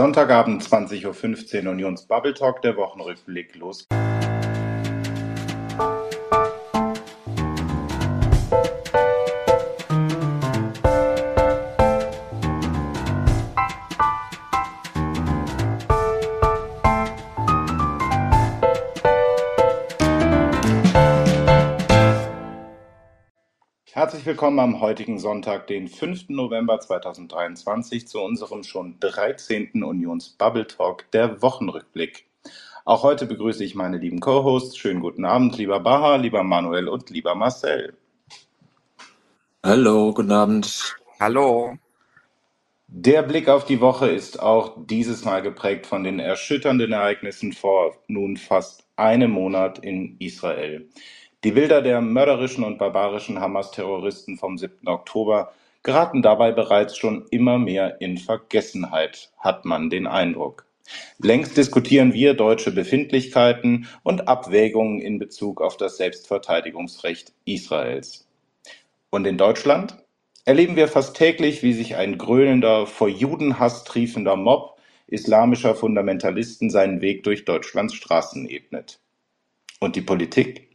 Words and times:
Sonntagabend 0.00 0.62
20.15 0.62 1.66
Uhr 1.66 1.72
Unions 1.72 2.06
Bubble 2.06 2.32
Talk, 2.32 2.62
der 2.62 2.74
Wochenrückblick. 2.74 3.54
Los. 3.56 3.86
Herzlich 24.20 24.36
willkommen 24.36 24.58
am 24.58 24.80
heutigen 24.82 25.18
Sonntag, 25.18 25.66
den 25.66 25.88
5. 25.88 26.28
November 26.28 26.78
2023, 26.78 28.06
zu 28.06 28.20
unserem 28.20 28.64
schon 28.64 28.96
13. 29.00 29.82
Unions 29.82 30.28
Bubble 30.28 30.66
Talk, 30.66 31.10
der 31.12 31.40
Wochenrückblick. 31.40 32.26
Auch 32.84 33.02
heute 33.02 33.24
begrüße 33.24 33.64
ich 33.64 33.74
meine 33.74 33.96
lieben 33.96 34.20
Co-Hosts. 34.20 34.76
Schönen 34.76 35.00
guten 35.00 35.24
Abend, 35.24 35.56
lieber 35.56 35.80
Baha, 35.80 36.16
lieber 36.16 36.42
Manuel 36.42 36.88
und 36.88 37.08
lieber 37.08 37.34
Marcel. 37.34 37.94
Hallo, 39.64 40.12
guten 40.12 40.32
Abend. 40.32 40.96
Hallo. 41.18 41.78
Der 42.88 43.22
Blick 43.22 43.48
auf 43.48 43.64
die 43.64 43.80
Woche 43.80 44.10
ist 44.10 44.38
auch 44.42 44.76
dieses 44.84 45.24
Mal 45.24 45.40
geprägt 45.40 45.86
von 45.86 46.04
den 46.04 46.18
erschütternden 46.18 46.92
Ereignissen 46.92 47.54
vor 47.54 47.96
nun 48.06 48.36
fast 48.36 48.84
einem 48.96 49.30
Monat 49.30 49.78
in 49.78 50.16
Israel. 50.18 50.90
Die 51.42 51.52
Bilder 51.52 51.80
der 51.80 52.02
mörderischen 52.02 52.64
und 52.64 52.76
barbarischen 52.76 53.40
Hamas-Terroristen 53.40 54.36
vom 54.36 54.58
7. 54.58 54.86
Oktober 54.86 55.54
geraten 55.82 56.20
dabei 56.20 56.52
bereits 56.52 56.98
schon 56.98 57.24
immer 57.30 57.58
mehr 57.58 57.98
in 58.02 58.18
Vergessenheit, 58.18 59.30
hat 59.38 59.64
man 59.64 59.88
den 59.88 60.06
Eindruck. 60.06 60.66
Längst 61.18 61.56
diskutieren 61.56 62.12
wir 62.12 62.34
deutsche 62.34 62.72
Befindlichkeiten 62.72 63.88
und 64.02 64.28
Abwägungen 64.28 65.00
in 65.00 65.18
Bezug 65.18 65.62
auf 65.62 65.78
das 65.78 65.96
Selbstverteidigungsrecht 65.96 67.32
Israels. 67.46 68.28
Und 69.08 69.26
in 69.26 69.38
Deutschland 69.38 69.96
erleben 70.44 70.76
wir 70.76 70.88
fast 70.88 71.16
täglich, 71.16 71.62
wie 71.62 71.72
sich 71.72 71.96
ein 71.96 72.18
grölender, 72.18 72.86
vor 72.86 73.08
Judenhass 73.08 73.84
triefender 73.84 74.36
Mob 74.36 74.78
islamischer 75.06 75.74
Fundamentalisten 75.74 76.68
seinen 76.68 77.00
Weg 77.00 77.24
durch 77.24 77.46
Deutschlands 77.46 77.94
Straßen 77.94 78.46
ebnet. 78.46 79.00
Und 79.80 79.96
die 79.96 80.02
Politik? 80.02 80.69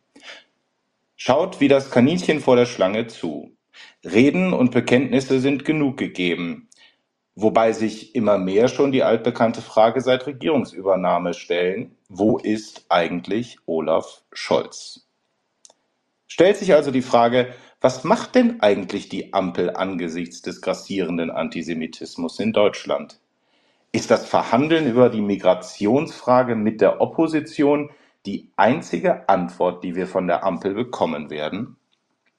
Schaut 1.18 1.62
wie 1.62 1.70
das 1.70 1.92
Kaninchen 1.92 2.42
vor 2.42 2.58
der 2.58 2.66
Schlange 2.66 3.08
zu. 3.08 3.56
Reden 4.04 4.54
und 4.54 4.72
Bekenntnisse 4.72 5.40
sind 5.40 5.64
genug 5.64 5.98
gegeben, 5.98 6.70
wobei 7.36 7.72
sich 7.72 8.16
immer 8.16 8.38
mehr 8.38 8.68
schon 8.68 8.92
die 8.92 9.04
altbekannte 9.04 9.62
Frage 9.62 10.02
seit 10.02 10.28
Regierungsübernahme 10.28 11.34
stellen, 11.34 11.96
wo 12.10 12.38
ist 12.38 12.86
eigentlich 12.90 13.58
Olaf 13.66 14.24
Scholz? 14.34 15.08
Stellt 16.28 16.58
sich 16.58 16.74
also 16.74 16.92
die 16.92 17.02
Frage, 17.02 17.54
was 17.80 18.04
macht 18.04 18.36
denn 18.36 18.62
eigentlich 18.62 19.08
die 19.08 19.34
Ampel 19.34 19.70
angesichts 19.70 20.42
des 20.42 20.62
grassierenden 20.62 21.32
Antisemitismus 21.32 22.40
in 22.40 22.52
Deutschland? 22.52 23.20
Ist 23.94 24.12
das 24.12 24.28
Verhandeln 24.28 24.90
über 24.90 25.10
die 25.10 25.22
Migrationsfrage 25.22 26.56
mit 26.56 26.82
der 26.82 27.00
Opposition 27.00 27.90
die 28.26 28.52
einzige 28.56 29.30
Antwort, 29.30 29.84
die 29.84 29.96
wir 29.96 30.08
von 30.08 30.28
der 30.28 30.44
Ampel 30.44 30.74
bekommen 30.74 31.30
werden? 31.30 31.78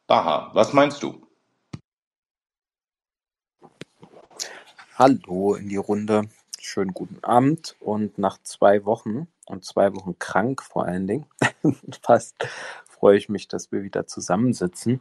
Baha, 0.06 0.50
was 0.54 0.72
meinst 0.72 1.02
du? 1.02 1.26
Hallo 4.94 5.54
in 5.54 5.68
die 5.68 5.76
Runde. 5.76 6.28
Schönen 6.58 6.94
guten 6.94 7.22
Abend. 7.22 7.76
Und 7.80 8.18
nach 8.18 8.38
zwei 8.42 8.84
Wochen 8.84 9.28
und 9.46 9.64
zwei 9.64 9.94
Wochen 9.94 10.18
krank 10.18 10.62
vor 10.62 10.86
allen 10.86 11.06
Dingen, 11.06 11.26
fast 12.02 12.34
freue 12.88 13.18
ich 13.18 13.28
mich, 13.28 13.46
dass 13.46 13.70
wir 13.70 13.82
wieder 13.82 14.06
zusammensitzen. 14.06 15.00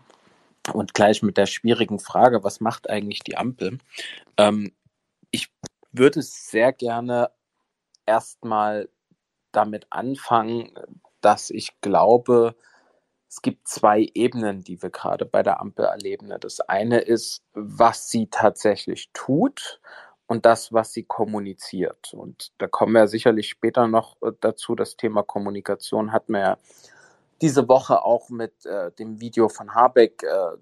Und 0.73 0.93
gleich 0.93 1.23
mit 1.23 1.37
der 1.37 1.45
schwierigen 1.45 1.99
Frage, 1.99 2.43
was 2.43 2.59
macht 2.59 2.89
eigentlich 2.89 3.19
die 3.19 3.37
Ampel? 3.37 3.79
Ähm, 4.37 4.73
ich 5.31 5.49
würde 5.91 6.21
sehr 6.21 6.73
gerne 6.73 7.31
erstmal 8.05 8.89
damit 9.55 9.87
anfangen, 9.89 10.71
dass 11.21 11.49
ich 11.49 11.79
glaube, 11.81 12.55
es 13.27 13.41
gibt 13.41 13.67
zwei 13.67 14.07
Ebenen, 14.13 14.63
die 14.63 14.81
wir 14.81 14.89
gerade 14.89 15.25
bei 15.25 15.43
der 15.43 15.59
Ampel 15.59 15.85
erleben. 15.85 16.33
Das 16.39 16.61
eine 16.61 16.99
ist, 16.99 17.43
was 17.53 18.09
sie 18.09 18.27
tatsächlich 18.27 19.09
tut 19.13 19.81
und 20.27 20.45
das, 20.45 20.73
was 20.73 20.93
sie 20.93 21.03
kommuniziert. 21.03 22.13
Und 22.13 22.53
da 22.57 22.67
kommen 22.67 22.93
wir 22.93 23.07
sicherlich 23.07 23.49
später 23.49 23.87
noch 23.87 24.21
äh, 24.21 24.31
dazu. 24.39 24.75
Das 24.75 24.97
Thema 24.97 25.23
Kommunikation 25.23 26.11
hat 26.11 26.29
man 26.29 26.41
ja 26.41 26.57
diese 27.41 27.67
Woche 27.67 28.03
auch 28.03 28.29
mit 28.29 28.65
äh, 28.65 28.91
dem 28.93 29.19
Video 29.19 29.49
von 29.49 29.75
Habeck 29.75 30.23
äh, 30.23 30.57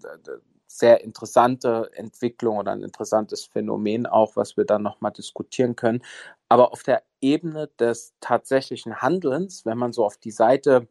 sehr 0.66 1.02
interessante 1.02 1.92
Entwicklung 1.94 2.58
oder 2.58 2.72
ein 2.72 2.82
interessantes 2.82 3.46
Phänomen 3.46 4.08
auch, 4.08 4.36
was 4.36 4.58
wir 4.58 4.66
dann 4.66 4.82
nochmal 4.82 5.12
diskutieren 5.12 5.76
können. 5.76 6.04
Aber 6.50 6.72
auf 6.72 6.82
der 6.82 7.04
Ebene 7.24 7.70
des 7.80 8.14
tatsächlichen 8.20 9.02
Handelns, 9.02 9.66
wenn 9.66 9.78
man 9.78 9.94
so 9.94 10.06
auf 10.06 10.18
die 10.18 10.32
Seite 10.32 10.88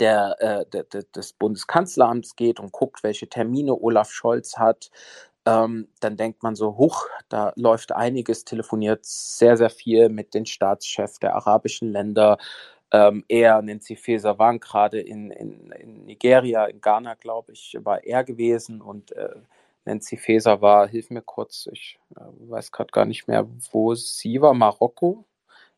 der, 0.00 0.36
äh, 0.40 0.66
de, 0.66 0.84
de, 0.84 1.04
des 1.14 1.32
Bundeskanzleramts 1.32 2.36
geht 2.36 2.60
und 2.60 2.72
guckt, 2.72 3.02
welche 3.02 3.28
Termine 3.28 3.74
Olaf 3.74 4.10
Scholz 4.10 4.56
hat, 4.56 4.90
ähm, 5.46 5.88
dann 6.00 6.16
denkt 6.16 6.42
man 6.42 6.54
so, 6.54 6.78
huch, 6.78 7.06
da 7.28 7.52
läuft 7.56 7.92
einiges, 7.92 8.44
telefoniert 8.44 9.04
sehr, 9.04 9.56
sehr 9.56 9.70
viel 9.70 10.08
mit 10.08 10.34
den 10.34 10.46
Staatschefs 10.46 11.18
der 11.18 11.34
arabischen 11.34 11.92
Länder. 11.92 12.38
Ähm, 12.92 13.24
er, 13.28 13.60
Nancy 13.60 13.96
Faeser, 13.96 14.38
waren 14.38 14.60
gerade 14.60 15.00
in, 15.00 15.30
in, 15.30 15.70
in 15.72 16.04
Nigeria, 16.06 16.64
in 16.66 16.80
Ghana, 16.80 17.14
glaube 17.14 17.52
ich, 17.52 17.76
war 17.82 18.04
er 18.04 18.24
gewesen 18.24 18.80
und 18.80 19.12
äh, 19.12 19.34
Nancy 19.84 20.16
Faeser 20.16 20.62
war, 20.62 20.88
hilf 20.88 21.10
mir 21.10 21.22
kurz, 21.22 21.68
ich 21.70 21.98
äh, 22.16 22.20
weiß 22.48 22.72
gerade 22.72 22.90
gar 22.92 23.04
nicht 23.04 23.28
mehr, 23.28 23.46
wo 23.72 23.94
sie 23.94 24.40
war, 24.40 24.54
Marokko, 24.54 25.24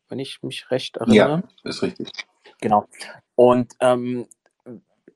wenn 0.09 0.19
ich 0.19 0.43
mich 0.43 0.71
recht 0.71 0.97
erinnere. 0.97 1.15
Ja, 1.15 1.43
ist 1.63 1.81
richtig. 1.81 2.11
Genau. 2.59 2.85
Und 3.35 3.73
ähm, 3.79 4.27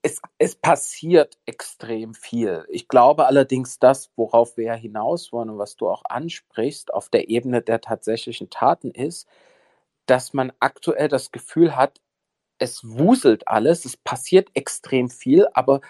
es, 0.02 0.22
es 0.38 0.56
passiert 0.56 1.38
extrem 1.46 2.14
viel. 2.14 2.66
Ich 2.70 2.88
glaube 2.88 3.26
allerdings, 3.26 3.80
das, 3.80 4.12
worauf 4.16 4.58
wir 4.58 4.66
ja 4.66 4.74
hinaus 4.74 5.32
wollen 5.32 5.50
und 5.50 5.58
was 5.58 5.76
du 5.76 5.88
auch 5.88 6.04
ansprichst, 6.06 6.94
auf 6.94 7.10
der 7.10 7.30
Ebene 7.30 7.62
der 7.62 7.82
tatsächlichen 7.82 8.50
Taten 8.50 8.92
ist, 8.92 9.28
dass 10.06 10.34
man 10.34 10.52
aktuell 10.60 11.08
das 11.08 11.32
Gefühl 11.32 11.76
hat, 11.76 12.02
es 12.58 12.84
wuselt 12.84 13.48
alles, 13.48 13.86
es 13.86 13.98
passiert 13.98 14.50
extrem 14.54 15.10
viel, 15.10 15.48
aber 15.54 15.82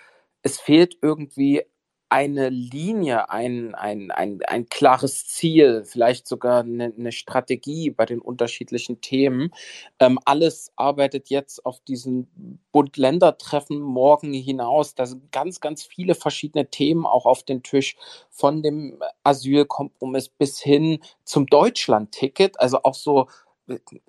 es 0.42 0.60
fehlt 0.60 0.98
irgendwie 1.02 1.64
eine 2.12 2.50
Linie, 2.50 3.30
ein, 3.30 3.74
ein, 3.74 4.12
ein, 4.12 4.42
ein 4.46 4.68
klares 4.68 5.28
Ziel, 5.28 5.86
vielleicht 5.86 6.28
sogar 6.28 6.60
eine, 6.60 6.94
eine 6.98 7.14
Strategie 7.14 7.90
bei 7.90 8.06
den 8.06 8.20
unterschiedlichen 8.20 9.00
Themen. 9.00 9.54
Ähm, 9.98 10.20
alles 10.26 10.74
arbeitet 10.76 11.30
jetzt 11.30 11.66
auf 11.66 11.80
diesen 11.80 12.60
Bund-Länder-Treffen 12.74 13.80
morgen 13.80 14.34
hinaus. 14.34 14.94
Da 14.94 15.06
sind 15.06 15.32
ganz, 15.32 15.62
ganz 15.62 15.84
viele 15.84 16.14
verschiedene 16.14 16.70
Themen 16.70 17.06
auch 17.06 17.26
auf 17.26 17.44
den 17.44 17.64
Tisch, 17.64 17.96
von 18.30 18.62
dem 18.62 19.02
Asylkompromiss 19.24 20.28
bis 20.28 20.60
hin 20.60 21.00
zum 21.24 21.46
Deutschland-Ticket. 21.48 22.60
Also 22.60 22.84
auch 22.84 22.96
so 22.96 23.28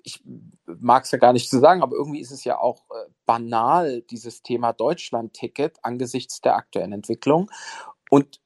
ich 0.03 0.21
mag 0.65 1.05
es 1.05 1.11
ja 1.11 1.17
gar 1.17 1.31
nicht 1.31 1.49
zu 1.49 1.59
sagen, 1.59 1.81
aber 1.83 1.95
irgendwie 1.95 2.19
ist 2.19 2.31
es 2.31 2.43
ja 2.43 2.59
auch 2.59 2.81
äh, 2.89 3.09
banal, 3.25 4.01
dieses 4.01 4.41
Thema 4.41 4.73
Deutschland-Ticket 4.73 5.77
angesichts 5.83 6.41
der 6.41 6.55
aktuellen 6.55 6.91
Entwicklung. 6.91 7.49
Und 8.13 8.39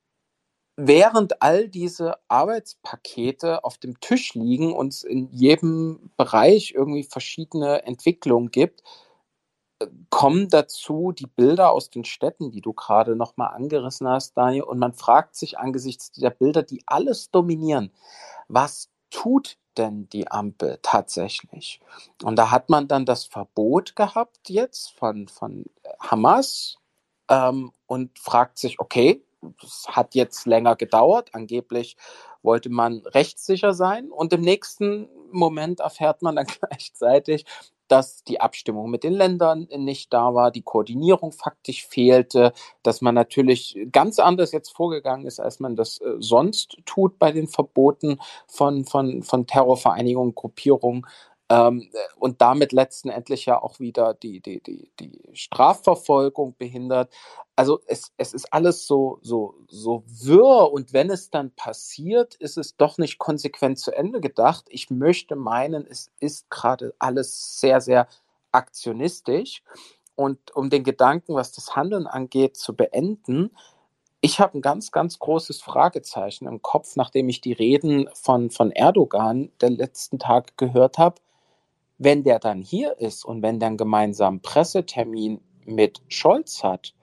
während 0.78 1.42
all 1.42 1.68
diese 1.68 2.16
Arbeitspakete 2.30 3.66
auf 3.66 3.78
dem 3.78 4.00
Tisch 4.00 4.34
liegen 4.34 4.72
und 4.72 4.94
es 4.94 5.04
in 5.04 5.30
jedem 5.34 6.10
Bereich 6.16 6.72
irgendwie 6.74 7.04
verschiedene 7.04 7.84
Entwicklungen 7.84 8.50
gibt, 8.50 8.81
kommen 10.10 10.48
dazu 10.48 11.12
die 11.12 11.28
Bilder 11.28 11.72
aus 11.72 11.90
den 11.90 12.06
Städten, 12.06 12.50
die 12.50 12.62
du 12.62 12.72
gerade 12.72 13.18
nochmal 13.18 13.54
angerissen 13.54 14.08
hast, 14.08 14.38
Daniel, 14.38 14.64
und 14.64 14.80
man 14.80 14.94
fragt 14.94 15.36
sich 15.36 15.60
angesichts 15.60 16.13
der 16.13 16.30
Bilder, 16.30 16.63
die 16.63 16.84
alles 16.86 17.30
dominieren, 17.30 17.92
was 18.48 18.90
tut 19.10 19.58
denn 19.78 20.08
die 20.08 20.31
Ampel 20.31 20.80
tatsächlich? 20.81 21.81
Und 22.24 22.38
da 22.38 22.52
hat 22.52 22.70
man 22.70 22.88
dann 22.88 23.06
das 23.06 23.25
Verbot 23.25 23.98
gehabt 23.98 24.48
jetzt 24.48 24.92
von, 24.92 25.28
von 25.28 25.66
Hamas 26.00 26.78
ähm, 27.30 27.74
und 27.86 28.18
fragt 28.18 28.60
sich, 28.60 28.80
okay, 28.80 29.26
das 29.62 29.86
hat 29.88 30.16
jetzt 30.16 30.46
länger 30.46 30.76
gedauert. 30.76 31.30
Angeblich 31.34 31.98
wollte 32.44 32.70
man 32.70 33.00
rechtssicher 33.06 33.74
sein. 33.74 34.12
Und 34.12 34.34
im 34.34 34.42
nächsten 34.42 35.10
Moment 35.32 35.80
erfährt 35.80 36.22
man 36.22 36.36
dann 36.36 36.48
gleichzeitig, 36.60 37.46
dass 37.88 38.24
die 38.24 38.42
Abstimmung 38.42 38.90
mit 38.90 39.04
den 39.04 39.14
Ländern 39.14 39.68
nicht 39.76 40.12
da 40.14 40.34
war, 40.34 40.52
die 40.52 40.62
Koordinierung 40.62 41.32
faktisch 41.32 41.86
fehlte, 41.88 42.54
dass 42.84 43.02
man 43.02 43.16
natürlich 43.16 43.80
ganz 43.92 44.20
anders 44.20 44.52
jetzt 44.52 44.76
vorgegangen 44.76 45.26
ist, 45.26 45.40
als 45.40 45.60
man 45.60 45.76
das 45.76 46.00
äh, 46.02 46.16
sonst 46.20 46.78
tut 46.86 47.18
bei 47.18 47.32
den 47.32 47.48
Verboten 47.48 48.20
von, 48.48 48.86
von, 48.86 49.24
von 49.24 49.48
Terrorvereinigungen, 49.48 50.36
Gruppierungen. 50.36 51.06
Ähm, 51.50 51.90
und 52.18 52.42
damit 52.42 52.74
letztendlich 52.74 53.46
ja 53.46 53.62
auch 53.62 53.80
wieder 53.80 54.14
die, 54.14 54.42
die, 54.42 54.62
die, 54.62 54.92
die 55.00 55.22
Strafverfolgung 55.34 56.56
behindert. 56.58 57.14
Also 57.56 57.80
es, 57.88 58.12
es 58.18 58.34
ist 58.34 58.52
alles 58.54 58.86
so, 58.86 59.20
so, 59.22 59.56
so 59.70 60.04
wirr 60.08 60.72
und 60.72 60.92
wenn 60.92 61.10
es 61.10 61.30
dann 61.30 61.52
passiert, 61.52 62.36
ist 62.36 62.58
es 62.58 62.76
doch 62.76 62.98
nicht 62.98 63.18
konsequent 63.18 63.80
zu 63.80 63.92
Ende 63.92 64.20
gedacht. 64.20 64.66
Ich 64.70 64.90
möchte 64.90 65.36
meinen, 65.36 65.88
es 65.88 66.12
ist 66.20 66.50
gerade 66.50 66.94
alles 67.00 67.60
sehr, 67.60 67.80
sehr 67.80 68.08
aktionistisch. 68.52 69.64
Und 70.16 70.56
um 70.56 70.70
den 70.70 70.84
Gedanken, 70.84 71.36
was 71.36 71.54
das 71.54 71.76
Handeln 71.76 72.08
angeht, 72.08 72.58
zu 72.58 72.76
beenden, 72.76 73.56
ich 74.20 74.40
habe 74.40 74.58
ein 74.58 74.62
ganz, 74.62 74.92
ganz 74.92 75.20
großes 75.20 75.62
Fragezeichen 75.62 76.48
im 76.48 76.62
Kopf, 76.62 76.96
nachdem 76.96 77.30
ich 77.30 77.40
die 77.40 77.54
Reden 77.54 78.10
von, 78.14 78.50
von 78.50 78.72
Erdogan 78.72 79.52
der 79.62 79.70
letzten 79.70 80.18
Tage 80.20 80.54
gehört 80.58 80.98
habe 80.98 81.22
wenn 81.98 82.24
der 82.24 82.40
dann 82.40 82.62
hier 82.62 83.00
ist 83.00 83.26
und 83.26 83.42
wenn 83.42 83.60
der 83.60 83.68
einen 83.68 83.78
gemeinsamen 83.78 84.42
Pressetermin 84.42 85.42
mit 85.66 86.02
Scholz 86.08 86.64
hat, 86.64 86.94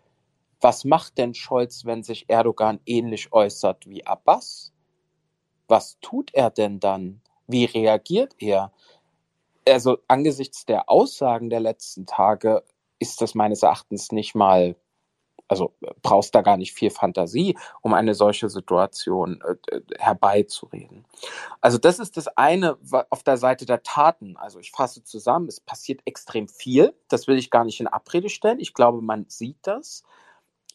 was 0.61 0.85
macht 0.85 1.19
denn 1.19 1.35
Scholz, 1.35 1.85
wenn 1.85 2.03
sich 2.03 2.25
Erdogan 2.29 2.81
ähnlich 2.87 3.33
äußert 3.33 3.89
wie 3.89 4.07
Abbas? 4.07 4.73
Was 5.69 5.99
tut 6.01 6.33
er 6.35 6.51
denn 6.51 6.81
dann? 6.81 7.21
Wie 7.47 7.65
reagiert 7.65 8.35
er? 8.39 8.73
Also 9.69 9.99
angesichts 10.09 10.65
der 10.65 10.89
Aussagen 10.89 11.51
der 11.51 11.61
letzten 11.61 12.07
Tage 12.07 12.63
ist 12.99 13.21
das 13.21 13.35
meines 13.35 13.63
Erachtens 13.63 14.13
nicht 14.13 14.35
mal 14.35 14.77
also 15.49 15.75
äh, 15.83 15.93
brauchst 16.03 16.35
da 16.35 16.43
gar 16.43 16.57
nicht 16.57 16.73
viel 16.73 16.91
Fantasie, 16.91 17.57
um 17.83 17.95
eine 17.95 18.15
solche 18.15 18.49
Situation 18.49 19.41
äh, 19.43 19.81
herbeizureden. 19.99 21.05
Also 21.61 21.79
das 21.79 21.99
ist 21.99 22.17
das 22.17 22.29
eine 22.29 22.79
auf 23.11 23.23
der 23.23 23.37
Seite 23.37 23.67
der 23.67 23.83
Taten. 23.83 24.37
Also 24.37 24.59
ich 24.59 24.71
fasse 24.71 25.05
zusammen, 25.05 25.49
es 25.49 25.61
passiert 25.61 26.01
extrem 26.05 26.49
viel. 26.49 26.95
Das 27.09 27.27
will 27.27 27.39
ich 27.39 27.51
gar 27.51 27.65
nicht 27.65 27.81
in 27.81 27.87
Abrede 27.87 28.29
stellen. 28.29 28.61
Ich 28.61 28.75
glaube, 28.75 29.03
man 29.03 29.27
sieht 29.29 29.59
das. 29.63 30.03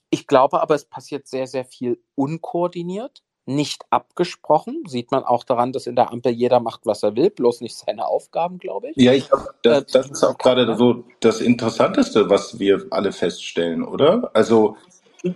Ich 0.09 0.27
glaube 0.27 0.61
aber, 0.61 0.75
es 0.75 0.85
passiert 0.85 1.27
sehr, 1.27 1.47
sehr 1.47 1.65
viel 1.65 2.01
unkoordiniert 2.15 3.23
nicht 3.49 3.83
abgesprochen. 3.89 4.83
Sieht 4.87 5.11
man 5.11 5.23
auch 5.23 5.43
daran, 5.43 5.73
dass 5.73 5.87
in 5.87 5.95
der 5.95 6.11
Ampel 6.11 6.31
jeder 6.31 6.59
macht, 6.59 6.85
was 6.85 7.03
er 7.03 7.15
will, 7.15 7.29
bloß 7.29 7.61
nicht 7.61 7.75
seine 7.75 8.05
Aufgaben, 8.05 8.59
glaube 8.59 8.89
ich. 8.89 8.97
Ja, 8.97 9.11
ich 9.11 9.27
glaube, 9.27 9.49
das, 9.63 9.81
äh, 9.81 9.85
das 9.91 10.11
ist 10.11 10.23
auch 10.23 10.37
gerade 10.37 10.75
so 10.75 11.03
das 11.19 11.41
Interessanteste, 11.41 12.29
was 12.29 12.59
wir 12.59 12.85
alle 12.91 13.11
feststellen, 13.11 13.83
oder? 13.83 14.29
Also 14.33 14.77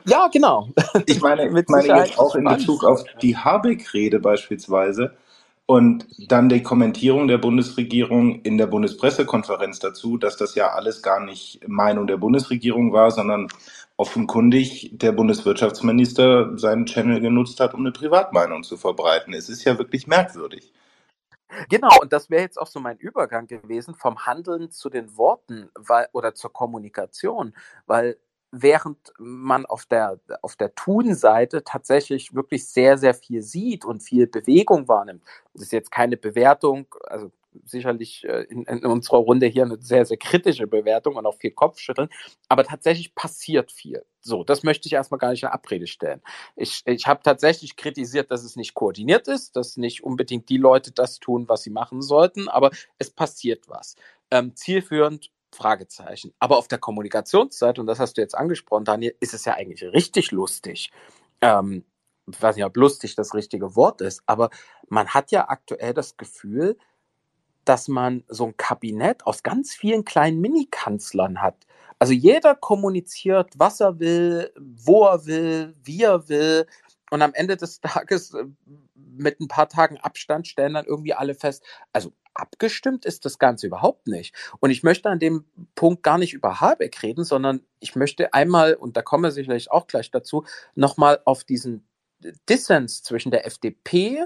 ja, 0.06 0.30
genau. 0.31 0.69
Ich 1.06 1.19
meine, 1.21 1.48
ich 1.60 1.68
meine 1.68 1.88
jetzt 1.88 2.18
auch 2.18 2.36
in 2.36 2.45
Bezug 2.45 2.86
auf 2.86 3.04
die 3.21 3.36
Habeck-Rede 3.36 4.19
beispielsweise 4.19 5.13
und 5.65 6.06
dann 6.30 6.50
die 6.50 6.63
Kommentierung 6.63 7.27
der 7.27 7.38
Bundesregierung 7.38 8.42
in 8.42 8.57
der 8.57 8.68
Bundespressekonferenz 8.68 9.80
dazu, 9.80 10.18
dass 10.18 10.38
das 10.38 10.56
ja 10.56 10.69
alles 10.69 11.01
gar 11.01 11.19
nicht 11.19 11.68
Meinung 11.68 12.07
der 12.07 12.18
Bundesregierung 12.18 12.94
war, 12.94 13.12
sondern 13.12 13.48
offenkundig 13.98 14.92
der 14.94 15.12
Bundeswirtschaftsminister 15.12 16.57
seinen 16.57 16.86
Channel 16.86 17.22
genutzt 17.22 17.60
hat, 17.60 17.74
um 17.74 17.81
eine 17.81 17.92
Privatmeinung 17.92 18.63
zu 18.63 18.78
verbreiten. 18.78 19.34
Es 19.34 19.50
ist 19.50 19.63
ja 19.63 19.78
wirklich 19.78 20.07
merkwürdig. 20.07 20.74
Genau, 21.69 21.92
und 22.01 22.12
das 22.12 22.30
wäre 22.30 22.42
jetzt 22.42 22.60
auch 22.60 22.68
so 22.68 22.80
mein 22.80 22.98
Übergang 22.98 23.45
gewesen 23.48 23.94
vom 23.94 24.25
Handeln 24.25 24.72
zu 24.72 24.90
den 24.90 25.16
Worten 25.18 25.69
weil, 25.75 26.07
oder 26.12 26.34
zur 26.34 26.51
Kommunikation, 26.51 27.54
weil 27.86 28.18
während 28.51 29.13
man 29.18 29.66
auf 29.66 29.86
der, 29.86 30.19
auf 30.42 30.56
der 30.56 30.74
Tun-Seite 30.75 31.63
tatsächlich 31.63 32.34
wirklich 32.34 32.68
sehr, 32.68 32.98
sehr 32.98 33.13
viel 33.13 33.42
sieht 33.42 33.84
und 33.84 34.01
viel 34.01 34.28
Bewegung 34.28 34.88
wahrnimmt. 34.88 35.24
Das 35.54 35.63
ist 35.63 35.72
jetzt 35.72 35.92
keine 35.92 36.18
Bewertung, 36.18 36.88
also 37.04 37.31
sicherlich 37.66 38.24
äh, 38.26 38.44
in, 38.44 38.64
in 38.64 38.86
unserer 38.86 39.18
Runde 39.18 39.48
hier 39.48 39.64
eine 39.64 39.82
sehr, 39.82 40.06
sehr 40.06 40.18
kritische 40.18 40.68
Bewertung 40.68 41.16
und 41.16 41.26
auch 41.26 41.36
viel 41.36 41.52
Kopfschütteln, 41.52 42.10
aber 42.50 42.64
tatsächlich 42.64 43.16
passiert 43.16 43.72
viel. 43.72 44.06
So, 44.22 44.44
das 44.44 44.64
möchte 44.64 44.88
ich 44.88 44.94
erstmal 44.94 45.18
gar 45.18 45.32
nicht 45.32 45.44
in 45.44 45.50
Abrede 45.50 45.88
stellen. 45.88 46.22
Ich, 46.56 46.82
ich 46.86 47.08
habe 47.08 47.22
tatsächlich 47.24 47.76
kritisiert, 47.76 48.32
dass 48.32 48.44
es 48.44 48.56
nicht 48.56 48.74
koordiniert 48.74 49.28
ist, 49.28 49.56
dass 49.56 49.78
nicht 49.78 50.04
unbedingt 50.04 50.50
die 50.50 50.58
Leute 50.58 50.92
das 50.92 51.20
tun, 51.20 51.50
was 51.50 51.64
sie 51.64 51.72
machen 51.72 52.02
sollten, 52.02 52.48
aber 52.50 52.72
es 53.00 53.12
passiert 53.12 53.68
was. 53.68 53.96
Ähm, 54.32 54.56
zielführend 54.56 55.32
Fragezeichen. 55.54 56.34
Aber 56.40 56.58
auf 56.58 56.68
der 56.68 56.80
Kommunikationsseite, 56.80 57.80
und 57.82 57.88
das 57.88 58.00
hast 58.00 58.18
du 58.18 58.22
jetzt 58.22 58.36
angesprochen, 58.36 58.86
Daniel, 58.86 59.16
ist 59.20 59.34
es 59.34 59.46
ja 59.46 59.54
eigentlich 59.54 59.84
richtig 59.84 60.32
lustig. 60.32 60.92
Ähm, 61.42 61.86
ich 62.32 62.42
weiß 62.42 62.56
nicht, 62.56 62.66
ob 62.66 62.78
lustig 62.78 63.16
das 63.16 63.34
richtige 63.34 63.76
Wort 63.76 64.02
ist, 64.02 64.24
aber 64.26 64.50
man 64.88 65.10
hat 65.10 65.32
ja 65.32 65.50
aktuell 65.50 65.94
das 65.94 66.18
Gefühl, 66.18 66.78
dass 67.65 67.88
man 67.88 68.24
so 68.27 68.45
ein 68.45 68.57
Kabinett 68.57 69.25
aus 69.25 69.44
ganz 69.44 69.74
vielen 69.74 70.06
kleinen 70.06 70.42
Minikanzlern 70.42 71.42
hat. 71.42 71.56
Also 72.00 72.13
jeder 72.13 72.56
kommuniziert, 72.56 73.51
was 73.57 73.80
er 73.80 74.00
will, 74.00 74.51
wo 74.60 75.06
er 75.06 75.25
will, 75.25 75.75
wie 75.83 76.04
er 76.04 76.27
will. 76.27 76.68
Und 77.12 77.21
am 77.21 77.33
Ende 77.33 77.57
des 77.57 77.80
Tages 77.81 78.33
äh, 78.33 78.45
mit 78.95 79.39
ein 79.39 79.48
paar 79.48 79.69
Tagen 79.69 79.98
Abstand 79.98 80.48
stellen 80.48 80.74
dann 80.74 80.86
irgendwie 80.86 81.13
alle 81.13 81.36
fest, 81.36 81.63
also 81.92 82.12
abgestimmt 82.33 83.06
ist 83.06 83.25
das 83.25 83.38
Ganze 83.38 83.68
überhaupt 83.68 84.07
nicht. 84.07 84.36
Und 84.60 84.71
ich 84.71 84.83
möchte 84.83 85.10
an 85.10 85.19
dem 85.19 85.45
Punkt 85.75 86.04
gar 86.04 86.18
nicht 86.18 86.33
über 86.33 86.60
Habeck 86.62 87.01
reden, 87.04 87.24
sondern 87.24 87.62
ich 87.80 87.95
möchte 87.95 88.33
einmal, 88.33 88.74
und 88.74 88.98
da 88.98 89.01
kommen 89.01 89.24
wir 89.24 89.31
sicherlich 89.31 89.71
auch 89.71 89.88
gleich 89.88 90.12
dazu, 90.12 90.44
nochmal 90.75 91.21
auf 91.25 91.44
diesen 91.44 91.88
Dissens 92.50 93.04
zwischen 93.04 93.31
der 93.31 93.45
FDP, 93.45 94.25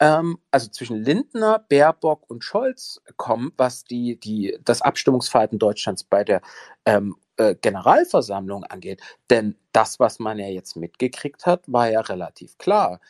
ähm, 0.00 0.38
also 0.50 0.68
zwischen 0.70 1.02
Lindner, 1.02 1.64
Baerbock 1.68 2.28
und 2.28 2.44
Scholz 2.44 3.00
kommen, 3.16 3.52
was 3.56 3.84
die, 3.84 4.18
die, 4.18 4.58
das 4.64 4.82
Abstimmungsverhalten 4.82 5.58
Deutschlands 5.58 6.04
bei 6.04 6.24
der 6.24 6.42
ähm, 6.84 7.16
äh, 7.36 7.54
Generalversammlung 7.54 8.64
angeht. 8.64 9.00
Denn 9.30 9.56
das, 9.72 10.00
was 10.00 10.18
man 10.18 10.38
ja 10.38 10.48
jetzt 10.48 10.76
mitgekriegt 10.76 11.46
hat, 11.46 11.62
war 11.66 11.90
ja 11.90 12.00
relativ 12.00 12.58
klar 12.58 13.00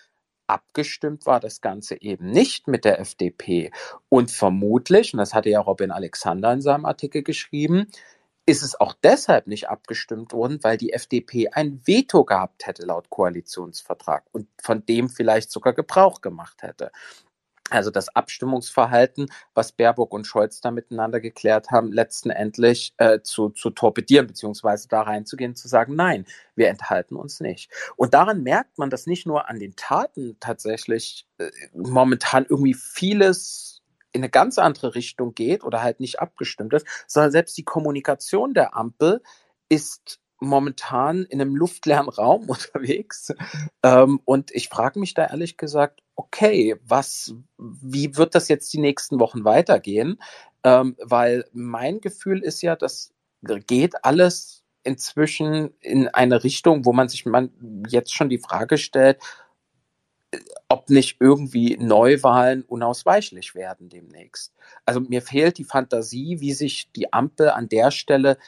abgestimmt 0.47 1.27
war 1.27 1.41
das 1.41 1.61
Ganze 1.61 2.01
eben 2.01 2.31
nicht 2.31 2.69
mit 2.69 2.85
der 2.85 3.01
FDP. 3.01 3.71
Und 4.09 4.31
vermutlich, 4.31 5.15
und 5.15 5.19
das 5.19 5.35
hatte 5.35 5.51
ja 5.51 5.61
Robin 5.61 5.91
Alexander 5.91 6.53
in 6.53 6.61
seinem 6.61 6.85
Artikel 6.85 7.23
geschrieben, 7.23 7.87
ist 8.47 8.63
es 8.63 8.79
auch 8.79 8.95
deshalb 9.03 9.47
nicht 9.47 9.69
abgestimmt 9.69 10.33
worden, 10.33 10.59
weil 10.63 10.77
die 10.77 10.93
FDP 10.93 11.49
ein 11.49 11.81
Veto 11.85 12.25
gehabt 12.25 12.67
hätte 12.67 12.85
laut 12.85 13.09
Koalitionsvertrag 13.09 14.25
und 14.33 14.49
von 14.61 14.85
dem 14.85 15.09
vielleicht 15.09 15.51
sogar 15.51 15.73
Gebrauch 15.73 16.21
gemacht 16.21 16.63
hätte. 16.63 16.91
Also 17.71 17.91
das 17.91 18.15
Abstimmungsverhalten, 18.15 19.31
was 19.55 19.73
Baerbock 19.73 20.13
und 20.13 20.27
Scholz 20.27 20.61
da 20.61 20.71
miteinander 20.71 21.19
geklärt 21.19 21.71
haben, 21.71 21.93
letzten 21.93 22.29
Endlich 22.29 22.93
äh, 22.99 23.21
zu, 23.23 23.49
zu 23.49 23.71
torpedieren, 23.71 24.27
beziehungsweise 24.27 24.87
da 24.89 25.01
reinzugehen, 25.01 25.57
zu 25.57 25.67
sagen, 25.67 25.97
nein, 25.97 26.27
wir 26.57 26.69
enthalten 26.69 27.17
uns 27.17 27.41
nicht. 27.41 27.71
Und 27.97 28.13
daran 28.13 28.43
merkt 28.43 28.77
man, 28.77 28.91
dass 28.91 29.07
nicht 29.07 29.27
nur 29.27 29.49
an 29.49 29.59
den 29.59 29.77
Taten 29.77 30.37
tatsächlich 30.41 31.27
äh, 31.39 31.51
momentan 31.73 32.45
irgendwie 32.47 32.75
vieles 32.75 33.74
in 34.15 34.23
eine 34.23 34.31
ganz 34.31 34.59
andere 34.59 34.95
Richtung 34.95 35.35
geht 35.35 35.65
oder 35.65 35.83
halt 35.83 36.01
nicht 36.01 36.21
abgestimmt 36.21 36.73
ist, 36.73 36.87
sondern 37.07 37.33
selbst 37.33 37.59
die 37.59 37.65
Kommunikation 37.65 38.55
der 38.55 38.77
Ampel 38.77 39.23
ist 39.69 40.21
momentan 40.39 41.25
in 41.25 41.41
einem 41.41 41.57
luftleeren 41.57 42.09
Raum 42.09 42.49
unterwegs. 42.49 43.35
Ähm, 43.83 44.21
und 44.25 44.51
ich 44.53 44.69
frage 44.69 45.01
mich 45.01 45.15
da 45.15 45.27
ehrlich 45.27 45.57
gesagt, 45.57 46.01
okay, 46.15 46.77
was, 46.85 47.35
wie 47.59 48.17
wird 48.17 48.35
das 48.35 48.49
jetzt 48.49 48.73
die 48.73 48.81
nächsten 48.81 49.19
Wochen 49.19 49.45
weitergehen? 49.45 50.21
Ähm, 50.63 50.97
weil 51.03 51.45
mein 51.53 52.01
Gefühl 52.01 52.43
ist 52.43 52.63
ja, 52.63 52.77
das 52.77 53.13
geht 53.67 54.05
alles 54.05 54.63
inzwischen 54.85 55.75
in 55.81 56.09
eine 56.09 56.45
Richtung, 56.45 56.85
wo 56.85 56.93
man 56.93 57.09
sich 57.09 57.27
man 57.27 57.51
jetzt 57.89 58.15
schon 58.15 58.29
die 58.29 58.39
Frage 58.39 58.79
stellt, 58.79 59.19
ob 60.69 60.91
nicht 60.91 61.17
irgendwie 61.21 61.77
Neuwahlen 61.79 62.63
unausweichlich 62.63 63.55
werden 63.55 63.89
demnächst. 63.89 64.53
Also 64.85 65.01
mir 65.01 65.23
fehlt 65.23 65.59
die 65.59 65.65
Fantasie, 65.65 66.41
wie 66.41 66.53
sich 66.53 66.91
die 66.93 67.13
Ampel 67.13 67.51
an 67.51 67.69
der 67.69 67.91
Stelle 67.91 68.39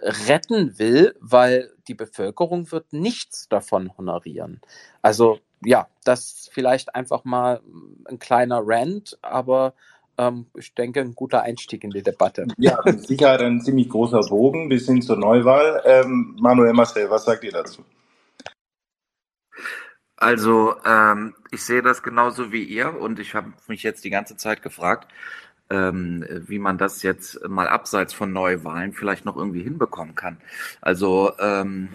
retten 0.00 0.78
will, 0.78 1.14
weil 1.20 1.70
die 1.88 1.94
Bevölkerung 1.94 2.70
wird 2.72 2.92
nichts 2.92 3.48
davon 3.48 3.96
honorieren. 3.96 4.60
Also 5.00 5.38
ja, 5.64 5.88
das 6.04 6.50
vielleicht 6.52 6.94
einfach 6.94 7.24
mal 7.24 7.60
ein 8.08 8.18
kleiner 8.18 8.62
Rant, 8.64 9.18
aber 9.22 9.74
ähm, 10.18 10.46
ich 10.56 10.74
denke, 10.74 11.00
ein 11.00 11.14
guter 11.14 11.42
Einstieg 11.42 11.84
in 11.84 11.90
die 11.90 12.02
Debatte. 12.02 12.46
Ja, 12.58 12.78
Sicherheit 12.84 13.40
ein 13.42 13.60
ziemlich 13.60 13.88
großer 13.88 14.20
Bogen 14.28 14.68
bis 14.68 14.86
hin 14.86 15.02
zur 15.02 15.16
Neuwahl. 15.16 15.82
Ähm, 15.84 16.36
Manuel 16.40 16.72
Marcel, 16.72 17.08
was 17.10 17.24
sagt 17.24 17.44
ihr 17.44 17.52
dazu? 17.52 17.82
Also, 20.22 20.76
ähm, 20.84 21.34
ich 21.50 21.64
sehe 21.64 21.82
das 21.82 22.02
genauso 22.02 22.52
wie 22.52 22.62
ihr 22.62 22.96
und 22.98 23.18
ich 23.18 23.34
habe 23.34 23.52
mich 23.66 23.82
jetzt 23.82 24.04
die 24.04 24.10
ganze 24.10 24.36
Zeit 24.36 24.62
gefragt, 24.62 25.08
ähm, 25.68 26.24
wie 26.46 26.60
man 26.60 26.78
das 26.78 27.02
jetzt 27.02 27.48
mal 27.48 27.66
abseits 27.66 28.14
von 28.14 28.32
Neuwahlen 28.32 28.92
vielleicht 28.92 29.24
noch 29.24 29.36
irgendwie 29.36 29.62
hinbekommen 29.62 30.14
kann. 30.14 30.38
Also 30.80 31.32
ähm, 31.40 31.88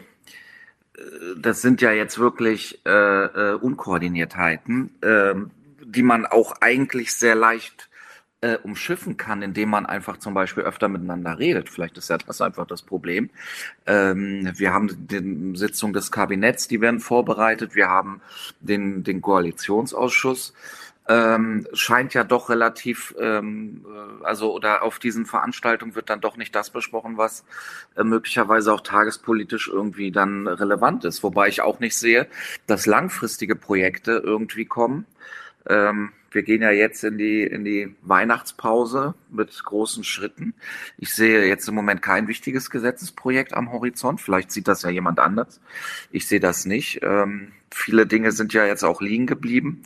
das 1.38 1.62
sind 1.62 1.82
ja 1.82 1.92
jetzt 1.92 2.20
wirklich 2.20 2.82
äh, 2.86 2.92
äh, 2.92 3.54
Unkoordiniertheiten, 3.54 5.02
äh, 5.02 5.36
die 5.84 6.04
man 6.04 6.26
auch 6.26 6.56
eigentlich 6.60 7.16
sehr 7.16 7.36
leicht 7.36 7.90
äh, 8.42 8.58
umschiffen 8.58 9.18
kann, 9.18 9.42
indem 9.42 9.70
man 9.70 9.86
einfach 9.86 10.18
zum 10.18 10.34
Beispiel 10.34 10.64
öfter 10.64 10.88
miteinander 10.88 11.40
redet. 11.40 11.70
Vielleicht 11.70 11.98
ist 11.98 12.10
ja 12.10 12.18
das 12.18 12.42
einfach 12.42 12.68
das 12.68 12.82
Problem. 12.82 13.30
Ähm, 13.86 14.52
wir 14.56 14.74
haben 14.74 15.08
die 15.08 15.58
Sitzung 15.58 15.94
des 15.94 16.12
Kabinetts, 16.12 16.68
die 16.68 16.82
werden 16.82 17.00
vorbereitet. 17.00 17.76
Wir 17.76 17.90
haben 17.90 18.22
den, 18.62 19.04
den 19.04 19.22
Koalitionsausschuss 19.22 20.54
ähm, 21.08 21.66
scheint 21.74 22.14
ja 22.14 22.24
doch 22.24 22.50
relativ, 22.50 23.16
ähm, 23.20 23.86
äh, 23.88 24.26
also 24.26 24.54
oder 24.54 24.84
auf 24.84 25.00
diesen 25.00 25.26
Veranstaltungen 25.26 25.96
wird 25.96 26.10
dann 26.10 26.20
doch 26.22 26.36
nicht 26.38 26.54
das 26.54 26.70
besprochen, 26.70 27.18
was 27.18 27.46
äh, 27.96 28.04
möglicherweise 28.04 28.74
auch 28.74 28.82
tagespolitisch 28.82 29.70
irgendwie 29.70 30.12
dann 30.12 30.48
relevant 30.48 31.06
ist. 31.06 31.24
Wobei 31.24 31.48
ich 31.48 31.62
auch 31.62 31.80
nicht 31.80 31.98
sehe, 31.98 32.28
dass 32.68 32.86
langfristige 32.86 33.56
Projekte 33.56 34.22
irgendwie 34.24 34.66
kommen. 34.66 35.06
Ähm, 35.70 36.12
wir 36.38 36.44
gehen 36.44 36.62
ja 36.62 36.70
jetzt 36.70 37.04
in 37.04 37.18
die, 37.18 37.42
in 37.42 37.66
die 37.66 37.96
Weihnachtspause 38.04 39.16
mit 39.32 39.64
großen 39.66 40.04
Schritten. 40.04 40.54
Ich 41.00 41.16
sehe 41.16 41.48
jetzt 41.48 41.68
im 41.68 41.74
Moment 41.74 42.04
kein 42.04 42.28
wichtiges 42.28 42.70
Gesetzesprojekt 42.70 43.56
am 43.56 43.72
Horizont. 43.72 44.22
Vielleicht 44.22 44.52
sieht 44.52 44.68
das 44.68 44.84
ja 44.84 44.92
jemand 44.92 45.20
anders. 45.20 45.60
Ich 46.12 46.28
sehe 46.28 46.40
das 46.40 46.66
nicht. 46.66 47.00
Ähm, 47.02 47.54
viele 47.72 48.06
Dinge 48.06 48.32
sind 48.32 48.54
ja 48.54 48.68
jetzt 48.68 48.84
auch 48.84 49.02
liegen 49.02 49.26
geblieben. 49.26 49.82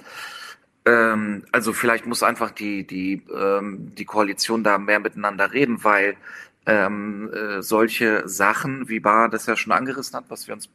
Ähm, 0.85 1.45
also 1.53 1.71
vielleicht 1.71 2.05
muss 2.05 2.21
einfach 2.21 2.51
die, 2.51 2.85
die, 2.85 3.23
ähm, 3.33 3.95
die 3.95 4.03
Koalition 4.03 4.61
da 4.65 4.77
mehr 4.77 4.99
miteinander 4.99 5.53
reden, 5.53 5.85
weil 5.85 6.17
ähm, 6.65 7.31
äh, 7.31 7.61
solche 7.61 8.27
Sachen, 8.27 8.89
wie 8.89 8.99
Bar 8.99 9.29
das 9.29 9.45
ja 9.45 9.55
schon 9.55 9.71
angerissen 9.71 10.17
hat, 10.17 10.25
was 10.27 10.49
wir 10.49 10.53
uns, 10.53 10.69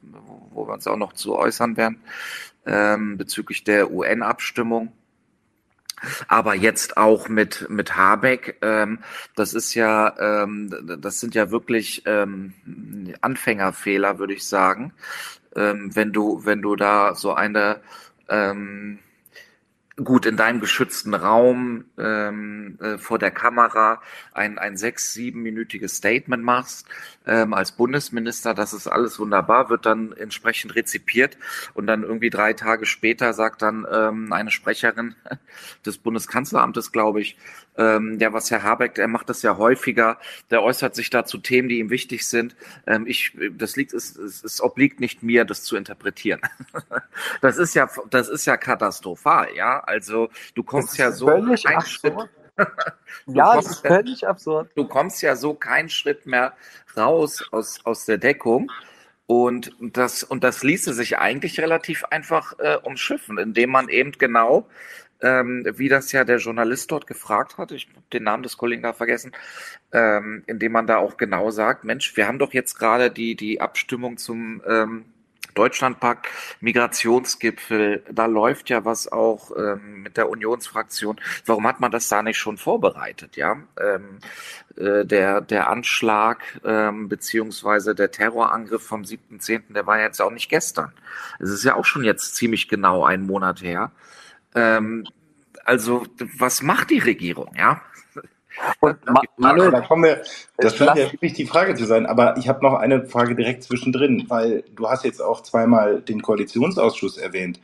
wo 0.52 0.66
wir 0.66 0.72
uns 0.72 0.86
auch 0.86 0.96
noch 0.96 1.12
zu 1.12 1.36
äußern 1.36 1.76
werden, 1.76 2.00
ähm, 2.64 3.18
bezüglich 3.18 3.62
der 3.62 3.90
UN-Abstimmung, 3.90 4.92
aber 6.28 6.54
jetzt 6.54 6.96
auch 6.96 7.28
mit 7.28 7.66
mit 7.70 7.96
Habeck, 7.96 8.58
ähm, 8.62 8.98
das 9.34 9.54
ist 9.54 9.74
ja, 9.74 10.42
ähm, 10.44 10.98
das 11.00 11.20
sind 11.20 11.34
ja 11.34 11.50
wirklich 11.50 12.02
ähm, 12.06 12.52
Anfängerfehler, 13.20 14.18
würde 14.18 14.34
ich 14.34 14.46
sagen, 14.46 14.92
ähm, 15.54 15.94
wenn 15.94 16.12
du 16.12 16.44
wenn 16.44 16.62
du 16.62 16.76
da 16.76 17.14
so 17.14 17.34
eine 17.34 17.80
ähm, 18.28 18.98
gut 19.96 20.26
in 20.26 20.36
deinem 20.36 20.60
geschützten 20.60 21.14
Raum 21.14 21.86
ähm, 21.98 22.78
äh, 22.82 22.98
vor 22.98 23.18
der 23.18 23.30
Kamera 23.30 24.02
ein, 24.32 24.58
ein 24.58 24.76
sechs, 24.76 25.14
siebenminütiges 25.14 25.96
Statement 25.96 26.44
machst 26.44 26.86
ähm, 27.26 27.54
als 27.54 27.72
Bundesminister, 27.72 28.52
das 28.52 28.74
ist 28.74 28.88
alles 28.88 29.18
wunderbar, 29.18 29.70
wird 29.70 29.86
dann 29.86 30.12
entsprechend 30.12 30.74
rezipiert 30.74 31.38
und 31.72 31.86
dann 31.86 32.02
irgendwie 32.02 32.28
drei 32.28 32.52
Tage 32.52 32.84
später 32.84 33.32
sagt 33.32 33.62
dann 33.62 33.86
ähm, 33.90 34.32
eine 34.34 34.50
Sprecherin 34.50 35.14
des 35.86 35.96
Bundeskanzleramtes, 35.96 36.92
glaube 36.92 37.22
ich, 37.22 37.38
ähm, 37.78 38.18
ja, 38.20 38.32
was 38.32 38.50
Herr 38.50 38.62
Habeck, 38.62 38.94
der 38.94 39.08
macht 39.08 39.28
das 39.28 39.42
ja 39.42 39.56
häufiger, 39.56 40.18
der 40.50 40.62
äußert 40.62 40.94
sich 40.94 41.10
da 41.10 41.24
zu 41.24 41.38
Themen, 41.38 41.68
die 41.68 41.78
ihm 41.78 41.90
wichtig 41.90 42.26
sind. 42.26 42.56
Ähm, 42.86 43.06
ich, 43.06 43.36
das 43.52 43.76
liegt, 43.76 43.92
es, 43.92 44.16
es, 44.16 44.42
es 44.42 44.60
obliegt 44.60 45.00
nicht 45.00 45.22
mir, 45.22 45.44
das 45.44 45.62
zu 45.62 45.76
interpretieren. 45.76 46.40
das 47.40 47.58
ist 47.58 47.74
ja, 47.74 47.88
das 48.10 48.28
ist 48.28 48.46
ja 48.46 48.56
katastrophal, 48.56 49.48
ja. 49.54 49.80
Also 49.80 50.30
du 50.54 50.62
kommst 50.62 50.98
ja 50.98 51.12
so 51.12 51.28
einen 51.28 51.56
Schritt. 51.56 52.14
ja, 53.26 53.56
das 53.56 53.66
ist 53.66 53.86
völlig 53.86 54.22
ja, 54.22 54.30
absurd. 54.30 54.70
Du 54.74 54.86
kommst 54.86 55.22
ja 55.22 55.36
so 55.36 55.54
keinen 55.54 55.90
Schritt 55.90 56.26
mehr 56.26 56.54
raus 56.96 57.44
aus, 57.50 57.80
aus 57.84 58.06
der 58.06 58.18
Deckung. 58.18 58.70
Und 59.26 59.72
das, 59.80 60.22
und 60.22 60.44
das 60.44 60.62
ließe 60.62 60.94
sich 60.94 61.18
eigentlich 61.18 61.58
relativ 61.60 62.04
einfach 62.04 62.58
äh, 62.60 62.78
umschiffen, 62.82 63.38
indem 63.38 63.70
man 63.70 63.88
eben 63.88 64.12
genau, 64.12 64.68
ähm, 65.22 65.66
wie 65.76 65.88
das 65.88 66.12
ja 66.12 66.24
der 66.24 66.38
Journalist 66.38 66.90
dort 66.90 67.06
gefragt 67.06 67.58
hat, 67.58 67.72
ich 67.72 67.88
habe 67.88 68.02
den 68.12 68.24
Namen 68.24 68.42
des 68.42 68.56
Kollegen 68.56 68.82
da 68.82 68.92
vergessen, 68.92 69.32
ähm, 69.92 70.42
indem 70.46 70.72
man 70.72 70.86
da 70.86 70.98
auch 70.98 71.16
genau 71.16 71.50
sagt, 71.50 71.84
Mensch, 71.84 72.16
wir 72.16 72.26
haben 72.26 72.38
doch 72.38 72.52
jetzt 72.52 72.78
gerade 72.78 73.10
die, 73.10 73.34
die 73.34 73.60
Abstimmung 73.60 74.18
zum 74.18 74.62
ähm, 74.66 75.04
Deutschlandpakt, 75.56 76.28
Migrationsgipfel, 76.60 78.04
da 78.12 78.26
läuft 78.26 78.68
ja 78.68 78.84
was 78.84 79.10
auch 79.10 79.50
ähm, 79.56 80.02
mit 80.02 80.18
der 80.18 80.28
Unionsfraktion. 80.28 81.18
Warum 81.46 81.66
hat 81.66 81.80
man 81.80 81.90
das 81.90 82.08
da 82.08 82.22
nicht 82.22 82.36
schon 82.36 82.58
vorbereitet? 82.58 83.36
Ja, 83.36 83.56
ähm, 83.80 84.18
äh, 84.76 85.04
der 85.06 85.40
der 85.40 85.70
Anschlag 85.70 86.60
ähm, 86.62 87.08
beziehungsweise 87.08 87.94
der 87.94 88.10
Terrorangriff 88.10 88.82
vom 88.86 89.02
7.10., 89.02 89.72
der 89.72 89.86
war 89.86 89.98
jetzt 89.98 90.20
auch 90.20 90.30
nicht 90.30 90.50
gestern. 90.50 90.92
Es 91.38 91.50
ist 91.50 91.64
ja 91.64 91.74
auch 91.74 91.86
schon 91.86 92.04
jetzt 92.04 92.36
ziemlich 92.36 92.68
genau 92.68 93.04
einen 93.04 93.26
Monat 93.26 93.62
her. 93.62 93.90
Ähm, 94.56 95.06
also 95.64 96.04
was 96.38 96.62
macht 96.62 96.90
die 96.90 96.98
Regierung? 96.98 97.52
Ja, 97.56 97.80
und 98.80 99.04
Ma 99.06 99.20
Manuel, 99.36 99.70
da 99.70 99.80
kommen 99.80 100.04
wir, 100.04 100.22
das 100.56 100.76
scheint 100.76 100.96
ja 100.96 101.12
wirklich 101.12 101.34
die 101.34 101.46
Frage 101.46 101.74
zu 101.74 101.84
sein, 101.84 102.06
aber 102.06 102.36
ich 102.38 102.48
habe 102.48 102.64
noch 102.64 102.74
eine 102.74 103.06
Frage 103.06 103.34
direkt 103.34 103.62
zwischendrin, 103.62 104.24
weil 104.28 104.64
du 104.74 104.88
hast 104.88 105.04
jetzt 105.04 105.20
auch 105.20 105.42
zweimal 105.42 106.00
den 106.00 106.22
Koalitionsausschuss 106.22 107.18
erwähnt. 107.18 107.60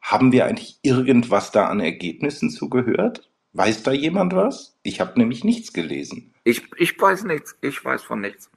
Haben 0.00 0.32
wir 0.32 0.46
eigentlich 0.46 0.78
irgendwas 0.82 1.50
da 1.50 1.66
an 1.66 1.80
Ergebnissen 1.80 2.50
zugehört? 2.50 3.28
Weiß 3.54 3.82
da 3.82 3.92
jemand 3.92 4.34
was? 4.34 4.76
Ich 4.82 5.00
habe 5.00 5.18
nämlich 5.18 5.42
nichts 5.42 5.72
gelesen. 5.72 6.32
Ich, 6.44 6.62
ich 6.76 7.00
weiß 7.00 7.24
nichts. 7.24 7.56
Ich 7.60 7.84
weiß 7.84 8.02
von 8.02 8.20
nichts. 8.20 8.50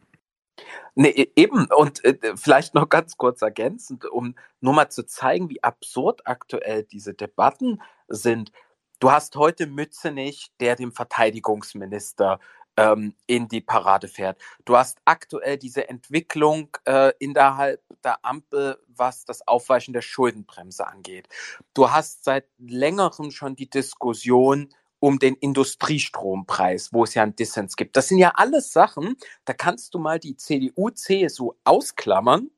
Nee, 1.01 1.11
e-, 1.11 1.31
eben. 1.37 1.65
Und 1.67 2.03
äh, 2.03 2.35
vielleicht 2.35 2.73
noch 2.75 2.89
ganz 2.89 3.15
kurz 3.15 3.41
ergänzend, 3.41 4.03
um 4.03 4.35
nur 4.59 4.73
mal 4.73 4.89
zu 4.89 5.05
zeigen, 5.05 5.49
wie 5.49 5.63
absurd 5.63 6.27
aktuell 6.27 6.83
diese 6.83 7.13
Debatten 7.13 7.81
sind. 8.09 8.51
Du 8.99 9.09
hast 9.09 9.37
heute 9.37 9.65
Mützenich, 9.65 10.51
der 10.59 10.75
dem 10.75 10.91
Verteidigungsminister 10.91 12.41
ähm, 12.75 13.15
in 13.27 13.47
die 13.47 13.61
Parade 13.61 14.09
fährt. 14.09 14.41
Du 14.65 14.75
hast 14.75 14.97
aktuell 15.05 15.57
diese 15.57 15.87
Entwicklung 15.87 16.75
äh, 16.83 17.13
innerhalb 17.19 17.81
der 18.03 18.25
Ampel, 18.25 18.77
was 18.87 19.23
das 19.23 19.47
Aufweichen 19.47 19.93
der 19.93 20.01
Schuldenbremse 20.01 20.85
angeht. 20.85 21.29
Du 21.73 21.91
hast 21.91 22.25
seit 22.25 22.45
längerem 22.57 23.31
schon 23.31 23.55
die 23.55 23.69
Diskussion 23.69 24.67
um 24.99 25.19
den 25.19 25.35
Industriestrompreis, 25.35 26.93
wo 26.93 27.03
es 27.03 27.13
ja 27.13 27.23
einen 27.23 27.35
Dissens 27.35 27.75
gibt. 27.75 27.95
Das 27.95 28.07
sind 28.07 28.17
ja 28.17 28.33
alles 28.35 28.71
Sachen, 28.71 29.15
da 29.45 29.53
kannst 29.53 29.93
du 29.93 29.99
mal 29.99 30.19
die 30.19 30.35
CDU, 30.35 30.89
CSU 30.89 31.53
ausklammern 31.63 32.49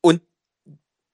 und 0.00 0.22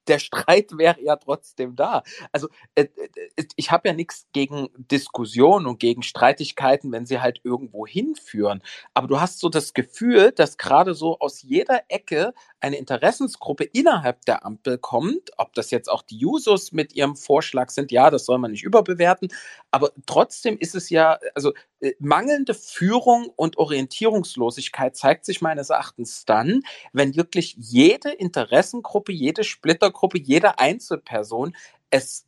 der 0.09 0.19
Streit 0.19 0.77
wäre 0.77 1.03
ja 1.03 1.17
trotzdem 1.17 1.77
da. 1.77 2.03
Also 2.33 2.49
äh, 2.75 2.85
äh 2.85 3.45
ich 3.57 3.71
habe 3.71 3.89
ja 3.89 3.95
nichts 3.95 4.27
gegen 4.33 4.69
Diskussionen 4.77 5.67
und 5.67 5.79
gegen 5.81 6.03
Streitigkeiten, 6.03 6.93
wenn 6.93 7.07
sie 7.07 7.21
halt 7.21 7.41
irgendwo 7.45 7.87
hinführen. 7.87 8.63
Aber 8.95 9.09
du 9.09 9.21
hast 9.21 9.41
so 9.41 9.49
das 9.49 9.75
Gefühl, 9.75 10.33
dass 10.33 10.59
gerade 10.59 10.95
so 10.95 11.19
aus 11.19 11.43
jeder 11.43 11.83
Ecke 11.89 12.35
eine 12.61 12.77
Interessensgruppe 12.77 13.65
innerhalb 13.65 14.25
der 14.25 14.45
Ampel 14.45 14.79
kommt. 14.79 15.31
Ob 15.37 15.55
das 15.55 15.71
jetzt 15.71 15.89
auch 15.89 16.03
die 16.03 16.17
Jusos 16.17 16.73
mit 16.73 16.95
ihrem 16.95 17.17
Vorschlag 17.17 17.71
sind, 17.71 17.93
ja, 17.93 18.11
das 18.11 18.25
soll 18.25 18.39
man 18.39 18.51
nicht 18.51 18.65
überbewerten. 18.65 19.29
Aber 19.71 19.93
trotzdem 20.07 20.57
ist 20.59 20.75
es 20.75 20.91
ja, 20.91 21.19
also 21.35 21.53
äh, 21.81 21.93
mangelnde 21.99 22.55
Führung 22.55 23.31
und 23.37 23.59
Orientierungslosigkeit 23.59 24.97
zeigt 24.97 25.25
sich 25.25 25.41
meines 25.41 25.71
Erachtens 25.71 26.25
dann, 26.25 26.63
wenn 26.93 27.17
wirklich 27.17 27.55
jede 27.59 28.11
Interessengruppe, 28.11 29.13
jede 29.13 29.45
Splittergruppe, 29.45 30.19
jede 30.19 30.59
Einzelperson 30.59 31.55
es 31.91 32.27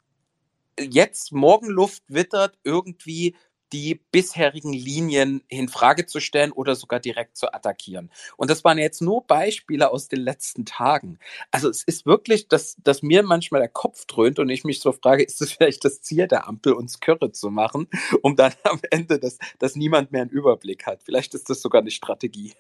jetzt 0.79 1.33
Morgenluft 1.33 2.03
wittert, 2.09 2.59
irgendwie 2.63 3.35
die 3.73 4.01
bisherigen 4.13 4.73
Linien 4.73 5.43
in 5.49 5.69
Frage 5.69 6.07
zu 6.07 6.21
stellen 6.21 6.53
oder 6.53 6.75
sogar 6.75 7.01
direkt 7.01 7.37
zu 7.37 7.53
attackieren. 7.53 8.11
Und 8.37 8.51
das 8.51 8.65
waren 8.65 8.79
jetzt 8.79 9.03
nur 9.03 9.27
Beispiele 9.27 9.91
aus 9.91 10.09
den 10.09 10.21
letzten 10.21 10.65
Tagen. 10.65 11.19
Also 11.51 11.69
es 11.69 11.83
ist 11.85 12.07
wirklich, 12.07 12.49
dass, 12.49 12.77
dass 12.83 13.03
mir 13.03 13.23
manchmal 13.23 13.61
der 13.61 13.69
Kopf 13.69 14.07
dröhnt 14.07 14.39
und 14.39 14.49
ich 14.49 14.65
mich 14.65 14.81
so 14.81 14.93
frage, 14.93 15.23
ist 15.23 15.41
es 15.43 15.53
vielleicht 15.53 15.85
das 15.85 16.03
Ziel 16.03 16.29
der 16.29 16.49
Ampel, 16.49 16.73
uns 16.73 17.01
Körre 17.01 17.33
zu 17.33 17.51
machen, 17.51 17.89
um 18.23 18.37
dann 18.37 18.53
am 18.65 18.81
Ende, 18.91 19.19
dass, 19.19 19.39
dass 19.59 19.77
niemand 19.77 20.13
mehr 20.13 20.23
einen 20.23 20.31
Überblick 20.31 20.87
hat. 20.87 21.03
Vielleicht 21.03 21.35
ist 21.35 21.51
das 21.51 21.61
sogar 21.61 21.81
eine 21.81 21.91
Strategie. 21.91 22.55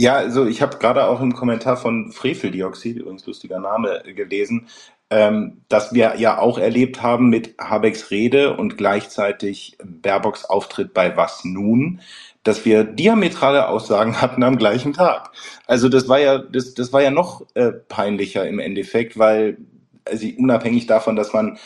Ja, 0.00 0.14
also 0.14 0.46
ich 0.46 0.62
habe 0.62 0.78
gerade 0.78 1.06
auch 1.06 1.20
im 1.20 1.34
Kommentar 1.34 1.76
von 1.76 2.12
Freveldioxid, 2.12 2.98
übrigens 2.98 3.26
lustiger 3.26 3.58
Name, 3.58 4.04
gelesen, 4.14 4.68
ähm, 5.10 5.62
dass 5.68 5.92
wir 5.92 6.16
ja 6.18 6.38
auch 6.38 6.58
erlebt 6.58 7.02
haben 7.02 7.28
mit 7.28 7.54
Habecks 7.58 8.10
Rede 8.10 8.56
und 8.56 8.76
gleichzeitig 8.76 9.78
Baerbocks 9.82 10.44
Auftritt 10.44 10.92
bei 10.92 11.16
Was 11.16 11.44
nun, 11.44 12.00
dass 12.42 12.64
wir 12.64 12.84
diametrale 12.84 13.68
Aussagen 13.68 14.20
hatten 14.20 14.42
am 14.42 14.58
gleichen 14.58 14.92
Tag. 14.92 15.30
Also 15.66 15.88
das 15.88 16.08
war 16.08 16.18
ja, 16.18 16.38
das, 16.38 16.74
das 16.74 16.92
war 16.92 17.02
ja 17.02 17.10
noch 17.10 17.46
äh, 17.54 17.72
peinlicher 17.72 18.46
im 18.46 18.58
Endeffekt, 18.58 19.18
weil 19.18 19.58
also 20.04 20.26
unabhängig 20.38 20.86
davon, 20.86 21.16
dass 21.16 21.32
man 21.32 21.58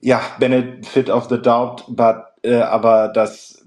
ja 0.00 0.20
Benefit 0.38 1.10
of 1.10 1.28
the 1.28 1.40
Doubt, 1.40 1.84
but 1.88 2.16
äh, 2.42 2.56
aber 2.56 3.08
dass 3.08 3.64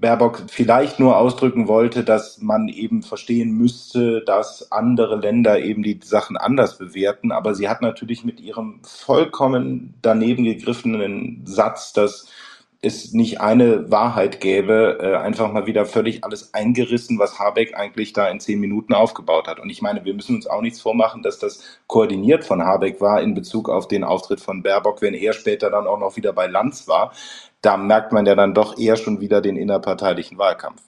Baerbock 0.00 0.44
vielleicht 0.48 1.00
nur 1.00 1.16
ausdrücken 1.16 1.66
wollte, 1.66 2.04
dass 2.04 2.40
man 2.40 2.68
eben 2.68 3.02
verstehen 3.02 3.50
müsste, 3.52 4.22
dass 4.22 4.70
andere 4.70 5.16
Länder 5.16 5.60
eben 5.60 5.82
die 5.82 5.98
Sachen 6.02 6.36
anders 6.36 6.78
bewerten. 6.78 7.32
Aber 7.32 7.54
sie 7.54 7.68
hat 7.68 7.82
natürlich 7.82 8.24
mit 8.24 8.40
ihrem 8.40 8.80
vollkommen 8.84 9.94
daneben 10.02 10.44
gegriffenen 10.44 11.42
Satz, 11.44 11.92
dass 11.92 12.28
es 12.80 13.12
nicht 13.12 13.40
eine 13.40 13.90
Wahrheit 13.90 14.40
gäbe, 14.40 14.98
äh, 15.02 15.16
einfach 15.16 15.52
mal 15.52 15.66
wieder 15.66 15.84
völlig 15.84 16.22
alles 16.22 16.54
eingerissen, 16.54 17.18
was 17.18 17.40
Habeck 17.40 17.76
eigentlich 17.76 18.12
da 18.12 18.28
in 18.28 18.38
zehn 18.38 18.60
Minuten 18.60 18.94
aufgebaut 18.94 19.48
hat. 19.48 19.58
Und 19.58 19.68
ich 19.68 19.82
meine, 19.82 20.04
wir 20.04 20.14
müssen 20.14 20.36
uns 20.36 20.46
auch 20.46 20.62
nichts 20.62 20.80
vormachen, 20.80 21.24
dass 21.24 21.40
das 21.40 21.64
koordiniert 21.88 22.44
von 22.44 22.62
Habeck 22.62 23.00
war 23.00 23.20
in 23.20 23.34
Bezug 23.34 23.68
auf 23.68 23.88
den 23.88 24.04
Auftritt 24.04 24.40
von 24.40 24.62
Baerbock, 24.62 25.02
wenn 25.02 25.14
er 25.14 25.32
später 25.32 25.70
dann 25.70 25.88
auch 25.88 25.98
noch 25.98 26.16
wieder 26.16 26.32
bei 26.32 26.46
Lanz 26.46 26.86
war. 26.86 27.12
Da 27.62 27.76
merkt 27.76 28.12
man 28.12 28.26
ja 28.26 28.34
dann 28.34 28.54
doch 28.54 28.78
eher 28.78 28.96
schon 28.96 29.20
wieder 29.20 29.40
den 29.40 29.56
innerparteilichen 29.56 30.38
Wahlkampf. 30.38 30.82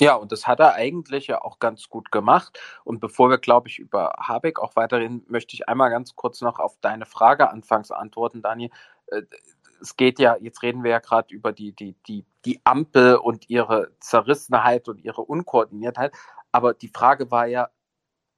Ja, 0.00 0.16
und 0.16 0.32
das 0.32 0.46
hat 0.46 0.58
er 0.58 0.74
eigentlich 0.74 1.28
ja 1.28 1.42
auch 1.42 1.60
ganz 1.60 1.88
gut 1.88 2.10
gemacht. 2.10 2.58
Und 2.82 3.00
bevor 3.00 3.30
wir, 3.30 3.38
glaube 3.38 3.68
ich, 3.68 3.78
über 3.78 4.14
Habeck 4.18 4.58
auch 4.58 4.74
weiterhin, 4.76 5.24
möchte 5.28 5.54
ich 5.54 5.68
einmal 5.68 5.90
ganz 5.90 6.16
kurz 6.16 6.40
noch 6.40 6.58
auf 6.58 6.76
deine 6.80 7.06
Frage 7.06 7.50
anfangs 7.50 7.90
antworten, 7.90 8.42
Dani. 8.42 8.72
Äh, 9.06 9.22
es 9.80 9.96
geht 9.96 10.18
ja, 10.18 10.36
jetzt 10.40 10.62
reden 10.62 10.82
wir 10.82 10.90
ja 10.90 10.98
gerade 10.98 11.32
über 11.34 11.52
die, 11.52 11.72
die, 11.72 11.94
die, 12.08 12.24
die 12.44 12.60
Ampel 12.64 13.16
und 13.16 13.50
ihre 13.50 13.92
Zerrissenheit 14.00 14.88
und 14.88 14.98
ihre 15.04 15.22
Unkoordiniertheit. 15.22 16.12
Aber 16.52 16.74
die 16.74 16.88
Frage 16.88 17.30
war 17.30 17.46
ja, 17.46 17.68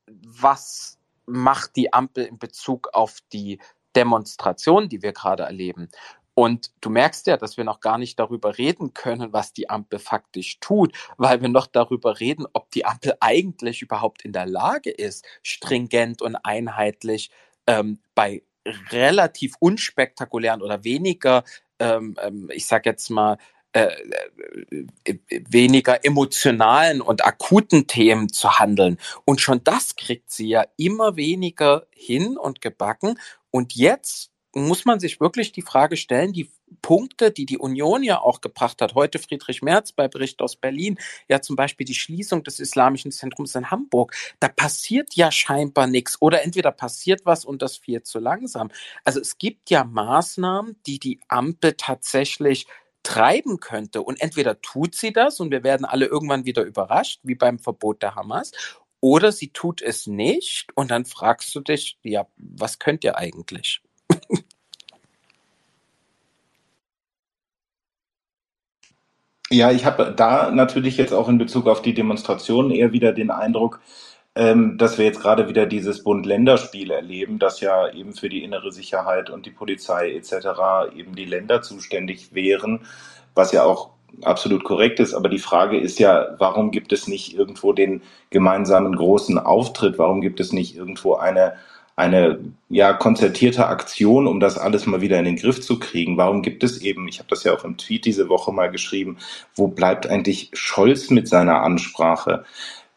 was 0.07 0.99
macht 1.27 1.77
die 1.77 1.93
Ampel 1.93 2.25
in 2.25 2.39
Bezug 2.39 2.89
auf 2.93 3.19
die 3.33 3.61
Demonstration, 3.95 4.89
die 4.89 5.03
wir 5.03 5.13
gerade 5.13 5.45
erleben? 5.45 5.89
Und 6.39 6.71
du 6.83 6.91
merkst 6.91 7.27
ja, 7.29 7.39
dass 7.39 7.57
wir 7.57 7.65
noch 7.65 7.81
gar 7.81 7.97
nicht 7.97 8.19
darüber 8.19 8.59
reden 8.59 8.93
können, 8.93 9.33
was 9.33 9.55
die 9.55 9.71
Ampel 9.71 9.99
faktisch 9.99 10.61
tut, 10.61 10.93
weil 11.17 11.41
wir 11.41 11.49
noch 11.49 11.67
darüber 11.67 12.21
reden, 12.21 12.45
ob 12.53 12.71
die 12.73 12.85
Ampel 12.85 13.15
eigentlich 13.21 13.81
überhaupt 13.81 14.23
in 14.23 14.33
der 14.33 14.45
Lage 14.45 14.91
ist, 14.91 15.25
stringent 15.43 16.21
und 16.21 16.37
einheitlich 16.37 17.31
ähm, 17.67 18.01
bei 18.15 18.43
relativ 18.91 19.55
unspektakulären 19.61 20.61
oder 20.61 20.85
weniger, 20.85 21.43
ähm, 21.79 22.17
ähm, 22.21 22.51
ich 22.53 22.67
sag 22.67 22.85
jetzt 22.85 23.09
mal, 23.09 23.39
äh, 23.73 23.89
äh, 25.05 25.19
weniger 25.49 26.05
emotionalen 26.05 27.01
und 27.01 27.25
akuten 27.25 27.87
Themen 27.87 28.31
zu 28.31 28.59
handeln. 28.59 28.99
Und 29.25 29.41
schon 29.41 29.65
das 29.65 29.97
kriegt 29.97 30.31
sie 30.31 30.49
ja 30.49 30.67
immer 30.77 31.17
weniger 31.17 31.87
hin 31.93 32.37
und 32.37 32.61
gebacken. 32.61 33.19
Und 33.51 33.75
jetzt 33.75 34.33
muss 34.57 34.87
man 34.87 35.01
sich 35.01 35.21
wirklich 35.21 35.53
die 35.53 35.63
Frage 35.63 35.97
stellen, 35.97 36.33
die 36.33 36.51
Punkte, 36.81 37.31
die 37.31 37.45
die 37.45 37.59
Union 37.59 38.03
ja 38.03 38.21
auch 38.21 38.41
gebracht 38.41 38.81
hat, 38.81 38.95
heute 38.95 39.19
Friedrich 39.19 39.61
Merz 39.61 39.93
bei 39.93 40.09
Bericht 40.09 40.41
aus 40.41 40.57
Berlin, 40.57 40.99
ja 41.29 41.43
zum 41.43 41.57
Beispiel 41.57 41.85
die 41.85 41.95
Schließung 41.95 42.43
des 42.43 42.59
Islamischen 42.59 43.13
Zentrums 43.13 43.55
in 43.55 43.71
Hamburg, 43.71 44.15
da 44.41 44.49
passiert 44.49 45.15
ja 45.15 45.31
scheinbar 45.31 45.87
nichts 45.87 46.21
oder 46.23 46.43
entweder 46.43 46.73
passiert 46.73 47.27
was 47.27 47.45
und 47.45 47.61
das 47.61 47.77
viel 47.77 48.03
zu 48.03 48.19
langsam. 48.19 48.71
Also 49.05 49.21
es 49.21 49.37
gibt 49.37 49.69
ja 49.69 49.85
Maßnahmen, 49.85 50.77
die 50.87 50.99
die 50.99 51.21
Ampel 51.29 51.75
tatsächlich 51.77 52.67
treiben 53.03 53.61
könnte 53.61 54.03
und 54.03 54.21
entweder 54.21 54.61
tut 54.63 54.95
sie 54.95 55.13
das 55.13 55.39
und 55.39 55.51
wir 55.51 55.65
werden 55.65 55.85
alle 55.85 56.07
irgendwann 56.07 56.47
wieder 56.47 56.63
überrascht, 56.63 57.21
wie 57.23 57.35
beim 57.35 57.59
Verbot 57.59 58.03
der 58.03 58.15
Hamas, 58.15 58.53
oder 59.01 59.31
sie 59.33 59.53
tut 59.53 59.83
es 59.83 60.07
nicht 60.07 60.69
und 60.75 60.91
dann 60.91 61.05
fragst 61.05 61.55
du 61.55 61.61
dich, 61.61 61.99
ja, 62.03 62.27
was 62.37 62.79
könnt 62.79 63.05
ihr 63.05 63.17
eigentlich? 63.19 63.83
Ja, 69.51 69.71
ich 69.71 69.85
habe 69.85 70.13
da 70.17 70.51
natürlich 70.51 70.97
jetzt 70.97 71.13
auch 71.13 71.29
in 71.29 71.39
Bezug 71.39 71.69
auf 71.69 71.81
die 71.81 71.95
Demonstrationen 71.95 72.73
eher 72.73 72.93
wieder 72.93 73.13
den 73.13 73.31
Eindruck, 73.31 73.81
ähm, 74.35 74.77
dass 74.77 74.99
wir 74.99 75.05
jetzt 75.05 75.21
gerade 75.21 75.49
wieder 75.49 75.67
dieses 75.67 76.03
Bund-Länder-Spiel 76.03 76.91
erleben, 76.91 77.39
dass 77.39 77.61
ja 77.61 77.89
eben 77.93 78.13
für 78.13 78.29
die 78.29 78.43
innere 78.43 78.73
Sicherheit 78.73 79.31
und 79.31 79.47
die 79.47 79.51
Polizei 79.51 80.13
etc. 80.15 80.93
eben 80.97 81.15
die 81.15 81.25
Länder 81.27 81.63
zuständig 81.63 82.35
wären, 82.35 82.81
was 83.35 83.53
ja 83.53 83.63
auch 83.63 83.91
absolut 84.23 84.65
korrekt 84.65 84.99
ist. 84.99 85.15
Aber 85.15 85.29
die 85.29 85.39
Frage 85.39 85.79
ist 85.79 86.01
ja, 86.01 86.35
warum 86.39 86.73
gibt 86.73 86.93
es 86.93 87.07
nicht 87.07 87.35
irgendwo 87.35 87.73
den 87.73 88.03
gemeinsamen 88.31 88.97
großen 88.97 89.39
Auftritt? 89.39 89.99
Warum 89.99 90.21
gibt 90.23 90.41
es 90.41 90.53
nicht 90.53 90.77
irgendwo 90.77 91.15
eine 91.15 91.55
eine 91.97 92.39
ja 92.69 92.93
konzertierte 92.93 93.67
Aktion, 93.67 94.27
um 94.27 94.39
das 94.39 94.59
alles 94.59 94.87
mal 94.87 95.01
wieder 95.01 95.19
in 95.19 95.25
den 95.25 95.37
Griff 95.37 95.63
zu 95.63 95.79
kriegen. 95.79 96.19
Warum 96.19 96.43
gibt 96.43 96.63
es 96.63 96.83
eben, 96.83 97.09
ich 97.09 97.19
habe 97.19 97.29
das 97.31 97.43
ja 97.43 97.55
auch 97.55 97.65
im 97.65 97.79
Tweet 97.79 98.05
diese 98.05 98.29
Woche 98.29 98.53
mal 98.53 98.71
geschrieben, 98.71 99.17
wo 99.55 99.67
bleibt 99.67 100.07
eigentlich 100.07 100.51
Scholz 100.53 101.09
mit 101.09 101.27
seiner 101.27 101.63
Ansprache? 101.63 102.45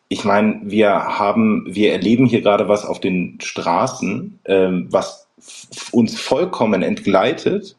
Ich 0.10 0.26
meine, 0.26 0.60
wir 0.64 0.92
haben, 0.92 1.66
wir 1.68 1.94
erleben 1.94 2.26
hier 2.26 2.42
gerade 2.42 2.68
was 2.68 2.86
auf 2.86 3.00
den 3.00 3.40
Straßen, 3.42 4.40
ähm, 4.46 4.88
was 4.92 5.28
uns 5.92 6.20
vollkommen 6.20 6.82
entgleitet 6.82 7.78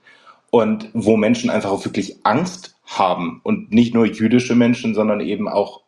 und 0.51 0.89
wo 0.95 1.19
Menschen 1.19 1.51
einfach 1.51 1.71
auch 1.71 1.85
wirklich 1.85 2.25
Angst 2.25 2.77
haben 2.87 3.41
und 3.43 3.73
nicht 3.73 3.95
nur 3.95 4.07
jüdische 4.07 4.55
Menschen, 4.55 4.95
sondern 4.95 5.21
eben 5.21 5.49
auch 5.49 5.83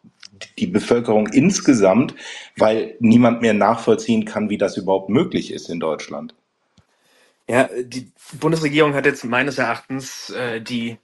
die 0.58 0.66
Bevölkerung 0.66 1.28
insgesamt, 1.28 2.14
weil 2.56 2.96
niemand 3.00 3.42
mehr 3.42 3.54
nachvollziehen 3.54 4.24
kann, 4.24 4.50
wie 4.50 4.58
das 4.58 4.76
überhaupt 4.76 5.08
möglich 5.08 5.52
ist 5.52 5.68
in 5.68 5.80
Deutschland. 5.80 6.34
Ja, 7.48 7.68
die 7.82 8.10
Bundesregierung 8.38 8.94
hat 8.94 9.06
jetzt 9.06 9.24
meines 9.24 9.58
Erachtens 9.58 10.30
äh, 10.30 10.60
die 10.60 10.98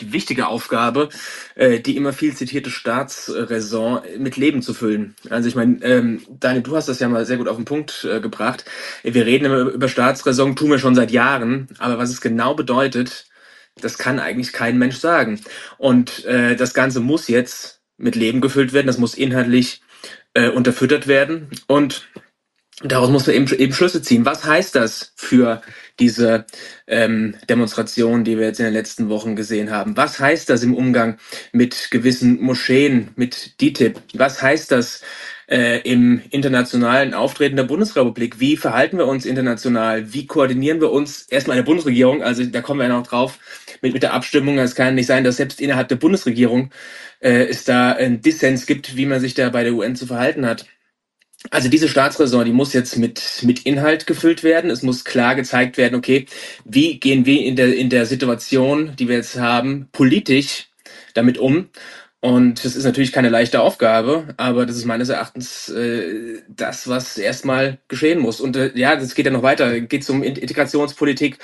die 0.00 0.12
wichtige 0.12 0.48
Aufgabe, 0.48 1.08
äh, 1.54 1.78
die 1.80 1.96
immer 1.96 2.12
viel 2.12 2.34
zitierte 2.34 2.70
Staatsräson 2.70 4.00
mit 4.18 4.36
Leben 4.36 4.60
zu 4.60 4.74
füllen. 4.74 5.14
Also 5.30 5.48
ich 5.48 5.54
meine, 5.54 5.82
ähm, 5.84 6.22
Daniel, 6.40 6.62
du 6.62 6.76
hast 6.76 6.88
das 6.88 6.98
ja 6.98 7.08
mal 7.08 7.24
sehr 7.26 7.36
gut 7.36 7.48
auf 7.48 7.56
den 7.56 7.64
Punkt 7.64 8.04
äh, 8.10 8.20
gebracht. 8.20 8.64
Wir 9.04 9.24
reden 9.24 9.44
immer 9.44 9.60
über 9.60 9.88
Staatsräson, 9.88 10.56
tun 10.56 10.70
wir 10.70 10.78
schon 10.78 10.96
seit 10.96 11.12
Jahren, 11.12 11.68
aber 11.78 11.98
was 11.98 12.10
es 12.10 12.20
genau 12.20 12.54
bedeutet, 12.54 13.26
das 13.80 13.98
kann 13.98 14.18
eigentlich 14.18 14.52
kein 14.52 14.78
Mensch 14.78 14.96
sagen. 14.96 15.40
Und 15.78 16.24
äh, 16.24 16.56
das 16.56 16.74
Ganze 16.74 17.00
muss 17.00 17.28
jetzt 17.28 17.73
mit 17.96 18.16
Leben 18.16 18.40
gefüllt 18.40 18.72
werden, 18.72 18.86
das 18.86 18.98
muss 18.98 19.14
inhaltlich 19.14 19.80
äh, 20.34 20.48
unterfüttert 20.48 21.06
werden 21.06 21.48
und 21.66 22.08
daraus 22.82 23.10
muss 23.10 23.26
man 23.26 23.36
eben, 23.36 23.52
eben 23.54 23.72
Schlüsse 23.72 24.02
ziehen. 24.02 24.24
Was 24.24 24.44
heißt 24.44 24.74
das 24.74 25.12
für 25.16 25.62
diese 26.00 26.44
ähm, 26.86 27.36
Demonstration, 27.48 28.24
die 28.24 28.36
wir 28.38 28.46
jetzt 28.46 28.58
in 28.58 28.64
den 28.66 28.74
letzten 28.74 29.08
Wochen 29.08 29.36
gesehen 29.36 29.70
haben? 29.70 29.96
Was 29.96 30.18
heißt 30.18 30.50
das 30.50 30.62
im 30.62 30.74
Umgang 30.74 31.18
mit 31.52 31.88
gewissen 31.90 32.40
Moscheen, 32.40 33.10
mit 33.16 33.60
DITIB? 33.60 34.00
Was 34.14 34.42
heißt 34.42 34.72
das 34.72 35.02
äh, 35.48 35.80
im 35.80 36.22
internationalen 36.30 37.14
Auftreten 37.14 37.56
der 37.56 37.64
Bundesrepublik? 37.64 38.40
Wie 38.40 38.56
verhalten 38.56 38.98
wir 38.98 39.06
uns 39.06 39.26
international? 39.26 40.12
Wie 40.12 40.26
koordinieren 40.26 40.80
wir 40.80 40.90
uns 40.90 41.22
erstmal 41.22 41.56
in 41.56 41.64
der 41.64 41.70
Bundesregierung? 41.70 42.22
Also 42.22 42.44
da 42.44 42.60
kommen 42.60 42.80
wir 42.80 42.88
ja 42.88 42.96
noch 42.96 43.06
drauf 43.06 43.38
mit, 43.80 43.92
mit 43.94 44.02
der 44.02 44.14
Abstimmung. 44.14 44.58
Es 44.58 44.74
kann 44.74 44.94
nicht 44.94 45.06
sein, 45.06 45.24
dass 45.24 45.36
selbst 45.36 45.60
innerhalb 45.60 45.88
der 45.88 45.96
Bundesregierung 45.96 46.70
äh, 47.20 47.44
es 47.46 47.64
da 47.64 47.92
ein 47.92 48.20
Dissens 48.20 48.66
gibt, 48.66 48.96
wie 48.96 49.06
man 49.06 49.20
sich 49.20 49.34
da 49.34 49.50
bei 49.50 49.64
der 49.64 49.74
UN 49.74 49.96
zu 49.96 50.06
verhalten 50.06 50.46
hat. 50.46 50.66
Also 51.50 51.68
diese 51.68 51.88
Staatsräson, 51.88 52.46
die 52.46 52.52
muss 52.52 52.72
jetzt 52.72 52.96
mit, 52.96 53.42
mit 53.42 53.66
Inhalt 53.66 54.06
gefüllt 54.06 54.42
werden. 54.42 54.70
Es 54.70 54.82
muss 54.82 55.04
klar 55.04 55.34
gezeigt 55.34 55.76
werden, 55.76 55.94
okay, 55.94 56.26
wie 56.64 56.98
gehen 56.98 57.26
wir 57.26 57.42
in 57.42 57.56
der, 57.56 57.76
in 57.76 57.90
der 57.90 58.06
Situation, 58.06 58.96
die 58.96 59.08
wir 59.08 59.16
jetzt 59.16 59.38
haben, 59.38 59.88
politisch 59.92 60.68
damit 61.12 61.38
um. 61.38 61.68
Und 62.24 62.64
das 62.64 62.74
ist 62.74 62.84
natürlich 62.84 63.12
keine 63.12 63.28
leichte 63.28 63.60
Aufgabe, 63.60 64.32
aber 64.38 64.64
das 64.64 64.76
ist 64.76 64.86
meines 64.86 65.10
Erachtens 65.10 65.68
äh, 65.68 66.40
das, 66.48 66.88
was 66.88 67.18
erstmal 67.18 67.76
geschehen 67.86 68.18
muss. 68.18 68.40
Und 68.40 68.56
äh, 68.56 68.72
ja, 68.74 68.96
das 68.96 69.14
geht 69.14 69.26
ja 69.26 69.30
noch 69.30 69.42
weiter. 69.42 69.78
Geht 69.82 70.08
um 70.08 70.22
Integrationspolitik 70.22 71.36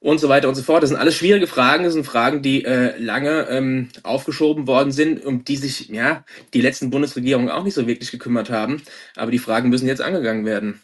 und 0.00 0.20
so 0.20 0.30
weiter 0.30 0.48
und 0.48 0.54
so 0.54 0.62
fort. 0.62 0.82
Das 0.82 0.88
sind 0.88 0.98
alles 0.98 1.16
schwierige 1.16 1.46
Fragen. 1.46 1.84
Das 1.84 1.92
sind 1.92 2.06
Fragen, 2.06 2.40
die 2.40 2.64
äh, 2.64 2.96
lange 2.98 3.46
ähm, 3.50 3.90
aufgeschoben 4.04 4.66
worden 4.66 4.90
sind, 4.90 5.22
um 5.22 5.44
die 5.44 5.56
sich 5.56 5.90
ja 5.90 6.24
die 6.54 6.62
letzten 6.62 6.88
Bundesregierungen 6.88 7.50
auch 7.50 7.62
nicht 7.62 7.74
so 7.74 7.86
wirklich 7.86 8.10
gekümmert 8.10 8.48
haben. 8.48 8.80
Aber 9.16 9.32
die 9.32 9.38
Fragen 9.38 9.68
müssen 9.68 9.86
jetzt 9.86 10.00
angegangen 10.00 10.46
werden. 10.46 10.80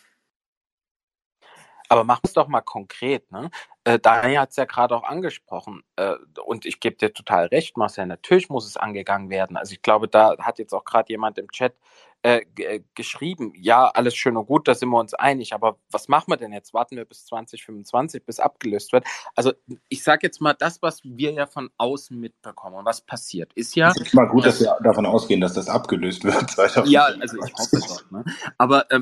Aber 1.88 2.04
mach 2.04 2.20
es 2.22 2.32
doch 2.34 2.48
mal 2.48 2.60
konkret. 2.60 3.30
Ne? 3.32 3.50
Äh, 3.84 3.98
Daniel 3.98 4.40
hat 4.40 4.50
es 4.50 4.56
ja 4.56 4.66
gerade 4.66 4.94
auch 4.94 5.04
angesprochen. 5.04 5.82
Äh, 5.96 6.16
und 6.44 6.66
ich 6.66 6.80
gebe 6.80 6.96
dir 6.96 7.12
total 7.12 7.46
recht, 7.46 7.76
Marcel. 7.76 8.06
Natürlich 8.06 8.50
muss 8.50 8.66
es 8.66 8.76
angegangen 8.76 9.30
werden. 9.30 9.56
Also 9.56 9.72
ich 9.72 9.82
glaube, 9.82 10.08
da 10.08 10.36
hat 10.38 10.58
jetzt 10.58 10.74
auch 10.74 10.84
gerade 10.84 11.10
jemand 11.10 11.38
im 11.38 11.50
Chat 11.50 11.74
äh, 12.22 12.40
äh, 12.58 12.80
geschrieben, 12.94 13.52
ja, 13.56 13.86
alles 13.86 14.16
schön 14.16 14.36
und 14.36 14.46
gut, 14.46 14.66
da 14.66 14.74
sind 14.74 14.88
wir 14.88 14.98
uns 14.98 15.14
einig, 15.14 15.52
aber 15.52 15.78
was 15.90 16.08
machen 16.08 16.32
wir 16.32 16.36
denn 16.36 16.52
jetzt? 16.52 16.74
Warten 16.74 16.96
wir 16.96 17.04
bis 17.04 17.24
2025, 17.26 18.24
bis 18.24 18.40
abgelöst 18.40 18.92
wird? 18.92 19.04
Also 19.36 19.52
ich 19.88 20.02
sage 20.02 20.26
jetzt 20.26 20.40
mal, 20.40 20.54
das, 20.54 20.82
was 20.82 21.00
wir 21.04 21.30
ja 21.30 21.46
von 21.46 21.70
außen 21.78 22.18
mitbekommen 22.18 22.76
und 22.76 22.84
was 22.84 23.02
passiert, 23.02 23.52
ist 23.54 23.76
ja... 23.76 23.90
Es 23.90 24.00
ist 24.00 24.14
mal 24.14 24.26
gut, 24.26 24.44
dass, 24.46 24.58
dass, 24.58 24.68
wir 24.68 24.82
davon 24.82 25.06
ausgehen, 25.06 25.40
dass 25.40 25.54
das 25.54 25.68
abgelöst 25.68 26.24
wird. 26.24 26.56
Ja, 26.88 27.04
also 27.04 27.36
ich 27.44 27.52
hoffe 27.54 27.78
doch. 27.78 28.10
Ne? 28.10 28.24
Aber 28.56 28.90
äh, 28.90 29.00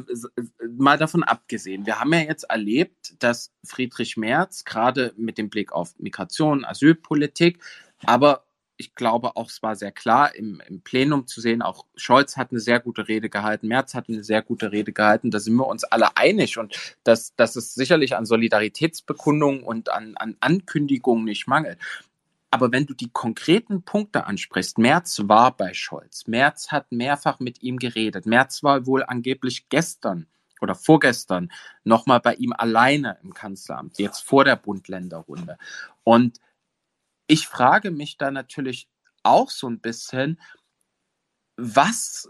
mal 0.77 0.99
davon 0.99 1.23
abgesehen, 1.23 1.87
wir 1.87 2.01
haben 2.01 2.13
ja 2.13 2.21
jetzt 2.21 2.45
erlebt, 2.45 3.15
dass 3.23 3.53
Friedrich 3.65 4.17
Merz 4.17 4.65
gerade 4.65 5.13
mit 5.17 5.39
dem 5.39 5.51
Blick 5.51 5.73
auf 5.73 5.95
Migration, 5.99 6.65
Asylpolitik 6.65 7.63
Aber 8.05 8.46
ich 8.77 8.95
glaube 8.95 9.37
auch, 9.37 9.49
es 9.49 9.63
war 9.63 9.77
sehr 9.77 9.93
klar 9.93 10.35
im, 10.35 10.61
im, 10.69 10.81
Plenum 10.81 11.27
zu 11.27 11.41
sehen, 11.41 11.63
auch 11.63 11.87
Scholz 11.97 12.37
hat 12.37 12.51
eine 12.51 12.61
sehr 12.61 12.81
gute 12.81 13.09
Rede 13.09 13.29
gehalten, 13.29 13.69
Merz 13.69 13.95
hat 13.95 14.09
eine 14.09 14.23
sehr 14.23 14.43
gute 14.43 14.73
Rede 14.73 14.93
gehalten, 14.93 15.31
da 15.31 15.41
sind 15.41 15.57
wir 15.57 15.67
uns 15.67 15.85
alle 15.85 16.17
einig 16.17 16.59
und 16.59 16.97
dass, 17.05 17.35
dass 17.37 17.57
es 17.57 17.75
sicherlich 17.75 18.17
an 18.17 18.27
Solidaritätsbekundungen 18.27 19.63
und 19.63 19.91
an, 19.91 20.17
an 20.17 20.37
Ankündigungen 20.41 21.25
nicht 21.25 21.47
mangelt. 21.47 21.79
Aber 22.51 22.73
wenn 22.73 22.87
du 22.87 22.95
die 22.95 23.11
konkreten 23.11 23.83
Punkte 23.83 24.27
ansprichst, 24.27 24.79
Merz 24.79 25.21
war 25.25 25.57
bei 25.57 25.75
Scholz, 25.75 26.27
Merz 26.27 26.71
hat 26.71 26.93
mehrfach 26.93 27.41
mit 27.41 27.63
ihm 27.63 27.79
geredet, 27.79 28.27
Merz 28.27 28.63
war 28.63 28.87
wohl 28.87 29.03
angeblich 29.03 29.69
gestern 29.69 30.27
oder 30.61 30.75
vorgestern 30.75 31.51
nochmal 31.85 32.21
bei 32.21 32.35
ihm 32.35 32.53
alleine 32.53 33.19
im 33.23 33.35
Kanzleramt, 33.35 33.99
jetzt 33.99 34.21
vor 34.21 34.45
der 34.45 34.57
Bund-Länder-Runde. 34.57 35.59
Und 36.05 36.41
ich 37.27 37.47
frage 37.49 37.91
mich 37.91 38.19
da 38.19 38.31
natürlich 38.31 38.89
auch 39.23 39.51
so 39.51 39.69
ein 39.69 39.81
bisschen, 39.81 40.41
was, 41.57 42.29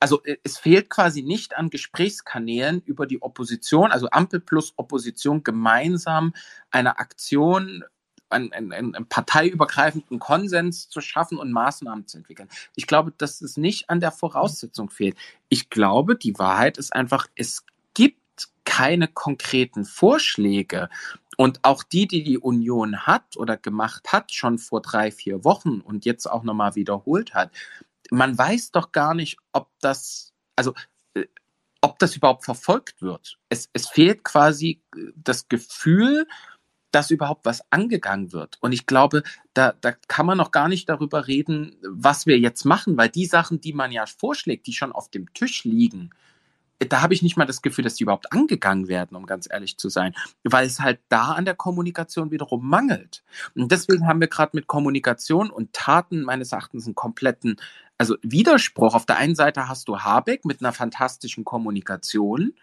also 0.00 0.22
äh, 0.24 0.36
es 0.42 0.58
fehlt 0.58 0.90
quasi 0.90 1.22
nicht 1.22 1.56
an 1.56 1.70
Gesprächskanälen 1.70 2.82
über 2.82 3.06
die 3.06 3.22
Opposition, 3.22 3.90
also 3.92 4.08
Ampel 4.10 4.40
plus 4.40 4.74
Opposition 4.76 5.42
gemeinsam 5.42 6.34
eine 6.70 6.98
Aktion 6.98 7.84
einen, 8.28 8.52
einen, 8.52 8.72
einen 8.72 9.08
parteiübergreifenden 9.08 10.18
Konsens 10.18 10.88
zu 10.88 11.00
schaffen 11.00 11.38
und 11.38 11.52
Maßnahmen 11.52 12.06
zu 12.06 12.18
entwickeln. 12.18 12.48
Ich 12.74 12.86
glaube, 12.86 13.12
dass 13.16 13.40
es 13.40 13.56
nicht 13.56 13.88
an 13.88 14.00
der 14.00 14.10
Voraussetzung 14.10 14.90
fehlt. 14.90 15.16
Ich 15.48 15.70
glaube, 15.70 16.16
die 16.16 16.36
Wahrheit 16.38 16.76
ist 16.76 16.92
einfach, 16.92 17.28
es 17.36 17.64
gibt 17.94 18.48
keine 18.64 19.08
konkreten 19.08 19.84
Vorschläge. 19.84 20.88
Und 21.36 21.62
auch 21.62 21.82
die, 21.82 22.06
die 22.08 22.24
die 22.24 22.38
Union 22.38 23.06
hat 23.06 23.36
oder 23.36 23.56
gemacht 23.56 24.12
hat, 24.12 24.32
schon 24.32 24.58
vor 24.58 24.80
drei, 24.80 25.10
vier 25.10 25.44
Wochen 25.44 25.80
und 25.80 26.04
jetzt 26.06 26.26
auch 26.26 26.42
nochmal 26.42 26.74
wiederholt 26.74 27.34
hat, 27.34 27.50
man 28.10 28.36
weiß 28.36 28.70
doch 28.70 28.92
gar 28.92 29.14
nicht, 29.14 29.36
ob 29.52 29.68
das, 29.80 30.32
also 30.56 30.74
äh, 31.14 31.26
ob 31.80 31.98
das 31.98 32.16
überhaupt 32.16 32.44
verfolgt 32.44 33.02
wird. 33.02 33.38
Es, 33.48 33.68
es 33.72 33.88
fehlt 33.88 34.24
quasi 34.24 34.80
äh, 34.96 35.12
das 35.16 35.48
Gefühl, 35.48 36.26
dass 36.90 37.10
überhaupt 37.10 37.44
was 37.44 37.60
angegangen 37.70 38.32
wird. 38.32 38.56
Und 38.60 38.72
ich 38.72 38.86
glaube, 38.86 39.22
da, 39.52 39.72
da 39.72 39.92
kann 39.92 40.24
man 40.24 40.38
noch 40.38 40.50
gar 40.50 40.68
nicht 40.68 40.88
darüber 40.88 41.26
reden, 41.26 41.76
was 41.82 42.24
wir 42.24 42.38
jetzt 42.38 42.64
machen, 42.64 42.96
weil 42.96 43.10
die 43.10 43.26
Sachen, 43.26 43.60
die 43.60 43.74
man 43.74 43.92
ja 43.92 44.06
vorschlägt, 44.06 44.66
die 44.66 44.72
schon 44.72 44.92
auf 44.92 45.10
dem 45.10 45.32
Tisch 45.34 45.64
liegen, 45.64 46.10
da 46.78 47.02
habe 47.02 47.14
ich 47.14 47.22
nicht 47.22 47.36
mal 47.36 47.46
das 47.46 47.62
Gefühl, 47.62 47.84
dass 47.84 47.94
die 47.94 48.02
überhaupt 48.02 48.32
angegangen 48.32 48.88
werden, 48.88 49.16
um 49.16 49.26
ganz 49.26 49.48
ehrlich 49.50 49.78
zu 49.78 49.88
sein, 49.88 50.14
weil 50.44 50.66
es 50.66 50.80
halt 50.80 51.00
da 51.08 51.32
an 51.32 51.44
der 51.44 51.54
Kommunikation 51.54 52.30
wiederum 52.30 52.68
mangelt. 52.68 53.24
Und 53.54 53.72
deswegen 53.72 54.06
haben 54.06 54.20
wir 54.20 54.28
gerade 54.28 54.50
mit 54.54 54.66
Kommunikation 54.66 55.50
und 55.50 55.72
Taten 55.72 56.22
meines 56.22 56.52
Erachtens 56.52 56.86
einen 56.86 56.94
kompletten, 56.94 57.56
also 57.98 58.16
Widerspruch. 58.22 58.94
Auf 58.94 59.06
der 59.06 59.16
einen 59.16 59.34
Seite 59.34 59.68
hast 59.68 59.88
du 59.88 60.00
Habeck 60.00 60.44
mit 60.44 60.60
einer 60.60 60.72
fantastischen 60.72 61.44
Kommunikation, 61.44 62.54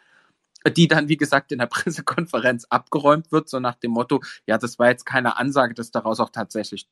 die 0.78 0.88
dann, 0.88 1.10
wie 1.10 1.18
gesagt, 1.18 1.52
in 1.52 1.60
der 1.60 1.66
Pressekonferenz 1.68 2.66
abgeräumt 2.70 3.32
wird, 3.32 3.50
so 3.50 3.60
nach 3.60 3.76
dem 3.76 3.92
Motto, 3.92 4.22
ja, 4.46 4.58
das 4.58 4.78
war 4.80 4.90
jetzt 4.90 5.06
keine 5.06 5.38
Ansage, 5.38 5.74
dass 5.74 5.92
daraus 5.92 6.20
auch 6.20 6.30
tatsächlich 6.30 6.88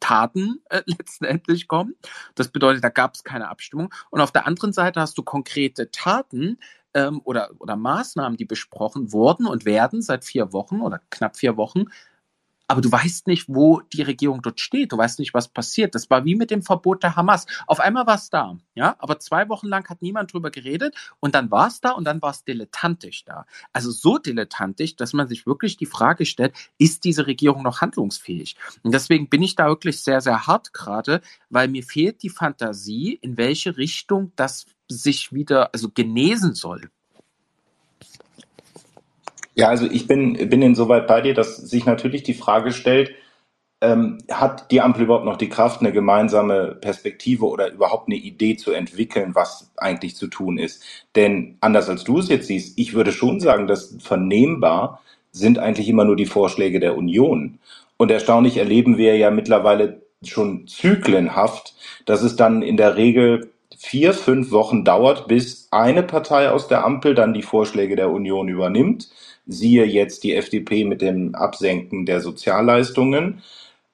Taten 0.00 0.62
äh, 0.70 0.82
letztendlich 0.86 1.68
kommen. 1.68 1.94
Das 2.34 2.48
bedeutet, 2.48 2.84
da 2.84 2.88
gab 2.88 3.14
es 3.14 3.24
keine 3.24 3.48
Abstimmung. 3.48 3.92
Und 4.10 4.20
auf 4.20 4.32
der 4.32 4.46
anderen 4.46 4.72
Seite 4.72 5.00
hast 5.00 5.16
du 5.18 5.22
konkrete 5.22 5.90
Taten 5.90 6.58
ähm, 6.94 7.20
oder, 7.24 7.50
oder 7.58 7.76
Maßnahmen, 7.76 8.36
die 8.36 8.44
besprochen 8.44 9.12
wurden 9.12 9.46
und 9.46 9.64
werden 9.64 10.02
seit 10.02 10.24
vier 10.24 10.52
Wochen 10.52 10.80
oder 10.80 11.00
knapp 11.10 11.36
vier 11.36 11.56
Wochen, 11.56 11.84
aber 12.68 12.80
du 12.80 12.90
weißt 12.90 13.26
nicht, 13.26 13.48
wo 13.48 13.80
die 13.92 14.02
Regierung 14.02 14.42
dort 14.42 14.60
steht. 14.60 14.92
Du 14.92 14.98
weißt 14.98 15.18
nicht, 15.18 15.34
was 15.34 15.48
passiert. 15.48 15.94
Das 15.94 16.10
war 16.10 16.24
wie 16.24 16.34
mit 16.34 16.50
dem 16.50 16.62
Verbot 16.62 17.02
der 17.02 17.16
Hamas. 17.16 17.46
Auf 17.66 17.80
einmal 17.80 18.06
war 18.06 18.16
es 18.16 18.30
da, 18.30 18.56
ja, 18.74 18.96
aber 18.98 19.18
zwei 19.18 19.48
Wochen 19.48 19.68
lang 19.68 19.88
hat 19.88 20.02
niemand 20.02 20.32
drüber 20.32 20.50
geredet 20.50 20.94
und 21.20 21.34
dann 21.34 21.50
war 21.50 21.68
es 21.68 21.80
da 21.80 21.92
und 21.92 22.04
dann 22.04 22.20
war 22.22 22.30
es 22.30 22.44
dilettantisch 22.44 23.24
da. 23.24 23.46
Also 23.72 23.90
so 23.90 24.18
dilettantisch, 24.18 24.96
dass 24.96 25.12
man 25.12 25.28
sich 25.28 25.46
wirklich 25.46 25.76
die 25.76 25.86
Frage 25.86 26.26
stellt, 26.26 26.54
ist 26.78 27.04
diese 27.04 27.26
Regierung 27.26 27.62
noch 27.62 27.80
handlungsfähig? 27.80 28.56
Und 28.82 28.92
deswegen 28.92 29.28
bin 29.28 29.42
ich 29.42 29.54
da 29.54 29.68
wirklich 29.68 30.02
sehr, 30.02 30.20
sehr 30.20 30.46
hart 30.46 30.72
gerade, 30.72 31.20
weil 31.50 31.68
mir 31.68 31.82
fehlt 31.82 32.22
die 32.22 32.30
Fantasie, 32.30 33.18
in 33.22 33.36
welche 33.36 33.76
Richtung 33.76 34.32
das 34.36 34.66
sich 34.88 35.32
wieder, 35.32 35.72
also 35.72 35.90
genesen 35.90 36.54
soll. 36.54 36.90
Ja, 39.56 39.68
also 39.68 39.86
ich 39.90 40.06
bin, 40.06 40.34
bin 40.50 40.62
insoweit 40.62 41.06
bei 41.06 41.22
dir, 41.22 41.32
dass 41.34 41.56
sich 41.56 41.86
natürlich 41.86 42.22
die 42.22 42.34
Frage 42.34 42.72
stellt, 42.72 43.12
ähm, 43.80 44.18
hat 44.30 44.70
die 44.70 44.82
Ampel 44.82 45.04
überhaupt 45.04 45.24
noch 45.24 45.38
die 45.38 45.48
Kraft, 45.48 45.80
eine 45.80 45.92
gemeinsame 45.92 46.76
Perspektive 46.80 47.46
oder 47.46 47.72
überhaupt 47.72 48.08
eine 48.08 48.16
Idee 48.16 48.56
zu 48.56 48.72
entwickeln, 48.72 49.34
was 49.34 49.72
eigentlich 49.76 50.16
zu 50.16 50.28
tun 50.28 50.58
ist? 50.58 50.82
Denn 51.16 51.56
anders 51.60 51.88
als 51.88 52.04
du 52.04 52.18
es 52.18 52.28
jetzt 52.28 52.48
siehst, 52.48 52.78
ich 52.78 52.94
würde 52.94 53.12
schon 53.12 53.40
sagen, 53.40 53.66
dass 53.66 53.96
vernehmbar 54.00 55.00
sind 55.32 55.58
eigentlich 55.58 55.88
immer 55.88 56.04
nur 56.04 56.16
die 56.16 56.26
Vorschläge 56.26 56.80
der 56.80 56.96
Union. 56.96 57.58
Und 57.96 58.10
erstaunlich 58.10 58.58
erleben 58.58 58.98
wir 58.98 59.16
ja 59.16 59.30
mittlerweile 59.30 60.02
schon 60.22 60.66
zyklenhaft, 60.66 61.74
dass 62.06 62.22
es 62.22 62.36
dann 62.36 62.62
in 62.62 62.76
der 62.76 62.96
Regel 62.96 63.50
vier, 63.76 64.14
fünf 64.14 64.50
Wochen 64.52 64.84
dauert, 64.84 65.28
bis 65.28 65.68
eine 65.70 66.02
Partei 66.02 66.50
aus 66.50 66.68
der 66.68 66.84
Ampel 66.84 67.14
dann 67.14 67.34
die 67.34 67.42
Vorschläge 67.42 67.96
der 67.96 68.10
Union 68.10 68.48
übernimmt 68.48 69.08
Siehe 69.46 69.84
jetzt 69.84 70.24
die 70.24 70.34
FDP 70.34 70.84
mit 70.84 71.02
dem 71.02 71.34
Absenken 71.34 72.06
der 72.06 72.20
Sozialleistungen. 72.20 73.42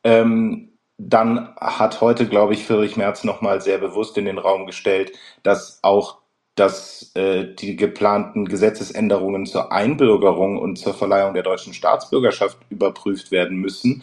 Ähm, 0.05 0.71
dann 0.99 1.55
hat 1.57 2.01
heute, 2.01 2.27
glaube 2.27 2.55
ich, 2.55 2.65
Friedrich 2.65 2.97
Merz 2.97 3.25
nochmal 3.25 3.61
sehr 3.61 3.79
bewusst 3.79 4.17
in 4.19 4.25
den 4.25 4.39
Raum 4.39 4.67
gestellt, 4.67 5.13
dass 5.43 5.81
auch 5.83 6.23
dass 6.55 7.13
äh, 7.15 7.55
die 7.55 7.77
geplanten 7.77 8.45
Gesetzesänderungen 8.45 9.47
zur 9.47 9.73
Einbürgerung 9.73 10.59
und 10.59 10.77
zur 10.77 10.95
Verleihung 10.95 11.33
der 11.35 11.43
deutschen 11.43 11.73
Staatsbürgerschaft 11.73 12.59
überprüft 12.69 13.31
werden 13.31 13.57
müssen, 13.57 14.03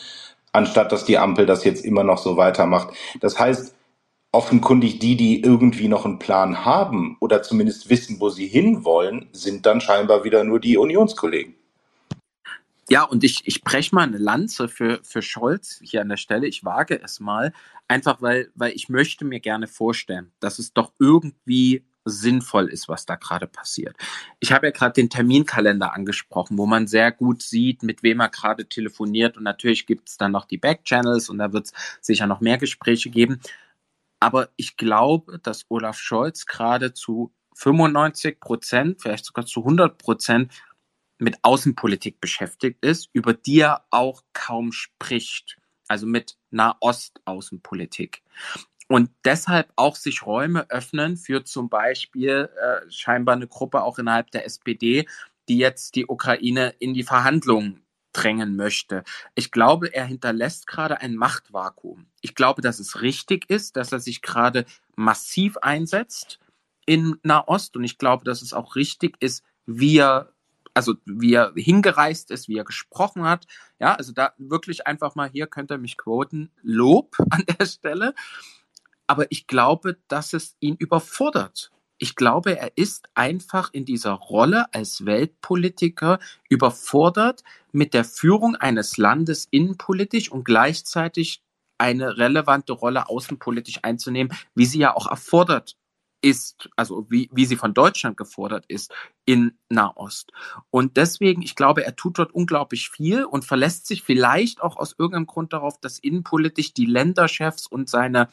anstatt 0.51 0.91
dass 0.91 1.05
die 1.05 1.19
Ampel 1.19 1.45
das 1.45 1.63
jetzt 1.63 1.85
immer 1.85 2.03
noch 2.03 2.17
so 2.17 2.37
weitermacht. 2.37 2.89
Das 3.19 3.39
heißt, 3.39 3.75
offenkundig 4.31 4.99
die, 4.99 5.15
die 5.15 5.41
irgendwie 5.41 5.87
noch 5.87 6.05
einen 6.05 6.19
Plan 6.19 6.63
haben 6.65 7.17
oder 7.19 7.41
zumindest 7.41 7.89
wissen, 7.89 8.19
wo 8.19 8.29
sie 8.29 8.47
hinwollen, 8.47 9.27
sind 9.31 9.65
dann 9.65 9.81
scheinbar 9.81 10.23
wieder 10.23 10.43
nur 10.43 10.59
die 10.59 10.77
Unionskollegen. 10.77 11.55
Ja, 12.89 13.03
und 13.03 13.23
ich, 13.23 13.41
ich 13.45 13.63
breche 13.63 13.93
mal 13.93 14.07
eine 14.07 14.17
Lanze 14.17 14.67
für, 14.67 14.99
für 15.03 15.21
Scholz 15.21 15.79
hier 15.83 16.01
an 16.01 16.09
der 16.09 16.17
Stelle. 16.17 16.47
Ich 16.47 16.65
wage 16.65 16.99
es 17.01 17.19
mal, 17.19 17.53
einfach 17.87 18.21
weil, 18.21 18.49
weil 18.55 18.71
ich 18.71 18.89
möchte 18.89 19.25
mir 19.25 19.39
gerne 19.39 19.67
vorstellen, 19.67 20.31
dass 20.39 20.57
es 20.57 20.73
doch 20.73 20.91
irgendwie 20.97 21.85
sinnvoll 22.05 22.67
ist, 22.67 22.89
was 22.89 23.05
da 23.05 23.15
gerade 23.15 23.45
passiert. 23.45 23.95
Ich 24.39 24.51
habe 24.51 24.67
ja 24.67 24.71
gerade 24.71 24.93
den 24.93 25.09
Terminkalender 25.09 25.93
angesprochen, 25.93 26.57
wo 26.57 26.65
man 26.65 26.87
sehr 26.87 27.11
gut 27.11 27.43
sieht, 27.43 27.83
mit 27.83 28.01
wem 28.01 28.21
er 28.21 28.29
gerade 28.29 28.67
telefoniert. 28.67 29.37
Und 29.37 29.43
natürlich 29.43 29.85
gibt 29.85 30.09
es 30.09 30.17
dann 30.17 30.31
noch 30.31 30.45
die 30.45 30.57
Backchannels 30.57 31.29
und 31.29 31.37
da 31.37 31.53
wird 31.53 31.67
es 31.67 31.73
sicher 32.01 32.25
noch 32.25 32.41
mehr 32.41 32.57
Gespräche 32.57 33.11
geben. 33.11 33.39
Aber 34.19 34.49
ich 34.57 34.77
glaube, 34.77 35.39
dass 35.39 35.65
Olaf 35.69 35.97
Scholz 35.97 36.45
gerade 36.45 36.93
zu 36.93 37.33
95 37.55 38.39
Prozent, 38.39 39.01
vielleicht 39.01 39.25
sogar 39.25 39.45
zu 39.45 39.61
100 39.61 39.97
Prozent 39.97 40.53
mit 41.17 41.37
Außenpolitik 41.41 42.21
beschäftigt 42.21 42.83
ist, 42.83 43.09
über 43.13 43.33
die 43.33 43.59
er 43.59 43.85
auch 43.91 44.23
kaum 44.33 44.71
spricht. 44.71 45.57
Also 45.87 46.05
mit 46.05 46.37
Nahost-Außenpolitik. 46.51 48.21
Und 48.87 49.11
deshalb 49.25 49.71
auch 49.75 49.95
sich 49.95 50.25
Räume 50.25 50.69
öffnen 50.69 51.17
für 51.17 51.43
zum 51.43 51.69
Beispiel 51.69 52.49
äh, 52.59 52.89
scheinbar 52.91 53.35
eine 53.35 53.47
Gruppe 53.47 53.83
auch 53.83 53.99
innerhalb 53.99 54.31
der 54.31 54.45
SPD, 54.45 55.07
die 55.47 55.57
jetzt 55.57 55.95
die 55.95 56.07
Ukraine 56.07 56.73
in 56.79 56.93
die 56.93 57.03
Verhandlungen 57.03 57.83
drängen 58.19 58.55
möchte. 58.55 59.03
Ich 59.35 59.51
glaube, 59.51 59.93
er 59.93 60.05
hinterlässt 60.05 60.67
gerade 60.67 61.01
ein 61.01 61.15
Machtvakuum. 61.15 62.07
Ich 62.21 62.35
glaube, 62.35 62.61
dass 62.61 62.79
es 62.79 63.01
richtig 63.01 63.49
ist, 63.49 63.75
dass 63.77 63.91
er 63.91 63.99
sich 63.99 64.21
gerade 64.21 64.65
massiv 64.95 65.57
einsetzt 65.57 66.39
in 66.85 67.17
Nahost 67.23 67.75
und 67.75 67.83
ich 67.83 67.97
glaube, 67.97 68.25
dass 68.25 68.41
es 68.41 68.53
auch 68.53 68.75
richtig 68.75 69.15
ist, 69.19 69.43
wie 69.65 69.97
er 69.97 70.33
also 70.73 70.95
wie 71.05 71.33
er 71.33 71.51
hingereist 71.55 72.31
ist, 72.31 72.47
wie 72.47 72.57
er 72.57 72.63
gesprochen 72.63 73.23
hat. 73.23 73.47
Ja, 73.79 73.95
also 73.95 74.13
da 74.13 74.33
wirklich 74.37 74.87
einfach 74.87 75.15
mal 75.15 75.29
hier 75.29 75.47
könnt 75.47 75.71
ihr 75.71 75.77
mich 75.77 75.97
quoten, 75.97 76.51
Lob 76.61 77.17
an 77.31 77.43
der 77.59 77.65
Stelle. 77.65 78.13
Aber 79.07 79.31
ich 79.31 79.47
glaube, 79.47 79.97
dass 80.07 80.33
es 80.33 80.55
ihn 80.59 80.75
überfordert 80.75 81.71
ich 81.99 82.15
glaube, 82.15 82.57
er 82.57 82.71
ist 82.75 83.09
einfach 83.13 83.71
in 83.73 83.85
dieser 83.85 84.13
Rolle 84.13 84.73
als 84.73 85.05
Weltpolitiker 85.05 86.19
überfordert 86.49 87.43
mit 87.71 87.93
der 87.93 88.05
Führung 88.05 88.55
eines 88.55 88.97
Landes 88.97 89.47
innenpolitisch 89.51 90.31
und 90.31 90.45
gleichzeitig 90.45 91.43
eine 91.77 92.17
relevante 92.17 92.73
Rolle 92.73 93.09
außenpolitisch 93.09 93.79
einzunehmen, 93.83 94.35
wie 94.55 94.65
sie 94.65 94.79
ja 94.79 94.95
auch 94.95 95.07
erfordert 95.07 95.75
ist, 96.21 96.69
also 96.75 97.05
wie, 97.09 97.29
wie 97.31 97.45
sie 97.45 97.55
von 97.55 97.73
Deutschland 97.73 98.17
gefordert 98.17 98.65
ist 98.67 98.93
in 99.25 99.57
Nahost. 99.69 100.31
Und 100.69 100.97
deswegen, 100.97 101.41
ich 101.41 101.55
glaube, 101.55 101.85
er 101.85 101.95
tut 101.95 102.19
dort 102.19 102.33
unglaublich 102.33 102.89
viel 102.89 103.23
und 103.23 103.45
verlässt 103.45 103.87
sich 103.87 104.03
vielleicht 104.03 104.61
auch 104.61 104.77
aus 104.77 104.95
irgendeinem 104.97 105.27
Grund 105.27 105.53
darauf, 105.53 105.79
dass 105.79 105.99
innenpolitisch 105.99 106.73
die 106.73 106.85
Länderchefs 106.85 107.67
und 107.67 107.89
seine 107.89 108.29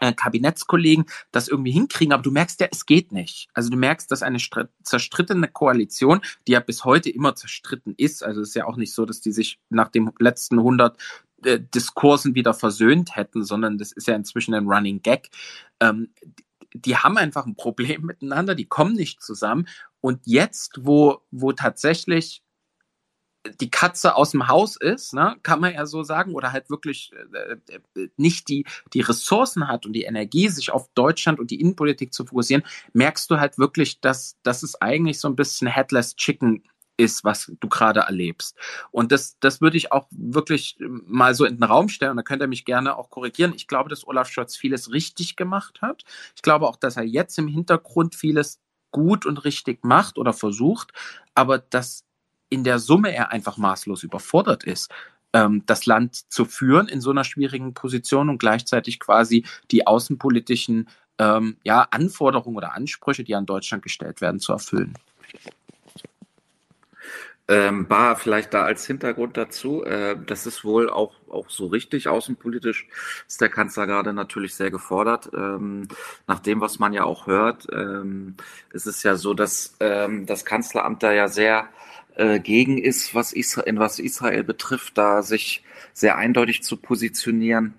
äh, 0.00 0.12
Kabinettskollegen 0.12 1.06
das 1.32 1.48
irgendwie 1.48 1.72
hinkriegen, 1.72 2.12
aber 2.12 2.22
du 2.22 2.30
merkst 2.30 2.60
ja, 2.60 2.68
es 2.70 2.86
geht 2.86 3.12
nicht. 3.12 3.48
Also 3.54 3.70
du 3.70 3.76
merkst, 3.76 4.10
dass 4.10 4.22
eine 4.22 4.38
zerstrittene 4.82 5.48
Koalition, 5.48 6.20
die 6.46 6.52
ja 6.52 6.60
bis 6.60 6.84
heute 6.84 7.10
immer 7.10 7.34
zerstritten 7.34 7.94
ist, 7.96 8.22
also 8.22 8.40
es 8.40 8.48
ist 8.48 8.54
ja 8.54 8.66
auch 8.66 8.76
nicht 8.76 8.94
so, 8.94 9.04
dass 9.04 9.20
die 9.20 9.32
sich 9.32 9.58
nach 9.68 9.88
dem 9.88 10.12
letzten 10.18 10.58
100 10.58 10.96
äh, 11.44 11.60
Diskursen 11.60 12.34
wieder 12.34 12.54
versöhnt 12.54 13.16
hätten, 13.16 13.44
sondern 13.44 13.78
das 13.78 13.92
ist 13.92 14.08
ja 14.08 14.14
inzwischen 14.14 14.54
ein 14.54 14.66
Running 14.66 15.02
Gag. 15.02 15.30
Ähm, 15.80 16.08
die 16.74 16.96
haben 16.96 17.16
einfach 17.16 17.46
ein 17.46 17.56
Problem 17.56 18.02
miteinander, 18.02 18.54
die 18.54 18.66
kommen 18.66 18.94
nicht 18.94 19.22
zusammen. 19.22 19.68
Und 20.00 20.26
jetzt, 20.26 20.80
wo, 20.82 21.22
wo 21.30 21.52
tatsächlich 21.52 22.43
die 23.60 23.70
Katze 23.70 24.16
aus 24.16 24.30
dem 24.30 24.48
Haus 24.48 24.76
ist, 24.76 25.12
ne, 25.12 25.36
kann 25.42 25.60
man 25.60 25.74
ja 25.74 25.86
so 25.86 26.02
sagen, 26.02 26.34
oder 26.34 26.52
halt 26.52 26.70
wirklich 26.70 27.12
äh, 27.12 27.56
äh, 28.00 28.08
nicht 28.16 28.48
die, 28.48 28.64
die 28.92 29.00
Ressourcen 29.00 29.68
hat 29.68 29.86
und 29.86 29.92
die 29.92 30.04
Energie, 30.04 30.48
sich 30.48 30.70
auf 30.72 30.88
Deutschland 30.94 31.38
und 31.38 31.50
die 31.50 31.60
Innenpolitik 31.60 32.12
zu 32.12 32.24
fokussieren, 32.24 32.64
merkst 32.92 33.30
du 33.30 33.38
halt 33.38 33.58
wirklich, 33.58 34.00
dass, 34.00 34.36
dass 34.42 34.62
es 34.62 34.80
eigentlich 34.80 35.20
so 35.20 35.28
ein 35.28 35.36
bisschen 35.36 35.68
Headless 35.68 36.16
Chicken 36.16 36.62
ist, 36.96 37.24
was 37.24 37.52
du 37.60 37.68
gerade 37.68 38.00
erlebst. 38.00 38.56
Und 38.90 39.12
das, 39.12 39.36
das 39.40 39.60
würde 39.60 39.76
ich 39.76 39.92
auch 39.92 40.06
wirklich 40.10 40.76
mal 40.80 41.34
so 41.34 41.44
in 41.44 41.56
den 41.56 41.64
Raum 41.64 41.88
stellen. 41.88 42.12
Und 42.12 42.18
da 42.18 42.22
könnt 42.22 42.40
ihr 42.40 42.46
mich 42.46 42.64
gerne 42.64 42.96
auch 42.96 43.10
korrigieren. 43.10 43.52
Ich 43.54 43.66
glaube, 43.66 43.90
dass 43.90 44.06
Olaf 44.06 44.28
Scholz 44.28 44.56
vieles 44.56 44.92
richtig 44.92 45.36
gemacht 45.36 45.82
hat. 45.82 46.04
Ich 46.36 46.42
glaube 46.42 46.68
auch, 46.68 46.76
dass 46.76 46.96
er 46.96 47.02
jetzt 47.02 47.36
im 47.38 47.48
Hintergrund 47.48 48.14
vieles 48.14 48.60
gut 48.92 49.26
und 49.26 49.44
richtig 49.44 49.84
macht 49.84 50.18
oder 50.18 50.32
versucht, 50.32 50.92
aber 51.34 51.58
dass 51.58 52.04
in 52.54 52.64
der 52.64 52.78
Summe 52.78 53.14
er 53.14 53.32
einfach 53.32 53.56
maßlos 53.56 54.02
überfordert 54.02 54.64
ist, 54.64 54.90
ähm, 55.32 55.64
das 55.66 55.84
Land 55.84 56.32
zu 56.32 56.44
führen 56.44 56.88
in 56.88 57.00
so 57.00 57.10
einer 57.10 57.24
schwierigen 57.24 57.74
Position 57.74 58.30
und 58.30 58.38
gleichzeitig 58.38 59.00
quasi 59.00 59.44
die 59.70 59.86
außenpolitischen 59.86 60.88
ähm, 61.18 61.56
ja, 61.64 61.86
Anforderungen 61.90 62.56
oder 62.56 62.74
Ansprüche, 62.74 63.24
die 63.24 63.34
an 63.34 63.46
Deutschland 63.46 63.82
gestellt 63.82 64.20
werden, 64.20 64.40
zu 64.40 64.52
erfüllen. 64.52 64.94
Ähm, 67.46 67.88
Bar 67.88 68.16
vielleicht 68.16 68.54
da 68.54 68.64
als 68.64 68.86
Hintergrund 68.86 69.36
dazu. 69.36 69.84
Äh, 69.84 70.16
das 70.26 70.46
ist 70.46 70.64
wohl 70.64 70.88
auch, 70.88 71.12
auch 71.28 71.50
so 71.50 71.66
richtig. 71.66 72.08
Außenpolitisch 72.08 72.88
ist 73.28 73.40
der 73.42 73.50
Kanzler 73.50 73.86
gerade 73.86 74.14
natürlich 74.14 74.54
sehr 74.54 74.70
gefordert. 74.70 75.30
Ähm, 75.34 75.86
nach 76.26 76.40
dem, 76.40 76.62
was 76.62 76.78
man 76.78 76.94
ja 76.94 77.04
auch 77.04 77.26
hört, 77.26 77.66
ähm, 77.70 78.36
ist 78.72 78.86
es 78.86 79.02
ja 79.02 79.16
so, 79.16 79.34
dass 79.34 79.76
ähm, 79.80 80.24
das 80.24 80.46
Kanzleramt 80.46 81.02
da 81.02 81.12
ja 81.12 81.28
sehr 81.28 81.68
äh, 82.16 82.38
gegen 82.40 82.78
ist, 82.78 83.14
was 83.14 83.32
Israel, 83.32 83.78
was 83.78 83.98
Israel 83.98 84.44
betrifft, 84.44 84.98
da 84.98 85.22
sich 85.22 85.64
sehr 85.92 86.16
eindeutig 86.16 86.62
zu 86.62 86.76
positionieren. 86.76 87.74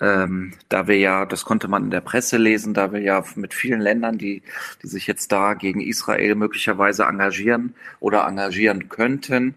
Ähm, 0.00 0.54
da 0.68 0.88
wir 0.88 0.98
ja, 0.98 1.24
das 1.24 1.44
konnte 1.44 1.68
man 1.68 1.84
in 1.84 1.90
der 1.90 2.00
Presse 2.00 2.36
lesen, 2.36 2.74
da 2.74 2.92
wir 2.92 3.00
ja 3.00 3.22
mit 3.36 3.54
vielen 3.54 3.80
Ländern, 3.80 4.18
die, 4.18 4.42
die 4.82 4.88
sich 4.88 5.06
jetzt 5.06 5.30
da 5.30 5.54
gegen 5.54 5.80
Israel 5.80 6.34
möglicherweise 6.34 7.04
engagieren 7.04 7.74
oder 8.00 8.26
engagieren 8.26 8.88
könnten, 8.88 9.54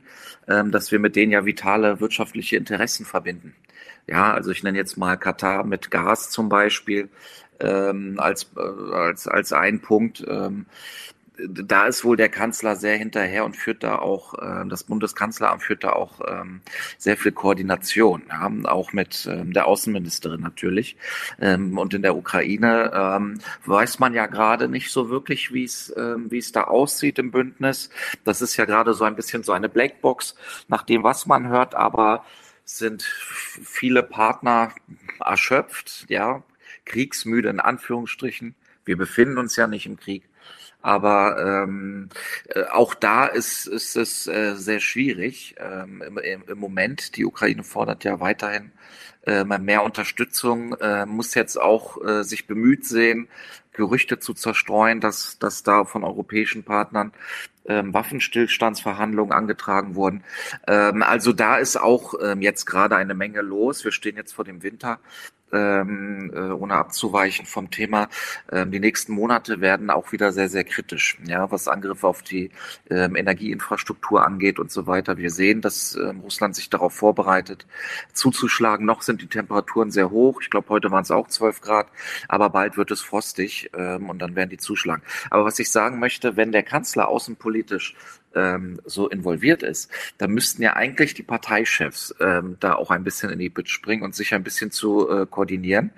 ähm, 0.48 0.72
dass 0.72 0.92
wir 0.92 1.00
mit 1.00 1.16
denen 1.16 1.32
ja 1.32 1.46
vitale 1.46 2.00
wirtschaftliche 2.00 2.56
Interessen 2.56 3.06
verbinden. 3.06 3.56
Ja, 4.06 4.32
also 4.34 4.52
ich 4.52 4.64
nenne 4.64 4.78
jetzt 4.78 4.98
mal 4.98 5.18
Katar 5.18 5.64
mit 5.64 5.90
Gas 5.90 6.30
zum 6.30 6.50
Beispiel 6.50 7.10
ähm, 7.60 8.20
als, 8.20 8.52
äh, 8.56 8.94
als, 8.94 9.28
als 9.28 9.54
ein 9.54 9.82
Punkt. 9.82 10.24
Ähm, 10.28 10.66
da 11.48 11.86
ist 11.86 12.04
wohl 12.04 12.18
der 12.18 12.30
Kanzler 12.30 12.76
sehr 12.76 12.98
hinterher 12.98 13.46
und 13.46 13.56
führt 13.56 13.84
da 13.84 13.98
auch, 13.98 14.34
äh, 14.36 14.68
das 14.68 14.84
Bundeskanzleramt 14.84 15.62
führt 15.62 15.84
da 15.84 15.94
auch 15.94 16.20
ähm, 16.28 16.62
sehr 16.98 17.18
viel 17.18 17.32
Koordination, 17.32 18.24
ja, 18.30 18.52
auch 18.66 18.94
mit 18.94 19.28
ähm, 19.32 19.54
der 19.54 19.68
Außenministerin 19.68 20.42
natürlich. 20.42 20.98
Ähm, 21.40 21.78
und 21.78 21.94
in 21.94 22.02
der 22.02 22.16
Ukraine 22.16 22.92
ähm, 22.94 23.40
weiß 23.66 24.00
man 24.00 24.14
ja 24.14 24.26
gerade 24.26 24.68
nicht 24.68 24.92
so 24.92 25.10
wirklich, 25.10 25.54
wie 25.54 25.64
es 25.64 25.94
ähm, 25.96 26.32
wie 26.32 26.40
es 26.40 26.52
da 26.52 26.64
aussieht 26.66 27.20
im 27.20 27.32
Bündnis. 27.32 27.90
Das 28.24 28.42
ist 28.42 28.58
ja 28.58 28.66
gerade 28.66 28.94
so 28.94 29.04
ein 29.04 29.16
bisschen 29.16 29.44
so 29.44 29.52
eine 29.52 29.70
Blackbox 29.70 30.36
nach 30.68 30.84
dem, 30.84 31.04
was 31.04 31.26
man 31.26 31.48
hört, 31.48 31.76
aber 31.76 32.26
sind 32.66 33.04
viele 33.04 34.04
Partner 34.04 34.74
erschöpft, 35.24 36.06
ja, 36.10 36.44
kriegsmüde 36.86 37.50
in 37.50 37.60
Anführungsstrichen. 37.60 38.56
Wir 38.86 38.98
befinden 38.98 39.38
uns 39.38 39.56
ja 39.56 39.68
nicht 39.68 39.86
im 39.86 39.98
Krieg. 39.98 40.27
Aber 40.88 41.66
ähm, 41.66 42.08
äh, 42.48 42.64
auch 42.72 42.96
da 42.96 43.26
ist, 43.26 43.68
ist 43.68 43.98
es 43.98 44.26
äh, 44.26 44.56
sehr 44.56 44.80
schwierig 44.80 45.56
ähm, 45.60 46.02
im, 46.24 46.44
im 46.48 46.58
Moment. 46.58 47.18
Die 47.18 47.26
Ukraine 47.26 47.66
fordert 47.66 48.06
ja 48.06 48.22
weiterhin 48.22 48.72
äh, 49.26 49.44
mehr 49.44 49.84
Unterstützung, 49.84 50.76
äh, 50.76 51.06
muss 51.06 51.34
jetzt 51.34 51.60
auch 51.60 52.02
äh, 52.02 52.24
sich 52.24 52.48
bemüht 52.48 52.86
sehen, 52.86 53.28
Gerüchte 53.74 54.20
zu 54.20 54.34
zerstreuen, 54.34 55.02
dass, 55.02 55.38
dass 55.40 55.62
da 55.62 55.84
von 55.84 56.06
europäischen 56.06 56.64
Partnern 56.64 57.12
ähm, 57.66 57.94
Waffenstillstandsverhandlungen 57.94 59.34
angetragen 59.34 59.96
wurden. 59.96 60.24
Ähm, 60.68 61.04
also 61.04 61.34
da 61.34 61.58
ist 61.58 61.76
auch 61.76 62.14
ähm, 62.24 62.42
jetzt 62.42 62.64
gerade 62.66 62.96
eine 62.96 63.14
Menge 63.14 63.42
los. 63.42 63.84
Wir 63.84 63.92
stehen 63.92 64.16
jetzt 64.16 64.34
vor 64.34 64.46
dem 64.46 64.64
Winter 64.64 65.00
ähm, 65.52 66.32
äh, 66.34 66.52
ohne 66.52 66.76
abzuweichen 66.76 67.46
vom 67.46 67.72
Thema. 67.72 68.10
Ähm, 68.52 68.72
die 68.72 68.80
nächsten 68.80 69.14
Monate 69.14 69.62
werden 69.62 69.90
auch 69.90 70.12
wieder 70.12 70.32
sehr, 70.32 70.50
sehr 70.50 70.64
kritisch, 70.64 71.18
ja, 71.26 71.50
was 71.52 71.68
Angriffe 71.68 72.08
auf 72.08 72.22
die 72.22 72.52
ähm, 72.90 73.16
Energieinfrastruktur 73.16 74.26
angeht 74.26 74.60
und 74.60 74.72
so 74.72 74.88
weiter. 74.88 75.18
Wir 75.18 75.30
sehen, 75.30 75.62
dass 75.62 75.96
ähm, 75.96 76.20
Russland 76.20 76.56
sich 76.56 76.70
darauf 76.70 76.94
vorbereitet, 76.94 77.66
zuzuschlagen. 78.14 78.86
Noch 78.86 79.02
sind 79.02 79.22
die 79.22 79.28
Temperaturen 79.28 79.92
sehr 79.92 80.10
hoch. 80.10 80.42
Ich 80.42 80.50
glaube, 80.50 80.70
heute 80.70 80.92
waren 80.92 81.04
es 81.04 81.12
auch 81.12 81.28
12 81.28 81.62
Grad, 81.62 81.88
aber 82.28 82.50
bald 82.50 82.78
wird 82.78 82.92
es 82.92 83.02
frostig 83.02 83.72
ähm, 83.76 84.10
und 84.10 84.20
dann 84.20 84.36
werden 84.36 84.50
die 84.50 84.58
zuschlagen. 84.58 85.04
Aber 85.30 85.46
was 85.46 85.60
ich 85.60 85.72
sagen 85.72 86.00
möchte, 86.00 86.36
wenn 86.36 86.52
der 86.52 86.64
Kanzler 86.64 87.08
außenpolitisch 87.08 87.96
ähm, 88.36 88.80
so 88.86 89.10
involviert 89.10 89.64
ist, 89.64 89.92
dann 90.18 90.32
müssten 90.32 90.62
ja 90.62 90.76
eigentlich 90.76 91.14
die 91.14 91.24
Parteichefs 91.24 92.16
ähm, 92.20 92.58
da 92.60 92.76
auch 92.76 92.92
ein 92.92 93.04
bisschen 93.04 93.30
in 93.30 93.40
die 93.40 93.50
Bit 93.50 93.70
springen 93.70 94.04
und 94.04 94.16
sich 94.16 94.34
ein 94.34 94.44
bisschen 94.44 94.72
zu 94.72 95.10
äh, 95.10 95.26
koordinieren 95.26 95.92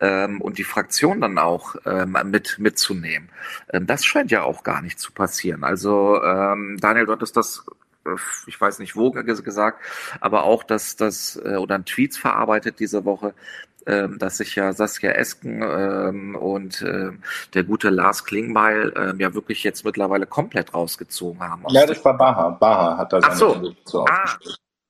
ähm, 0.00 0.40
und 0.40 0.58
die 0.58 0.64
Fraktion 0.64 1.20
dann 1.20 1.38
auch 1.38 1.76
ähm, 1.84 2.16
mit 2.24 2.58
mitzunehmen. 2.58 3.28
Ähm, 3.72 3.86
das 3.86 4.04
scheint 4.04 4.30
ja 4.30 4.42
auch 4.42 4.62
gar 4.62 4.82
nicht 4.82 4.98
zu 4.98 5.12
passieren. 5.12 5.64
Also 5.64 6.22
ähm, 6.22 6.78
Daniel, 6.80 7.06
du 7.06 7.12
hattest 7.12 7.36
das 7.36 7.64
äh, 8.04 8.16
ich 8.46 8.60
weiß 8.60 8.78
nicht 8.78 8.96
wo 8.96 9.10
gesagt, 9.10 9.80
aber 10.20 10.44
auch, 10.44 10.62
dass 10.64 10.96
das 10.96 11.40
äh, 11.44 11.56
oder 11.56 11.76
ein 11.76 11.84
Tweets 11.84 12.18
verarbeitet 12.18 12.80
diese 12.80 13.04
Woche, 13.04 13.34
ähm, 13.86 14.18
dass 14.18 14.38
sich 14.38 14.54
ja 14.54 14.72
Saskia 14.72 15.12
Esken 15.12 15.62
ähm, 15.62 16.36
und 16.36 16.82
äh, 16.82 17.10
der 17.54 17.64
gute 17.64 17.90
Lars 17.90 18.24
Klingbeil 18.24 18.92
ähm, 18.96 19.20
ja 19.20 19.34
wirklich 19.34 19.62
jetzt 19.64 19.84
mittlerweile 19.84 20.26
komplett 20.26 20.74
rausgezogen 20.74 21.40
haben. 21.40 21.64
Ja, 21.68 21.86
das 21.86 22.04
war 22.04 22.16
Baha. 22.16 22.50
Baha 22.50 22.98
hat 22.98 23.12
da 23.12 23.20
seine 23.20 23.34
so. 23.36 23.74
so 23.84 24.04
ah. 24.04 24.38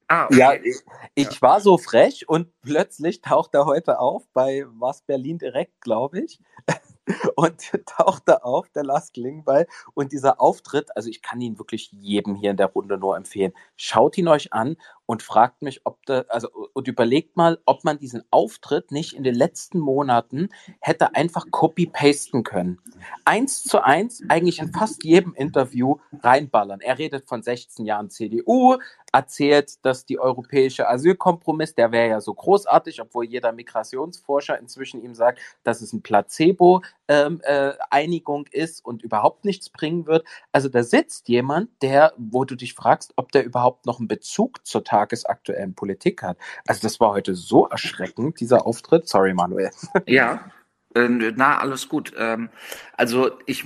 Ah, 0.08 0.26
okay. 0.26 0.36
Ja, 0.36 0.52
ich, 0.52 0.76
ich 1.14 1.34
ja. 1.34 1.40
war 1.40 1.60
so 1.60 1.78
frech 1.78 2.28
und 2.28 2.48
plötzlich 2.60 3.22
taucht 3.22 3.54
er 3.54 3.64
heute 3.64 3.98
auf 3.98 4.24
bei 4.34 4.66
was 4.78 5.00
Berlin 5.00 5.38
direkt, 5.38 5.80
glaube 5.80 6.20
ich. 6.20 6.38
und 7.36 7.72
tauchte 7.86 8.44
auf, 8.44 8.68
der 8.70 8.84
Lars 8.84 9.12
Klingbeil. 9.12 9.66
Und 9.94 10.12
dieser 10.12 10.40
Auftritt, 10.40 10.94
also 10.96 11.08
ich 11.08 11.22
kann 11.22 11.40
ihn 11.40 11.58
wirklich 11.58 11.90
jedem 11.92 12.34
hier 12.34 12.50
in 12.50 12.56
der 12.56 12.66
Runde 12.66 12.98
nur 12.98 13.16
empfehlen. 13.16 13.52
Schaut 13.76 14.18
ihn 14.18 14.28
euch 14.28 14.52
an 14.52 14.76
und 15.06 15.22
fragt 15.22 15.62
mich, 15.62 15.80
ob 15.84 16.04
da, 16.06 16.24
also 16.28 16.48
und 16.72 16.88
überlegt 16.88 17.36
mal, 17.36 17.58
ob 17.64 17.84
man 17.84 17.98
diesen 17.98 18.22
Auftritt 18.30 18.92
nicht 18.92 19.14
in 19.14 19.24
den 19.24 19.34
letzten 19.34 19.78
Monaten 19.78 20.48
hätte 20.80 21.14
einfach 21.14 21.46
copy-pasten 21.50 22.44
können. 22.44 22.78
Eins 23.24 23.62
zu 23.62 23.84
eins, 23.84 24.22
eigentlich 24.28 24.60
in 24.60 24.72
fast 24.72 25.04
jedem 25.04 25.34
Interview 25.34 25.96
reinballern. 26.22 26.80
Er 26.80 26.98
redet 26.98 27.28
von 27.28 27.42
16 27.42 27.84
Jahren 27.84 28.10
CDU, 28.10 28.78
erzählt, 29.12 29.84
dass 29.84 30.06
die 30.06 30.18
europäische 30.18 30.88
Asylkompromiss, 30.88 31.74
der 31.74 31.92
wäre 31.92 32.08
ja 32.08 32.20
so 32.20 32.32
großartig, 32.32 33.00
obwohl 33.00 33.26
jeder 33.26 33.52
Migrationsforscher 33.52 34.58
inzwischen 34.58 35.02
ihm 35.02 35.14
sagt, 35.14 35.40
dass 35.64 35.82
es 35.82 35.92
ein 35.92 36.02
Placebo 36.02 36.82
ähm, 37.12 37.40
äh, 37.42 37.72
Einigung 37.90 38.46
ist 38.50 38.84
und 38.84 39.02
überhaupt 39.02 39.44
nichts 39.44 39.68
bringen 39.68 40.06
wird. 40.06 40.24
Also 40.50 40.68
da 40.68 40.82
sitzt 40.82 41.28
jemand, 41.28 41.70
der, 41.82 42.12
wo 42.16 42.44
du 42.44 42.56
dich 42.56 42.74
fragst, 42.74 43.12
ob 43.16 43.32
der 43.32 43.44
überhaupt 43.44 43.86
noch 43.86 43.98
einen 43.98 44.08
Bezug 44.08 44.66
zur 44.66 44.84
tagesaktuellen 44.84 45.74
Politik 45.74 46.22
hat. 46.22 46.38
Also 46.66 46.80
das 46.82 47.00
war 47.00 47.10
heute 47.10 47.34
so 47.34 47.66
erschreckend, 47.66 48.40
dieser 48.40 48.66
Auftritt. 48.66 49.08
Sorry, 49.08 49.34
Manuel. 49.34 49.70
Ja, 50.06 50.50
äh, 50.94 51.08
na, 51.08 51.58
alles 51.58 51.88
gut. 51.88 52.12
Ähm, 52.18 52.50
also 52.96 53.30
ich, 53.46 53.64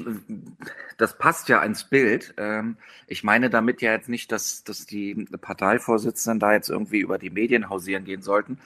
das 0.96 1.18
passt 1.18 1.48
ja 1.48 1.62
ins 1.62 1.84
Bild. 1.84 2.34
Ähm, 2.36 2.76
ich 3.06 3.24
meine 3.24 3.50
damit 3.50 3.82
ja 3.82 3.92
jetzt 3.92 4.08
nicht, 4.08 4.30
dass, 4.32 4.64
dass 4.64 4.86
die 4.86 5.26
Parteivorsitzenden 5.40 6.38
da 6.38 6.52
jetzt 6.52 6.68
irgendwie 6.68 7.00
über 7.00 7.18
die 7.18 7.30
Medien 7.30 7.68
hausieren 7.68 8.04
gehen 8.04 8.22
sollten. 8.22 8.58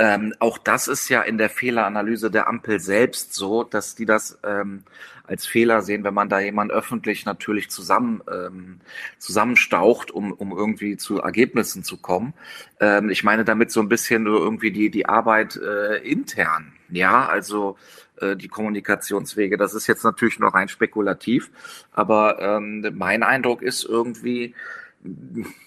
Ähm, 0.00 0.32
auch 0.38 0.56
das 0.56 0.88
ist 0.88 1.10
ja 1.10 1.20
in 1.20 1.36
der 1.36 1.50
Fehleranalyse 1.50 2.30
der 2.30 2.48
Ampel 2.48 2.80
selbst 2.80 3.34
so, 3.34 3.64
dass 3.64 3.94
die 3.94 4.06
das 4.06 4.38
ähm, 4.42 4.82
als 5.26 5.46
Fehler 5.46 5.82
sehen, 5.82 6.04
wenn 6.04 6.14
man 6.14 6.30
da 6.30 6.40
jemand 6.40 6.72
öffentlich 6.72 7.26
natürlich 7.26 7.68
zusammen 7.68 8.22
ähm, 8.32 8.80
zusammenstaucht, 9.18 10.10
um, 10.10 10.32
um 10.32 10.52
irgendwie 10.56 10.96
zu 10.96 11.20
Ergebnissen 11.20 11.84
zu 11.84 11.98
kommen. 11.98 12.32
Ähm, 12.80 13.10
ich 13.10 13.24
meine 13.24 13.44
damit 13.44 13.70
so 13.72 13.80
ein 13.80 13.90
bisschen 13.90 14.24
irgendwie 14.24 14.70
die, 14.72 14.90
die 14.90 15.04
Arbeit 15.04 15.56
äh, 15.56 15.98
intern. 15.98 16.72
Ja, 16.88 17.28
also 17.28 17.76
äh, 18.22 18.36
die 18.36 18.48
Kommunikationswege. 18.48 19.58
Das 19.58 19.74
ist 19.74 19.86
jetzt 19.86 20.02
natürlich 20.02 20.38
noch 20.38 20.54
rein 20.54 20.68
spekulativ, 20.68 21.50
aber 21.92 22.40
ähm, 22.40 22.86
mein 22.94 23.22
Eindruck 23.22 23.60
ist 23.60 23.84
irgendwie, 23.84 24.54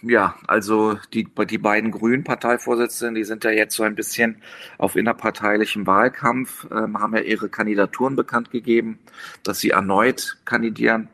ja, 0.04 0.36
also 0.48 0.98
die, 1.13 1.28
die 1.50 1.58
beiden 1.58 1.91
grünen 1.91 2.24
Parteivorsitzenden, 2.24 3.15
die 3.15 3.24
sind 3.24 3.43
ja 3.43 3.52
jetzt 3.52 3.76
so 3.76 3.84
ein 3.84 3.96
bisschen 3.96 4.41
auf 4.78 4.96
innerparteilichem 4.96 5.88
Wahlkampf, 5.88 6.67
ähm, 6.72 7.00
haben 7.00 7.15
ja 7.15 7.22
ihre 7.22 7.50
Kandidaturen 7.50 8.15
bekannt 8.15 8.52
gegeben, 8.52 9.00
dass 9.43 9.60
sie 9.60 9.72
erneut 9.72 10.38
kandidieren. 10.46 11.10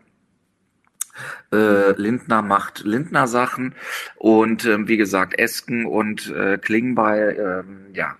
Äh, 1.51 1.91
Lindner 1.93 2.41
macht 2.41 2.83
Lindner 2.85 3.27
Sachen 3.27 3.75
und 4.17 4.65
ähm, 4.65 4.87
wie 4.87 4.97
gesagt 4.97 5.37
Esken 5.37 5.85
und 5.85 6.29
äh, 6.29 6.57
Klingbeil, 6.57 7.63
ähm, 7.65 7.93
ja, 7.93 8.15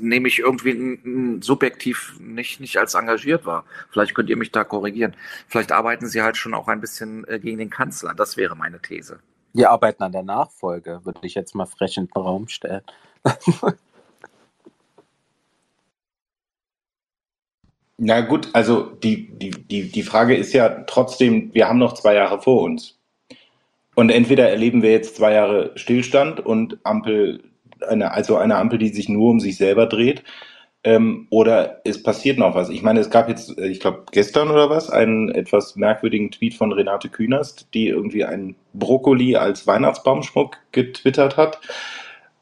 nehme 0.00 0.28
ich 0.28 0.38
irgendwie 0.38 0.98
subjektiv 1.40 2.14
nicht, 2.20 2.60
nicht 2.60 2.76
als 2.78 2.94
engagiert 2.94 3.46
wahr. 3.46 3.64
Vielleicht 3.90 4.14
könnt 4.14 4.30
ihr 4.30 4.36
mich 4.36 4.52
da 4.52 4.64
korrigieren. 4.64 5.14
Vielleicht 5.46 5.72
arbeiten 5.72 6.06
sie 6.06 6.22
halt 6.22 6.36
schon 6.36 6.54
auch 6.54 6.68
ein 6.68 6.80
bisschen 6.80 7.26
äh, 7.28 7.38
gegen 7.38 7.58
den 7.58 7.70
Kanzler. 7.70 8.14
Das 8.14 8.36
wäre 8.36 8.56
meine 8.56 8.80
These. 8.80 9.20
Wir 9.52 9.70
arbeiten 9.70 10.02
an 10.02 10.12
der 10.12 10.22
Nachfolge, 10.22 11.00
würde 11.04 11.20
ich 11.22 11.34
jetzt 11.34 11.54
mal 11.54 11.66
frech 11.66 11.96
in 11.96 12.06
den 12.06 12.12
Raum 12.12 12.48
stellen. 12.48 12.82
Na 18.00 18.20
gut, 18.20 18.50
also 18.52 18.82
die, 18.82 19.28
die, 19.38 19.50
die, 19.50 19.90
die 19.90 20.02
Frage 20.04 20.36
ist 20.36 20.52
ja 20.52 20.84
trotzdem, 20.86 21.52
wir 21.52 21.68
haben 21.68 21.80
noch 21.80 21.94
zwei 21.94 22.14
Jahre 22.14 22.40
vor 22.40 22.62
uns. 22.62 22.96
Und 23.96 24.10
entweder 24.10 24.48
erleben 24.48 24.82
wir 24.82 24.92
jetzt 24.92 25.16
zwei 25.16 25.32
Jahre 25.32 25.72
Stillstand 25.74 26.38
und 26.38 26.78
Ampel 26.84 27.42
eine, 27.86 28.12
also 28.12 28.36
eine 28.36 28.56
Ampel, 28.56 28.78
die 28.78 28.88
sich 28.88 29.08
nur 29.08 29.30
um 29.30 29.40
sich 29.40 29.56
selber 29.56 29.86
dreht. 29.86 30.22
Ähm, 30.84 31.26
oder 31.30 31.80
es 31.84 32.02
passiert 32.02 32.38
noch 32.38 32.54
was. 32.54 32.68
Ich 32.68 32.82
meine, 32.82 33.00
es 33.00 33.10
gab 33.10 33.28
jetzt, 33.28 33.58
äh, 33.58 33.66
ich 33.66 33.80
glaube, 33.80 34.04
gestern 34.12 34.48
oder 34.50 34.70
was, 34.70 34.90
einen 34.90 35.28
etwas 35.28 35.74
merkwürdigen 35.74 36.30
Tweet 36.30 36.54
von 36.54 36.72
Renate 36.72 37.08
Künast, 37.08 37.68
die 37.74 37.88
irgendwie 37.88 38.24
einen 38.24 38.54
Brokkoli 38.74 39.36
als 39.36 39.66
Weihnachtsbaumschmuck 39.66 40.56
getwittert 40.70 41.36
hat, 41.36 41.60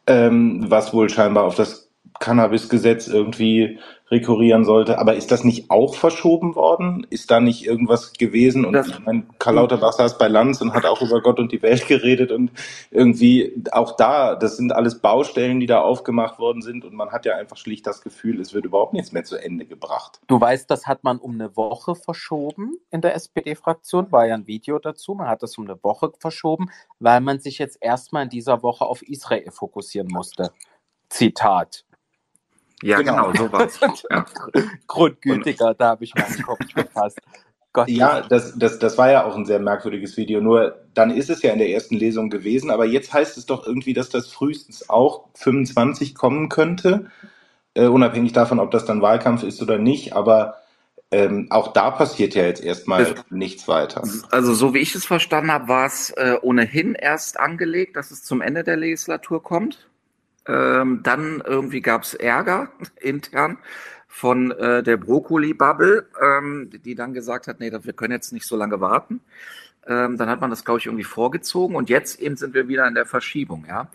ähm, 0.06 0.64
was 0.68 0.92
wohl 0.92 1.08
scheinbar 1.08 1.44
auf 1.44 1.54
das 1.54 1.85
Cannabis-Gesetz 2.20 3.08
irgendwie 3.08 3.78
rekurrieren 4.10 4.64
sollte. 4.64 4.98
Aber 4.98 5.16
ist 5.16 5.32
das 5.32 5.42
nicht 5.42 5.70
auch 5.70 5.94
verschoben 5.94 6.54
worden? 6.54 7.06
Ist 7.10 7.30
da 7.30 7.40
nicht 7.40 7.66
irgendwas 7.66 8.12
gewesen? 8.12 8.64
Und 8.64 8.74
das, 8.74 8.88
ich 8.88 9.00
meine, 9.00 9.24
Karl 9.38 9.56
Lauterbach 9.56 9.92
saß 9.92 10.18
bei 10.18 10.28
Lanz 10.28 10.60
und 10.60 10.74
hat 10.74 10.86
auch 10.86 11.02
über 11.02 11.20
Gott 11.20 11.40
und 11.40 11.50
die 11.50 11.62
Welt 11.62 11.86
geredet 11.88 12.30
und 12.30 12.52
irgendwie 12.90 13.64
auch 13.72 13.96
da, 13.96 14.36
das 14.36 14.56
sind 14.56 14.72
alles 14.72 15.00
Baustellen, 15.00 15.58
die 15.58 15.66
da 15.66 15.80
aufgemacht 15.80 16.38
worden 16.38 16.62
sind 16.62 16.84
und 16.84 16.94
man 16.94 17.10
hat 17.10 17.26
ja 17.26 17.34
einfach 17.34 17.56
schlicht 17.56 17.86
das 17.86 18.00
Gefühl, 18.00 18.40
es 18.40 18.54
wird 18.54 18.64
überhaupt 18.64 18.92
nichts 18.92 19.12
mehr 19.12 19.24
zu 19.24 19.36
Ende 19.36 19.66
gebracht. 19.66 20.20
Du 20.28 20.40
weißt, 20.40 20.70
das 20.70 20.86
hat 20.86 21.02
man 21.02 21.18
um 21.18 21.32
eine 21.32 21.56
Woche 21.56 21.96
verschoben 21.96 22.76
in 22.90 23.00
der 23.00 23.14
SPD-Fraktion, 23.16 24.12
war 24.12 24.26
ja 24.26 24.34
ein 24.34 24.46
Video 24.46 24.78
dazu, 24.78 25.14
man 25.14 25.28
hat 25.28 25.42
das 25.42 25.58
um 25.58 25.64
eine 25.64 25.82
Woche 25.82 26.12
verschoben, 26.18 26.70
weil 27.00 27.20
man 27.20 27.40
sich 27.40 27.58
jetzt 27.58 27.78
erstmal 27.80 28.24
in 28.24 28.28
dieser 28.28 28.62
Woche 28.62 28.86
auf 28.86 29.02
Israel 29.02 29.50
fokussieren 29.50 30.08
musste. 30.08 30.52
Zitat. 31.08 31.85
Ja, 32.82 32.98
genau, 32.98 33.32
genau 33.32 33.48
sowas. 33.48 33.80
ja. 34.10 34.26
Grundgültiger, 34.86 35.74
da 35.74 35.88
habe 35.90 36.04
ich 36.04 36.14
meinen 36.14 36.42
Kopf 36.42 36.60
gefasst. 36.74 37.18
Gott, 37.72 37.88
ja, 37.88 38.22
das, 38.22 38.54
das, 38.56 38.78
das 38.78 38.96
war 38.96 39.10
ja 39.10 39.24
auch 39.24 39.36
ein 39.36 39.44
sehr 39.44 39.58
merkwürdiges 39.58 40.16
Video. 40.16 40.40
Nur 40.40 40.76
dann 40.94 41.10
ist 41.10 41.28
es 41.28 41.42
ja 41.42 41.52
in 41.52 41.58
der 41.58 41.68
ersten 41.68 41.96
Lesung 41.96 42.30
gewesen, 42.30 42.70
aber 42.70 42.86
jetzt 42.86 43.12
heißt 43.12 43.36
es 43.36 43.44
doch 43.44 43.66
irgendwie, 43.66 43.92
dass 43.92 44.08
das 44.08 44.28
frühestens 44.28 44.88
auch 44.88 45.28
25 45.34 46.14
kommen 46.14 46.48
könnte, 46.48 47.10
äh, 47.74 47.86
unabhängig 47.86 48.32
davon, 48.32 48.60
ob 48.60 48.70
das 48.70 48.86
dann 48.86 49.02
Wahlkampf 49.02 49.42
ist 49.42 49.60
oder 49.60 49.76
nicht. 49.76 50.14
Aber 50.14 50.54
ähm, 51.10 51.48
auch 51.50 51.74
da 51.74 51.90
passiert 51.90 52.34
ja 52.34 52.44
jetzt 52.44 52.64
erstmal 52.64 53.04
das, 53.04 53.24
nichts 53.30 53.68
weiter. 53.68 54.02
Also 54.30 54.54
so 54.54 54.72
wie 54.72 54.78
ich 54.78 54.94
es 54.94 55.04
verstanden 55.04 55.52
habe, 55.52 55.68
war 55.68 55.86
es 55.86 56.10
äh, 56.10 56.36
ohnehin 56.40 56.94
erst 56.94 57.38
angelegt, 57.38 57.96
dass 57.96 58.10
es 58.10 58.22
zum 58.22 58.40
Ende 58.40 58.64
der 58.64 58.78
Legislatur 58.78 59.42
kommt. 59.42 59.86
Ähm, 60.48 61.00
dann 61.02 61.42
irgendwie 61.44 61.80
gab 61.80 62.02
es 62.02 62.14
Ärger 62.14 62.70
intern 63.00 63.58
von 64.06 64.50
äh, 64.52 64.82
der 64.82 64.96
Brokkoli-Bubble, 64.96 66.06
ähm, 66.22 66.70
die 66.84 66.94
dann 66.94 67.12
gesagt 67.12 67.48
hat, 67.48 67.60
nee, 67.60 67.70
wir 67.70 67.92
können 67.92 68.12
jetzt 68.12 68.32
nicht 68.32 68.46
so 68.46 68.56
lange 68.56 68.80
warten. 68.80 69.20
Ähm, 69.86 70.16
dann 70.16 70.28
hat 70.28 70.40
man 70.40 70.50
das, 70.50 70.64
glaube 70.64 70.80
ich, 70.80 70.86
irgendwie 70.86 71.04
vorgezogen 71.04 71.76
und 71.76 71.90
jetzt 71.90 72.18
eben 72.20 72.36
sind 72.36 72.54
wir 72.54 72.66
wieder 72.66 72.88
in 72.88 72.94
der 72.94 73.06
Verschiebung, 73.06 73.66
ja. 73.68 73.88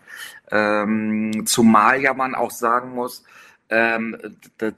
Ähm, 0.49 1.45
zumal 1.45 2.01
ja 2.01 2.13
man 2.13 2.33
auch 2.33 2.51
sagen 2.51 2.91
muss, 2.91 3.25
ähm, 3.69 4.17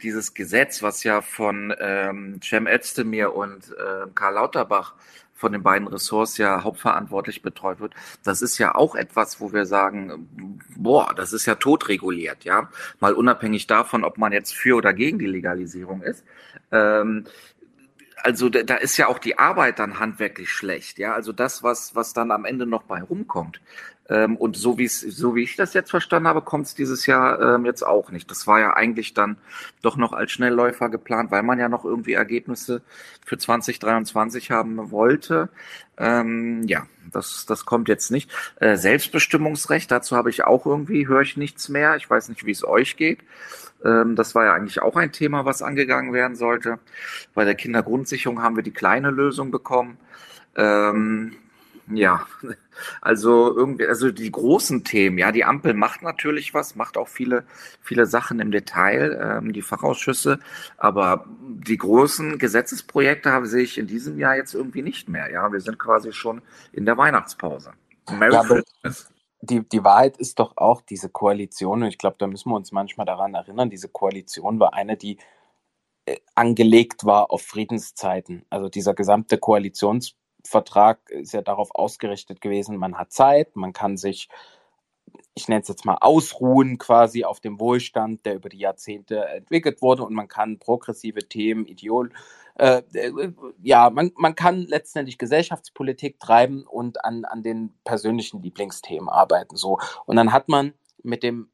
dieses 0.02 0.34
Gesetz, 0.34 0.82
was 0.82 1.04
ja 1.04 1.22
von 1.22 1.74
ähm, 1.80 2.40
Cem 2.42 2.68
Özdemir 2.68 3.36
und 3.36 3.72
äh, 3.72 4.08
Karl 4.16 4.36
Lauterbach 4.36 4.94
von 5.44 5.52
den 5.52 5.62
beiden 5.62 5.90
Ressorts 5.90 6.38
ja 6.38 6.64
hauptverantwortlich 6.64 7.42
betreut 7.42 7.82
wird. 7.82 7.94
Das 8.24 8.42
ist 8.42 8.58
ja 8.60 8.76
auch 8.76 8.96
etwas, 8.96 9.42
wo 9.42 9.52
wir 9.52 9.66
sagen, 9.66 10.62
boah, 10.78 11.14
das 11.14 11.34
ist 11.34 11.46
ja 11.46 11.56
totreguliert, 11.56 12.46
ja. 12.46 12.70
Mal 13.02 13.14
unabhängig 13.14 13.68
davon, 13.68 14.06
ob 14.06 14.18
man 14.18 14.32
jetzt 14.32 14.56
für 14.56 14.78
oder 14.78 14.94
gegen 14.94 15.20
die 15.20 15.26
Legalisierung 15.26 16.02
ist. 16.02 16.24
Ähm, 16.72 17.26
also 18.22 18.48
da 18.48 18.76
ist 18.76 18.96
ja 18.96 19.10
auch 19.10 19.20
die 19.20 19.38
Arbeit 19.38 19.80
dann 19.80 20.00
handwerklich 20.00 20.50
schlecht, 20.50 20.98
ja. 20.98 21.14
Also 21.14 21.34
das, 21.34 21.62
was, 21.62 21.94
was 21.94 22.14
dann 22.14 22.32
am 22.32 22.46
Ende 22.46 22.66
noch 22.66 22.84
bei 22.84 23.02
rumkommt. 23.04 23.60
Ähm, 24.10 24.36
und 24.36 24.58
so 24.58 24.78
wie 24.78 24.88
so 24.88 25.36
wie 25.36 25.44
ich 25.44 25.56
das 25.56 25.74
jetzt 25.74 25.90
verstanden 25.90 26.28
habe, 26.28 26.42
kommt 26.42 26.68
es 26.68 26.76
dieses 26.76 27.06
Jahr 27.06 27.56
ähm, 27.56 27.66
jetzt 27.66 27.84
auch 27.84 28.12
nicht. 28.12 28.30
Das 28.30 28.48
war 28.48 28.60
ja 28.60 28.74
eigentlich 28.74 29.14
dann 29.14 29.38
doch 29.82 29.96
noch 29.96 30.12
als 30.12 30.32
Schnellläufer 30.32 30.90
geplant, 30.90 31.32
weil 31.32 31.44
man 31.44 31.58
ja 31.58 31.70
noch 31.70 31.86
irgendwie 31.86 32.14
Ergebnisse 32.14 32.82
für 33.26 33.38
2023 33.38 34.52
haben 34.52 34.92
wollte. 34.92 35.50
Ähm, 35.98 36.64
ja, 36.68 36.86
das, 37.12 37.46
das 37.46 37.66
kommt 37.66 37.88
jetzt 37.88 38.12
nicht. 38.12 38.30
Äh, 38.60 38.76
Selbstbestimmungsrecht, 38.76 39.90
dazu 39.90 40.18
habe 40.18 40.30
ich 40.30 40.44
auch 40.44 40.66
irgendwie, 40.66 41.08
höre 41.08 41.22
ich 41.22 41.38
nichts 41.38 41.70
mehr. 41.70 41.96
Ich 41.96 42.10
weiß 42.10 42.28
nicht, 42.30 42.46
wie 42.46 42.52
es 42.52 42.66
euch 42.66 42.98
geht. 42.98 43.20
Ähm, 43.86 44.16
das 44.18 44.36
war 44.36 44.46
ja 44.46 44.54
eigentlich 44.54 44.82
auch 44.82 44.98
ein 44.98 45.14
Thema, 45.14 45.46
was 45.46 45.62
angegangen 45.62 46.12
werden 46.12 46.36
sollte. 46.36 46.80
Bei 47.34 47.46
der 47.46 47.56
Kindergrundsicherung 47.56 48.42
haben 48.42 48.58
wir 48.58 48.64
die 48.64 48.72
kleine 48.72 49.12
Lösung 49.12 49.50
bekommen. 49.50 49.98
Ähm, 50.56 51.36
ja, 51.92 52.26
also 53.02 53.56
irgendwie, 53.56 53.88
also 53.88 54.12
die 54.12 54.32
großen 54.32 54.84
Themen, 54.84 55.18
ja, 55.18 55.32
die 55.32 55.44
Ampel 55.44 55.74
macht 55.74 56.02
natürlich 56.02 56.54
was, 56.54 56.76
macht 56.76 56.98
auch 56.98 57.08
viele, 57.08 57.46
viele 57.82 58.06
Sachen 58.06 58.40
im 58.40 58.52
Detail, 58.52 59.20
ähm, 59.22 59.54
die 59.54 59.62
Fachausschüsse, 59.62 60.40
aber 60.78 61.26
die 61.28 61.78
großen 61.78 62.38
Gesetzesprojekte 62.38 63.32
habe 63.32 63.48
sehe 63.48 63.64
ich 63.64 63.78
in 63.78 63.88
diesem 63.88 64.18
Jahr 64.18 64.36
jetzt 64.36 64.54
irgendwie 64.54 64.82
nicht 64.82 65.10
mehr. 65.10 65.30
Ja, 65.32 65.52
wir 65.52 65.60
sind 65.60 65.80
quasi 65.80 66.14
schon 66.14 66.42
in 66.72 66.86
der 66.86 66.98
Weihnachtspause. 66.98 67.74
Merry 68.12 68.34
ja, 68.34 68.44
Christmas. 68.44 69.10
Die, 69.42 69.68
die 69.68 69.84
Wahrheit 69.84 70.18
ist 70.18 70.40
doch 70.40 70.56
auch, 70.56 70.82
diese 70.82 71.10
Koalition, 71.10 71.84
und 71.84 71.90
ich 71.90 71.98
glaube, 71.98 72.16
da 72.18 72.28
müssen 72.28 72.50
wir 72.50 72.56
uns 72.56 72.72
manchmal 72.72 73.06
daran 73.06 73.34
erinnern, 73.34 73.70
diese 73.70 73.90
Koalition 73.90 74.60
war 74.60 74.74
eine, 74.74 74.96
die 74.96 75.18
äh, 76.06 76.18
angelegt 76.36 77.06
war 77.06 77.30
auf 77.30 77.44
Friedenszeiten. 77.44 78.46
Also 78.50 78.70
dieser 78.70 78.94
gesamte 78.94 79.38
Koalitions 79.38 80.16
Vertrag 80.46 81.10
ist 81.10 81.34
ja 81.34 81.42
darauf 81.42 81.70
ausgerichtet 81.74 82.42
gewesen, 82.42 82.78
man 82.78 82.98
hat 82.98 83.12
Zeit, 83.12 83.56
man 83.56 83.74
kann 83.74 83.98
sich, 83.98 84.30
ich 85.36 85.48
nenne 85.48 85.62
es 85.62 85.68
jetzt 85.68 85.86
mal, 85.86 85.98
ausruhen 86.02 86.78
quasi 86.78 87.24
auf 87.24 87.40
dem 87.40 87.60
Wohlstand, 87.60 88.26
der 88.26 88.36
über 88.36 88.50
die 88.50 88.60
Jahrzehnte 88.60 89.26
entwickelt 89.26 89.82
wurde 89.82 90.04
und 90.04 90.14
man 90.14 90.28
kann 90.28 90.60
progressive 90.60 91.28
Themen, 91.28 91.66
Ideol, 91.66 92.12
äh, 92.56 92.84
äh, 92.94 93.34
ja, 93.62 93.90
man, 93.90 94.12
man 94.16 94.36
kann 94.36 94.62
letztendlich 94.62 95.18
Gesellschaftspolitik 95.18 96.20
treiben 96.20 96.68
und 96.68 97.04
an, 97.04 97.26
an 97.26 97.42
den 97.42 97.74
persönlichen 97.84 98.44
Lieblingsthemen 98.44 99.10
arbeiten. 99.10 99.56
So. 99.56 99.80
Und 100.06 100.18
dann 100.18 100.32
hat 100.32 100.50
man 100.50 100.74
mit 101.02 101.24
dem 101.24 101.50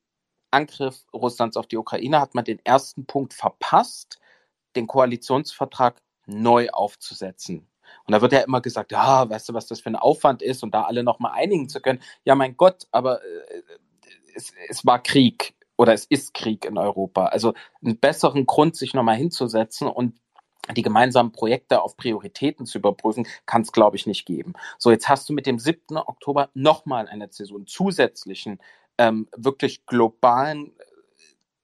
Angriff 0.51 1.05
Russlands 1.13 1.57
auf 1.57 1.67
die 1.67 1.77
Ukraine 1.77 2.19
hat 2.19 2.35
man 2.35 2.43
den 2.43 2.59
ersten 2.65 3.05
Punkt 3.05 3.33
verpasst, 3.33 4.19
den 4.75 4.87
Koalitionsvertrag 4.87 6.01
neu 6.25 6.69
aufzusetzen. 6.69 7.68
Und 8.05 8.13
da 8.13 8.21
wird 8.21 8.33
ja 8.33 8.39
immer 8.39 8.61
gesagt, 8.61 8.91
ja, 8.91 9.29
weißt 9.29 9.49
du, 9.49 9.53
was 9.53 9.67
das 9.67 9.81
für 9.81 9.89
ein 9.89 9.95
Aufwand 9.95 10.41
ist 10.41 10.63
und 10.63 10.73
da 10.73 10.83
alle 10.83 11.03
nochmal 11.03 11.33
einigen 11.35 11.69
zu 11.69 11.81
können. 11.81 12.01
Ja, 12.23 12.35
mein 12.35 12.57
Gott, 12.57 12.87
aber 12.91 13.23
äh, 13.23 13.61
es, 14.35 14.53
es 14.67 14.85
war 14.85 15.01
Krieg 15.01 15.53
oder 15.77 15.93
es 15.93 16.05
ist 16.05 16.33
Krieg 16.33 16.65
in 16.65 16.77
Europa. 16.77 17.25
Also 17.27 17.53
einen 17.83 17.99
besseren 17.99 18.45
Grund, 18.45 18.75
sich 18.75 18.93
nochmal 18.93 19.15
hinzusetzen 19.15 19.87
und 19.87 20.19
die 20.75 20.81
gemeinsamen 20.81 21.31
Projekte 21.31 21.81
auf 21.81 21.97
Prioritäten 21.97 22.65
zu 22.65 22.77
überprüfen, 22.77 23.27
kann 23.45 23.61
es, 23.61 23.71
glaube 23.71 23.95
ich, 23.95 24.05
nicht 24.05 24.25
geben. 24.25 24.53
So, 24.77 24.91
jetzt 24.91 25.09
hast 25.09 25.27
du 25.29 25.33
mit 25.33 25.45
dem 25.45 25.57
7. 25.57 25.97
Oktober 25.97 26.49
nochmal 26.53 27.07
eine 27.07 27.29
Zäsur, 27.29 27.57
einen 27.57 27.67
zusätzlichen, 27.67 28.59
ähm, 28.97 29.27
wirklich 29.35 29.85
globalen, 29.85 30.73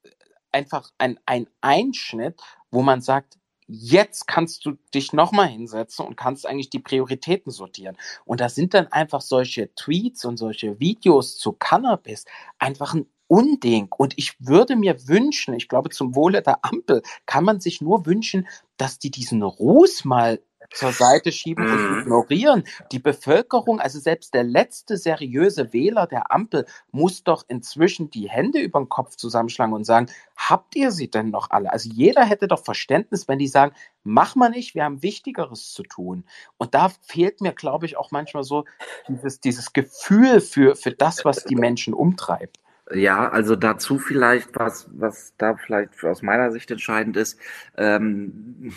äh, 0.03 0.09
einfach 0.51 0.89
ein, 0.97 1.19
ein 1.25 1.47
Einschnitt, 1.61 2.41
wo 2.71 2.81
man 2.81 3.01
sagt, 3.01 3.37
jetzt 3.67 4.27
kannst 4.27 4.65
du 4.65 4.77
dich 4.93 5.13
nochmal 5.13 5.47
hinsetzen 5.47 6.05
und 6.05 6.17
kannst 6.17 6.45
eigentlich 6.45 6.69
die 6.69 6.79
Prioritäten 6.79 7.51
sortieren. 7.51 7.97
Und 8.25 8.41
da 8.41 8.49
sind 8.49 8.73
dann 8.73 8.87
einfach 8.87 9.21
solche 9.21 9.73
Tweets 9.75 10.25
und 10.25 10.37
solche 10.37 10.79
Videos 10.79 11.37
zu 11.37 11.53
Cannabis 11.53 12.25
einfach 12.59 12.93
ein 12.93 13.07
Unding. 13.27 13.87
Und 13.97 14.13
ich 14.17 14.35
würde 14.39 14.75
mir 14.75 15.07
wünschen, 15.07 15.55
ich 15.55 15.67
glaube, 15.67 15.89
zum 15.89 16.15
Wohle 16.15 16.41
der 16.41 16.63
Ampel 16.63 17.01
kann 17.25 17.43
man 17.43 17.59
sich 17.59 17.81
nur 17.81 18.05
wünschen, 18.05 18.47
dass 18.77 18.99
die 18.99 19.09
diesen 19.09 19.41
Ruß 19.41 20.05
mal 20.05 20.41
zur 20.71 20.91
Seite 20.91 21.31
schieben 21.31 21.65
und 21.65 21.91
mhm. 21.91 21.99
ignorieren. 22.01 22.63
Die 22.91 22.99
Bevölkerung, 22.99 23.79
also 23.79 23.99
selbst 23.99 24.33
der 24.33 24.43
letzte 24.43 24.97
seriöse 24.97 25.73
Wähler 25.73 26.07
der 26.07 26.31
Ampel, 26.31 26.65
muss 26.91 27.23
doch 27.23 27.43
inzwischen 27.47 28.09
die 28.09 28.29
Hände 28.29 28.59
über 28.59 28.79
den 28.79 28.89
Kopf 28.89 29.15
zusammenschlagen 29.15 29.73
und 29.73 29.85
sagen, 29.85 30.07
habt 30.35 30.75
ihr 30.75 30.91
sie 30.91 31.09
denn 31.09 31.29
noch 31.29 31.49
alle? 31.49 31.71
Also 31.71 31.89
jeder 31.89 32.23
hätte 32.23 32.47
doch 32.47 32.63
Verständnis, 32.63 33.27
wenn 33.27 33.39
die 33.39 33.47
sagen, 33.47 33.75
mach 34.03 34.35
mal 34.35 34.49
nicht, 34.49 34.75
wir 34.75 34.83
haben 34.83 35.01
Wichtigeres 35.01 35.73
zu 35.73 35.83
tun. 35.83 36.25
Und 36.57 36.73
da 36.73 36.89
fehlt 37.01 37.41
mir, 37.41 37.53
glaube 37.53 37.85
ich, 37.85 37.97
auch 37.97 38.11
manchmal 38.11 38.43
so 38.43 38.65
dieses, 39.07 39.39
dieses 39.39 39.73
Gefühl 39.73 40.41
für, 40.41 40.75
für 40.75 40.91
das, 40.91 41.25
was 41.25 41.43
die 41.43 41.55
Menschen 41.55 41.93
umtreibt. 41.93 42.59
Ja, 42.93 43.29
also 43.29 43.55
dazu 43.55 43.97
vielleicht, 43.97 44.55
was, 44.59 44.87
was 44.93 45.33
da 45.37 45.55
vielleicht 45.55 46.03
aus 46.03 46.21
meiner 46.21 46.51
Sicht 46.51 46.69
entscheidend 46.69 47.17
ist, 47.17 47.39
ähm, 47.77 48.73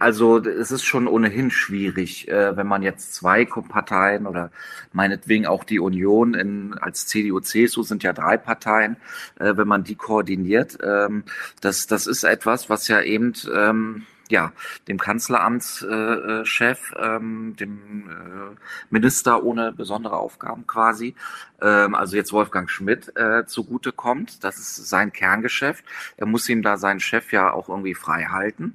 also 0.00 0.38
es 0.38 0.70
ist 0.70 0.84
schon 0.84 1.06
ohnehin 1.06 1.50
schwierig, 1.50 2.28
äh, 2.28 2.56
wenn 2.56 2.66
man 2.66 2.82
jetzt 2.82 3.14
zwei 3.14 3.44
Parteien 3.44 4.26
oder 4.26 4.50
meinetwegen 4.92 5.46
auch 5.46 5.64
die 5.64 5.78
Union 5.78 6.34
in, 6.34 6.74
als 6.74 7.06
CDU, 7.06 7.40
CSU 7.40 7.82
sind 7.82 8.02
ja 8.02 8.12
drei 8.12 8.36
Parteien, 8.36 8.96
äh, 9.38 9.56
wenn 9.56 9.68
man 9.68 9.84
die 9.84 9.94
koordiniert. 9.94 10.78
Ähm, 10.82 11.24
das, 11.60 11.86
das 11.86 12.06
ist 12.08 12.24
etwas, 12.24 12.68
was 12.70 12.88
ja 12.88 13.00
eben 13.02 13.34
ähm, 13.54 14.06
ja, 14.32 14.52
dem 14.88 14.98
Kanzleramtschef, 14.98 16.92
äh, 16.96 17.16
ähm, 17.16 17.54
dem 17.54 18.08
äh, 18.10 18.56
Minister 18.88 19.44
ohne 19.44 19.72
besondere 19.72 20.16
Aufgaben 20.16 20.66
quasi, 20.66 21.14
ähm, 21.60 21.94
also 21.94 22.16
jetzt 22.16 22.32
Wolfgang 22.32 22.70
Schmidt, 22.70 23.14
äh, 23.14 23.44
zugute. 23.44 23.92
Das 24.40 24.58
ist 24.58 24.88
sein 24.88 25.12
Kerngeschäft. 25.12 25.84
Er 26.16 26.26
muss 26.26 26.48
ihm 26.48 26.62
da 26.62 26.78
seinen 26.78 27.00
Chef 27.00 27.30
ja 27.30 27.52
auch 27.52 27.68
irgendwie 27.68 27.94
frei 27.94 28.24
halten. 28.24 28.74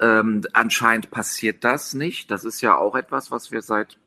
Ähm, 0.00 0.42
anscheinend 0.54 1.10
passiert 1.10 1.64
das 1.64 1.92
nicht. 1.92 2.30
Das 2.30 2.44
ist 2.44 2.62
ja 2.62 2.76
auch 2.76 2.96
etwas, 2.96 3.30
was 3.30 3.52
wir 3.52 3.60
seit 3.60 3.98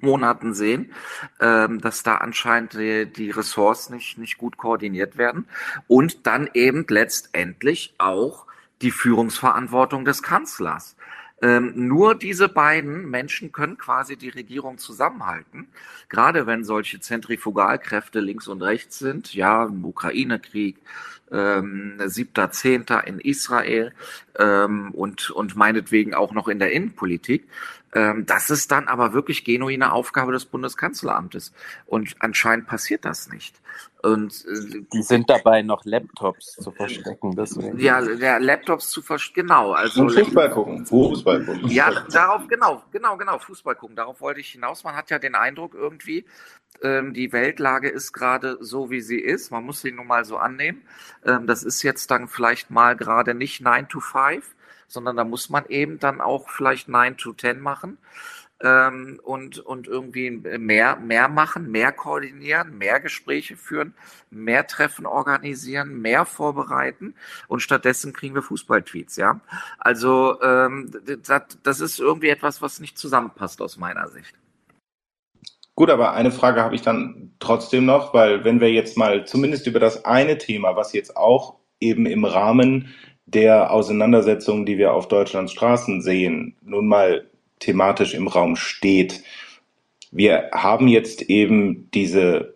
Monaten 0.00 0.52
sehen, 0.52 0.92
ähm, 1.40 1.80
dass 1.80 2.02
da 2.02 2.16
anscheinend 2.16 2.74
die, 2.74 3.06
die 3.06 3.30
Ressorts 3.30 3.88
nicht, 3.88 4.18
nicht 4.18 4.36
gut 4.36 4.58
koordiniert 4.58 5.16
werden 5.16 5.46
und 5.88 6.26
dann 6.26 6.50
eben 6.52 6.84
letztendlich 6.88 7.94
auch 7.96 8.46
die 8.82 8.90
Führungsverantwortung 8.90 10.04
des 10.04 10.22
Kanzlers. 10.22 10.96
Ähm, 11.42 11.72
nur 11.74 12.14
diese 12.14 12.48
beiden 12.48 13.08
Menschen 13.08 13.50
können 13.50 13.78
quasi 13.78 14.16
die 14.16 14.28
Regierung 14.28 14.76
zusammenhalten, 14.76 15.68
gerade 16.10 16.46
wenn 16.46 16.64
solche 16.64 17.00
Zentrifugalkräfte 17.00 18.20
links 18.20 18.46
und 18.46 18.60
rechts 18.60 18.98
sind, 18.98 19.32
ja, 19.32 19.64
im 19.64 19.82
Ukraine-Krieg, 19.86 20.76
ähm, 21.32 21.96
7.10. 21.98 23.04
in 23.04 23.20
Israel 23.20 23.94
ähm, 24.38 24.90
und, 24.90 25.30
und 25.30 25.56
meinetwegen 25.56 26.12
auch 26.12 26.32
noch 26.32 26.48
in 26.48 26.58
der 26.58 26.72
Innenpolitik. 26.72 27.48
Ähm, 27.92 28.24
das 28.26 28.50
ist 28.50 28.70
dann 28.70 28.88
aber 28.88 29.12
wirklich 29.12 29.44
genuine 29.44 29.92
Aufgabe 29.92 30.32
des 30.32 30.44
Bundeskanzleramtes. 30.44 31.52
Und 31.86 32.14
anscheinend 32.20 32.66
passiert 32.66 33.04
das 33.04 33.28
nicht. 33.28 33.60
Und 34.02 34.44
äh, 34.46 34.82
die 34.92 35.02
sind 35.02 35.28
dabei 35.28 35.62
noch 35.62 35.84
Laptops 35.84 36.56
zu 36.56 36.70
verstecken. 36.70 37.34
Deswegen. 37.36 37.78
Ja, 37.78 38.00
ja, 38.00 38.38
Laptops 38.38 38.90
zu 38.90 39.02
verstecken, 39.02 39.48
genau. 39.48 39.72
Also 39.72 40.02
Und 40.02 40.12
Fußball 40.12 40.50
gucken. 40.50 40.86
Fußball 40.86 41.44
gucken. 41.44 41.68
Ja, 41.68 41.90
darauf, 42.10 42.46
genau, 42.48 42.82
genau, 42.92 43.16
genau, 43.16 43.38
Fußball 43.38 43.74
gucken. 43.74 43.96
Darauf 43.96 44.20
wollte 44.20 44.40
ich 44.40 44.50
hinaus. 44.50 44.84
Man 44.84 44.94
hat 44.94 45.10
ja 45.10 45.18
den 45.18 45.34
Eindruck 45.34 45.74
irgendwie, 45.74 46.24
ähm, 46.82 47.12
die 47.12 47.32
Weltlage 47.32 47.88
ist 47.88 48.12
gerade 48.12 48.56
so, 48.60 48.90
wie 48.90 49.00
sie 49.00 49.20
ist. 49.20 49.50
Man 49.50 49.64
muss 49.64 49.82
sie 49.82 49.92
nun 49.92 50.06
mal 50.06 50.24
so 50.24 50.36
annehmen. 50.38 50.82
Ähm, 51.24 51.46
das 51.46 51.62
ist 51.62 51.82
jetzt 51.82 52.10
dann 52.10 52.28
vielleicht 52.28 52.70
mal 52.70 52.96
gerade 52.96 53.34
nicht 53.34 53.60
9 53.60 53.88
to 53.88 54.00
5, 54.00 54.54
sondern 54.90 55.16
da 55.16 55.24
muss 55.24 55.48
man 55.48 55.64
eben 55.68 55.98
dann 55.98 56.20
auch 56.20 56.48
vielleicht 56.50 56.88
9 56.88 57.16
to 57.16 57.32
10 57.32 57.60
machen 57.60 57.98
ähm, 58.62 59.20
und, 59.22 59.58
und 59.58 59.86
irgendwie 59.86 60.30
mehr, 60.30 60.96
mehr 60.96 61.28
machen, 61.28 61.70
mehr 61.70 61.92
koordinieren, 61.92 62.76
mehr 62.76 63.00
Gespräche 63.00 63.56
führen, 63.56 63.94
mehr 64.30 64.66
Treffen 64.66 65.06
organisieren, 65.06 66.00
mehr 66.00 66.24
vorbereiten 66.24 67.14
und 67.48 67.60
stattdessen 67.60 68.12
kriegen 68.12 68.34
wir 68.34 68.42
Fußballtweets, 68.42 69.16
ja. 69.16 69.40
Also 69.78 70.40
ähm, 70.42 70.90
das, 71.22 71.42
das 71.62 71.80
ist 71.80 72.00
irgendwie 72.00 72.28
etwas, 72.28 72.60
was 72.60 72.80
nicht 72.80 72.98
zusammenpasst 72.98 73.62
aus 73.62 73.78
meiner 73.78 74.08
Sicht. 74.08 74.34
Gut, 75.74 75.88
aber 75.88 76.12
eine 76.12 76.30
Frage 76.30 76.62
habe 76.62 76.74
ich 76.74 76.82
dann 76.82 77.32
trotzdem 77.38 77.86
noch, 77.86 78.12
weil 78.12 78.44
wenn 78.44 78.60
wir 78.60 78.70
jetzt 78.70 78.98
mal 78.98 79.24
zumindest 79.24 79.66
über 79.66 79.80
das 79.80 80.04
eine 80.04 80.36
Thema, 80.36 80.76
was 80.76 80.92
jetzt 80.92 81.16
auch 81.16 81.56
eben 81.80 82.04
im 82.04 82.26
Rahmen 82.26 82.94
der 83.34 83.72
Auseinandersetzungen, 83.72 84.66
die 84.66 84.78
wir 84.78 84.92
auf 84.92 85.08
Deutschlands 85.08 85.52
Straßen 85.52 86.02
sehen, 86.02 86.56
nun 86.62 86.86
mal 86.86 87.26
thematisch 87.58 88.14
im 88.14 88.28
Raum 88.28 88.56
steht. 88.56 89.22
Wir 90.10 90.50
haben 90.52 90.88
jetzt 90.88 91.22
eben 91.22 91.88
diese 91.92 92.54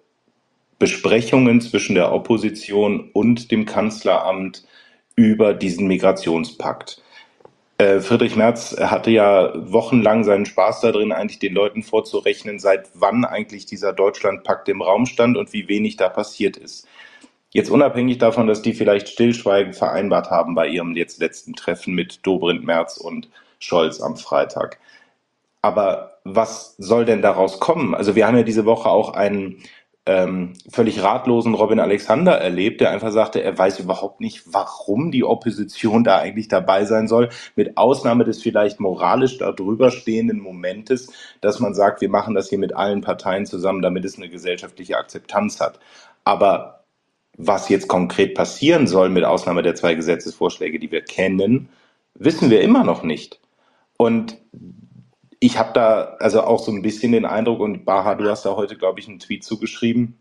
Besprechungen 0.79 1.61
zwischen 1.61 1.95
der 1.95 2.13
Opposition 2.13 3.11
und 3.13 3.51
dem 3.51 3.65
Kanzleramt 3.65 4.65
über 5.15 5.55
diesen 5.55 5.87
Migrationspakt. 5.87 7.01
Äh, 7.79 8.01
Friedrich 8.01 8.37
Merz 8.37 8.77
hatte 8.79 9.11
ja 9.11 9.53
wochenlang 9.55 10.25
seinen 10.25 10.47
Spaß 10.47 10.81
darin, 10.81 11.13
eigentlich 11.13 11.39
den 11.39 11.55
Leuten 11.55 11.83
vorzurechnen, 11.83 12.59
seit 12.59 12.91
wann 12.95 13.25
eigentlich 13.25 13.67
dieser 13.67 13.93
Deutschlandpakt 13.93 14.69
im 14.69 14.83
Raum 14.83 15.07
stand 15.07 15.37
und 15.37 15.53
wie 15.53 15.69
wenig 15.69 15.97
da 15.97 16.09
passiert 16.09 16.57
ist. 16.57 16.87
Jetzt 17.55 17.71
unabhängig 17.71 18.19
davon, 18.19 18.49
dass 18.49 18.63
die 18.63 18.75
vielleicht 18.75 19.09
Stillschweigen 19.09 19.75
vereinbart 19.75 20.29
haben 20.29 20.57
bei 20.57 20.67
ihrem 20.67 20.97
jetzt 20.97 21.21
letzten 21.21 21.55
Treffen 21.55 21.95
mit 21.95 22.27
Dobrindt 22.27 22.65
Merz 22.65 22.97
und 22.97 23.29
Scholz 23.61 24.01
am 24.01 24.17
Freitag. 24.17 24.81
Aber 25.63 26.19
was 26.25 26.75
soll 26.79 27.05
denn 27.05 27.23
daraus 27.23 27.61
kommen? 27.61 27.95
Also 27.95 28.17
wir 28.17 28.27
haben 28.27 28.37
ja 28.37 28.43
diese 28.43 28.65
Woche 28.65 28.89
auch 28.89 29.15
einen 29.15 29.63
ähm, 30.05 30.55
völlig 30.69 31.01
ratlosen 31.05 31.55
Robin 31.55 31.79
Alexander 31.79 32.33
erlebt, 32.33 32.81
der 32.81 32.91
einfach 32.91 33.13
sagte, 33.13 33.41
er 33.41 33.57
weiß 33.57 33.79
überhaupt 33.79 34.21
nicht, 34.21 34.53
warum 34.53 35.13
die 35.13 35.23
Opposition 35.23 36.03
da 36.03 36.19
eigentlich 36.19 36.49
dabei 36.49 36.85
sein 36.87 37.07
soll, 37.07 37.29
mit 37.55 37.77
Ausnahme 37.77 38.25
des 38.25 38.43
vielleicht 38.43 38.81
moralisch 38.81 39.39
darüber 39.39 39.93
stehenden 39.93 40.41
Momentes, 40.41 41.13
dass 41.41 41.61
man 41.61 41.73
sagt, 41.73 42.01
wir 42.01 42.11
machen 42.11 42.35
das 42.35 42.49
hier 42.49 42.59
mit 42.59 42.75
allen 42.75 43.01
Parteien 43.01 43.47
zusammen, 43.47 43.81
damit 43.81 44.05
es 44.05 44.17
eine 44.17 44.29
gesellschaftliche 44.29 44.99
Akzeptanz 44.99 45.61
hat. 45.61 45.79
Aber 46.25 46.74
was 47.37 47.69
jetzt 47.69 47.89
konkret 47.89 48.35
passieren 48.35 48.87
soll, 48.87 49.09
mit 49.09 49.25
Ausnahme 49.25 49.63
der 49.63 49.75
zwei 49.75 49.95
Gesetzesvorschläge, 49.95 50.79
die 50.79 50.91
wir 50.91 51.03
kennen, 51.03 51.69
wissen 52.15 52.51
wir 52.51 52.61
immer 52.61 52.85
noch 52.85 53.03
nicht. 53.03 53.41
Und 53.97 54.39
ich 55.41 55.59
habe 55.59 55.73
da 55.75 56.17
also 56.21 56.43
auch 56.43 56.61
so 56.61 56.73
ein 56.73 56.83
bisschen 56.83 57.13
den 57.13 57.25
Eindruck, 57.25 57.61
und 57.61 57.85
Baha, 57.85 58.15
du 58.15 58.29
hast 58.31 58.45
da 58.45 58.57
heute, 58.57 58.77
glaube 58.77 59.01
ich, 59.01 59.09
einen 59.09 59.19
Tweet 59.19 59.45
zugeschrieben, 59.45 60.19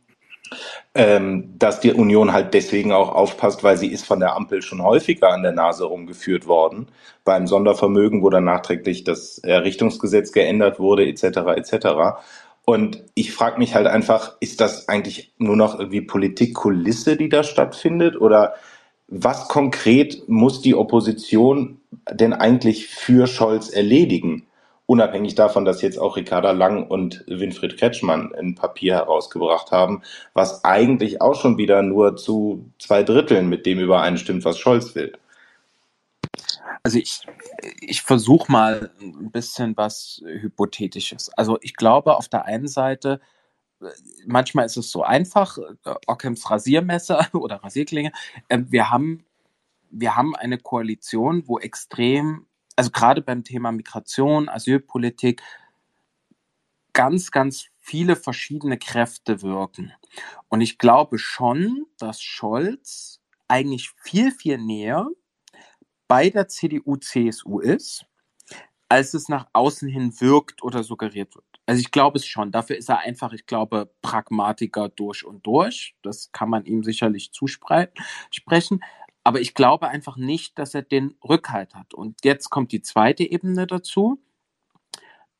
ähm, 0.96 1.54
dass 1.58 1.80
die 1.80 1.94
Union 1.94 2.34
halt 2.34 2.54
deswegen 2.54 2.92
auch 2.92 3.14
aufpasst, 3.14 3.64
weil 3.64 3.78
sie 3.78 3.88
ist 3.88 4.06
von 4.06 4.20
der 4.20 4.36
Ampel 4.36 4.62
schon 4.62 4.84
häufiger 4.84 5.30
an 5.30 5.44
der 5.44 5.52
Nase 5.52 5.86
rumgeführt 5.86 6.48
worden, 6.48 6.88
beim 7.24 7.48
Sondervermögen, 7.48 8.22
wo 8.22 8.30
dann 8.30 8.44
nachträglich 8.44 9.04
das 9.04 9.40
Errichtungsgesetz 9.40 10.32
geändert 10.32 10.80
wurde, 10.80 11.08
etc. 11.08 11.24
etc. 11.56 11.88
Und 12.66 13.04
ich 13.14 13.34
frage 13.34 13.60
mich 13.60 13.76
halt 13.76 13.88
einfach, 13.88 14.38
ist 14.40 14.62
das 14.62 14.88
eigentlich 14.88 15.34
nur 15.38 15.58
noch 15.58 15.78
irgendwie 15.78 16.02
Politikkulisse, 16.02 17.18
die 17.18 17.30
da 17.30 17.44
stattfindet? 17.44 18.20
Oder 18.20 18.56
was 19.08 19.48
konkret 19.48 20.30
muss 20.30 20.62
die 20.62 20.76
Opposition 20.76 21.82
denn 22.10 22.34
eigentlich 22.34 22.88
für 22.88 23.28
Scholz 23.28 23.70
erledigen? 23.70 24.46
unabhängig 24.86 25.36
davon, 25.36 25.66
dass 25.66 25.82
jetzt 25.82 25.98
auch 25.98 26.18
Ricarda 26.18 26.52
Lang 26.52 26.86
und 26.88 27.24
Winfried 27.28 27.78
Kretschmann 27.78 28.34
ein 28.36 28.56
Papier 28.56 28.96
herausgebracht 28.96 29.72
haben, 29.72 30.02
was 30.34 30.64
eigentlich 30.64 31.22
auch 31.22 31.36
schon 31.36 31.58
wieder 31.58 31.82
nur 31.82 32.16
zu 32.16 32.70
zwei 32.80 33.04
Dritteln 33.04 33.50
mit 33.50 33.66
dem 33.66 33.80
übereinstimmt, 33.80 34.46
was 34.46 34.60
Scholz 34.60 34.96
will. 34.96 35.14
Also 36.84 37.00
ich, 37.00 37.22
ich 37.82 38.02
versuche 38.02 38.52
mal 38.52 38.92
ein 39.02 39.32
bisschen 39.32 39.76
was 39.78 40.22
Hypothetisches. 40.26 41.30
Also 41.30 41.58
ich 41.62 41.76
glaube 41.76 42.18
auf 42.18 42.30
der 42.30 42.46
einen 42.46 42.68
Seite, 42.68 43.22
manchmal 44.26 44.66
ist 44.66 44.78
es 44.78 44.92
so 44.92 45.04
einfach, 45.04 45.58
Ockhams 46.08 46.50
Rasiermesser 46.50 47.30
oder 47.34 47.58
Rasierklinge, 47.58 48.12
ähm, 48.50 48.68
wir 48.72 48.90
haben 48.90 49.26
wir 49.94 50.16
haben 50.16 50.36
eine 50.36 50.58
Koalition, 50.58 51.48
wo 51.48 51.60
extrem, 51.60 52.48
also 52.76 52.90
gerade 52.90 53.22
beim 53.22 53.44
Thema 53.44 53.72
Migration, 53.72 54.50
Asylpolitik, 54.50 55.44
ganz, 56.94 57.32
ganz 57.32 57.68
viele 57.80 58.16
verschiedene 58.16 58.78
Kräfte 58.78 59.42
wirken. 59.44 59.94
Und 60.50 60.62
ich 60.62 60.80
glaube 60.80 61.20
schon, 61.20 61.86
dass 61.98 62.22
Scholz 62.22 63.22
eigentlich 63.48 63.92
viel, 64.02 64.32
viel 64.32 64.58
näher 64.58 65.08
bei 66.08 66.30
der 66.30 66.48
CDU, 66.48 66.98
CSU 66.98 67.60
ist, 67.60 68.06
als 68.90 69.14
es 69.14 69.30
nach 69.30 69.48
außen 69.54 69.88
hin 69.88 70.20
wirkt 70.20 70.64
oder 70.64 70.84
suggeriert 70.84 71.36
wird. 71.36 71.46
Also 71.66 71.80
ich 71.80 71.92
glaube 71.92 72.18
es 72.18 72.26
schon. 72.26 72.52
Dafür 72.52 72.78
ist 72.78 72.90
er 72.90 73.00
einfach, 73.00 73.32
ich 73.34 73.46
glaube, 73.46 73.92
Pragmatiker 74.02 74.90
durch 74.90 75.26
und 75.26 75.46
durch. 75.46 75.96
Das 76.02 76.32
kann 76.32 76.50
man 76.50 76.66
ihm 76.66 76.84
sicherlich 76.84 77.32
zusprechen. 77.32 78.82
Aber 79.24 79.40
ich 79.40 79.54
glaube 79.54 79.88
einfach 79.88 80.18
nicht, 80.18 80.60
dass 80.60 80.74
er 80.74 80.82
den 80.82 81.16
Rückhalt 81.24 81.76
hat. 81.76 81.94
Und 81.94 82.26
jetzt 82.26 82.50
kommt 82.50 82.74
die 82.74 82.82
zweite 82.82 83.24
Ebene 83.24 83.66
dazu. 83.68 84.22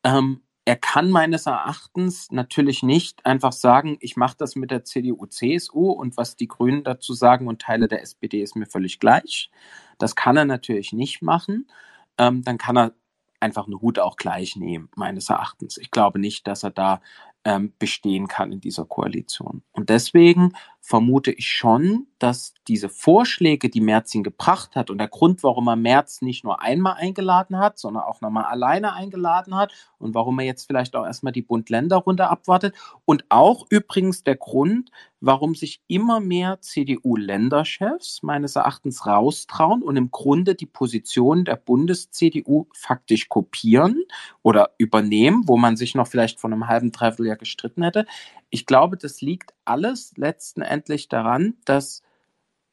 Ähm, 0.02 0.43
er 0.66 0.76
kann 0.76 1.10
meines 1.10 1.46
Erachtens 1.46 2.30
natürlich 2.30 2.82
nicht 2.82 3.24
einfach 3.26 3.52
sagen, 3.52 3.98
ich 4.00 4.16
mache 4.16 4.36
das 4.38 4.56
mit 4.56 4.70
der 4.70 4.84
CDU, 4.84 5.26
CSU 5.26 5.90
und 5.90 6.16
was 6.16 6.36
die 6.36 6.48
Grünen 6.48 6.84
dazu 6.84 7.12
sagen 7.12 7.48
und 7.48 7.60
Teile 7.60 7.86
der 7.86 8.00
SPD 8.02 8.40
ist 8.40 8.56
mir 8.56 8.66
völlig 8.66 8.98
gleich. 8.98 9.50
Das 9.98 10.16
kann 10.16 10.36
er 10.36 10.46
natürlich 10.46 10.92
nicht 10.92 11.20
machen. 11.20 11.68
Ähm, 12.16 12.42
dann 12.44 12.56
kann 12.56 12.78
er 12.78 12.94
einfach 13.40 13.66
einen 13.66 13.80
Hut 13.80 13.98
auch 13.98 14.16
gleich 14.16 14.56
nehmen, 14.56 14.88
meines 14.96 15.28
Erachtens. 15.28 15.76
Ich 15.76 15.90
glaube 15.90 16.18
nicht, 16.18 16.46
dass 16.46 16.62
er 16.62 16.70
da 16.70 17.02
ähm, 17.44 17.72
bestehen 17.78 18.26
kann 18.26 18.52
in 18.52 18.60
dieser 18.60 18.84
Koalition. 18.84 19.62
Und 19.72 19.90
deswegen 19.90 20.52
vermute 20.80 21.30
ich 21.30 21.48
schon, 21.48 22.08
dass 22.18 22.52
diese 22.68 22.90
Vorschläge, 22.90 23.70
die 23.70 23.80
Merz 23.80 24.14
ihn 24.14 24.22
gebracht 24.22 24.76
hat 24.76 24.90
und 24.90 24.98
der 24.98 25.08
Grund, 25.08 25.42
warum 25.42 25.66
er 25.66 25.76
Merz 25.76 26.20
nicht 26.20 26.44
nur 26.44 26.60
einmal 26.60 26.94
eingeladen 26.94 27.58
hat, 27.58 27.78
sondern 27.78 28.02
auch 28.02 28.20
nochmal 28.20 28.44
alleine 28.44 28.92
eingeladen 28.92 29.56
hat 29.56 29.72
und 29.98 30.14
warum 30.14 30.38
er 30.38 30.44
jetzt 30.44 30.66
vielleicht 30.66 30.94
auch 30.94 31.06
erstmal 31.06 31.32
die 31.32 31.40
Bund-Länder-Runde 31.40 32.28
abwartet 32.28 32.74
und 33.06 33.24
auch 33.30 33.66
übrigens 33.70 34.24
der 34.24 34.36
Grund, 34.36 34.90
warum 35.20 35.54
sich 35.54 35.82
immer 35.86 36.20
mehr 36.20 36.60
CDU-Länderchefs 36.60 38.22
meines 38.22 38.56
Erachtens 38.56 39.06
raustrauen 39.06 39.82
und 39.82 39.96
im 39.96 40.10
Grunde 40.10 40.54
die 40.54 40.66
Position 40.66 41.46
der 41.46 41.56
Bundes-CDU 41.56 42.66
faktisch 42.74 43.30
kopieren 43.30 44.02
oder 44.42 44.72
übernehmen, 44.76 45.44
wo 45.46 45.56
man 45.56 45.76
sich 45.76 45.94
noch 45.94 46.06
vielleicht 46.06 46.40
von 46.40 46.52
einem 46.52 46.68
halben 46.68 46.92
Dreivierteljahr 47.34 47.36
gestritten 47.36 47.82
hätte. 47.82 48.06
Ich 48.50 48.66
glaube, 48.66 48.96
das 48.96 49.20
liegt 49.20 49.54
alles 49.64 50.12
letztendlich 50.16 51.08
daran, 51.08 51.54
dass 51.64 52.02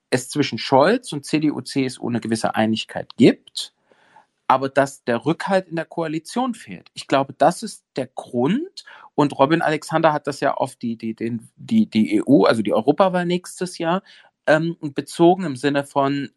es 0.10 0.30
zwischen 0.30 0.58
Scholz 0.58 1.14
und 1.14 1.26
CDU, 1.26 1.62
CSU 1.62 2.10
eine 2.10 2.20
gewisse 2.20 2.56
Einigkeit 2.56 3.16
gibt, 3.18 3.74
aber 4.48 4.68
dass 4.68 5.04
der 5.06 5.26
Rückhalt 5.26 5.70
in 5.70 5.78
der 5.78 5.86
Koalition 5.86 6.54
fehlt. 6.54 6.90
Ich 6.94 7.08
glaube, 7.08 7.34
das 7.38 7.64
ist 7.64 7.86
der 7.96 8.08
Grund. 8.08 8.84
Und 9.16 9.38
Robin 9.38 9.62
Alexander 9.62 10.12
hat 10.12 10.28
das 10.28 10.42
ja 10.42 10.54
auf 10.54 10.76
die, 10.76 10.98
die, 10.98 11.16
den, 11.16 11.50
die, 11.56 11.90
die 11.90 12.22
EU, 12.22 12.44
also 12.44 12.62
die 12.62 12.74
Europawahl 12.74 13.26
nächstes 13.26 13.78
Jahr, 13.78 14.04
ähm, 14.48 14.76
bezogen 14.82 15.46
im 15.46 15.56
Sinne 15.56 15.86
von, 15.86 16.32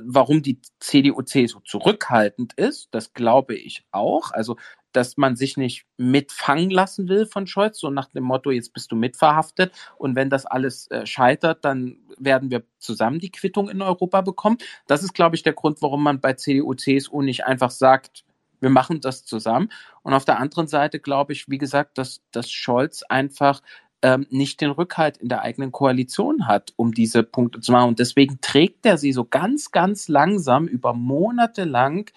warum 0.00 0.42
die 0.42 0.60
CDU, 0.80 1.22
CSU 1.22 1.60
zurückhaltend 1.60 2.54
ist. 2.54 2.88
Das 2.90 3.12
glaube 3.12 3.54
ich 3.54 3.84
auch. 3.92 4.32
Also 4.32 4.56
dass 4.92 5.16
man 5.16 5.36
sich 5.36 5.56
nicht 5.56 5.86
mitfangen 5.96 6.70
lassen 6.70 7.08
will 7.08 7.26
von 7.26 7.46
Scholz, 7.46 7.78
so 7.78 7.90
nach 7.90 8.08
dem 8.10 8.24
Motto, 8.24 8.50
jetzt 8.50 8.72
bist 8.72 8.90
du 8.92 8.96
mitverhaftet 8.96 9.72
und 9.96 10.16
wenn 10.16 10.30
das 10.30 10.46
alles 10.46 10.90
äh, 10.90 11.06
scheitert, 11.06 11.64
dann 11.64 11.98
werden 12.18 12.50
wir 12.50 12.64
zusammen 12.78 13.18
die 13.18 13.30
Quittung 13.30 13.68
in 13.68 13.82
Europa 13.82 14.20
bekommen. 14.20 14.58
Das 14.86 15.02
ist, 15.02 15.14
glaube 15.14 15.36
ich, 15.36 15.42
der 15.42 15.52
Grund, 15.52 15.82
warum 15.82 16.02
man 16.02 16.20
bei 16.20 16.34
CDU, 16.34 16.74
CSU 16.74 17.22
nicht 17.22 17.44
einfach 17.44 17.70
sagt, 17.70 18.24
wir 18.60 18.70
machen 18.70 19.00
das 19.00 19.24
zusammen. 19.24 19.70
Und 20.02 20.14
auf 20.14 20.24
der 20.24 20.38
anderen 20.38 20.68
Seite 20.68 21.00
glaube 21.00 21.32
ich, 21.32 21.48
wie 21.48 21.58
gesagt, 21.58 21.98
dass, 21.98 22.22
dass 22.30 22.50
Scholz 22.50 23.02
einfach 23.02 23.62
ähm, 24.02 24.26
nicht 24.30 24.60
den 24.60 24.70
Rückhalt 24.70 25.18
in 25.18 25.28
der 25.28 25.42
eigenen 25.42 25.72
Koalition 25.72 26.46
hat, 26.46 26.72
um 26.76 26.92
diese 26.92 27.22
Punkte 27.22 27.60
zu 27.60 27.72
machen. 27.72 27.88
Und 27.88 27.98
deswegen 27.98 28.40
trägt 28.40 28.86
er 28.86 28.98
sie 28.98 29.12
so 29.12 29.24
ganz, 29.24 29.70
ganz 29.72 30.08
langsam 30.08 30.66
über 30.66 30.94
Monate 30.94 31.64
lang 31.64 32.10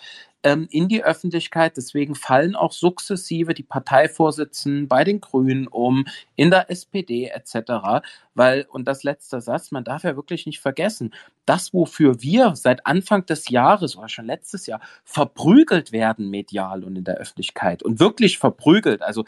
ähm, 0.44 0.68
in 0.70 0.88
die 0.88 1.04
Öffentlichkeit. 1.04 1.78
Deswegen 1.78 2.16
fallen 2.16 2.56
auch 2.56 2.72
sukzessive 2.72 3.54
die 3.54 3.64
Parteivorsitzenden 3.64 4.88
bei 4.88 5.04
den 5.04 5.22
Grünen 5.22 5.68
um, 5.68 6.06
in 6.36 6.52
der 6.52 6.70
SPD 6.70 7.28
etc. 7.28 8.06
Weil, 8.36 8.66
und 8.70 8.88
das 8.88 9.04
letzte 9.04 9.42
Satz, 9.42 9.72
man 9.72 9.84
darf 9.84 10.04
ja 10.04 10.16
wirklich 10.16 10.46
nicht 10.46 10.60
vergessen, 10.60 11.14
das, 11.46 11.74
wofür 11.74 12.22
wir 12.22 12.56
seit 12.56 12.86
Anfang 12.86 13.26
des 13.26 13.50
Jahres 13.50 13.98
oder 13.98 14.10
schon 14.10 14.26
letztes 14.26 14.66
Jahr 14.66 14.80
verprügelt 15.04 15.92
werden 15.92 16.30
medial 16.30 16.84
und 16.84 16.96
in 16.96 17.04
der 17.04 17.18
Öffentlichkeit 17.18 17.84
und 17.84 18.00
wirklich 18.00 18.38
verprügelt. 18.38 19.02
Also 19.02 19.26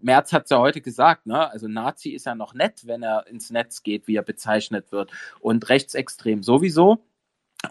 Merz 0.00 0.32
hat 0.32 0.44
es 0.44 0.50
ja 0.50 0.58
heute 0.58 0.80
gesagt, 0.80 1.26
ne? 1.26 1.50
Also 1.50 1.66
Nazi 1.66 2.10
ist 2.10 2.26
ja 2.26 2.34
noch 2.34 2.54
nett, 2.54 2.86
wenn 2.86 3.02
er 3.02 3.26
ins 3.26 3.50
Netz 3.50 3.82
geht, 3.82 4.06
wie 4.06 4.16
er 4.16 4.22
bezeichnet 4.22 4.92
wird. 4.92 5.10
Und 5.40 5.68
rechtsextrem 5.68 6.42
sowieso. 6.42 7.02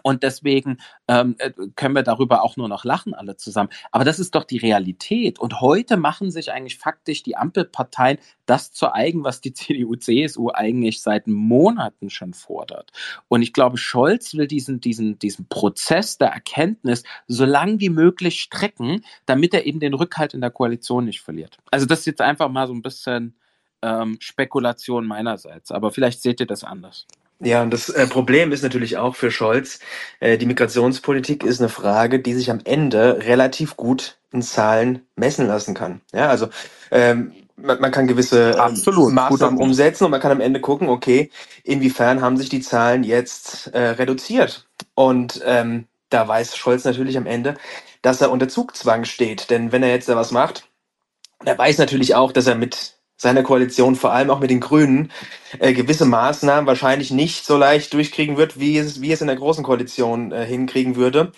Und 0.02 0.22
deswegen 0.22 0.78
ähm, 1.08 1.36
äh, 1.38 1.50
können 1.74 1.94
wir 1.94 2.02
darüber 2.02 2.42
auch 2.42 2.56
nur 2.56 2.68
noch 2.68 2.84
lachen, 2.84 3.14
alle 3.14 3.36
zusammen. 3.36 3.70
Aber 3.90 4.04
das 4.04 4.18
ist 4.18 4.34
doch 4.34 4.44
die 4.44 4.58
Realität. 4.58 5.38
Und 5.38 5.60
heute 5.60 5.96
machen 5.96 6.30
sich 6.30 6.52
eigentlich 6.52 6.78
faktisch 6.78 7.22
die 7.22 7.36
Ampelparteien 7.36 8.18
das 8.46 8.72
zu 8.72 8.92
eigen, 8.92 9.24
was 9.24 9.40
die 9.40 9.52
CDU, 9.54 9.96
CSU 9.96 10.50
eigentlich 10.52 11.02
seit 11.02 11.26
Monaten 11.26 12.10
schon 12.10 12.34
fordert. 12.34 12.92
Und 13.28 13.42
ich 13.42 13.52
glaube, 13.52 13.78
Scholz 13.78 14.34
will 14.34 14.46
diesen, 14.46 14.80
diesen, 14.80 15.18
diesen 15.18 15.48
Prozess 15.48 16.18
der 16.18 16.28
Erkenntnis 16.28 17.02
so 17.26 17.44
lang 17.44 17.80
wie 17.80 17.90
möglich 17.90 18.40
strecken, 18.40 19.04
damit 19.26 19.54
er 19.54 19.66
eben 19.66 19.80
den 19.80 19.94
Rückhalt 19.94 20.34
in 20.34 20.40
der 20.40 20.50
Koalition 20.50 21.04
nicht 21.04 21.20
verliert. 21.20 21.58
Also 21.70 21.86
das 21.86 22.00
ist 22.00 22.06
jetzt 22.06 22.20
einfach 22.20 22.48
mal 22.48 22.66
so 22.66 22.74
ein 22.74 22.82
bisschen 22.82 23.36
ähm, 23.82 24.16
Spekulation 24.20 25.06
meinerseits. 25.06 25.70
Aber 25.70 25.90
vielleicht 25.90 26.22
seht 26.22 26.40
ihr 26.40 26.46
das 26.46 26.64
anders. 26.64 27.06
Ja, 27.40 27.62
und 27.62 27.70
das 27.70 27.90
äh, 27.90 28.06
Problem 28.06 28.50
ist 28.50 28.62
natürlich 28.62 28.96
auch 28.96 29.14
für 29.14 29.30
Scholz, 29.30 29.78
äh, 30.20 30.38
die 30.38 30.46
Migrationspolitik 30.46 31.44
ist 31.44 31.60
eine 31.60 31.68
Frage, 31.68 32.18
die 32.18 32.32
sich 32.32 32.50
am 32.50 32.60
Ende 32.64 33.18
relativ 33.26 33.76
gut 33.76 34.18
in 34.32 34.40
Zahlen 34.40 35.02
messen 35.16 35.46
lassen 35.46 35.74
kann. 35.74 36.00
Ja, 36.14 36.28
also 36.28 36.48
ähm, 36.90 37.32
man, 37.56 37.80
man 37.80 37.90
kann 37.90 38.06
gewisse 38.06 38.52
ähm, 38.52 38.60
Absolut. 38.60 39.12
Maßnahmen 39.12 39.60
umsetzen 39.60 40.04
und 40.04 40.12
man 40.12 40.20
kann 40.20 40.32
am 40.32 40.40
Ende 40.40 40.60
gucken, 40.60 40.88
okay, 40.88 41.30
inwiefern 41.62 42.22
haben 42.22 42.38
sich 42.38 42.48
die 42.48 42.60
Zahlen 42.60 43.04
jetzt 43.04 43.68
äh, 43.68 43.80
reduziert. 43.90 44.66
Und 44.94 45.42
ähm, 45.44 45.86
da 46.08 46.26
weiß 46.26 46.56
Scholz 46.56 46.84
natürlich 46.84 47.18
am 47.18 47.26
Ende, 47.26 47.54
dass 48.00 48.20
er 48.22 48.30
unter 48.30 48.48
Zugzwang 48.48 49.04
steht. 49.04 49.50
Denn 49.50 49.72
wenn 49.72 49.82
er 49.82 49.90
jetzt 49.90 50.08
da 50.08 50.16
was 50.16 50.30
macht, 50.30 50.68
er 51.44 51.58
weiß 51.58 51.76
natürlich 51.78 52.14
auch, 52.14 52.32
dass 52.32 52.46
er 52.46 52.54
mit 52.54 52.95
seiner 53.16 53.42
Koalition, 53.42 53.96
vor 53.96 54.12
allem 54.12 54.30
auch 54.30 54.40
mit 54.40 54.50
den 54.50 54.60
Grünen, 54.60 55.10
äh, 55.58 55.72
gewisse 55.72 56.04
Maßnahmen 56.04 56.66
wahrscheinlich 56.66 57.10
nicht 57.10 57.46
so 57.46 57.56
leicht 57.56 57.92
durchkriegen 57.94 58.36
wird, 58.36 58.60
wie 58.60 58.78
es, 58.78 59.00
wie 59.00 59.12
es 59.12 59.20
in 59.20 59.26
der 59.26 59.36
großen 59.36 59.64
Koalition 59.64 60.32
äh, 60.32 60.44
hinkriegen 60.44 60.96
würde. 60.96 61.32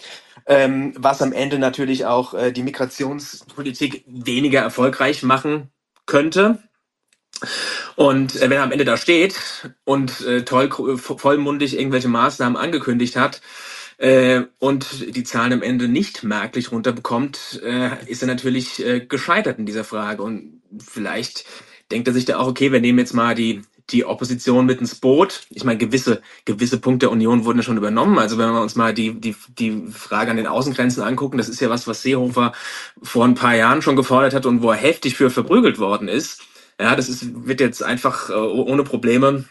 Ähm, 0.46 0.94
was 0.96 1.22
am 1.22 1.32
Ende 1.32 1.58
natürlich 1.58 2.06
auch 2.06 2.34
äh, 2.34 2.52
die 2.52 2.62
Migrationspolitik 2.62 4.04
weniger 4.06 4.60
erfolgreich 4.60 5.22
machen 5.22 5.70
könnte. 6.06 6.58
Und 7.96 8.36
äh, 8.36 8.42
wenn 8.42 8.52
er 8.52 8.62
am 8.62 8.72
Ende 8.72 8.84
da 8.84 8.96
steht 8.96 9.36
und 9.84 10.20
äh, 10.22 10.44
toll, 10.44 10.70
vollmundig 10.98 11.78
irgendwelche 11.78 12.08
Maßnahmen 12.08 12.56
angekündigt 12.56 13.16
hat, 13.16 13.40
äh, 13.98 14.42
und 14.60 15.14
die 15.16 15.24
Zahlen 15.24 15.52
am 15.52 15.62
Ende 15.62 15.88
nicht 15.88 16.22
merklich 16.22 16.72
runterbekommt, 16.72 17.60
äh, 17.64 17.90
ist 18.06 18.22
er 18.22 18.28
natürlich 18.28 18.84
äh, 18.84 19.00
gescheitert 19.00 19.58
in 19.58 19.66
dieser 19.66 19.84
Frage. 19.84 20.22
Und 20.22 20.62
vielleicht 20.78 21.44
denkt 21.90 22.08
er 22.08 22.14
sich 22.14 22.24
da 22.24 22.38
auch, 22.38 22.46
okay, 22.46 22.72
wir 22.72 22.80
nehmen 22.80 22.98
jetzt 22.98 23.14
mal 23.14 23.34
die, 23.34 23.62
die 23.90 24.04
Opposition 24.04 24.66
mit 24.66 24.80
ins 24.80 24.94
Boot. 24.94 25.46
Ich 25.50 25.64
meine, 25.64 25.78
gewisse, 25.78 26.22
gewisse 26.44 26.78
Punkte 26.78 27.06
der 27.06 27.10
Union 27.10 27.44
wurden 27.44 27.58
ja 27.58 27.62
schon 27.62 27.76
übernommen. 27.76 28.18
Also 28.18 28.36
wenn 28.38 28.50
wir 28.52 28.60
uns 28.60 28.76
mal 28.76 28.92
die, 28.92 29.18
die, 29.18 29.34
die 29.58 29.86
Frage 29.90 30.30
an 30.30 30.36
den 30.36 30.46
Außengrenzen 30.46 31.02
angucken, 31.02 31.38
das 31.38 31.48
ist 31.48 31.60
ja 31.60 31.70
was, 31.70 31.86
was 31.86 32.02
Seehofer 32.02 32.52
vor 33.02 33.24
ein 33.24 33.34
paar 33.34 33.54
Jahren 33.54 33.82
schon 33.82 33.96
gefordert 33.96 34.34
hat 34.34 34.46
und 34.46 34.62
wo 34.62 34.70
er 34.70 34.76
heftig 34.76 35.14
für 35.16 35.30
verprügelt 35.30 35.78
worden 35.78 36.08
ist. 36.08 36.42
Ja, 36.80 36.94
das 36.94 37.08
ist, 37.08 37.46
wird 37.46 37.60
jetzt 37.60 37.82
einfach 37.82 38.30
äh, 38.30 38.34
ohne 38.34 38.84
Probleme 38.84 39.44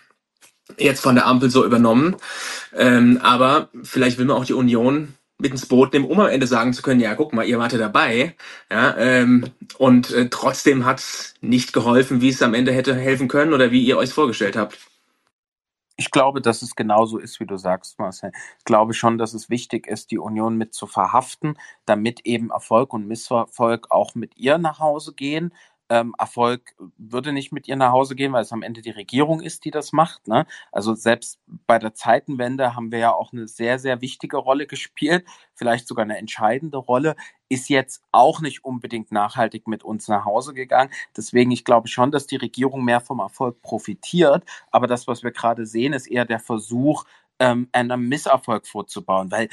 jetzt 0.77 1.01
von 1.01 1.15
der 1.15 1.25
Ampel 1.25 1.49
so 1.49 1.65
übernommen. 1.65 2.15
Ähm, 2.75 3.19
aber 3.21 3.69
vielleicht 3.83 4.17
will 4.17 4.25
man 4.25 4.37
auch 4.37 4.45
die 4.45 4.53
Union 4.53 5.13
mit 5.39 5.51
ins 5.51 5.67
Boot 5.67 5.93
nehmen, 5.93 6.05
um 6.05 6.19
am 6.19 6.27
Ende 6.27 6.47
sagen 6.47 6.73
zu 6.73 6.81
können, 6.81 6.99
ja, 6.99 7.13
guck 7.15 7.33
mal, 7.33 7.45
ihr 7.45 7.59
wart 7.59 7.73
ja 7.73 7.77
dabei. 7.77 8.35
Ja, 8.71 8.97
ähm, 8.97 9.45
und 9.77 10.11
äh, 10.11 10.29
trotzdem 10.29 10.85
hat 10.85 10.99
es 10.99 11.35
nicht 11.41 11.73
geholfen, 11.73 12.21
wie 12.21 12.29
es 12.29 12.41
am 12.41 12.53
Ende 12.53 12.71
hätte 12.71 12.95
helfen 12.95 13.27
können 13.27 13.53
oder 13.53 13.71
wie 13.71 13.83
ihr 13.83 13.97
euch 13.97 14.11
vorgestellt 14.11 14.55
habt. 14.55 14.77
Ich 15.99 16.11
glaube, 16.11 16.41
dass 16.41 16.61
es 16.61 16.75
genauso 16.75 17.17
ist, 17.17 17.39
wie 17.39 17.47
du 17.47 17.57
sagst, 17.57 17.97
Marcel. 17.97 18.31
Ich 18.59 18.65
glaube 18.65 18.93
schon, 18.93 19.17
dass 19.17 19.33
es 19.33 19.49
wichtig 19.49 19.87
ist, 19.87 20.11
die 20.11 20.19
Union 20.19 20.55
mit 20.55 20.73
zu 20.75 20.85
verhaften, 20.85 21.57
damit 21.85 22.21
eben 22.23 22.51
Erfolg 22.51 22.93
und 22.93 23.07
Misserfolg 23.07 23.89
auch 23.89 24.13
mit 24.13 24.37
ihr 24.37 24.59
nach 24.59 24.79
Hause 24.79 25.13
gehen. 25.15 25.53
Ähm, 25.89 26.13
Erfolg 26.17 26.75
würde 26.97 27.31
nicht 27.31 27.51
mit 27.51 27.67
ihr 27.67 27.75
nach 27.75 27.91
Hause 27.91 28.15
gehen, 28.15 28.33
weil 28.33 28.43
es 28.43 28.51
am 28.51 28.63
Ende 28.63 28.81
die 28.81 28.91
Regierung 28.91 29.41
ist, 29.41 29.65
die 29.65 29.71
das 29.71 29.93
macht. 29.93 30.27
Ne? 30.27 30.45
Also 30.71 30.93
selbst 30.95 31.39
bei 31.65 31.79
der 31.79 31.93
Zeitenwende 31.93 32.75
haben 32.75 32.91
wir 32.91 32.99
ja 32.99 33.13
auch 33.13 33.31
eine 33.33 33.47
sehr, 33.47 33.79
sehr 33.79 34.01
wichtige 34.01 34.37
Rolle 34.37 34.67
gespielt, 34.67 35.25
vielleicht 35.53 35.87
sogar 35.87 36.03
eine 36.03 36.17
entscheidende 36.17 36.77
Rolle, 36.77 37.15
ist 37.49 37.69
jetzt 37.69 38.03
auch 38.11 38.41
nicht 38.41 38.65
unbedingt 38.65 39.11
nachhaltig 39.11 39.67
mit 39.67 39.83
uns 39.83 40.07
nach 40.07 40.25
Hause 40.25 40.53
gegangen. 40.53 40.91
Deswegen, 41.15 41.51
ich 41.51 41.63
glaube 41.63 41.87
schon, 41.87 42.11
dass 42.11 42.27
die 42.27 42.35
Regierung 42.35 42.83
mehr 42.83 42.99
vom 42.99 43.19
Erfolg 43.19 43.61
profitiert. 43.61 44.43
Aber 44.71 44.87
das, 44.87 45.07
was 45.07 45.23
wir 45.23 45.31
gerade 45.31 45.65
sehen, 45.65 45.93
ist 45.93 46.07
eher 46.07 46.25
der 46.25 46.39
Versuch, 46.39 47.05
ähm, 47.39 47.69
einem 47.71 48.07
Misserfolg 48.07 48.67
vorzubauen, 48.67 49.31
weil 49.31 49.49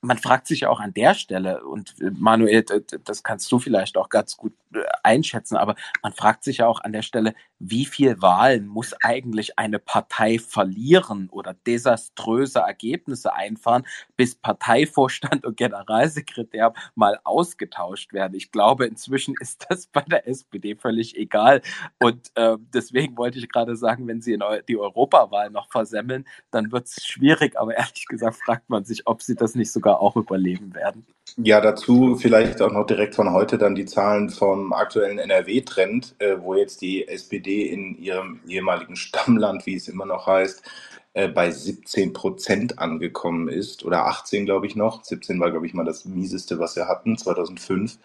man 0.00 0.18
fragt 0.18 0.46
sich 0.46 0.60
ja 0.60 0.70
auch 0.70 0.80
an 0.80 0.94
der 0.94 1.14
Stelle, 1.14 1.64
und 1.64 1.94
äh, 2.00 2.10
Manuel, 2.12 2.64
das 3.04 3.22
kannst 3.22 3.50
du 3.52 3.58
vielleicht 3.58 3.96
auch 3.96 4.08
ganz 4.08 4.36
gut 4.36 4.54
äh, 4.74 4.78
einschätzen, 5.02 5.56
aber 5.56 5.76
man 6.02 6.12
fragt 6.12 6.44
sich 6.44 6.58
ja 6.58 6.66
auch 6.66 6.80
an 6.80 6.92
der 6.92 7.02
Stelle, 7.02 7.34
wie 7.58 7.86
viel 7.86 8.20
Wahlen 8.20 8.66
muss 8.66 8.94
eigentlich 9.02 9.58
eine 9.58 9.78
Partei 9.78 10.38
verlieren 10.38 11.28
oder 11.30 11.54
desaströse 11.54 12.60
Ergebnisse 12.60 13.32
einfahren, 13.32 13.86
bis 14.16 14.34
Parteivorstand 14.34 15.44
und 15.44 15.56
Generalsekretär 15.56 16.74
mal 16.94 17.18
ausgetauscht 17.24 18.12
werden. 18.12 18.34
Ich 18.34 18.52
glaube, 18.52 18.86
inzwischen 18.86 19.34
ist 19.40 19.66
das 19.68 19.86
bei 19.86 20.02
der 20.02 20.28
SPD 20.28 20.76
völlig 20.76 21.16
egal. 21.16 21.62
Und 21.98 22.30
äh, 22.34 22.56
deswegen 22.74 23.16
wollte 23.16 23.38
ich 23.38 23.48
gerade 23.48 23.76
sagen, 23.76 24.06
wenn 24.06 24.20
sie 24.20 24.38
die 24.68 24.76
Europawahl 24.76 25.50
noch 25.50 25.70
versemmeln, 25.70 26.26
dann 26.50 26.72
wird 26.72 26.86
es 26.86 27.04
schwierig. 27.04 27.58
Aber 27.58 27.76
ehrlich 27.76 28.06
gesagt 28.06 28.36
fragt 28.36 28.68
man 28.68 28.84
sich, 28.84 29.06
ob 29.06 29.22
sie 29.22 29.34
das 29.34 29.54
nicht 29.54 29.72
sogar 29.72 30.00
auch 30.00 30.16
überleben 30.16 30.74
werden. 30.74 31.06
Ja, 31.38 31.60
dazu 31.60 32.16
vielleicht 32.16 32.62
auch 32.62 32.70
noch 32.70 32.86
direkt 32.86 33.14
von 33.14 33.32
heute 33.32 33.58
dann 33.58 33.74
die 33.74 33.84
Zahlen 33.84 34.30
vom 34.30 34.72
aktuellen 34.72 35.18
NRW-Trend, 35.18 36.14
äh, 36.18 36.36
wo 36.38 36.54
jetzt 36.54 36.80
die 36.82 37.06
SPD 37.08 37.45
in 37.46 37.96
ihrem 37.98 38.40
ehemaligen 38.48 38.96
Stammland, 38.96 39.66
wie 39.66 39.76
es 39.76 39.88
immer 39.88 40.06
noch 40.06 40.26
heißt, 40.26 40.62
äh, 41.14 41.28
bei 41.28 41.50
17 41.50 42.12
Prozent 42.12 42.78
angekommen 42.78 43.48
ist 43.48 43.84
oder 43.84 44.06
18, 44.06 44.44
glaube 44.44 44.66
ich 44.66 44.76
noch. 44.76 45.02
17 45.04 45.40
war, 45.40 45.50
glaube 45.50 45.66
ich, 45.66 45.74
mal 45.74 45.84
das 45.84 46.04
mieseste, 46.04 46.58
was 46.58 46.76
wir 46.76 46.88
hatten, 46.88 47.16
2005. 47.16 47.98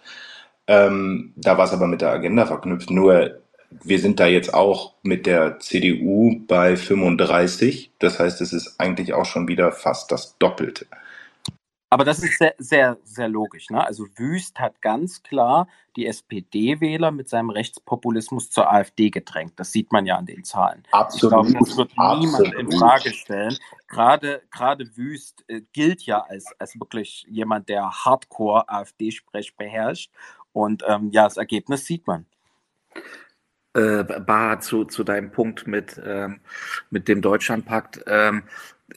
Ähm, 0.68 1.34
da 1.36 1.58
war 1.58 1.66
es 1.66 1.74
aber 1.74 1.88
mit 1.88 2.02
der 2.02 2.12
Agenda 2.12 2.46
verknüpft. 2.46 2.90
Nur 2.90 3.42
wir 3.70 4.00
sind 4.00 4.20
da 4.20 4.28
jetzt 4.28 4.54
auch 4.54 4.96
mit 5.02 5.26
der 5.26 5.60
CDU 5.60 6.42
bei 6.48 6.76
35. 6.78 7.92
Das 8.00 8.20
heißt, 8.20 8.42
es 8.42 8.54
ist 8.54 8.80
eigentlich 8.80 9.14
auch 9.14 9.26
schon 9.26 9.48
wieder 9.48 9.72
fast 9.72 10.12
das 10.12 10.38
Doppelte. 10.38 10.86
Aber 11.94 12.06
das 12.06 12.24
ist 12.24 12.38
sehr, 12.38 12.56
sehr, 12.58 12.98
sehr 13.04 13.28
logisch. 13.28 13.70
Ne? 13.70 13.86
Also 13.86 14.08
Wüst 14.16 14.62
hat 14.62 14.82
ganz 14.82 15.24
klar 15.24 15.68
die 15.98 16.08
SPD-Wähler 16.08 17.12
mit 17.12 17.28
seinem 17.28 17.50
Rechtspopulismus 17.50 18.50
zur 18.50 18.72
AfD 18.72 19.10
gedrängt. 19.10 19.54
Das 19.58 19.74
sieht 19.74 19.92
man 19.92 20.06
ja 20.06 20.16
an 20.16 20.26
den 20.26 20.46
Zahlen. 20.46 20.84
Absolut. 20.94 21.48
Ich 21.48 21.52
glaube, 21.52 21.66
das 21.66 21.78
wird 21.78 21.92
absolut. 21.98 22.24
niemand 22.24 22.54
in 22.56 22.80
Frage 22.80 23.10
stellen. 23.12 23.58
Gerade, 23.90 24.42
gerade 24.52 24.96
Wüst 24.96 25.44
äh, 25.50 25.64
gilt 25.74 26.04
ja 26.04 26.22
als, 26.22 26.46
als 26.60 26.80
wirklich 26.80 27.26
jemand, 27.28 27.68
der 27.68 27.92
Hardcore 27.92 28.70
AfD-Sprech 28.70 29.58
beherrscht. 29.58 30.14
Und 30.54 30.86
ähm, 30.88 31.10
ja, 31.12 31.26
das 31.26 31.36
Ergebnis 31.36 31.86
sieht 31.86 32.08
man. 32.08 32.26
Äh, 33.74 34.06
Bar 34.06 34.62
zu, 34.62 34.86
zu 34.86 35.04
deinem 35.04 35.34
Punkt 35.34 35.68
mit, 35.68 36.00
ähm, 36.02 36.40
mit 36.90 37.10
dem 37.10 37.22
Deutschlandpakt. 37.22 38.02
Ähm, 38.08 38.44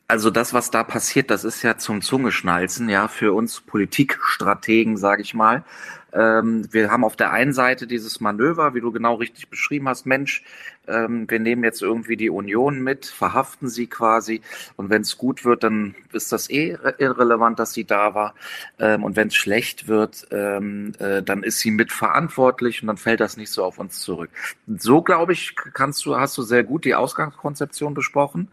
also 0.08 0.30
das, 0.30 0.52
was 0.52 0.70
da 0.70 0.84
passiert, 0.84 1.30
das 1.30 1.44
ist 1.44 1.62
ja 1.62 1.78
zum 1.78 2.02
Zungeschnalzen, 2.02 2.88
ja, 2.88 3.08
für 3.08 3.32
uns 3.32 3.60
Politikstrategen, 3.60 4.96
sage 4.96 5.22
ich 5.22 5.34
mal. 5.34 5.64
Ähm, 6.12 6.68
wir 6.72 6.90
haben 6.90 7.04
auf 7.04 7.16
der 7.16 7.32
einen 7.32 7.52
Seite 7.52 7.88
dieses 7.88 8.20
Manöver, 8.20 8.74
wie 8.74 8.80
du 8.80 8.92
genau 8.92 9.14
richtig 9.14 9.48
beschrieben 9.50 9.88
hast, 9.88 10.06
Mensch, 10.06 10.44
ähm, 10.86 11.28
wir 11.28 11.40
nehmen 11.40 11.64
jetzt 11.64 11.82
irgendwie 11.82 12.16
die 12.16 12.30
Union 12.30 12.80
mit, 12.82 13.06
verhaften 13.06 13.68
sie 13.68 13.88
quasi 13.88 14.40
und 14.76 14.90
wenn 14.90 15.02
es 15.02 15.18
gut 15.18 15.44
wird, 15.44 15.64
dann 15.64 15.96
ist 16.12 16.30
das 16.30 16.48
eh 16.50 16.76
irrelevant, 16.98 17.58
dass 17.58 17.72
sie 17.72 17.84
da 17.84 18.14
war 18.14 18.34
ähm, 18.78 19.02
und 19.02 19.16
wenn 19.16 19.28
es 19.28 19.34
schlecht 19.34 19.88
wird, 19.88 20.28
ähm, 20.30 20.92
äh, 21.00 21.22
dann 21.22 21.42
ist 21.42 21.58
sie 21.58 21.72
mitverantwortlich 21.72 22.82
und 22.82 22.88
dann 22.88 22.96
fällt 22.96 23.20
das 23.20 23.36
nicht 23.36 23.50
so 23.50 23.64
auf 23.64 23.78
uns 23.78 24.00
zurück. 24.00 24.30
So 24.68 25.02
glaube 25.02 25.32
ich, 25.32 25.56
kannst 25.56 26.06
du, 26.06 26.16
hast 26.16 26.38
du 26.38 26.42
sehr 26.42 26.62
gut 26.62 26.84
die 26.84 26.94
Ausgangskonzeption 26.94 27.94
besprochen 27.94 28.48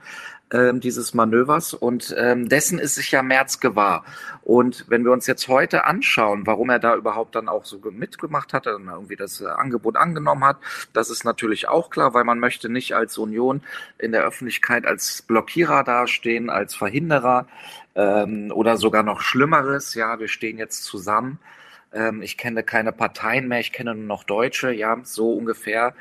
ähm, 0.52 0.80
dieses 0.80 1.14
Manövers 1.14 1.74
und 1.74 2.14
ähm, 2.18 2.50
dessen 2.50 2.80
ist 2.80 2.96
sich 2.96 3.12
ja 3.12 3.24
Merz 3.24 3.60
gewahr. 3.60 4.04
Und 4.44 4.86
wenn 4.90 5.04
wir 5.04 5.12
uns 5.12 5.28
jetzt 5.28 5.48
heute 5.48 5.86
anschauen, 5.86 6.46
warum 6.46 6.70
er 6.70 6.80
da 6.80 6.96
überhaupt 6.96 7.36
dann 7.36 7.48
auch 7.48 7.66
so 7.66 7.80
mitgemacht 7.92 8.54
hat, 8.54 8.66
dann 8.66 8.88
irgendwie 8.88 9.16
das 9.16 9.42
äh, 9.42 9.48
Angebot 9.48 9.96
angenommen 9.96 10.44
hat, 10.44 10.58
das 10.94 11.10
ist 11.10 11.24
natürlich 11.24 11.68
auch 11.68 11.90
klar, 11.90 12.14
weil 12.14 12.24
man 12.24 12.40
möchte 12.40 12.70
nicht 12.70 12.96
als 12.96 13.18
Union 13.18 13.62
in 13.98 14.12
der 14.12 14.24
Öffentlichkeit 14.24 14.86
als 14.86 15.22
Blockierer 15.22 15.84
dastehen, 15.84 16.50
als 16.50 16.76
Verhinderer 16.76 17.48
ähm, 17.96 18.52
oder 18.54 18.78
sogar 18.78 19.04
noch 19.04 19.22
Schlimmeres. 19.22 19.94
Ja, 19.94 20.20
wir 20.20 20.28
stehen 20.28 20.58
jetzt 20.58 20.84
zusammen 20.84 21.40
ähm, 21.94 22.22
ich 22.22 22.38
kenne 22.38 22.64
keine 22.64 22.92
Parteien 22.92 23.48
mehr, 23.48 23.60
ich 23.60 23.72
kenne 23.72 23.96
nur 23.96 24.06
noch 24.06 24.24
Deutsche, 24.24 24.72
ja, 24.72 24.98
so 25.04 25.34
ungefähr 25.34 25.94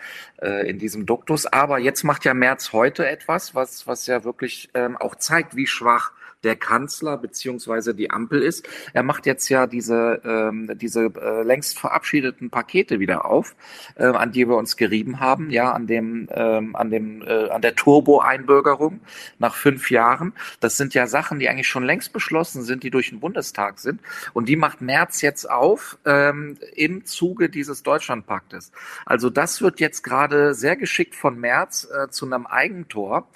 äh, 0.42 0.68
in 0.68 0.78
diesem 0.78 1.06
Duktus. 1.06 1.46
Aber 1.46 1.78
jetzt 1.78 2.04
macht 2.04 2.24
ja 2.24 2.34
Merz 2.34 2.72
heute 2.72 3.08
etwas, 3.08 3.54
was, 3.54 3.86
was 3.86 4.06
ja 4.06 4.24
wirklich 4.24 4.70
ähm, 4.74 4.96
auch 4.96 5.14
zeigt, 5.14 5.56
wie 5.56 5.66
schwach 5.66 6.12
der 6.44 6.56
Kanzler 6.56 7.16
beziehungsweise 7.18 7.94
die 7.94 8.10
Ampel 8.10 8.42
ist. 8.42 8.68
Er 8.92 9.02
macht 9.02 9.26
jetzt 9.26 9.48
ja 9.48 9.66
diese, 9.66 10.20
ähm, 10.24 10.70
diese 10.78 11.12
äh, 11.20 11.42
längst 11.42 11.78
verabschiedeten 11.78 12.50
Pakete 12.50 13.00
wieder 13.00 13.24
auf, 13.24 13.54
äh, 13.96 14.04
an 14.04 14.32
die 14.32 14.48
wir 14.48 14.56
uns 14.56 14.76
gerieben 14.76 15.20
haben, 15.20 15.50
ja, 15.50 15.72
an 15.72 15.86
dem, 15.86 16.28
ähm, 16.32 16.76
an 16.76 16.90
dem, 16.90 17.22
äh, 17.22 17.48
an 17.50 17.62
der 17.62 17.74
Turbo-Einbürgerung 17.74 19.00
nach 19.38 19.54
fünf 19.54 19.90
Jahren. 19.90 20.32
Das 20.60 20.76
sind 20.76 20.94
ja 20.94 21.06
Sachen, 21.06 21.38
die 21.38 21.48
eigentlich 21.48 21.68
schon 21.68 21.84
längst 21.84 22.12
beschlossen 22.12 22.62
sind, 22.62 22.82
die 22.82 22.90
durch 22.90 23.10
den 23.10 23.20
Bundestag 23.20 23.78
sind. 23.78 24.00
Und 24.32 24.48
die 24.48 24.56
macht 24.56 24.80
Merz 24.80 25.20
jetzt 25.22 25.50
auf 25.50 25.98
ähm, 26.06 26.58
im 26.74 27.04
Zuge 27.04 27.50
dieses 27.50 27.82
Deutschlandpaktes. 27.82 28.72
Also 29.04 29.30
das 29.30 29.60
wird 29.60 29.80
jetzt 29.80 30.02
gerade 30.02 30.54
sehr 30.54 30.76
geschickt 30.76 31.14
von 31.14 31.38
Merz 31.38 31.88
äh, 31.90 32.08
zu 32.08 32.26
einem 32.26 32.46
Eigentor 32.46 33.28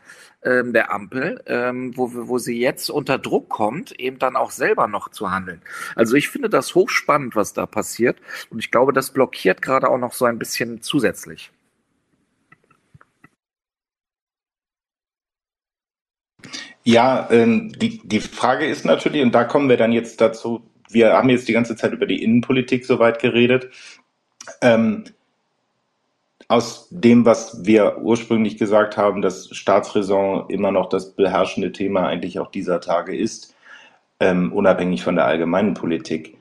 ähm, 0.44 0.72
der 0.72 0.92
Ampel, 0.92 1.42
ähm, 1.46 1.96
wo, 1.96 2.10
wo 2.12 2.38
sie 2.38 2.58
jetzt 2.58 2.90
unter 2.90 3.18
Druck 3.18 3.48
kommt, 3.48 3.92
eben 3.98 4.18
dann 4.18 4.36
auch 4.36 4.50
selber 4.50 4.88
noch 4.88 5.08
zu 5.08 5.30
handeln. 5.30 5.62
Also 5.96 6.14
ich 6.16 6.28
finde 6.28 6.48
das 6.48 6.74
hochspannend, 6.74 7.36
was 7.36 7.52
da 7.52 7.66
passiert. 7.66 8.18
Und 8.50 8.58
ich 8.58 8.70
glaube, 8.70 8.92
das 8.92 9.10
blockiert 9.10 9.62
gerade 9.62 9.88
auch 9.88 9.98
noch 9.98 10.12
so 10.12 10.24
ein 10.24 10.38
bisschen 10.38 10.82
zusätzlich. 10.82 11.50
Ja, 16.84 17.28
ähm, 17.30 17.72
die, 17.78 18.06
die 18.06 18.20
Frage 18.20 18.66
ist 18.66 18.84
natürlich, 18.84 19.22
und 19.22 19.32
da 19.32 19.44
kommen 19.44 19.70
wir 19.70 19.78
dann 19.78 19.92
jetzt 19.92 20.20
dazu, 20.20 20.70
wir 20.90 21.14
haben 21.14 21.30
jetzt 21.30 21.48
die 21.48 21.54
ganze 21.54 21.76
Zeit 21.76 21.92
über 21.92 22.06
die 22.06 22.22
Innenpolitik 22.22 22.84
soweit 22.84 23.20
geredet. 23.20 23.70
Ähm, 24.60 25.04
aus 26.48 26.88
dem, 26.90 27.24
was 27.24 27.64
wir 27.64 27.98
ursprünglich 28.02 28.58
gesagt 28.58 28.96
haben, 28.96 29.22
dass 29.22 29.48
Staatsräson 29.54 30.48
immer 30.48 30.70
noch 30.70 30.88
das 30.88 31.12
beherrschende 31.12 31.72
Thema 31.72 32.06
eigentlich 32.06 32.38
auch 32.38 32.50
dieser 32.50 32.80
Tage 32.80 33.16
ist, 33.16 33.54
ähm, 34.20 34.52
unabhängig 34.52 35.02
von 35.02 35.16
der 35.16 35.26
allgemeinen 35.26 35.74
Politik. 35.74 36.36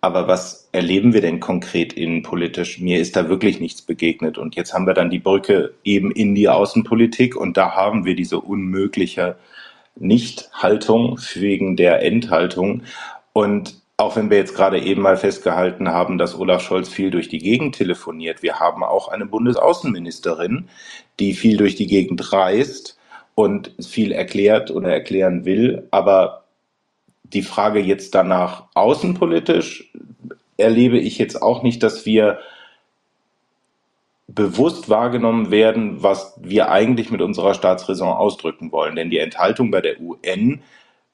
Aber 0.00 0.28
was 0.28 0.68
erleben 0.72 1.14
wir 1.14 1.20
denn 1.20 1.40
konkret 1.40 1.94
innenpolitisch? 1.94 2.80
Mir 2.80 3.00
ist 3.00 3.16
da 3.16 3.28
wirklich 3.28 3.60
nichts 3.60 3.82
begegnet. 3.82 4.38
Und 4.38 4.54
jetzt 4.54 4.72
haben 4.72 4.86
wir 4.86 4.94
dann 4.94 5.10
die 5.10 5.18
Brücke 5.18 5.74
eben 5.84 6.12
in 6.12 6.34
die 6.34 6.48
Außenpolitik 6.48 7.34
und 7.34 7.56
da 7.56 7.74
haben 7.74 8.04
wir 8.04 8.14
diese 8.14 8.40
unmögliche 8.40 9.36
Nichthaltung 9.96 11.18
wegen 11.34 11.76
der 11.76 12.02
Enthaltung. 12.02 12.82
Und 13.32 13.80
auch 13.98 14.16
wenn 14.16 14.28
wir 14.28 14.36
jetzt 14.36 14.54
gerade 14.54 14.80
eben 14.80 15.02
mal 15.02 15.16
festgehalten 15.16 15.88
haben, 15.88 16.18
dass 16.18 16.38
Olaf 16.38 16.62
Scholz 16.62 16.88
viel 16.88 17.10
durch 17.10 17.28
die 17.28 17.38
Gegend 17.38 17.74
telefoniert, 17.74 18.42
wir 18.42 18.60
haben 18.60 18.84
auch 18.84 19.08
eine 19.08 19.26
Bundesaußenministerin, 19.26 20.68
die 21.18 21.32
viel 21.32 21.56
durch 21.56 21.76
die 21.76 21.86
Gegend 21.86 22.32
reist 22.32 22.98
und 23.34 23.72
viel 23.80 24.12
erklärt 24.12 24.70
oder 24.70 24.92
erklären 24.92 25.44
will. 25.46 25.88
Aber 25.90 26.44
die 27.22 27.42
Frage 27.42 27.80
jetzt 27.80 28.14
danach 28.14 28.64
außenpolitisch 28.74 29.92
erlebe 30.58 30.98
ich 30.98 31.18
jetzt 31.18 31.40
auch 31.40 31.62
nicht, 31.62 31.82
dass 31.82 32.04
wir 32.04 32.38
bewusst 34.28 34.90
wahrgenommen 34.90 35.50
werden, 35.50 36.02
was 36.02 36.38
wir 36.42 36.70
eigentlich 36.70 37.10
mit 37.10 37.22
unserer 37.22 37.54
Staatsräson 37.54 38.08
ausdrücken 38.08 38.72
wollen. 38.72 38.96
Denn 38.96 39.10
die 39.10 39.18
Enthaltung 39.18 39.70
bei 39.70 39.80
der 39.80 40.00
UN 40.00 40.60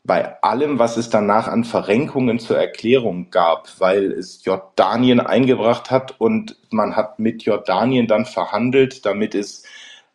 bei 0.04 0.42
allem, 0.42 0.78
was 0.78 0.96
es 0.96 1.10
danach 1.10 1.46
an 1.46 1.64
Verrenkungen 1.64 2.40
zur 2.40 2.58
Erklärung 2.58 3.30
gab, 3.30 3.68
weil 3.78 4.10
es 4.12 4.44
Jordanien 4.44 5.20
eingebracht 5.20 5.90
hat 5.90 6.20
und 6.20 6.56
man 6.70 6.96
hat 6.96 7.20
mit 7.20 7.44
Jordanien 7.44 8.08
dann 8.08 8.26
verhandelt, 8.26 9.06
damit 9.06 9.34
es 9.34 9.62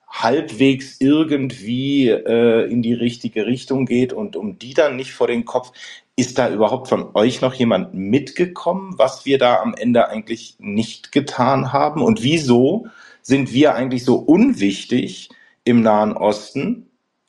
halbwegs 0.09 0.97
irgendwie 0.99 2.09
äh, 2.09 2.69
in 2.69 2.81
die 2.81 2.93
richtige 2.93 3.45
Richtung 3.45 3.85
geht 3.85 4.13
und 4.13 4.35
um 4.35 4.59
die 4.59 4.73
dann 4.73 4.95
nicht 4.95 5.13
vor 5.13 5.27
den 5.27 5.45
Kopf. 5.45 5.71
Ist 6.15 6.39
da 6.39 6.49
überhaupt 6.49 6.87
von 6.87 7.11
euch 7.13 7.41
noch 7.41 7.53
jemand 7.53 7.93
mitgekommen, 7.93 8.95
was 8.97 9.25
wir 9.25 9.37
da 9.37 9.57
am 9.61 9.75
Ende 9.75 10.09
eigentlich 10.09 10.55
nicht 10.59 11.11
getan 11.11 11.71
haben? 11.71 12.01
Und 12.01 12.23
wieso 12.23 12.87
sind 13.21 13.53
wir 13.53 13.75
eigentlich 13.75 14.03
so 14.03 14.15
unwichtig 14.15 15.29
im 15.63 15.81
Nahen 15.81 16.13
Osten? 16.13 16.87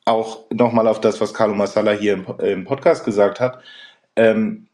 Auch 0.09 0.49
nochmal 0.49 0.87
auf 0.87 0.99
das, 0.99 1.21
was 1.21 1.35
Carlo 1.35 1.53
Massala 1.53 1.91
hier 1.91 2.13
im, 2.13 2.25
im 2.39 2.65
Podcast 2.65 3.05
gesagt 3.05 3.39
hat. 3.39 3.61
Ähm, 4.15 4.69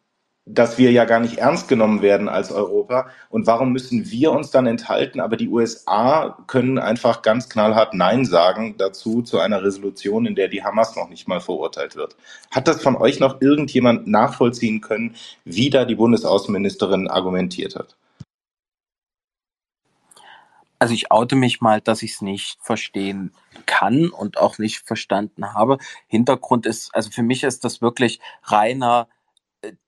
dass 0.45 0.77
wir 0.77 0.91
ja 0.91 1.05
gar 1.05 1.19
nicht 1.19 1.39
ernst 1.39 1.67
genommen 1.67 2.01
werden 2.01 2.29
als 2.29 2.51
Europa. 2.51 3.09
Und 3.29 3.47
warum 3.47 3.73
müssen 3.73 4.09
wir 4.11 4.31
uns 4.31 4.51
dann 4.51 4.67
enthalten? 4.67 5.19
Aber 5.19 5.35
die 5.35 5.49
USA 5.49 6.37
können 6.47 6.77
einfach 6.77 7.23
ganz 7.23 7.49
knallhart 7.49 7.95
Nein 7.95 8.25
sagen 8.25 8.75
dazu, 8.77 9.23
zu 9.23 9.39
einer 9.39 9.63
Resolution, 9.63 10.25
in 10.25 10.35
der 10.35 10.47
die 10.47 10.63
Hamas 10.63 10.95
noch 10.95 11.09
nicht 11.09 11.27
mal 11.27 11.41
verurteilt 11.41 11.95
wird. 11.95 12.15
Hat 12.51 12.67
das 12.67 12.81
von 12.81 12.95
euch 12.95 13.19
noch 13.19 13.41
irgendjemand 13.41 14.07
nachvollziehen 14.07 14.81
können, 14.81 15.15
wie 15.43 15.69
da 15.69 15.83
die 15.83 15.95
Bundesaußenministerin 15.95 17.09
argumentiert 17.09 17.75
hat? 17.75 17.97
Also 20.77 20.93
ich 20.93 21.11
oute 21.11 21.35
mich 21.35 21.61
mal, 21.61 21.81
dass 21.81 22.03
ich 22.03 22.13
es 22.13 22.21
nicht 22.21 22.59
verstehen 22.61 23.33
kann 23.85 24.09
und 24.09 24.37
auch 24.37 24.57
nicht 24.57 24.85
verstanden 24.85 25.53
habe. 25.53 25.77
Hintergrund 26.07 26.65
ist, 26.65 26.93
also 26.95 27.09
für 27.11 27.23
mich 27.23 27.43
ist 27.43 27.63
das 27.63 27.81
wirklich 27.81 28.19
reiner 28.43 29.07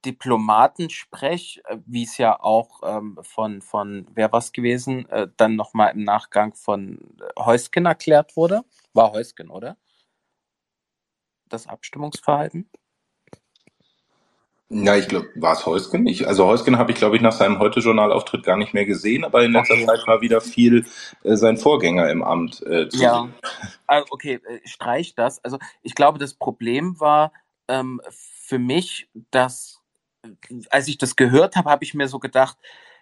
Diplomatensprech, 0.05 1.61
äh, 1.65 1.77
wie 1.85 2.03
es 2.03 2.17
ja 2.17 2.39
auch 2.39 2.81
ähm, 2.83 3.19
von, 3.21 3.61
von, 3.61 4.07
wer 4.13 4.31
was 4.31 4.51
gewesen, 4.51 5.07
äh, 5.09 5.27
dann 5.37 5.55
nochmal 5.55 5.91
im 5.93 6.03
Nachgang 6.03 6.55
von 6.55 6.99
äh, 7.19 7.41
Heusken 7.43 7.85
erklärt 7.85 8.35
wurde. 8.35 8.63
War 8.93 9.11
Heusken, 9.11 9.49
oder? 9.49 9.77
Das 11.49 11.67
Abstimmungsverhalten? 11.67 12.69
Ja, 14.69 14.97
ich 14.97 15.07
glaube, 15.07 15.29
war 15.35 15.53
es 15.53 15.65
Heusken? 15.65 16.05
Ich, 16.07 16.27
also 16.27 16.45
Heusken 16.45 16.77
habe 16.77 16.91
ich, 16.91 16.97
glaube 16.97 17.15
ich, 17.15 17.21
nach 17.21 17.31
seinem 17.31 17.59
Heute-Journal-Auftritt 17.59 18.43
gar 18.43 18.57
nicht 18.57 18.73
mehr 18.73 18.85
gesehen, 18.85 19.23
aber 19.23 19.43
in 19.43 19.53
letzter 19.53 19.75
okay. 19.75 19.85
Zeit 19.85 20.07
war 20.07 20.21
wieder 20.21 20.41
viel 20.41 20.85
äh, 21.23 21.35
sein 21.37 21.57
Vorgänger 21.57 22.09
im 22.09 22.21
Amt 22.21 22.61
äh, 22.65 22.89
zu 22.89 23.01
ja. 23.01 23.21
sehen. 23.21 23.33
Ah, 23.87 24.03
okay, 24.09 24.41
streich 24.65 25.15
das. 25.15 25.41
Also 25.43 25.57
ich 25.83 25.95
glaube, 25.95 26.19
das 26.19 26.33
Problem 26.33 26.99
war, 26.99 27.31
ähm, 27.69 28.01
für 28.09 28.59
mich, 28.59 29.09
dass 29.31 29.81
als 30.69 30.87
ich 30.89 30.97
das 30.97 31.15
gehört 31.15 31.55
habe, 31.55 31.69
habe 31.69 31.85
ich 31.85 31.93
mir 31.93 32.09
so 32.09 32.19
gedacht, 32.19 32.57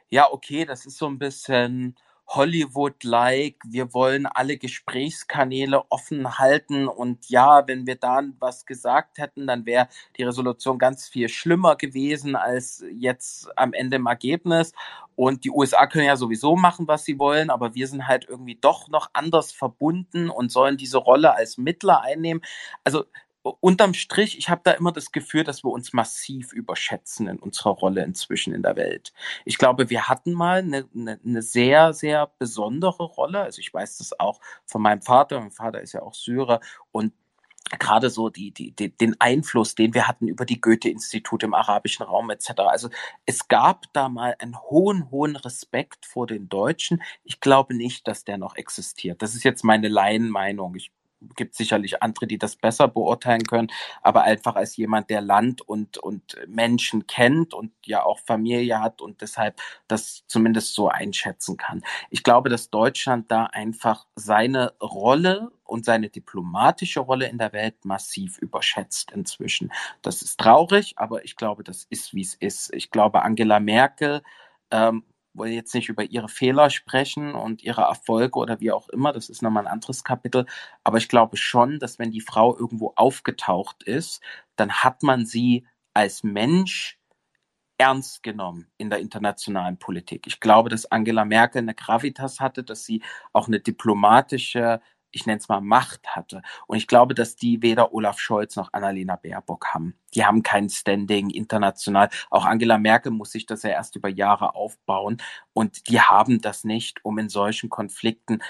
ja, 0.09 0.31
okay, 0.31 0.65
das 0.65 0.85
ist 0.85 0.97
so 0.97 1.07
ein 1.07 1.17
bisschen 1.17 1.95
Hollywood-like. 2.27 3.57
Wir 3.67 3.93
wollen 3.93 4.25
alle 4.25 4.57
Gesprächskanäle 4.57 5.83
offen 5.89 6.37
halten 6.37 6.87
und 6.87 7.29
ja, 7.29 7.67
wenn 7.67 7.85
wir 7.85 7.95
da 7.95 8.21
was 8.39 8.65
gesagt 8.65 9.17
hätten, 9.17 9.47
dann 9.47 9.65
wäre 9.65 9.87
die 10.17 10.23
Resolution 10.23 10.79
ganz 10.79 11.07
viel 11.07 11.29
schlimmer 11.29 11.75
gewesen 11.75 12.35
als 12.35 12.83
jetzt 12.91 13.47
am 13.57 13.73
Ende 13.73 13.97
im 13.97 14.07
Ergebnis. 14.07 14.73
Und 15.15 15.45
die 15.45 15.51
USA 15.51 15.87
können 15.87 16.05
ja 16.05 16.17
sowieso 16.17 16.55
machen, 16.55 16.87
was 16.87 17.05
sie 17.05 17.19
wollen, 17.19 17.49
aber 17.49 17.73
wir 17.73 17.87
sind 17.87 18.07
halt 18.07 18.25
irgendwie 18.27 18.55
doch 18.59 18.89
noch 18.89 19.09
anders 19.13 19.51
verbunden 19.51 20.29
und 20.29 20.51
sollen 20.51 20.77
diese 20.77 20.97
Rolle 20.97 21.33
als 21.35 21.57
Mittler 21.57 22.01
einnehmen. 22.01 22.41
Also 22.83 23.05
unterm 23.45 23.93
Strich, 23.93 24.37
ich 24.37 24.49
habe 24.49 24.61
da 24.63 24.71
immer 24.71 24.91
das 24.91 25.11
Gefühl, 25.11 25.43
dass 25.43 25.63
wir 25.63 25.71
uns 25.71 25.93
massiv 25.93 26.51
überschätzen 26.53 27.27
in 27.27 27.37
unserer 27.37 27.71
Rolle 27.71 28.03
inzwischen 28.03 28.53
in 28.53 28.63
der 28.63 28.75
Welt. 28.75 29.13
Ich 29.45 29.57
glaube, 29.57 29.89
wir 29.89 30.07
hatten 30.07 30.33
mal 30.33 30.59
eine, 30.59 30.87
eine, 30.95 31.19
eine 31.23 31.41
sehr, 31.41 31.93
sehr 31.93 32.31
besondere 32.39 33.03
Rolle. 33.03 33.41
Also 33.41 33.59
ich 33.59 33.73
weiß 33.73 33.99
das 33.99 34.19
auch 34.19 34.39
von 34.65 34.81
meinem 34.81 35.01
Vater. 35.01 35.39
Mein 35.39 35.51
Vater 35.51 35.81
ist 35.81 35.93
ja 35.93 36.01
auch 36.01 36.13
Syrer 36.13 36.59
und 36.91 37.13
gerade 37.79 38.09
so 38.09 38.29
die, 38.29 38.51
die, 38.51 38.71
die, 38.71 38.95
den 38.95 39.19
Einfluss, 39.19 39.75
den 39.75 39.93
wir 39.93 40.07
hatten 40.07 40.27
über 40.27 40.45
die 40.45 40.61
Goethe-Institut 40.61 41.43
im 41.43 41.53
arabischen 41.53 42.05
Raum 42.05 42.29
etc. 42.29 42.51
Also 42.59 42.89
es 43.25 43.47
gab 43.47 43.91
da 43.93 44.09
mal 44.09 44.35
einen 44.39 44.59
hohen, 44.69 45.09
hohen 45.11 45.35
Respekt 45.35 46.05
vor 46.05 46.27
den 46.27 46.47
Deutschen. 46.47 47.01
Ich 47.23 47.39
glaube 47.39 47.75
nicht, 47.75 48.07
dass 48.07 48.23
der 48.23 48.37
noch 48.37 48.55
existiert. 48.55 49.21
Das 49.21 49.35
ist 49.35 49.43
jetzt 49.43 49.63
meine 49.63 49.87
Laienmeinung. 49.87 50.75
Ich 50.75 50.91
gibt 51.35 51.55
sicherlich 51.55 52.01
andere, 52.01 52.27
die 52.27 52.37
das 52.37 52.55
besser 52.55 52.87
beurteilen 52.87 53.43
können, 53.43 53.71
aber 54.01 54.23
einfach 54.23 54.55
als 54.55 54.77
jemand, 54.77 55.09
der 55.09 55.21
Land 55.21 55.61
und, 55.61 55.97
und 55.97 56.37
Menschen 56.47 57.07
kennt 57.07 57.53
und 57.53 57.71
ja 57.85 58.03
auch 58.03 58.19
Familie 58.19 58.81
hat 58.81 59.01
und 59.01 59.21
deshalb 59.21 59.59
das 59.87 60.23
zumindest 60.27 60.73
so 60.73 60.89
einschätzen 60.89 61.57
kann. 61.57 61.83
Ich 62.09 62.23
glaube, 62.23 62.49
dass 62.49 62.69
Deutschland 62.69 63.31
da 63.31 63.45
einfach 63.45 64.05
seine 64.15 64.73
Rolle 64.81 65.51
und 65.63 65.85
seine 65.85 66.09
diplomatische 66.09 66.99
Rolle 66.99 67.27
in 67.27 67.37
der 67.37 67.53
Welt 67.53 67.85
massiv 67.85 68.37
überschätzt 68.37 69.11
inzwischen. 69.11 69.71
Das 70.01 70.21
ist 70.21 70.39
traurig, 70.39 70.93
aber 70.97 71.25
ich 71.25 71.35
glaube, 71.35 71.63
das 71.63 71.85
ist, 71.89 72.13
wie 72.13 72.21
es 72.21 72.35
ist. 72.35 72.73
Ich 72.73 72.91
glaube, 72.91 73.23
Angela 73.23 73.59
Merkel 73.59 74.21
ähm, 74.71 75.03
wollen 75.37 75.53
jetzt 75.53 75.73
nicht 75.73 75.89
über 75.89 76.03
ihre 76.03 76.29
Fehler 76.29 76.69
sprechen 76.69 77.35
und 77.35 77.63
ihre 77.63 77.81
Erfolge 77.81 78.39
oder 78.39 78.59
wie 78.59 78.71
auch 78.71 78.89
immer, 78.89 79.13
das 79.13 79.29
ist 79.29 79.41
nochmal 79.41 79.65
ein 79.67 79.71
anderes 79.73 80.03
Kapitel, 80.03 80.45
aber 80.83 80.97
ich 80.97 81.09
glaube 81.09 81.37
schon, 81.37 81.79
dass 81.79 81.99
wenn 81.99 82.11
die 82.11 82.21
Frau 82.21 82.57
irgendwo 82.57 82.93
aufgetaucht 82.95 83.83
ist, 83.83 84.21
dann 84.55 84.71
hat 84.71 85.03
man 85.03 85.25
sie 85.25 85.65
als 85.93 86.23
Mensch 86.23 86.97
ernst 87.77 88.23
genommen 88.23 88.67
in 88.77 88.89
der 88.89 88.99
internationalen 88.99 89.77
Politik. 89.77 90.27
Ich 90.27 90.39
glaube, 90.39 90.69
dass 90.69 90.91
Angela 90.91 91.25
Merkel 91.25 91.61
eine 91.61 91.75
Gravitas 91.75 92.39
hatte, 92.39 92.63
dass 92.63 92.85
sie 92.85 93.01
auch 93.33 93.47
eine 93.47 93.59
diplomatische 93.59 94.81
ich 95.15 95.25
nenne 95.25 95.39
es 95.39 95.47
mal, 95.47 95.61
Macht 95.61 96.07
hatte. 96.07 96.41
Und 96.67 96.77
ich 96.77 96.87
glaube, 96.87 97.15
dass 97.15 97.35
die 97.35 97.61
weder 97.61 97.93
Olaf 97.93 98.19
Scholz 98.19 98.55
noch 98.55 98.73
Annalena 98.73 99.15
Baerbock 99.15 99.67
haben. 99.73 99.95
Die 100.13 100.25
haben 100.25 100.43
kein 100.43 100.69
Standing 100.69 101.29
international. 101.29 102.09
Auch 102.29 102.45
Angela 102.45 102.77
Merkel 102.77 103.11
muss 103.11 103.31
sich 103.31 103.45
das 103.45 103.63
ja 103.63 103.69
erst 103.69 103.95
über 103.95 104.09
Jahre 104.09 104.55
aufbauen. 104.55 105.21
Und 105.53 105.87
die 105.89 106.01
haben 106.01 106.41
das 106.41 106.65
nicht, 106.65 107.03
um 107.03 107.17
in 107.17 107.29
solchen 107.29 107.69
Konflikten, 107.69 108.43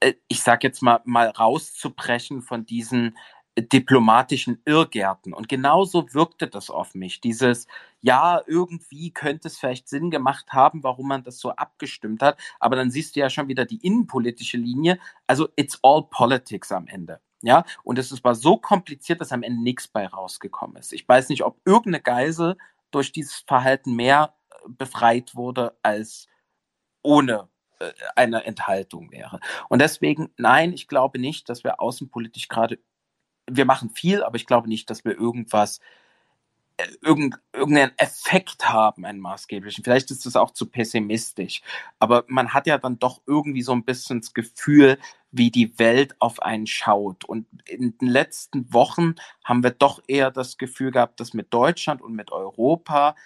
äh, 0.00 0.14
ich 0.28 0.42
sage 0.42 0.66
jetzt 0.66 0.82
mal, 0.82 1.00
mal 1.04 1.28
rauszubrechen 1.28 2.40
von 2.42 2.64
diesen 2.64 3.16
diplomatischen 3.62 4.60
Irrgärten. 4.64 5.32
Und 5.32 5.48
genauso 5.48 6.12
wirkte 6.14 6.46
das 6.46 6.70
auf 6.70 6.94
mich. 6.94 7.20
Dieses, 7.20 7.66
ja, 8.00 8.40
irgendwie 8.46 9.10
könnte 9.10 9.48
es 9.48 9.58
vielleicht 9.58 9.88
Sinn 9.88 10.10
gemacht 10.10 10.52
haben, 10.52 10.82
warum 10.82 11.08
man 11.08 11.24
das 11.24 11.38
so 11.38 11.50
abgestimmt 11.50 12.22
hat. 12.22 12.38
Aber 12.60 12.76
dann 12.76 12.90
siehst 12.90 13.16
du 13.16 13.20
ja 13.20 13.30
schon 13.30 13.48
wieder 13.48 13.64
die 13.64 13.84
innenpolitische 13.84 14.56
Linie. 14.56 14.98
Also, 15.26 15.48
it's 15.56 15.78
all 15.82 16.02
politics 16.02 16.72
am 16.72 16.86
Ende. 16.86 17.20
Ja, 17.42 17.64
und 17.84 17.98
es 17.98 18.24
war 18.24 18.34
so 18.34 18.56
kompliziert, 18.56 19.20
dass 19.20 19.30
am 19.30 19.44
Ende 19.44 19.62
nichts 19.62 19.86
bei 19.86 20.06
rausgekommen 20.06 20.76
ist. 20.76 20.92
Ich 20.92 21.08
weiß 21.08 21.28
nicht, 21.28 21.44
ob 21.44 21.60
irgendeine 21.64 22.02
Geisel 22.02 22.56
durch 22.90 23.12
dieses 23.12 23.44
Verhalten 23.46 23.94
mehr 23.94 24.34
äh, 24.50 24.54
befreit 24.68 25.36
wurde 25.36 25.76
als 25.82 26.26
ohne 27.02 27.48
äh, 27.78 27.92
eine 28.16 28.44
Enthaltung 28.44 29.12
wäre. 29.12 29.38
Und 29.68 29.80
deswegen, 29.80 30.30
nein, 30.36 30.72
ich 30.72 30.88
glaube 30.88 31.18
nicht, 31.20 31.48
dass 31.48 31.62
wir 31.62 31.80
außenpolitisch 31.80 32.48
gerade 32.48 32.80
wir 33.48 33.64
machen 33.64 33.90
viel, 33.90 34.22
aber 34.22 34.36
ich 34.36 34.46
glaube 34.46 34.68
nicht, 34.68 34.90
dass 34.90 35.04
wir 35.04 35.12
irgendwas, 35.12 35.80
äh, 36.76 36.86
irgend, 37.02 37.40
irgendeinen 37.52 37.92
Effekt 37.98 38.68
haben, 38.68 39.04
einen 39.04 39.20
maßgeblichen. 39.20 39.84
Vielleicht 39.84 40.10
ist 40.10 40.26
das 40.26 40.36
auch 40.36 40.52
zu 40.52 40.66
pessimistisch. 40.66 41.62
Aber 41.98 42.24
man 42.28 42.54
hat 42.54 42.66
ja 42.66 42.78
dann 42.78 42.98
doch 42.98 43.22
irgendwie 43.26 43.62
so 43.62 43.72
ein 43.72 43.84
bisschen 43.84 44.20
das 44.20 44.34
Gefühl, 44.34 44.98
wie 45.30 45.50
die 45.50 45.78
Welt 45.78 46.16
auf 46.20 46.40
einen 46.42 46.66
schaut. 46.66 47.24
Und 47.24 47.46
in 47.66 47.96
den 47.98 48.08
letzten 48.08 48.72
Wochen 48.72 49.14
haben 49.44 49.62
wir 49.62 49.70
doch 49.70 50.02
eher 50.06 50.30
das 50.30 50.58
Gefühl 50.58 50.90
gehabt, 50.90 51.20
dass 51.20 51.34
mit 51.34 51.52
Deutschland 51.52 52.02
und 52.02 52.14
mit 52.14 52.32
Europa, 52.32 53.16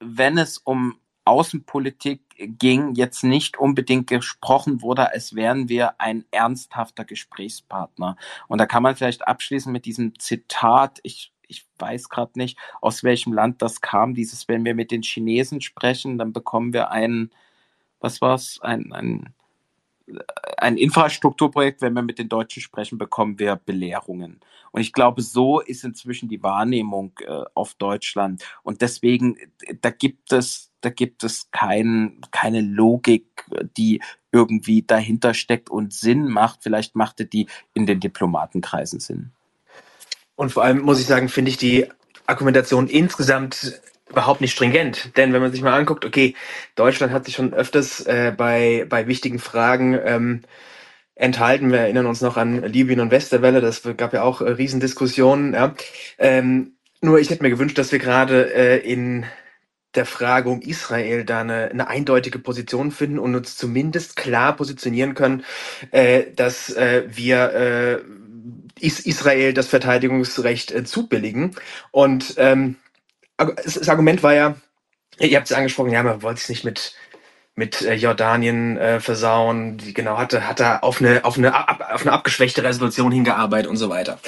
wenn 0.00 0.38
es 0.38 0.58
um 0.58 1.00
Außenpolitik 1.26 2.20
ging, 2.36 2.94
jetzt 2.94 3.24
nicht 3.24 3.58
unbedingt 3.58 4.06
gesprochen 4.08 4.82
wurde, 4.82 5.10
als 5.12 5.34
wären 5.34 5.68
wir 5.68 6.00
ein 6.00 6.24
ernsthafter 6.30 7.04
Gesprächspartner. 7.04 8.16
Und 8.48 8.58
da 8.58 8.66
kann 8.66 8.82
man 8.82 8.96
vielleicht 8.96 9.26
abschließen 9.26 9.72
mit 9.72 9.86
diesem 9.86 10.18
Zitat, 10.18 11.00
ich 11.02 11.32
ich 11.48 11.66
weiß 11.78 12.08
gerade 12.08 12.32
nicht, 12.34 12.58
aus 12.80 13.04
welchem 13.04 13.32
Land 13.32 13.62
das 13.62 13.80
kam, 13.80 14.14
dieses, 14.14 14.48
wenn 14.48 14.64
wir 14.64 14.74
mit 14.74 14.90
den 14.90 15.02
Chinesen 15.02 15.60
sprechen, 15.60 16.18
dann 16.18 16.32
bekommen 16.32 16.72
wir 16.72 16.90
ein, 16.90 17.30
was 18.00 18.20
war's, 18.20 18.58
ein, 18.62 18.92
ein 18.92 19.34
ein 20.56 20.76
Infrastrukturprojekt, 20.76 21.82
wenn 21.82 21.94
wir 21.94 22.02
mit 22.02 22.18
den 22.18 22.28
Deutschen 22.28 22.62
sprechen, 22.62 22.98
bekommen 22.98 23.38
wir 23.38 23.56
Belehrungen. 23.56 24.40
Und 24.72 24.80
ich 24.80 24.92
glaube, 24.92 25.22
so 25.22 25.60
ist 25.60 25.84
inzwischen 25.84 26.28
die 26.28 26.42
Wahrnehmung 26.42 27.12
äh, 27.26 27.44
auf 27.54 27.74
Deutschland. 27.74 28.44
Und 28.62 28.82
deswegen, 28.82 29.36
da 29.80 29.90
gibt 29.90 30.32
es, 30.32 30.70
da 30.80 30.90
gibt 30.90 31.24
es 31.24 31.50
kein, 31.50 32.20
keine 32.30 32.60
Logik, 32.60 33.46
die 33.76 34.00
irgendwie 34.32 34.82
dahinter 34.82 35.34
steckt 35.34 35.70
und 35.70 35.92
Sinn 35.92 36.28
macht. 36.28 36.62
Vielleicht 36.62 36.94
machte 36.94 37.24
die 37.24 37.46
in 37.74 37.86
den 37.86 38.00
Diplomatenkreisen 38.00 39.00
Sinn. 39.00 39.32
Und 40.34 40.52
vor 40.52 40.64
allem 40.64 40.80
muss 40.80 41.00
ich 41.00 41.06
sagen, 41.06 41.28
finde 41.28 41.50
ich 41.50 41.56
die 41.56 41.86
Argumentation 42.26 42.88
insgesamt 42.88 43.80
überhaupt 44.08 44.40
nicht 44.40 44.52
stringent. 44.52 45.16
Denn 45.16 45.32
wenn 45.32 45.42
man 45.42 45.52
sich 45.52 45.62
mal 45.62 45.78
anguckt, 45.78 46.04
okay, 46.04 46.34
Deutschland 46.74 47.12
hat 47.12 47.24
sich 47.24 47.34
schon 47.34 47.54
öfters 47.54 48.00
äh, 48.06 48.32
bei, 48.36 48.86
bei 48.88 49.06
wichtigen 49.06 49.38
Fragen 49.38 49.98
ähm, 50.04 50.42
enthalten. 51.14 51.72
Wir 51.72 51.80
erinnern 51.80 52.06
uns 52.06 52.20
noch 52.20 52.36
an 52.36 52.62
Libyen 52.62 53.00
und 53.00 53.10
Westerwelle, 53.10 53.60
das 53.60 53.82
gab 53.96 54.12
ja 54.12 54.22
auch 54.22 54.40
äh, 54.40 54.50
Riesendiskussionen. 54.50 55.54
Ja. 55.54 55.74
Ähm, 56.18 56.76
nur 57.00 57.18
ich 57.18 57.30
hätte 57.30 57.42
mir 57.42 57.50
gewünscht, 57.50 57.78
dass 57.78 57.92
wir 57.92 57.98
gerade 57.98 58.54
äh, 58.54 58.78
in 58.78 59.24
der 59.94 60.06
Frage 60.06 60.50
um 60.50 60.60
Israel 60.60 61.24
da 61.24 61.40
eine, 61.40 61.70
eine 61.70 61.88
eindeutige 61.88 62.38
Position 62.38 62.90
finden 62.90 63.18
und 63.18 63.34
uns 63.34 63.56
zumindest 63.56 64.16
klar 64.16 64.54
positionieren 64.54 65.14
können, 65.14 65.44
äh, 65.90 66.24
dass 66.34 66.70
äh, 66.70 67.04
wir 67.08 67.54
äh, 67.54 67.98
Is 68.78 69.00
Israel 69.00 69.54
das 69.54 69.68
Verteidigungsrecht 69.68 70.70
äh, 70.70 70.84
zubilligen. 70.84 71.56
Und 71.92 72.34
ähm, 72.36 72.76
das 73.36 73.88
Argument 73.88 74.22
war 74.22 74.34
ja, 74.34 74.56
ihr 75.18 75.36
habt 75.36 75.50
es 75.50 75.56
angesprochen, 75.56 75.92
ja, 75.92 76.02
man 76.02 76.22
wollte 76.22 76.40
es 76.40 76.48
nicht 76.48 76.64
mit 76.64 76.94
mit 77.56 77.80
äh, 77.82 77.94
Jordanien 77.94 78.76
äh, 78.76 79.00
versauen, 79.00 79.78
die 79.78 79.94
genau 79.94 80.18
hatte, 80.18 80.46
hat 80.46 80.60
er 80.60 80.84
auf 80.84 81.00
eine, 81.00 81.24
auf, 81.24 81.38
eine, 81.38 81.54
ab, 81.54 81.88
auf 81.92 82.02
eine 82.02 82.12
abgeschwächte 82.12 82.62
Resolution 82.62 83.10
hingearbeitet 83.10 83.68
und 83.68 83.78
so 83.78 83.88
weiter. 83.88 84.18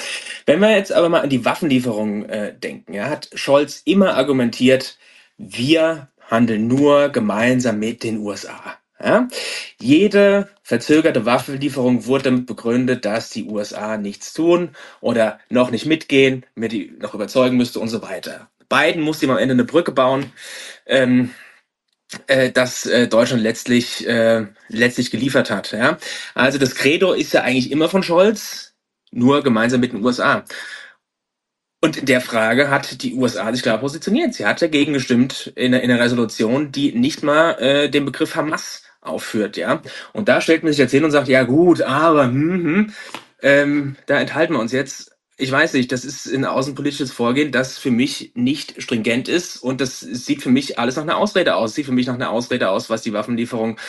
Wenn 0.47 0.59
wir 0.59 0.71
jetzt 0.71 0.91
aber 0.91 1.09
mal 1.09 1.21
an 1.21 1.29
die 1.29 1.45
Waffenlieferung 1.45 2.25
äh, 2.25 2.53
denken, 2.57 2.93
ja, 2.93 3.07
hat 3.07 3.29
Scholz 3.35 3.83
immer 3.85 4.15
argumentiert, 4.15 4.97
wir 5.37 6.09
handeln 6.29 6.67
nur 6.67 7.09
gemeinsam 7.09 7.77
mit 7.77 8.03
den 8.03 8.17
USA. 8.17 8.59
Ja? 9.01 9.27
Jede 9.79 10.49
verzögerte 10.63 11.25
Waffenlieferung 11.25 12.05
wurde 12.07 12.25
damit 12.25 12.47
begründet, 12.47 13.05
dass 13.05 13.29
die 13.29 13.45
USA 13.45 13.97
nichts 13.97 14.33
tun 14.33 14.71
oder 15.01 15.39
noch 15.49 15.69
nicht 15.69 15.85
mitgehen, 15.85 16.45
mir 16.55 16.67
die 16.67 16.93
noch 16.99 17.13
überzeugen 17.13 17.57
müsste 17.57 17.79
und 17.79 17.89
so 17.89 18.01
weiter. 18.01 18.49
Biden 18.69 19.01
musste 19.01 19.25
ihm 19.25 19.31
am 19.31 19.37
Ende 19.37 19.53
eine 19.53 19.65
Brücke 19.65 19.91
bauen. 19.91 20.31
Ähm, 20.85 21.31
äh, 22.27 22.51
dass 22.51 22.85
äh, 22.87 23.07
Deutschland 23.07 23.43
letztlich 23.43 24.07
äh, 24.07 24.47
letztlich 24.67 25.11
geliefert 25.11 25.51
hat. 25.51 25.71
Ja? 25.71 25.97
Also 26.33 26.57
das 26.57 26.73
Credo 26.75 27.13
ist 27.13 27.33
ja 27.33 27.43
eigentlich 27.43 27.71
immer 27.71 27.87
von 27.87 28.01
Scholz, 28.01 28.73
nur 29.11 29.43
gemeinsam 29.43 29.79
mit 29.79 29.93
den 29.93 30.03
USA. 30.03 30.43
Und 31.81 31.97
in 31.97 32.05
der 32.05 32.19
Frage 32.21 32.69
hat 32.69 33.03
die 33.03 33.13
USA 33.13 33.51
sich 33.53 33.61
klar 33.61 33.77
positioniert. 33.77 34.33
Sie 34.33 34.45
hat 34.45 34.61
dagegen 34.61 34.93
gestimmt 34.93 35.53
in, 35.55 35.73
in 35.73 35.89
einer 35.89 36.03
Resolution, 36.03 36.71
die 36.71 36.91
nicht 36.91 37.23
mal 37.23 37.53
äh, 37.59 37.89
den 37.89 38.05
Begriff 38.05 38.35
Hamas 38.35 38.83
aufführt, 39.01 39.55
ja. 39.55 39.81
Und 40.11 40.27
da 40.27 40.41
stellt 40.41 40.63
man 40.63 40.73
sich 40.73 40.79
jetzt 40.79 40.91
hin 40.91 41.05
und 41.05 41.11
sagt, 41.11 41.29
ja 41.29 41.43
gut, 41.43 41.81
aber 41.81 42.25
hm, 42.25 42.63
hm, 42.63 42.93
ähm, 43.41 43.95
da 44.07 44.19
enthalten 44.19 44.53
wir 44.53 44.59
uns 44.59 44.73
jetzt 44.73 45.15
ich 45.39 45.51
weiß 45.51 45.73
nicht, 45.73 45.91
das 45.93 46.03
ist 46.03 46.27
ein 46.27 46.43
außenpolitisches 46.43 47.13
Vorgehen, 47.13 47.53
das 47.53 47.77
für 47.77 47.91
mich 47.91 48.33
nicht 48.35 48.81
stringent 48.83 49.29
ist 49.29 49.55
und 49.57 49.79
das 49.79 50.01
sieht 50.01 50.43
für 50.43 50.49
mich 50.49 50.77
alles 50.77 50.97
nach 50.97 51.03
einer 51.03 51.15
Ausrede 51.17 51.55
aus. 51.55 51.73
Sieht 51.73 51.85
für 51.85 51.93
mich 51.93 52.07
nach 52.07 52.15
einer 52.15 52.29
Ausrede 52.29 52.69
aus, 52.69 52.89
was 52.89 53.03
die 53.03 53.13
Waffenlieferung 53.13 53.79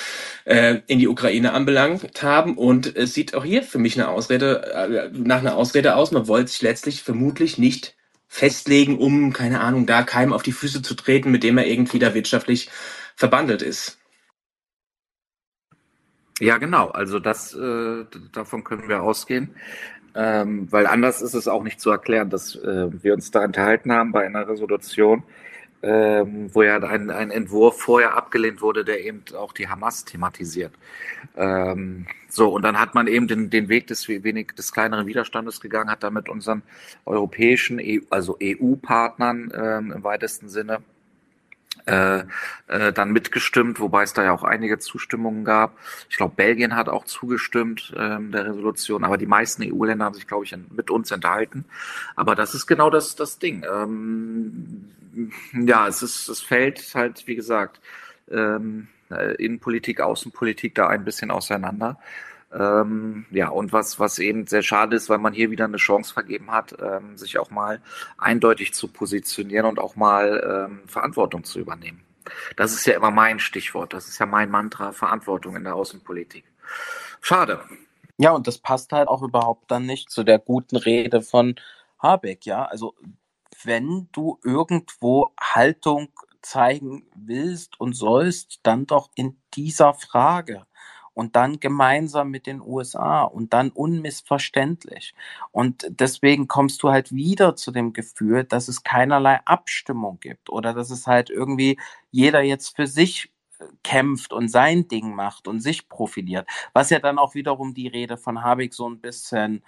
äh, 0.44 0.78
in 0.86 1.00
die 1.00 1.08
Ukraine 1.08 1.52
anbelangt 1.52 2.22
haben 2.22 2.56
und 2.56 2.94
es 2.96 3.14
sieht 3.14 3.34
auch 3.34 3.44
hier 3.44 3.64
für 3.64 3.78
mich 3.78 3.96
eine 3.96 4.08
Ausrede 4.08 4.62
äh, 4.72 5.10
nach 5.12 5.40
einer 5.40 5.56
Ausrede 5.56 5.96
aus. 5.96 6.12
Man 6.12 6.28
wollte 6.28 6.52
sich 6.52 6.62
letztlich 6.62 7.02
vermutlich 7.02 7.58
nicht 7.58 7.96
festlegen, 8.28 8.96
um 8.96 9.32
keine 9.32 9.60
Ahnung 9.60 9.86
da 9.86 10.04
keinem 10.04 10.32
auf 10.32 10.44
die 10.44 10.52
Füße 10.52 10.82
zu 10.82 10.94
treten, 10.94 11.32
mit 11.32 11.42
dem 11.42 11.58
er 11.58 11.66
irgendwie 11.66 11.98
da 11.98 12.14
wirtschaftlich 12.14 12.70
verbandelt 13.16 13.60
ist. 13.60 13.98
Ja, 16.38 16.58
genau. 16.58 16.88
Also 16.88 17.18
das 17.18 17.54
äh, 17.54 18.04
davon 18.32 18.64
können 18.64 18.88
wir 18.88 19.02
ausgehen. 19.02 19.54
Ähm, 20.14 20.66
weil 20.70 20.86
anders 20.86 21.22
ist 21.22 21.34
es 21.34 21.48
auch 21.48 21.62
nicht 21.62 21.80
zu 21.80 21.90
erklären, 21.90 22.30
dass 22.30 22.56
äh, 22.56 22.88
wir 23.02 23.14
uns 23.14 23.30
da 23.30 23.44
enthalten 23.44 23.92
haben 23.92 24.12
bei 24.12 24.26
einer 24.26 24.48
Resolution, 24.48 25.22
ähm, 25.82 26.50
wo 26.52 26.62
ja 26.62 26.78
ein, 26.78 27.10
ein 27.10 27.30
Entwurf 27.30 27.80
vorher 27.80 28.16
abgelehnt 28.16 28.60
wurde, 28.60 28.84
der 28.84 29.04
eben 29.04 29.22
auch 29.36 29.52
die 29.52 29.68
Hamas 29.68 30.04
thematisiert. 30.04 30.72
Ähm, 31.36 32.06
so, 32.28 32.48
und 32.48 32.62
dann 32.62 32.78
hat 32.78 32.94
man 32.94 33.06
eben 33.06 33.28
den, 33.28 33.50
den 33.50 33.68
Weg 33.68 33.86
des 33.86 34.08
wenig 34.08 34.52
des 34.58 34.72
kleineren 34.72 35.06
Widerstandes 35.06 35.60
gegangen, 35.60 35.90
hat 35.90 36.02
da 36.02 36.10
mit 36.10 36.28
unseren 36.28 36.62
europäischen, 37.06 37.80
EU, 37.80 38.00
also 38.10 38.36
EU-Partnern 38.42 39.52
ähm, 39.54 39.92
im 39.92 40.04
weitesten 40.04 40.48
Sinne 40.48 40.80
äh, 41.86 42.24
äh, 42.68 42.92
dann 42.92 43.10
mitgestimmt, 43.12 43.80
wobei 43.80 44.02
es 44.02 44.12
da 44.12 44.24
ja 44.24 44.32
auch 44.32 44.44
einige 44.44 44.78
Zustimmungen 44.78 45.44
gab. 45.44 45.76
Ich 46.08 46.16
glaube, 46.16 46.34
Belgien 46.36 46.76
hat 46.76 46.88
auch 46.88 47.04
zugestimmt 47.04 47.92
ähm, 47.96 48.32
der 48.32 48.46
Resolution, 48.46 49.04
aber 49.04 49.18
die 49.18 49.26
meisten 49.26 49.62
EU-Länder 49.62 50.04
haben 50.04 50.14
sich, 50.14 50.26
glaube 50.26 50.44
ich, 50.44 50.56
mit 50.70 50.90
uns 50.90 51.10
enthalten. 51.10 51.64
Aber 52.16 52.34
das 52.34 52.54
ist 52.54 52.66
genau 52.66 52.90
das, 52.90 53.16
das 53.16 53.38
Ding. 53.38 53.64
Ähm, 53.70 54.90
ja, 55.52 55.88
es 55.88 56.02
ist, 56.02 56.28
es 56.28 56.40
fällt 56.40 56.94
halt, 56.94 57.26
wie 57.26 57.34
gesagt, 57.34 57.80
ähm, 58.30 58.88
äh, 59.10 59.34
Innenpolitik, 59.34 60.00
Außenpolitik 60.00 60.74
da 60.74 60.88
ein 60.88 61.04
bisschen 61.04 61.30
auseinander. 61.30 61.98
Ähm, 62.52 63.26
ja, 63.30 63.48
und 63.48 63.72
was, 63.72 64.00
was 64.00 64.18
eben 64.18 64.46
sehr 64.46 64.62
schade 64.62 64.96
ist, 64.96 65.08
weil 65.08 65.18
man 65.18 65.32
hier 65.32 65.50
wieder 65.50 65.66
eine 65.66 65.76
Chance 65.76 66.12
vergeben 66.12 66.50
hat, 66.50 66.76
ähm, 66.80 67.16
sich 67.16 67.38
auch 67.38 67.50
mal 67.50 67.80
eindeutig 68.18 68.74
zu 68.74 68.88
positionieren 68.88 69.66
und 69.66 69.78
auch 69.78 69.94
mal 69.94 70.68
ähm, 70.68 70.88
Verantwortung 70.88 71.44
zu 71.44 71.60
übernehmen. 71.60 72.02
Das 72.56 72.72
ist 72.72 72.86
ja 72.86 72.94
immer 72.94 73.10
mein 73.10 73.38
Stichwort, 73.38 73.92
das 73.92 74.08
ist 74.08 74.18
ja 74.18 74.26
mein 74.26 74.50
Mantra, 74.50 74.92
Verantwortung 74.92 75.56
in 75.56 75.64
der 75.64 75.76
Außenpolitik. 75.76 76.44
Schade. 77.20 77.60
Ja, 78.18 78.32
und 78.32 78.46
das 78.46 78.58
passt 78.58 78.92
halt 78.92 79.08
auch 79.08 79.22
überhaupt 79.22 79.70
dann 79.70 79.86
nicht 79.86 80.10
zu 80.10 80.24
der 80.24 80.38
guten 80.38 80.76
Rede 80.76 81.22
von 81.22 81.54
Habeck, 81.98 82.46
ja. 82.46 82.64
Also 82.64 82.94
wenn 83.64 84.08
du 84.12 84.38
irgendwo 84.44 85.32
Haltung 85.40 86.08
zeigen 86.42 87.06
willst 87.14 87.78
und 87.78 87.94
sollst, 87.94 88.60
dann 88.62 88.86
doch 88.86 89.10
in 89.14 89.40
dieser 89.54 89.94
Frage 89.94 90.66
und 91.14 91.36
dann 91.36 91.60
gemeinsam 91.60 92.30
mit 92.30 92.46
den 92.46 92.60
USA 92.60 93.22
und 93.22 93.52
dann 93.52 93.70
unmissverständlich. 93.70 95.14
Und 95.52 95.86
deswegen 95.90 96.48
kommst 96.48 96.82
du 96.82 96.90
halt 96.90 97.12
wieder 97.12 97.56
zu 97.56 97.72
dem 97.72 97.92
Gefühl, 97.92 98.44
dass 98.44 98.68
es 98.68 98.82
keinerlei 98.82 99.40
Abstimmung 99.46 100.18
gibt 100.20 100.50
oder 100.50 100.74
dass 100.74 100.90
es 100.90 101.06
halt 101.06 101.30
irgendwie 101.30 101.78
jeder 102.10 102.42
jetzt 102.42 102.76
für 102.76 102.86
sich 102.86 103.32
äh, 103.58 103.64
kämpft 103.82 104.32
und 104.32 104.48
sein 104.48 104.88
Ding 104.88 105.14
macht 105.14 105.48
und 105.48 105.60
sich 105.60 105.88
profiliert, 105.88 106.46
was 106.72 106.90
ja 106.90 106.98
dann 106.98 107.18
auch 107.18 107.34
wiederum 107.34 107.74
die 107.74 107.88
Rede 107.88 108.16
von 108.16 108.42
Habeck 108.42 108.74
so 108.74 108.88
ein 108.88 109.00
bisschen 109.00 109.62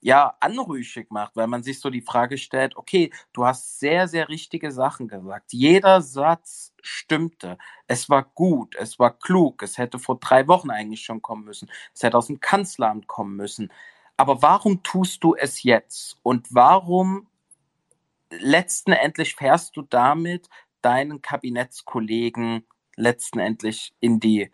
ja, 0.00 0.36
anrüchig 0.40 1.10
macht, 1.10 1.36
weil 1.36 1.48
man 1.48 1.62
sich 1.62 1.80
so 1.80 1.90
die 1.90 2.02
Frage 2.02 2.38
stellt, 2.38 2.76
okay, 2.76 3.12
du 3.32 3.44
hast 3.44 3.80
sehr, 3.80 4.06
sehr 4.08 4.28
richtige 4.28 4.70
Sachen 4.70 5.08
gesagt. 5.08 5.52
Jeder 5.52 6.02
Satz 6.02 6.72
stimmte. 6.82 7.58
Es 7.86 8.08
war 8.08 8.22
gut, 8.22 8.76
es 8.76 8.98
war 8.98 9.18
klug, 9.18 9.62
es 9.62 9.78
hätte 9.78 9.98
vor 9.98 10.18
drei 10.20 10.46
Wochen 10.46 10.70
eigentlich 10.70 11.02
schon 11.04 11.22
kommen 11.22 11.44
müssen. 11.44 11.70
Es 11.94 12.02
hätte 12.02 12.16
aus 12.16 12.28
dem 12.28 12.40
Kanzleramt 12.40 13.08
kommen 13.08 13.36
müssen. 13.36 13.72
Aber 14.16 14.42
warum 14.42 14.82
tust 14.82 15.24
du 15.24 15.34
es 15.34 15.62
jetzt? 15.62 16.18
Und 16.22 16.48
warum 16.50 17.28
letzten 18.30 18.92
Endlich 18.92 19.34
fährst 19.34 19.76
du 19.76 19.82
damit 19.82 20.48
deinen 20.82 21.22
Kabinettskollegen 21.22 22.66
letzten 22.96 23.38
Endlich 23.38 23.94
in 24.00 24.20
die 24.20 24.50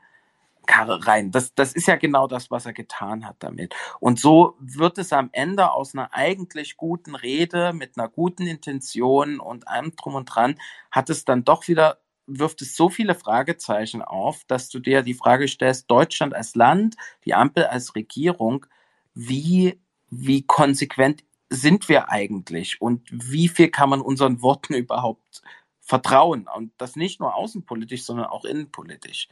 Karre 0.67 1.07
rein. 1.07 1.31
Das, 1.31 1.55
das 1.55 1.73
ist 1.73 1.87
ja 1.87 1.97
genau 1.97 2.27
das, 2.27 2.51
was 2.51 2.67
er 2.67 2.73
getan 2.73 3.27
hat 3.27 3.37
damit. 3.41 3.75
Und 4.01 4.19
so 4.19 4.57
wird 4.61 4.99
es 4.99 5.13
am 5.13 5.31
Ende 5.33 5.73
aus 5.73 5.95
einer 5.95 6.13
eigentlich 6.13 6.77
guten 6.77 7.15
Rede 7.15 7.73
mit 7.73 7.99
einer 7.99 8.09
guten 8.09 8.47
Intention 8.47 9.41
und 9.41 9.69
allem 9.69 9.95
drum 9.97 10.15
und 10.15 10.27
dran, 10.27 10.57
hat 10.91 11.11
es 11.11 11.25
dann 11.25 11.45
doch 11.45 11.69
wieder, 11.69 11.99
wirft 12.27 12.63
es 12.63 12.77
so 12.77 12.89
viele 12.89 13.15
Fragezeichen 13.15 14.03
auf, 14.03 14.45
dass 14.47 14.69
du 14.69 14.79
dir 14.79 15.03
die 15.03 15.15
Frage 15.15 15.49
stellst, 15.49 15.91
Deutschland 15.91 16.35
als 16.35 16.55
Land, 16.55 16.97
die 17.25 17.35
Ampel 17.35 17.65
als 17.65 17.95
Regierung, 17.95 18.67
wie, 19.15 19.81
wie 20.11 20.43
konsequent 20.43 21.25
sind 21.51 21.89
wir 21.89 22.11
eigentlich 22.11 22.81
und 22.81 23.09
wie 23.11 23.49
viel 23.49 23.69
kann 23.69 23.91
man 23.91 24.01
unseren 24.01 24.43
Worten 24.43 24.75
überhaupt 24.75 25.43
vertrauen? 25.81 26.49
Und 26.55 26.73
das 26.79 26.97
nicht 26.97 27.21
nur 27.21 27.35
außenpolitisch, 27.35 28.05
sondern 28.05 28.27
auch 28.27 28.45
innenpolitisch. 28.45 29.29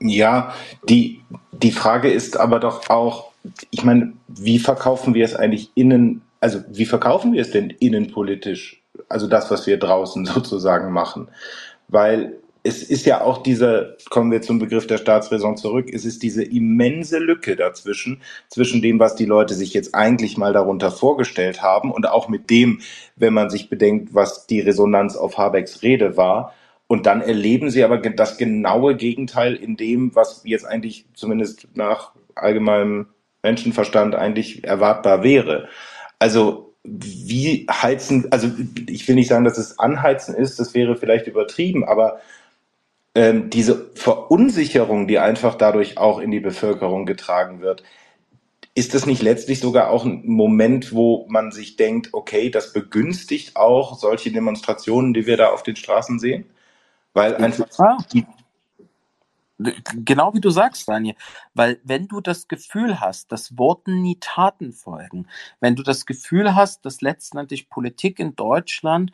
Ja, 0.00 0.54
die, 0.88 1.22
die 1.52 1.72
Frage 1.72 2.10
ist 2.10 2.36
aber 2.36 2.60
doch 2.60 2.90
auch, 2.90 3.32
ich 3.70 3.84
meine, 3.84 4.12
wie 4.28 4.58
verkaufen 4.58 5.14
wir 5.14 5.24
es 5.24 5.34
eigentlich 5.34 5.70
innen, 5.74 6.22
also 6.40 6.60
wie 6.68 6.86
verkaufen 6.86 7.32
wir 7.32 7.42
es 7.42 7.50
denn 7.50 7.70
innenpolitisch? 7.70 8.82
Also 9.08 9.26
das, 9.26 9.50
was 9.50 9.66
wir 9.66 9.78
draußen 9.78 10.24
sozusagen 10.26 10.92
machen. 10.92 11.28
Weil 11.88 12.38
es 12.66 12.82
ist 12.82 13.06
ja 13.06 13.20
auch 13.20 13.44
diese, 13.44 13.96
kommen 14.10 14.32
wir 14.32 14.42
zum 14.42 14.58
Begriff 14.58 14.88
der 14.88 14.98
Staatsräson 14.98 15.56
zurück, 15.56 15.88
es 15.92 16.04
ist 16.04 16.22
diese 16.24 16.42
immense 16.42 17.18
Lücke 17.18 17.54
dazwischen, 17.54 18.20
zwischen 18.48 18.82
dem, 18.82 18.98
was 18.98 19.14
die 19.14 19.24
Leute 19.24 19.54
sich 19.54 19.72
jetzt 19.72 19.94
eigentlich 19.94 20.36
mal 20.36 20.52
darunter 20.52 20.90
vorgestellt 20.90 21.62
haben 21.62 21.92
und 21.92 22.08
auch 22.08 22.28
mit 22.28 22.50
dem, 22.50 22.80
wenn 23.14 23.32
man 23.32 23.50
sich 23.50 23.70
bedenkt, 23.70 24.14
was 24.14 24.48
die 24.48 24.60
Resonanz 24.60 25.16
auf 25.16 25.38
Habecks 25.38 25.82
Rede 25.82 26.16
war 26.16 26.52
und 26.88 27.06
dann 27.06 27.20
erleben 27.20 27.70
sie 27.70 27.82
aber 27.82 27.98
das 27.98 28.38
genaue 28.38 28.96
Gegenteil 28.96 29.54
in 29.54 29.76
dem, 29.76 30.14
was 30.14 30.42
jetzt 30.44 30.66
eigentlich 30.66 31.06
zumindest 31.14 31.68
nach 31.74 32.12
allgemeinem 32.34 33.08
Menschenverstand 33.42 34.14
eigentlich 34.14 34.64
erwartbar 34.64 35.22
wäre. 35.22 35.68
Also 36.18 36.74
wie 36.84 37.66
heizen, 37.70 38.30
also 38.30 38.48
ich 38.88 39.06
will 39.08 39.16
nicht 39.16 39.28
sagen, 39.28 39.44
dass 39.44 39.58
es 39.58 39.78
anheizen 39.78 40.34
ist, 40.34 40.60
das 40.60 40.74
wäre 40.74 40.96
vielleicht 40.96 41.26
übertrieben, 41.26 41.84
aber 41.84 42.20
ähm, 43.16 43.50
diese 43.50 43.90
Verunsicherung, 43.94 45.08
die 45.08 45.18
einfach 45.18 45.56
dadurch 45.56 45.98
auch 45.98 46.20
in 46.20 46.30
die 46.30 46.40
Bevölkerung 46.40 47.06
getragen 47.06 47.60
wird, 47.60 47.82
ist 48.74 48.94
das 48.94 49.06
nicht 49.06 49.22
letztlich 49.22 49.58
sogar 49.58 49.90
auch 49.90 50.04
ein 50.04 50.22
Moment, 50.26 50.92
wo 50.92 51.26
man 51.28 51.50
sich 51.50 51.76
denkt, 51.76 52.10
okay, 52.12 52.50
das 52.50 52.74
begünstigt 52.74 53.56
auch 53.56 53.98
solche 53.98 54.30
Demonstrationen, 54.30 55.14
die 55.14 55.26
wir 55.26 55.38
da 55.38 55.48
auf 55.48 55.62
den 55.62 55.76
Straßen 55.76 56.18
sehen? 56.18 56.44
Weil 57.16 57.34
einfach 57.36 58.02
die 58.12 58.26
Genau 59.58 60.34
wie 60.34 60.40
du 60.40 60.50
sagst, 60.50 60.86
Daniel. 60.86 61.16
Weil 61.54 61.80
wenn 61.82 62.08
du 62.08 62.20
das 62.20 62.46
Gefühl 62.46 63.00
hast, 63.00 63.32
dass 63.32 63.56
Worten 63.56 64.02
nie 64.02 64.18
Taten 64.20 64.74
folgen, 64.74 65.26
wenn 65.60 65.76
du 65.76 65.82
das 65.82 66.04
Gefühl 66.04 66.54
hast, 66.54 66.84
dass 66.84 67.00
letztendlich 67.00 67.70
Politik 67.70 68.18
in 68.18 68.36
Deutschland 68.36 69.12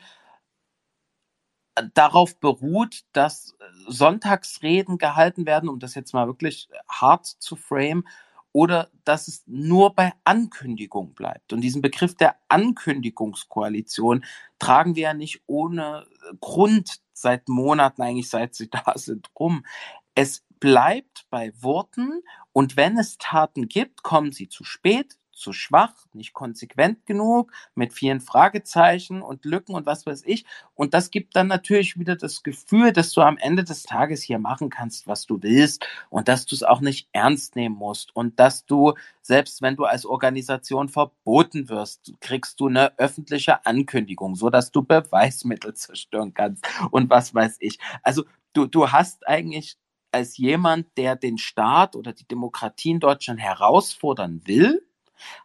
darauf 1.93 2.37
beruht, 2.41 3.05
dass 3.13 3.55
Sonntagsreden 3.87 4.97
gehalten 4.97 5.45
werden, 5.45 5.69
um 5.69 5.79
das 5.79 5.95
jetzt 5.95 6.13
mal 6.13 6.27
wirklich 6.27 6.67
hart 6.89 7.25
zu 7.25 7.55
frame, 7.55 8.03
oder 8.51 8.91
dass 9.05 9.27
es 9.27 9.43
nur 9.47 9.95
bei 9.95 10.13
Ankündigung 10.25 11.13
bleibt. 11.13 11.53
Und 11.53 11.61
diesen 11.61 11.81
Begriff 11.81 12.15
der 12.15 12.35
Ankündigungskoalition 12.49 14.25
tragen 14.59 14.95
wir 14.95 15.03
ja 15.03 15.13
nicht 15.13 15.41
ohne 15.47 16.05
Grund 16.39 17.02
seit 17.23 17.49
Monaten, 17.49 18.03
eigentlich 18.03 18.29
seit 18.29 18.53
sie 18.53 18.69
da 18.85 18.93
sind, 18.95 19.31
rum. 19.39 19.65
Es 20.13 20.45
bleibt 20.59 21.25
bei 21.31 21.51
Worten 21.59 22.21
und 22.51 22.77
wenn 22.77 22.97
es 22.99 23.17
Taten 23.17 23.67
gibt, 23.67 24.03
kommen 24.03 24.31
sie 24.31 24.47
zu 24.47 24.63
spät, 24.63 25.17
zu 25.33 25.51
schwach, 25.51 25.93
nicht 26.13 26.33
konsequent 26.33 27.05
genug, 27.05 27.51
mit 27.75 27.93
vielen 27.93 28.21
Fragezeichen 28.21 29.21
und 29.21 29.45
Lücken 29.45 29.75
und 29.75 29.85
was 29.85 30.05
weiß 30.05 30.23
ich. 30.25 30.45
Und 30.75 30.93
das 30.93 31.11
gibt 31.11 31.35
dann 31.35 31.47
natürlich 31.47 31.97
wieder 31.99 32.15
das 32.15 32.43
Gefühl, 32.43 32.93
dass 32.93 33.11
du 33.13 33.21
am 33.21 33.37
Ende 33.37 33.63
des 33.63 33.83
Tages 33.83 34.21
hier 34.21 34.39
machen 34.39 34.69
kannst, 34.69 35.07
was 35.07 35.25
du 35.25 35.41
willst 35.41 35.85
und 36.09 36.27
dass 36.27 36.45
du 36.45 36.55
es 36.55 36.63
auch 36.63 36.81
nicht 36.81 37.09
ernst 37.11 37.55
nehmen 37.55 37.75
musst 37.75 38.15
und 38.15 38.39
dass 38.39 38.65
du, 38.65 38.93
selbst 39.21 39.61
wenn 39.61 39.75
du 39.75 39.85
als 39.85 40.05
Organisation 40.05 40.89
verboten 40.89 41.69
wirst, 41.69 42.13
kriegst 42.21 42.59
du 42.59 42.67
eine 42.67 42.97
öffentliche 42.97 43.65
Ankündigung, 43.65 44.35
so 44.35 44.49
dass 44.49 44.71
du 44.71 44.83
Beweismittel 44.83 45.73
zerstören 45.73 46.33
kannst 46.33 46.65
und 46.91 47.09
was 47.09 47.33
weiß 47.33 47.57
ich. 47.59 47.79
Also 48.03 48.23
du, 48.53 48.67
du 48.67 48.91
hast 48.91 49.27
eigentlich 49.27 49.77
als 50.11 50.37
jemand, 50.37 50.95
der 50.97 51.15
den 51.15 51.37
Staat 51.37 51.95
oder 51.95 52.13
die 52.13 52.27
Demokratie 52.27 52.91
in 52.91 52.99
Deutschland 52.99 53.39
herausfordern 53.39 54.41
will, 54.45 54.85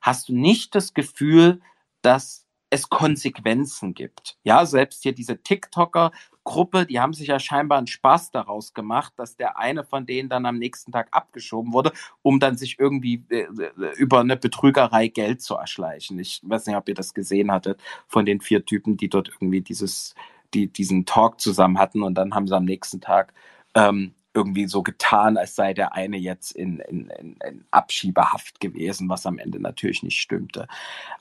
hast 0.01 0.29
du 0.29 0.35
nicht 0.35 0.74
das 0.74 0.95
Gefühl, 0.95 1.61
dass 2.03 2.49
es 2.70 2.89
Konsequenzen 2.89 3.95
gibt. 3.95 4.37
Ja, 4.43 4.66
selbst 4.66 5.03
hier 5.03 5.12
diese 5.12 5.43
TikToker-Gruppe, 5.43 6.87
die 6.87 7.01
haben 7.01 7.14
sich 7.14 7.29
ja 7.29 7.39
scheinbar 7.39 7.79
einen 7.79 7.87
Spaß 7.87 8.31
daraus 8.31 8.74
gemacht, 8.74 9.14
dass 9.16 9.37
der 9.37 9.59
eine 9.59 9.85
von 9.85 10.05
denen 10.05 10.29
dann 10.29 10.45
am 10.45 10.59
nächsten 10.59 10.93
Tag 10.93 11.09
abgeschoben 11.12 11.72
wurde, 11.72 11.93
um 12.22 12.41
dann 12.41 12.59
sich 12.59 12.79
irgendwie 12.79 13.24
äh, 13.31 13.47
äh 13.47 13.95
über 13.97 14.20
eine 14.20 14.37
Betrügerei 14.37 15.09
Geld 15.09 15.41
zu 15.41 15.55
erschleichen. 15.55 16.18
Ich 16.18 16.41
weiß 16.45 16.66
nicht, 16.66 16.76
ob 16.76 16.89
ihr 16.89 16.95
das 16.95 17.14
gesehen 17.14 17.51
hattet 17.51 17.81
von 18.07 18.26
den 18.26 18.41
vier 18.41 18.64
Typen, 18.64 18.97
die 18.97 19.09
dort 19.09 19.29
irgendwie 19.29 19.62
dieses, 19.62 20.14
die 20.53 20.70
diesen 20.70 21.07
Talk 21.07 21.41
zusammen 21.41 21.79
hatten 21.79 22.03
und 22.03 22.14
dann 22.14 22.35
haben 22.35 22.49
sie 22.49 22.57
am 22.57 22.64
nächsten 22.64 23.01
Tag 23.01 23.33
ähm, 23.74 24.14
irgendwie 24.35 24.66
so 24.66 24.83
getan, 24.83 25.37
als 25.37 25.57
sei 25.57 25.74
der 25.74 25.95
eine 25.95 26.16
jetzt 26.16 26.53
in, 26.53 26.81
in, 26.81 27.11
in, 27.11 27.64
Abschiebehaft 27.70 28.61
gewesen, 28.61 29.09
was 29.09 29.26
am 29.26 29.39
Ende 29.39 29.61
natürlich 29.61 30.03
nicht 30.03 30.20
stimmte. 30.20 30.68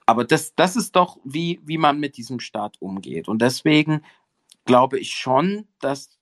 Aber 0.06 0.24
das, 0.24 0.56
das 0.56 0.76
ist 0.76 0.96
doch, 0.96 1.18
wie, 1.24 1.60
wie 1.64 1.78
man 1.78 2.00
mit 2.00 2.18
diesem 2.18 2.40
Staat 2.40 2.78
umgeht. 2.80 3.28
Und 3.28 3.42
deswegen 3.42 4.04
glaube 4.66 5.00
ich 5.00 5.12
schon, 5.12 5.68
dass 5.80 6.20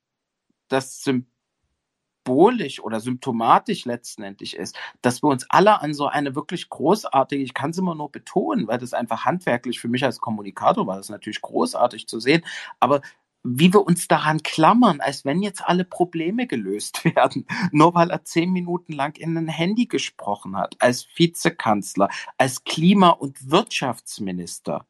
das 0.68 1.04
symbolisch 1.04 2.80
oder 2.80 3.00
symptomatisch 3.00 3.86
letztendlich 3.86 4.56
ist, 4.56 4.78
dass 5.02 5.22
wir 5.24 5.30
uns 5.30 5.46
alle 5.50 5.82
an 5.82 5.94
so 5.94 6.08
eine 6.08 6.36
wirklich 6.36 6.70
großartige, 6.70 7.44
ich 7.44 7.54
kann 7.54 7.72
es 7.72 7.78
immer 7.78 7.96
nur 7.96 8.12
betonen, 8.12 8.68
weil 8.68 8.78
das 8.78 8.94
einfach 8.94 9.26
handwerklich 9.26 9.80
für 9.80 9.88
mich 9.88 10.04
als 10.06 10.20
Kommunikator 10.20 10.88
war 10.88 10.98
das 10.98 11.10
natürlich 11.10 11.42
großartig 11.42 12.08
zu 12.08 12.20
sehen, 12.20 12.46
aber 12.80 13.02
wie 13.48 13.72
wir 13.72 13.86
uns 13.86 14.08
daran 14.08 14.42
klammern, 14.42 15.00
als 15.02 15.24
wenn 15.24 15.42
jetzt 15.42 15.64
alle 15.64 15.86
Probleme 15.86 16.48
gelöst 16.48 17.06
werden, 17.16 17.46
nur 17.72 17.94
weil 17.94 18.10
er 18.10 18.24
zehn 18.24 18.52
Minuten 18.52 18.94
lang 18.94 19.16
in 19.18 19.38
ein 19.38 19.48
Handy 19.48 19.86
gesprochen 19.86 20.58
hat, 20.58 20.76
als 20.80 21.08
Vizekanzler, 21.16 22.10
als 22.38 22.64
Klima- 22.64 23.10
und 23.10 23.52
Wirtschaftsminister. 23.52 24.86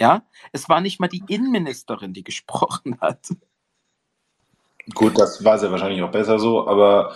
Ja, 0.00 0.22
es 0.52 0.68
war 0.68 0.80
nicht 0.80 1.00
mal 1.00 1.08
die 1.08 1.24
Innenministerin, 1.26 2.12
die 2.12 2.24
gesprochen 2.24 2.98
hat. 3.00 3.28
Gut, 4.94 5.18
das 5.18 5.44
war 5.44 5.58
sehr 5.58 5.70
wahrscheinlich 5.70 6.02
auch 6.02 6.10
besser 6.10 6.38
so, 6.38 6.66
aber 6.66 7.14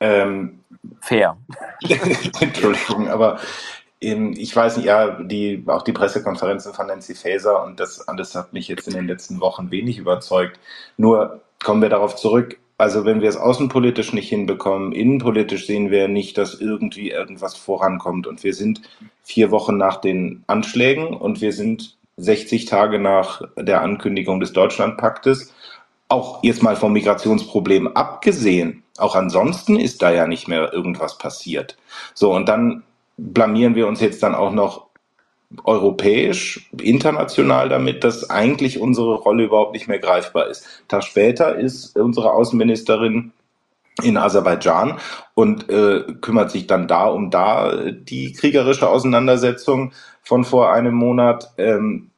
ähm, 0.00 0.64
fair. 1.00 1.36
Entschuldigung, 2.40 3.08
aber 3.08 3.40
ich 4.00 4.54
weiß 4.54 4.76
nicht, 4.76 4.86
ja, 4.86 5.20
die, 5.22 5.64
auch 5.66 5.82
die 5.82 5.92
Pressekonferenzen 5.92 6.72
von 6.72 6.86
Nancy 6.86 7.14
Faeser 7.14 7.64
und 7.64 7.80
das 7.80 8.06
alles 8.06 8.34
hat 8.34 8.52
mich 8.52 8.68
jetzt 8.68 8.86
in 8.86 8.94
den 8.94 9.08
letzten 9.08 9.40
Wochen 9.40 9.70
wenig 9.70 9.98
überzeugt. 9.98 10.60
Nur 10.96 11.40
kommen 11.62 11.82
wir 11.82 11.88
darauf 11.88 12.14
zurück. 12.14 12.58
Also 12.80 13.04
wenn 13.04 13.20
wir 13.20 13.28
es 13.28 13.36
außenpolitisch 13.36 14.12
nicht 14.12 14.28
hinbekommen, 14.28 14.92
innenpolitisch 14.92 15.66
sehen 15.66 15.90
wir 15.90 16.06
nicht, 16.06 16.38
dass 16.38 16.60
irgendwie 16.60 17.10
irgendwas 17.10 17.56
vorankommt. 17.56 18.28
Und 18.28 18.44
wir 18.44 18.54
sind 18.54 18.82
vier 19.24 19.50
Wochen 19.50 19.76
nach 19.76 20.00
den 20.00 20.44
Anschlägen 20.46 21.08
und 21.08 21.40
wir 21.40 21.52
sind 21.52 21.96
60 22.18 22.66
Tage 22.66 23.00
nach 23.00 23.42
der 23.56 23.82
Ankündigung 23.82 24.38
des 24.38 24.52
Deutschlandpaktes. 24.52 25.52
Auch 26.08 26.44
jetzt 26.44 26.62
mal 26.62 26.76
vom 26.76 26.92
Migrationsproblem 26.92 27.88
abgesehen. 27.96 28.84
Auch 28.96 29.16
ansonsten 29.16 29.78
ist 29.78 30.00
da 30.00 30.12
ja 30.12 30.28
nicht 30.28 30.46
mehr 30.46 30.72
irgendwas 30.72 31.18
passiert. 31.18 31.76
So, 32.14 32.32
und 32.32 32.48
dann 32.48 32.84
blamieren 33.18 33.74
wir 33.74 33.86
uns 33.86 34.00
jetzt 34.00 34.22
dann 34.22 34.34
auch 34.34 34.52
noch 34.52 34.88
europäisch, 35.64 36.70
international 36.80 37.68
damit, 37.68 38.04
dass 38.04 38.28
eigentlich 38.28 38.80
unsere 38.80 39.14
Rolle 39.14 39.44
überhaupt 39.44 39.72
nicht 39.72 39.88
mehr 39.88 39.98
greifbar 39.98 40.48
ist. 40.48 40.66
Tag 40.88 41.04
später 41.04 41.56
ist 41.56 41.96
unsere 41.96 42.32
Außenministerin 42.32 43.32
in 44.02 44.16
Aserbaidschan 44.16 44.98
und 45.34 45.68
äh, 45.70 46.04
kümmert 46.20 46.50
sich 46.50 46.66
dann 46.66 46.86
da 46.86 47.06
um 47.06 47.30
da 47.30 47.90
die 47.90 48.32
kriegerische 48.32 48.88
Auseinandersetzung 48.88 49.92
von 50.22 50.44
vor 50.44 50.72
einem 50.72 50.94
Monat. 50.94 51.52
Ähm, 51.56 52.10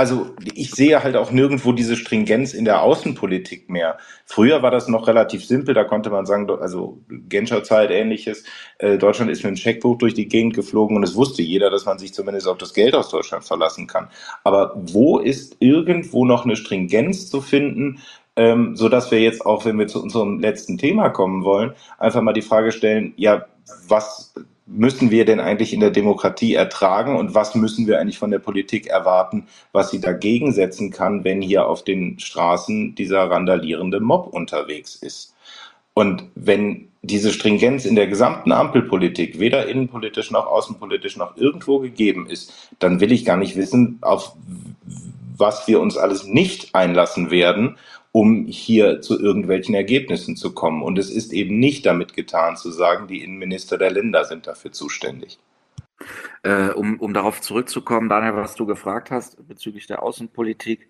also 0.00 0.28
ich 0.54 0.70
sehe 0.70 1.02
halt 1.02 1.14
auch 1.14 1.30
nirgendwo 1.30 1.72
diese 1.72 1.94
Stringenz 1.94 2.54
in 2.54 2.64
der 2.64 2.80
Außenpolitik 2.80 3.68
mehr. 3.68 3.98
Früher 4.24 4.62
war 4.62 4.70
das 4.70 4.88
noch 4.88 5.06
relativ 5.06 5.44
simpel, 5.44 5.74
da 5.74 5.84
konnte 5.84 6.08
man 6.08 6.24
sagen, 6.24 6.48
also 6.48 7.02
Genscher 7.28 7.62
Zeit 7.64 7.90
ähnliches, 7.90 8.44
äh, 8.78 8.96
Deutschland 8.96 9.30
ist 9.30 9.40
mit 9.40 9.48
einem 9.48 9.56
Scheckbuch 9.58 9.98
durch 9.98 10.14
die 10.14 10.26
Gegend 10.26 10.54
geflogen 10.54 10.96
und 10.96 11.02
es 11.02 11.16
wusste 11.16 11.42
jeder, 11.42 11.68
dass 11.68 11.84
man 11.84 11.98
sich 11.98 12.14
zumindest 12.14 12.48
auf 12.48 12.56
das 12.56 12.72
Geld 12.72 12.94
aus 12.94 13.10
Deutschland 13.10 13.44
verlassen 13.44 13.86
kann. 13.86 14.08
Aber 14.42 14.72
wo 14.74 15.18
ist 15.18 15.58
irgendwo 15.60 16.24
noch 16.24 16.46
eine 16.46 16.56
Stringenz 16.56 17.28
zu 17.28 17.42
finden, 17.42 17.98
ähm, 18.36 18.76
so 18.76 18.88
dass 18.88 19.10
wir 19.10 19.20
jetzt 19.20 19.44
auch, 19.44 19.66
wenn 19.66 19.78
wir 19.78 19.86
zu 19.86 20.02
unserem 20.02 20.40
letzten 20.40 20.78
Thema 20.78 21.10
kommen 21.10 21.44
wollen, 21.44 21.74
einfach 21.98 22.22
mal 22.22 22.32
die 22.32 22.40
Frage 22.40 22.72
stellen, 22.72 23.12
ja, 23.18 23.44
was 23.86 24.32
müssen 24.72 25.10
wir 25.10 25.24
denn 25.24 25.40
eigentlich 25.40 25.72
in 25.72 25.80
der 25.80 25.90
Demokratie 25.90 26.54
ertragen 26.54 27.16
und 27.16 27.34
was 27.34 27.54
müssen 27.54 27.86
wir 27.86 28.00
eigentlich 28.00 28.18
von 28.18 28.30
der 28.30 28.38
Politik 28.38 28.86
erwarten, 28.86 29.46
was 29.72 29.90
sie 29.90 30.00
dagegen 30.00 30.52
setzen 30.52 30.90
kann, 30.90 31.24
wenn 31.24 31.42
hier 31.42 31.66
auf 31.66 31.82
den 31.82 32.18
Straßen 32.18 32.94
dieser 32.94 33.30
randalierende 33.30 34.00
Mob 34.00 34.28
unterwegs 34.32 34.94
ist. 34.94 35.34
Und 35.92 36.24
wenn 36.34 36.88
diese 37.02 37.32
Stringenz 37.32 37.84
in 37.84 37.96
der 37.96 38.06
gesamten 38.06 38.52
Ampelpolitik 38.52 39.40
weder 39.40 39.66
innenpolitisch 39.66 40.30
noch 40.30 40.46
außenpolitisch 40.46 41.16
noch 41.16 41.36
irgendwo 41.36 41.78
gegeben 41.80 42.26
ist, 42.28 42.52
dann 42.78 43.00
will 43.00 43.10
ich 43.10 43.24
gar 43.24 43.36
nicht 43.36 43.56
wissen, 43.56 43.98
auf 44.02 44.34
was 45.36 45.66
wir 45.66 45.80
uns 45.80 45.96
alles 45.96 46.24
nicht 46.26 46.74
einlassen 46.74 47.30
werden, 47.30 47.76
um 48.12 48.46
hier 48.46 49.00
zu 49.00 49.20
irgendwelchen 49.20 49.74
Ergebnissen 49.74 50.36
zu 50.36 50.52
kommen. 50.52 50.82
Und 50.82 50.98
es 50.98 51.10
ist 51.10 51.32
eben 51.32 51.58
nicht 51.58 51.86
damit 51.86 52.14
getan 52.14 52.56
zu 52.56 52.70
sagen, 52.70 53.06
die 53.06 53.22
Innenminister 53.22 53.78
der 53.78 53.90
Länder 53.90 54.24
sind 54.24 54.46
dafür 54.46 54.72
zuständig. 54.72 55.38
Äh, 56.42 56.70
um, 56.70 56.98
um 56.98 57.12
darauf 57.12 57.42
zurückzukommen, 57.42 58.08
Daniel, 58.08 58.34
was 58.34 58.54
du 58.54 58.64
gefragt 58.64 59.10
hast 59.10 59.46
bezüglich 59.46 59.86
der 59.86 60.02
Außenpolitik, 60.02 60.88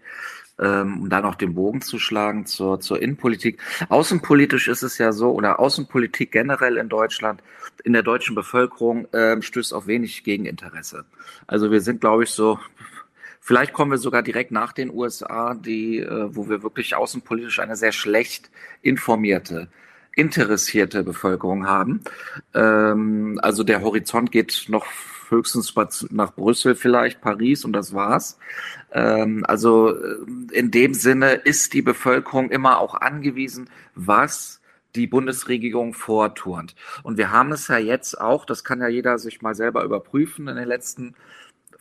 ähm, 0.61 1.03
um 1.03 1.11
da 1.11 1.21
noch 1.21 1.35
den 1.35 1.55
Bogen 1.55 1.81
zu 1.81 1.99
schlagen 1.99 2.47
zur, 2.47 2.79
zur 2.79 3.03
Innenpolitik. 3.03 3.61
Außenpolitisch 3.89 4.68
ist 4.68 4.85
es 4.85 4.99
ja 4.99 5.11
so, 5.11 5.33
oder 5.33 5.59
Außenpolitik 5.59 6.31
generell 6.31 6.77
in 6.77 6.89
Deutschland, 6.89 7.43
in 7.83 7.93
der 7.93 8.05
deutschen 8.05 8.37
Bevölkerung 8.37 9.12
äh, 9.12 9.43
stößt 9.43 9.75
auf 9.75 9.89
wenig 9.89 10.23
Gegeninteresse. 10.23 11.05
Also 11.49 11.73
wir 11.73 11.81
sind, 11.81 12.01
glaube 12.01 12.23
ich, 12.23 12.31
so 12.31 12.61
Vielleicht 13.41 13.72
kommen 13.72 13.91
wir 13.91 13.99
sogar 13.99 14.22
direkt 14.22 14.53
nach 14.53 14.72
den 14.72 14.91
USA, 14.91 15.55
die, 15.55 15.99
äh, 15.99 16.28
wo 16.34 16.49
wir 16.49 16.62
wirklich 16.62 16.95
außenpolitisch 16.95 17.59
eine 17.59 17.74
sehr 17.74 17.93
schlecht 17.93 18.51
informierte, 18.82 19.68
interessierte 20.14 21.03
Bevölkerung 21.03 21.66
haben. 21.66 22.03
Ähm, 22.55 23.41
also 23.43 23.64
der 23.64 23.80
Horizont 23.80 24.30
geht 24.30 24.66
noch 24.68 24.86
höchstens 25.30 25.74
nach 26.11 26.34
Brüssel 26.34 26.74
vielleicht, 26.74 27.20
Paris 27.20 27.64
und 27.64 27.72
das 27.72 27.95
war's. 27.95 28.38
Ähm, 28.93 29.45
also 29.47 29.97
äh, 29.97 30.16
in 30.53 30.70
dem 30.70 30.93
Sinne 30.95 31.32
ist 31.32 31.72
die 31.72 31.82
Bevölkerung 31.82 32.51
immer 32.51 32.78
auch 32.78 32.95
angewiesen, 32.95 33.70
was 33.95 34.61
die 34.97 35.07
Bundesregierung 35.07 35.95
vorturnt. 35.95 36.74
Und 37.03 37.16
wir 37.16 37.30
haben 37.30 37.53
es 37.53 37.68
ja 37.68 37.78
jetzt 37.78 38.20
auch, 38.20 38.45
das 38.45 38.64
kann 38.64 38.80
ja 38.80 38.88
jeder 38.88 39.18
sich 39.18 39.41
mal 39.41 39.55
selber 39.55 39.84
überprüfen 39.84 40.49
in 40.49 40.57
den 40.57 40.68
letzten 40.68 41.14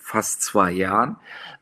fast 0.09 0.41
zwei 0.41 0.71
Jahren, 0.71 1.17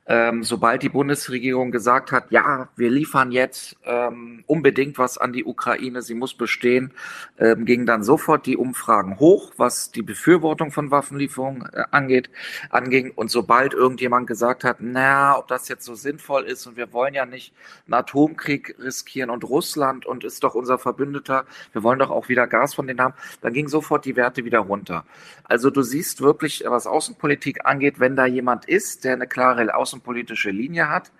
ähm, 0.07 0.43
sobald 0.43 0.83
die 0.83 0.89
Bundesregierung 0.89 1.71
gesagt 1.71 2.13
hat, 2.13 2.31
ja, 2.31 2.69
wir 2.77 2.89
liefern 2.89 3.31
jetzt 3.31 3.75
ähm, 3.83 4.43
unbedingt 4.47 4.97
was 4.97 5.17
an 5.17 5.33
die 5.33 5.43
Ukraine, 5.43 6.01
sie 6.01 6.13
muss 6.13 6.33
bestehen, 6.33 6.93
ähm, 7.37 7.65
gingen 7.65 7.85
dann 7.85 8.03
sofort 8.03 8.45
die 8.45 8.55
Umfragen 8.55 9.19
hoch, 9.19 9.51
was 9.57 9.91
die 9.91 10.03
Befürwortung 10.03 10.71
von 10.71 10.91
Waffenlieferungen 10.91 11.67
äh, 11.73 11.83
angeht, 11.91 12.29
anging. 12.69 13.11
Und 13.11 13.29
sobald 13.29 13.73
irgendjemand 13.73 14.27
gesagt 14.27 14.63
hat, 14.63 14.77
na, 14.79 15.37
ob 15.37 15.49
das 15.49 15.67
jetzt 15.67 15.83
so 15.83 15.93
sinnvoll 15.93 16.43
ist 16.43 16.65
und 16.67 16.77
wir 16.77 16.93
wollen 16.93 17.13
ja 17.13 17.25
nicht 17.25 17.53
einen 17.85 17.95
Atomkrieg 17.95 18.75
riskieren 18.79 19.29
und 19.29 19.43
Russland 19.43 20.05
und 20.05 20.23
ist 20.23 20.41
doch 20.43 20.55
unser 20.55 20.77
Verbündeter, 20.77 21.45
wir 21.73 21.83
wollen 21.83 21.99
doch 21.99 22.11
auch 22.11 22.29
wieder 22.29 22.47
Gas 22.47 22.73
von 22.73 22.87
denen 22.87 23.01
haben, 23.01 23.13
dann 23.41 23.51
gingen 23.51 23.67
sofort 23.67 24.05
die 24.05 24.15
Werte 24.15 24.45
wieder 24.45 24.59
runter. 24.59 25.03
Also 25.43 25.69
du 25.69 25.81
siehst 25.81 26.21
wirklich, 26.21 26.63
was 26.65 26.87
Außenpolitik 26.87 27.65
angeht, 27.65 27.99
wenn 27.99 28.15
da 28.15 28.25
jemand 28.25 28.65
ist, 28.65 29.03
der 29.03 29.13
eine 29.13 29.27
klare 29.27 29.75
Außenpolitik 29.75 29.96
außenpolitische 29.97 30.51
Linie 30.51 30.89
hat, 30.89 31.11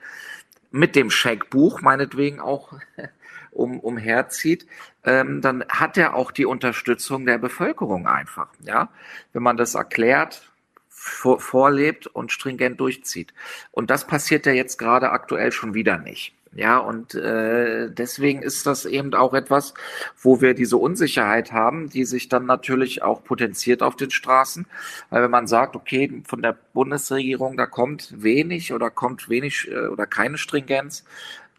mit 0.72 0.96
dem 0.96 1.10
Scheckbuch 1.10 1.82
meinetwegen 1.82 2.40
auch 2.40 2.74
um, 3.52 3.80
umherzieht, 3.80 4.68
ähm, 5.04 5.42
dann 5.42 5.64
hat 5.70 5.98
er 5.98 6.16
auch 6.16 6.32
die 6.32 6.46
Unterstützung 6.46 7.26
der 7.26 7.38
Bevölkerung 7.38 8.08
einfach. 8.08 8.50
Ja, 8.62 8.90
wenn 9.34 9.44
man 9.44 9.58
das 9.58 9.76
erklärt, 9.76 10.52
vor, 10.90 11.40
vorlebt 11.40 12.08
und 12.08 12.32
stringent 12.32 12.80
durchzieht. 12.80 13.34
Und 13.72 13.90
das 13.90 14.06
passiert 14.06 14.46
ja 14.46 14.52
jetzt 14.52 14.78
gerade 14.78 15.12
aktuell 15.12 15.52
schon 15.52 15.74
wieder 15.74 15.98
nicht. 15.98 16.34
Ja, 16.56 16.78
und 16.80 17.14
äh, 17.16 17.90
deswegen 17.92 18.42
ist 18.42 18.66
das 18.66 18.86
eben 18.86 19.14
auch 19.14 19.34
etwas, 19.34 19.74
wo 20.20 20.42
wir 20.42 20.54
diese 20.54 20.78
Unsicherheit 20.78 21.52
haben, 21.52 21.90
die 21.90 22.06
sich 22.06 22.30
dann 22.30 22.46
natürlich 22.46 23.04
auch 23.04 23.24
potenziert 23.24 23.84
auf 23.84 23.96
den 23.96 24.12
Straßen. 24.12 24.66
Weil 25.10 25.24
wenn 25.24 25.32
man 25.32 25.48
sagt, 25.48 25.76
okay, 25.76 26.24
von 26.26 26.42
der 26.42 26.58
Bundesregierung, 26.74 27.58
da 27.58 27.66
kommt 27.66 28.24
wenig 28.24 28.74
oder 28.74 28.90
kommt 28.90 29.30
wenig 29.30 29.70
äh, 29.70 29.88
oder 29.88 30.08
keine 30.08 30.38
Stringenz, 30.38 31.04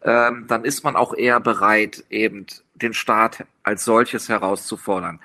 ähm, 0.01 0.45
dann 0.47 0.65
ist 0.65 0.83
man 0.83 0.95
auch 0.95 1.13
eher 1.13 1.39
bereit, 1.39 2.03
eben 2.09 2.45
den 2.75 2.93
Staat 2.93 3.45
als 3.63 3.85
solches 3.85 4.29
herauszufordern 4.29 5.19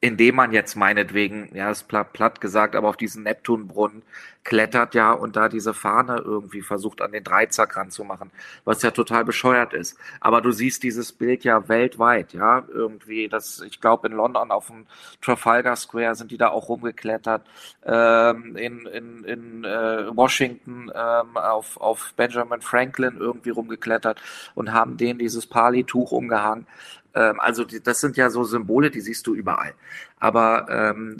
indem 0.00 0.36
man 0.36 0.52
jetzt 0.52 0.76
meinetwegen, 0.76 1.50
ja, 1.54 1.70
ist 1.70 1.86
platt, 1.86 2.12
platt 2.12 2.40
gesagt, 2.40 2.74
aber 2.74 2.88
auf 2.88 2.96
diesen 2.96 3.22
Neptunbrunnen 3.22 4.02
klettert 4.44 4.94
ja 4.94 5.12
und 5.12 5.36
da 5.36 5.48
diese 5.48 5.74
Fahne 5.74 6.18
irgendwie 6.24 6.62
versucht 6.62 7.02
an 7.02 7.12
den 7.12 7.24
Dreizack 7.24 7.76
ranzumachen, 7.76 8.30
was 8.64 8.82
ja 8.82 8.90
total 8.90 9.24
bescheuert 9.24 9.74
ist. 9.74 9.98
Aber 10.20 10.40
du 10.40 10.50
siehst 10.50 10.82
dieses 10.82 11.12
Bild 11.12 11.44
ja 11.44 11.68
weltweit, 11.68 12.32
ja, 12.32 12.64
irgendwie, 12.68 13.28
das, 13.28 13.60
ich 13.60 13.80
glaube 13.80 14.08
in 14.08 14.14
London 14.14 14.50
auf 14.50 14.68
dem 14.68 14.86
Trafalgar 15.20 15.76
Square 15.76 16.14
sind 16.14 16.30
die 16.30 16.38
da 16.38 16.48
auch 16.48 16.68
rumgeklettert, 16.68 17.42
ähm, 17.84 18.56
in, 18.56 18.86
in, 18.86 19.24
in 19.24 19.64
äh, 19.64 20.16
Washington 20.16 20.90
ähm, 20.94 21.36
auf, 21.36 21.76
auf 21.78 22.14
Benjamin 22.16 22.62
Franklin 22.62 23.16
irgendwie 23.18 23.50
rumgeklettert 23.50 24.22
und 24.54 24.72
haben 24.72 24.96
denen 24.96 25.18
dieses 25.18 25.46
Pali-Tuch 25.46 26.12
umgehangen. 26.12 26.66
Ähm, 27.14 27.40
also 27.40 27.64
die, 27.64 27.82
das 27.82 28.00
sind 28.00 28.16
ja 28.16 28.30
so 28.30 28.44
Symbole, 28.44 28.90
die 28.90 29.00
siehst 29.00 29.26
du 29.26 29.34
überall. 29.34 29.74
Aber 30.20 30.66
ähm, 30.68 31.16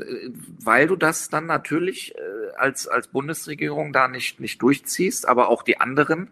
weil 0.63 0.87
du 0.87 0.95
das 0.95 1.31
dann 1.31 1.47
natürlich 1.47 2.15
äh, 2.15 2.21
als, 2.57 2.87
als 2.87 3.09
Bundesregierung 3.09 3.93
da 3.93 4.09
nicht, 4.09 4.41
nicht 4.41 4.61
durchziehst, 4.63 5.27
aber 5.27 5.49
auch 5.49 5.63
die 5.63 5.81
anderen 5.81 6.31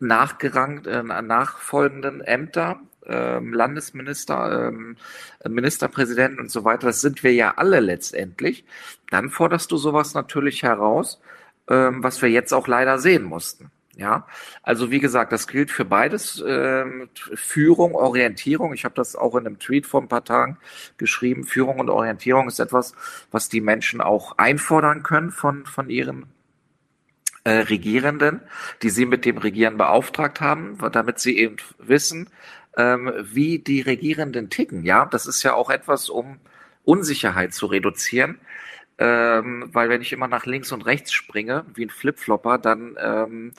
nachgerangt, 0.00 0.88
äh, 0.88 1.02
nachfolgenden 1.02 2.20
Ämter, 2.20 2.80
ähm, 3.06 3.54
Landesminister, 3.54 4.68
ähm, 4.68 4.96
Ministerpräsidenten 5.48 6.40
und 6.40 6.50
so 6.50 6.64
weiter, 6.64 6.88
das 6.88 7.00
sind 7.00 7.22
wir 7.22 7.32
ja 7.32 7.54
alle 7.56 7.78
letztendlich, 7.78 8.64
dann 9.10 9.30
forderst 9.30 9.70
du 9.70 9.76
sowas 9.76 10.14
natürlich 10.14 10.64
heraus, 10.64 11.20
ähm, 11.68 12.02
was 12.02 12.20
wir 12.20 12.30
jetzt 12.30 12.52
auch 12.52 12.66
leider 12.66 12.98
sehen 12.98 13.22
mussten. 13.22 13.70
Ja, 13.96 14.26
also 14.62 14.90
wie 14.90 15.00
gesagt, 15.00 15.32
das 15.32 15.46
gilt 15.46 15.70
für 15.70 15.84
beides. 15.84 16.42
Ähm, 16.46 17.10
Führung, 17.34 17.94
Orientierung. 17.94 18.72
Ich 18.72 18.84
habe 18.86 18.94
das 18.94 19.16
auch 19.16 19.34
in 19.34 19.46
einem 19.46 19.58
Tweet 19.58 19.84
vor 19.86 20.00
ein 20.00 20.08
paar 20.08 20.24
Tagen 20.24 20.56
geschrieben. 20.96 21.44
Führung 21.44 21.78
und 21.78 21.90
Orientierung 21.90 22.48
ist 22.48 22.58
etwas, 22.58 22.94
was 23.30 23.50
die 23.50 23.60
Menschen 23.60 24.00
auch 24.00 24.38
einfordern 24.38 25.02
können 25.02 25.30
von, 25.30 25.66
von 25.66 25.90
ihren 25.90 26.26
äh, 27.44 27.50
Regierenden, 27.50 28.40
die 28.80 28.88
sie 28.88 29.04
mit 29.04 29.26
dem 29.26 29.36
Regieren 29.36 29.76
beauftragt 29.76 30.40
haben, 30.40 30.78
damit 30.92 31.18
sie 31.18 31.36
eben 31.36 31.56
wissen, 31.78 32.30
ähm, 32.78 33.12
wie 33.20 33.58
die 33.58 33.82
Regierenden 33.82 34.48
ticken. 34.48 34.84
Ja, 34.84 35.04
das 35.04 35.26
ist 35.26 35.42
ja 35.42 35.52
auch 35.52 35.68
etwas, 35.68 36.08
um 36.08 36.38
Unsicherheit 36.84 37.52
zu 37.52 37.66
reduzieren 37.66 38.38
ähm, 39.02 39.68
weil 39.72 39.88
wenn 39.88 40.00
ich 40.00 40.12
immer 40.12 40.28
nach 40.28 40.46
links 40.46 40.70
und 40.70 40.86
rechts 40.86 41.12
springe, 41.12 41.64
wie 41.74 41.84
ein 41.84 41.90
Flipflopper, 41.90 42.58
dann 42.58 42.96
ähm, 43.00 43.52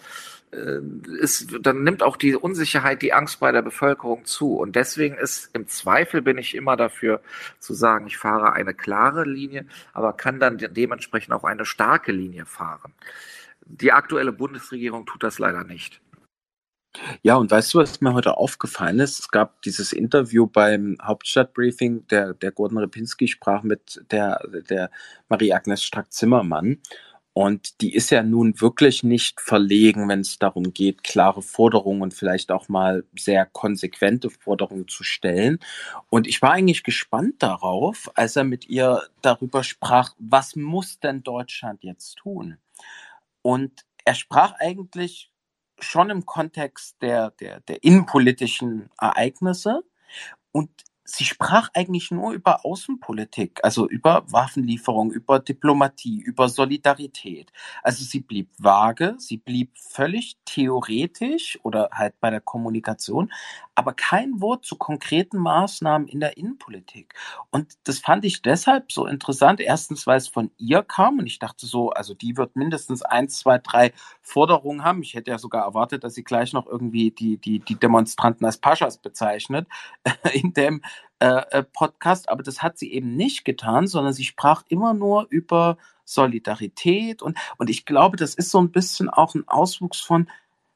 äh, 0.51 0.79
ist, 1.19 1.53
dann 1.59 1.83
nimmt 1.83 2.01
auch 2.01 2.15
die 2.15 2.35
Unsicherheit, 2.35 3.01
die 3.01 3.11
Angst 3.11 3.41
bei 3.41 3.51
der 3.51 3.61
Bevölkerung 3.61 4.23
zu. 4.23 4.55
Und 4.55 4.77
deswegen 4.77 5.15
ist 5.15 5.49
im 5.53 5.67
Zweifel 5.67 6.21
bin 6.21 6.37
ich 6.37 6.55
immer 6.55 6.77
dafür 6.77 7.21
zu 7.59 7.73
sagen, 7.73 8.07
ich 8.07 8.17
fahre 8.17 8.53
eine 8.53 8.73
klare 8.73 9.25
Linie, 9.25 9.65
aber 9.91 10.13
kann 10.13 10.39
dann 10.39 10.57
dementsprechend 10.57 11.33
auch 11.33 11.43
eine 11.43 11.65
starke 11.65 12.13
Linie 12.13 12.45
fahren. 12.45 12.93
Die 13.65 13.91
aktuelle 13.91 14.31
Bundesregierung 14.31 15.05
tut 15.05 15.23
das 15.23 15.39
leider 15.39 15.65
nicht. 15.65 15.99
Ja, 17.23 17.35
und 17.37 17.49
weißt 17.49 17.73
du, 17.73 17.79
was 17.79 18.01
mir 18.01 18.13
heute 18.13 18.37
aufgefallen 18.37 18.99
ist? 18.99 19.19
Es 19.19 19.29
gab 19.29 19.61
dieses 19.63 19.93
Interview 19.93 20.45
beim 20.45 20.97
Hauptstadtbriefing, 21.01 22.07
der, 22.07 22.33
der 22.33 22.51
Gordon 22.51 22.77
Repinski 22.77 23.27
sprach 23.27 23.63
mit 23.63 24.03
der, 24.11 24.39
der 24.69 24.91
Marie-Agnes 25.27 25.83
Strack-Zimmermann. 25.83 26.79
Und 27.33 27.81
die 27.81 27.95
ist 27.95 28.11
ja 28.11 28.21
nun 28.21 28.61
wirklich 28.61 29.01
nicht 29.01 29.41
verlegen, 29.41 30.07
wenn 30.07 30.19
es 30.19 30.37
darum 30.37 30.71
geht, 30.71 31.03
klare 31.03 31.41
Forderungen 31.41 32.03
und 32.03 32.13
vielleicht 32.13 32.51
auch 32.51 32.69
mal 32.69 33.05
sehr 33.17 33.47
konsequente 33.47 34.29
Forderungen 34.29 34.87
zu 34.87 35.03
stellen. 35.03 35.57
Und 36.11 36.27
ich 36.27 36.43
war 36.43 36.51
eigentlich 36.51 36.83
gespannt 36.83 37.41
darauf, 37.41 38.11
als 38.13 38.35
er 38.35 38.43
mit 38.43 38.69
ihr 38.69 39.01
darüber 39.23 39.63
sprach, 39.63 40.13
was 40.19 40.55
muss 40.55 40.99
denn 40.99 41.23
Deutschland 41.23 41.83
jetzt 41.83 42.17
tun? 42.17 42.57
Und 43.41 43.83
er 44.05 44.13
sprach 44.13 44.53
eigentlich 44.59 45.32
schon 45.84 46.09
im 46.09 46.25
Kontext 46.25 47.01
der, 47.01 47.31
der, 47.31 47.59
der 47.61 47.84
innenpolitischen 47.84 48.89
Ereignisse. 48.99 49.84
Und 50.51 50.69
sie 51.05 51.25
sprach 51.25 51.69
eigentlich 51.73 52.11
nur 52.11 52.31
über 52.31 52.65
Außenpolitik, 52.65 53.59
also 53.63 53.87
über 53.87 54.23
Waffenlieferung, 54.31 55.11
über 55.11 55.39
Diplomatie, 55.39 56.21
über 56.21 56.47
Solidarität. 56.47 57.51
Also 57.83 58.03
sie 58.03 58.21
blieb 58.21 58.49
vage, 58.57 59.15
sie 59.17 59.37
blieb 59.37 59.77
völlig 59.77 60.37
theoretisch 60.45 61.59
oder 61.63 61.89
halt 61.91 62.19
bei 62.21 62.29
der 62.29 62.41
Kommunikation, 62.41 63.31
aber 63.75 63.93
kein 63.93 64.39
Wort 64.39 64.65
zu 64.65 64.77
konkreten 64.77 65.37
Maßnahmen 65.37 66.07
in 66.07 66.19
der 66.19 66.37
Innenpolitik. 66.37 67.15
Und 67.49 67.73
das 67.83 67.99
fand 67.99 68.23
ich 68.23 68.41
deshalb 68.41 68.91
so 68.91 69.05
interessant. 69.05 69.59
Erstens, 69.59 70.07
weil 70.07 70.17
es 70.17 70.27
von 70.27 70.51
ihr 70.57 70.83
kam 70.83 71.19
und 71.19 71.27
ich 71.27 71.39
dachte 71.39 71.65
so, 71.65 71.89
also 71.89 72.13
die 72.13 72.37
wird 72.37 72.55
mindestens 72.55 73.01
eins, 73.01 73.39
zwei, 73.39 73.57
drei 73.57 73.91
Forderungen 74.21 74.83
haben. 74.83 75.01
Ich 75.01 75.15
hätte 75.15 75.31
ja 75.31 75.37
sogar 75.37 75.63
erwartet, 75.65 76.03
dass 76.03 76.13
sie 76.13 76.23
gleich 76.23 76.53
noch 76.53 76.67
irgendwie 76.67 77.11
die, 77.11 77.37
die, 77.37 77.59
die 77.59 77.75
Demonstranten 77.75 78.45
als 78.45 78.57
Paschas 78.57 78.97
bezeichnet 78.97 79.67
in 80.33 80.53
dem 80.53 80.81
äh, 81.19 81.43
äh, 81.51 81.63
Podcast, 81.63 82.29
aber 82.29 82.43
das 82.43 82.61
hat 82.61 82.77
sie 82.77 82.91
eben 82.91 83.15
nicht 83.15 83.45
getan, 83.45 83.87
sondern 83.87 84.13
sie 84.13 84.25
sprach 84.25 84.63
immer 84.67 84.93
nur 84.93 85.27
über 85.29 85.77
Solidarität 86.05 87.21
und, 87.21 87.37
und 87.57 87.69
ich 87.69 87.85
glaube, 87.85 88.17
das 88.17 88.35
ist 88.35 88.51
so 88.51 88.59
ein 88.59 88.71
bisschen 88.71 89.09
auch 89.09 89.35
ein 89.35 89.47
Auswuchs 89.47 90.01
von, 90.01 90.29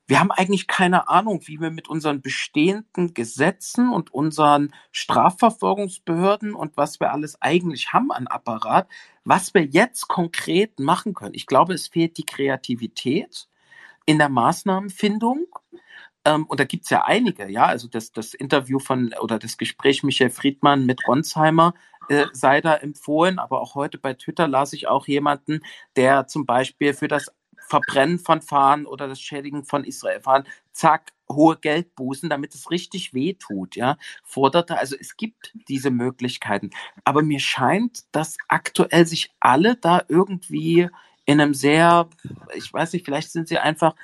wir 0.08 0.22
haben 0.22 0.32
eigentlich 0.32 0.68
keine 0.68 1.10
Ahnung, 1.10 1.42
wie 1.48 1.60
wir 1.60 1.70
mit 1.70 1.90
unseren 1.90 2.22
bestehenden 2.22 3.14
Gesetzen 3.14 3.92
und 3.92 4.14
unseren 4.14 4.74
Strafverfolgungsbehörden 4.94 6.56
und 6.56 6.78
was 6.78 7.02
wir 7.02 7.12
alles 7.12 7.42
eigentlich 7.42 7.92
haben 7.92 8.14
an 8.14 8.28
Apparat, 8.28 8.88
was 9.26 9.54
wir 9.54 9.66
jetzt 9.66 10.08
konkret 10.08 10.80
machen 10.80 11.14
können. 11.14 11.34
Ich 11.34 11.46
glaube, 11.46 11.74
es 11.74 11.90
fehlt 11.90 12.18
die 12.18 12.26
Kreativität 12.26 13.50
in 14.06 14.18
der 14.18 14.30
Maßnahmenfindung. 14.30 15.48
Ähm, 16.28 16.46
und 16.46 16.60
da 16.60 16.66
gibt's 16.66 16.90
ja 16.90 17.06
einige, 17.06 17.50
ja, 17.50 17.66
also 17.66 17.88
das, 17.88 18.12
das 18.12 18.34
Interview 18.34 18.80
von 18.80 19.14
oder 19.22 19.40
das 19.40 19.58
Gespräch 19.58 20.04
Michael 20.04 20.30
Friedmann 20.30 20.86
mit 20.86 21.08
Ronsheimer 21.08 21.74
äh, 22.10 22.26
sei 22.34 22.60
da 22.60 22.76
empfohlen, 22.76 23.40
aber 23.40 23.62
auch 23.62 23.76
heute 23.76 23.98
bei 23.98 24.14
Twitter 24.14 24.48
las 24.48 24.74
ich 24.74 24.90
auch 24.90 25.08
jemanden, 25.08 25.62
der 25.96 26.28
zum 26.28 26.46
Beispiel 26.46 26.94
für 26.94 27.08
das 27.08 27.32
Verbrennen 27.70 28.20
von 28.20 28.42
Fahnen 28.42 28.86
oder 28.86 29.08
das 29.08 29.22
Schädigen 29.22 29.64
von 29.64 29.86
Israel-Fahnen, 29.86 30.48
zack, 30.74 31.14
hohe 31.30 31.56
Geldbußen, 31.58 32.30
damit 32.30 32.54
es 32.56 32.72
richtig 32.72 33.14
weh 33.14 33.34
tut, 33.34 33.78
ja, 33.78 33.98
forderte. 34.24 34.78
Also 34.78 34.98
es 35.00 35.16
gibt 35.16 35.54
diese 35.70 35.92
Möglichkeiten. 35.92 36.72
Aber 37.06 37.22
mir 37.22 37.40
scheint, 37.40 38.04
dass 38.14 38.38
aktuell 38.50 39.06
sich 39.06 39.32
alle 39.40 39.76
da 39.76 40.02
irgendwie 40.10 40.90
in 41.26 41.40
einem 41.40 41.54
sehr, 41.54 42.10
ich 42.54 42.72
weiß 42.72 42.94
nicht, 42.94 43.06
vielleicht 43.06 43.32
sind 43.32 43.48
sie 43.48 43.60
einfach 43.60 43.96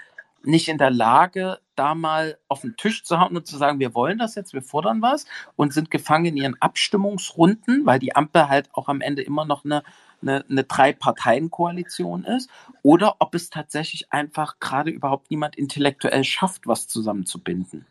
nicht 0.44 0.68
in 0.68 0.78
der 0.78 0.92
Lage, 0.92 1.60
da 1.76 1.96
mal 1.96 2.38
auf 2.48 2.62
den 2.62 2.76
Tisch 2.76 3.04
zu 3.04 3.20
hauen 3.20 3.36
und 3.36 3.48
zu 3.48 3.58
sagen, 3.58 3.80
wir 3.80 3.94
wollen 3.94 4.18
das 4.18 4.36
jetzt, 4.36 4.54
wir 4.54 4.62
fordern 4.62 5.02
was 5.02 5.26
und 5.56 5.74
sind 5.74 5.92
gefangen 5.92 6.26
in 6.26 6.38
ihren 6.38 6.62
Abstimmungsrunden, 6.62 7.86
weil 7.86 8.00
die 8.00 8.16
Ampel 8.16 8.50
halt 8.50 8.70
auch 8.74 8.88
am 8.88 9.02
Ende 9.02 9.22
immer 9.22 9.46
noch 9.46 9.66
eine, 9.66 9.84
eine, 10.22 10.46
eine 10.50 10.64
Drei-Parteien-Koalition 10.64 12.24
ist, 12.26 12.50
oder 12.82 13.16
ob 13.20 13.36
es 13.36 13.50
tatsächlich 13.50 14.12
einfach 14.12 14.60
gerade 14.60 14.92
überhaupt 14.92 15.32
niemand 15.32 15.56
intellektuell 15.56 16.24
schafft, 16.24 16.68
was 16.68 16.88
zusammenzubinden. 16.88 17.86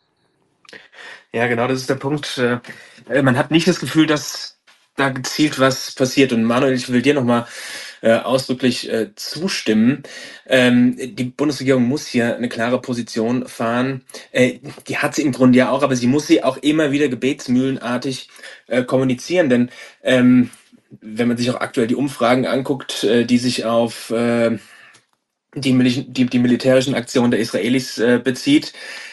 Ja, 1.33 1.47
genau, 1.47 1.67
das 1.67 1.81
ist 1.81 1.91
der 1.91 1.97
Punkt. 1.97 2.39
Äh, 2.39 3.23
man 3.23 3.37
hat 3.37 3.51
nicht 3.51 3.69
das 3.69 3.81
Gefühl, 3.81 4.07
dass 4.07 4.59
da 4.97 5.09
gezielt 5.11 5.59
was 5.59 5.95
passiert. 5.95 6.33
Und 6.33 6.45
Manuel, 6.45 6.75
ich 6.75 6.91
will 6.91 7.03
dir 7.03 7.15
nochmal 7.15 7.47
äh, 8.03 8.15
ausdrücklich 8.15 8.93
äh, 8.93 9.15
zustimmen. 9.17 10.03
Ähm, 10.47 10.97
die 10.99 11.25
Bundesregierung 11.25 11.85
muss 11.85 12.07
hier 12.07 12.37
eine 12.37 12.49
klare 12.49 12.81
Position 12.81 13.47
fahren. 13.49 14.05
Äh, 14.33 14.59
die 14.89 14.99
hat 14.99 15.15
sie 15.15 15.23
im 15.23 15.33
Grunde 15.33 15.59
ja 15.59 15.71
auch, 15.71 15.83
aber 15.83 15.97
sie 15.97 16.09
muss 16.09 16.27
sie 16.27 16.45
auch 16.45 16.59
immer 16.59 16.93
wieder 16.93 17.09
gebetsmühlenartig 17.09 18.29
äh, 18.69 18.85
kommunizieren, 18.85 19.49
denn 19.49 19.71
ähm, 20.03 20.51
wenn 21.01 21.29
man 21.29 21.37
sich 21.37 21.51
auch 21.51 21.61
aktuell 21.61 21.87
die 21.87 21.95
Umfragen 21.95 22.47
anguckt, 22.47 23.05
äh, 23.05 23.25
die 23.25 23.39
sich 23.39 23.65
auf 23.65 24.11
äh, 24.11 24.59
die, 25.55 26.05
die, 26.09 26.27
die 26.27 26.39
militärischen 26.39 26.95
Aktionen 26.95 27.31
der 27.31 27.41
Israelis 27.41 27.99
äh, 27.99 28.21
bezieht, 28.23 28.73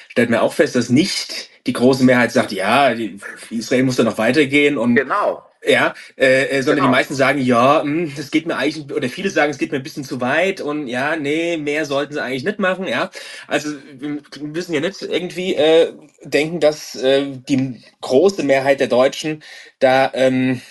stellt 0.10 0.30
man 0.30 0.40
auch 0.40 0.54
fest, 0.54 0.76
dass 0.76 0.90
nicht 0.90 1.50
die 1.68 1.74
große 1.74 2.04
Mehrheit 2.04 2.32
sagt, 2.32 2.52
ja, 2.52 2.94
die, 2.96 3.20
Israel 3.50 3.84
muss 3.84 3.98
da 3.98 4.04
noch 4.04 4.18
weitergehen 4.18 4.78
und 4.78 4.96
genau. 4.96 5.44
Ja, 5.66 5.94
äh, 6.16 6.46
äh, 6.46 6.62
sondern 6.62 6.78
genau. 6.78 6.88
die 6.88 6.98
meisten 6.98 7.16
sagen, 7.16 7.42
ja, 7.42 7.84
mh, 7.84 7.84
hm, 7.84 8.14
das 8.16 8.32
geht 8.32 8.48
mir 8.48 8.56
eigentlich, 8.56 8.90
oder 8.94 9.10
viele 9.10 9.30
sagen, 9.30 9.52
es 9.52 9.58
geht 9.58 9.72
mir 9.74 9.80
ein 9.80 9.84
bisschen 9.84 10.06
zu 10.06 10.22
weit 10.22 10.62
und 10.62 10.88
ja, 10.88 11.18
nee, 11.18 11.58
mehr 11.58 11.86
sollten 11.86 12.14
sie 12.14 12.22
eigentlich 12.24 12.46
nicht 12.46 12.60
machen, 12.60 12.88
ja. 12.88 13.12
Also 13.48 13.72
wir 13.94 14.22
müssen 14.42 14.74
ja 14.74 14.80
nicht 14.80 15.02
irgendwie 15.02 15.56
äh, 15.56 15.94
denken, 16.24 16.62
dass 16.62 16.96
äh, 16.96 17.26
die 17.50 17.84
große 18.00 18.44
Mehrheit 18.44 18.80
der 18.80 18.88
Deutschen 18.88 19.44
da, 19.80 20.10
ähm, 20.14 20.62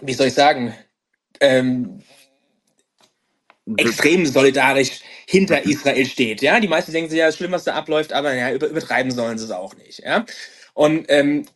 wie 0.00 0.14
soll 0.14 0.26
ich 0.28 0.34
sagen, 0.34 0.74
ähm, 1.40 2.02
extrem 3.76 4.26
solidarisch 4.26 5.00
hinter 5.26 5.64
Israel 5.64 6.06
steht. 6.06 6.42
Ja, 6.42 6.58
die 6.58 6.68
meisten 6.68 6.92
denken 6.92 7.10
sich 7.10 7.20
ja, 7.20 7.26
das 7.26 7.36
Schlimm, 7.36 7.52
was 7.52 7.64
da 7.64 7.74
abläuft, 7.74 8.12
aber 8.12 8.34
ja, 8.34 8.52
übertreiben 8.52 9.12
sollen 9.12 9.38
sie 9.38 9.44
es 9.44 9.50
auch 9.52 9.76
nicht. 9.76 10.00
Ja, 10.00 10.24
und 10.74 11.06
ähm, 11.08 11.46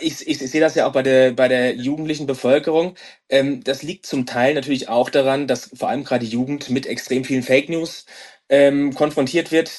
ich, 0.00 0.26
ich, 0.26 0.42
ich 0.42 0.50
sehe 0.50 0.60
das 0.60 0.74
ja 0.74 0.86
auch 0.86 0.92
bei 0.92 1.02
der, 1.02 1.32
bei 1.32 1.48
der 1.48 1.74
jugendlichen 1.76 2.26
Bevölkerung. 2.26 2.96
Ähm, 3.28 3.62
das 3.64 3.82
liegt 3.82 4.06
zum 4.06 4.26
Teil 4.26 4.54
natürlich 4.54 4.88
auch 4.88 5.10
daran, 5.10 5.46
dass 5.48 5.70
vor 5.74 5.88
allem 5.88 6.04
gerade 6.04 6.24
die 6.26 6.30
Jugend 6.32 6.70
mit 6.70 6.86
extrem 6.86 7.24
vielen 7.24 7.42
Fake 7.42 7.68
News 7.68 8.06
ähm, 8.48 8.94
konfrontiert 8.94 9.52
wird. 9.52 9.70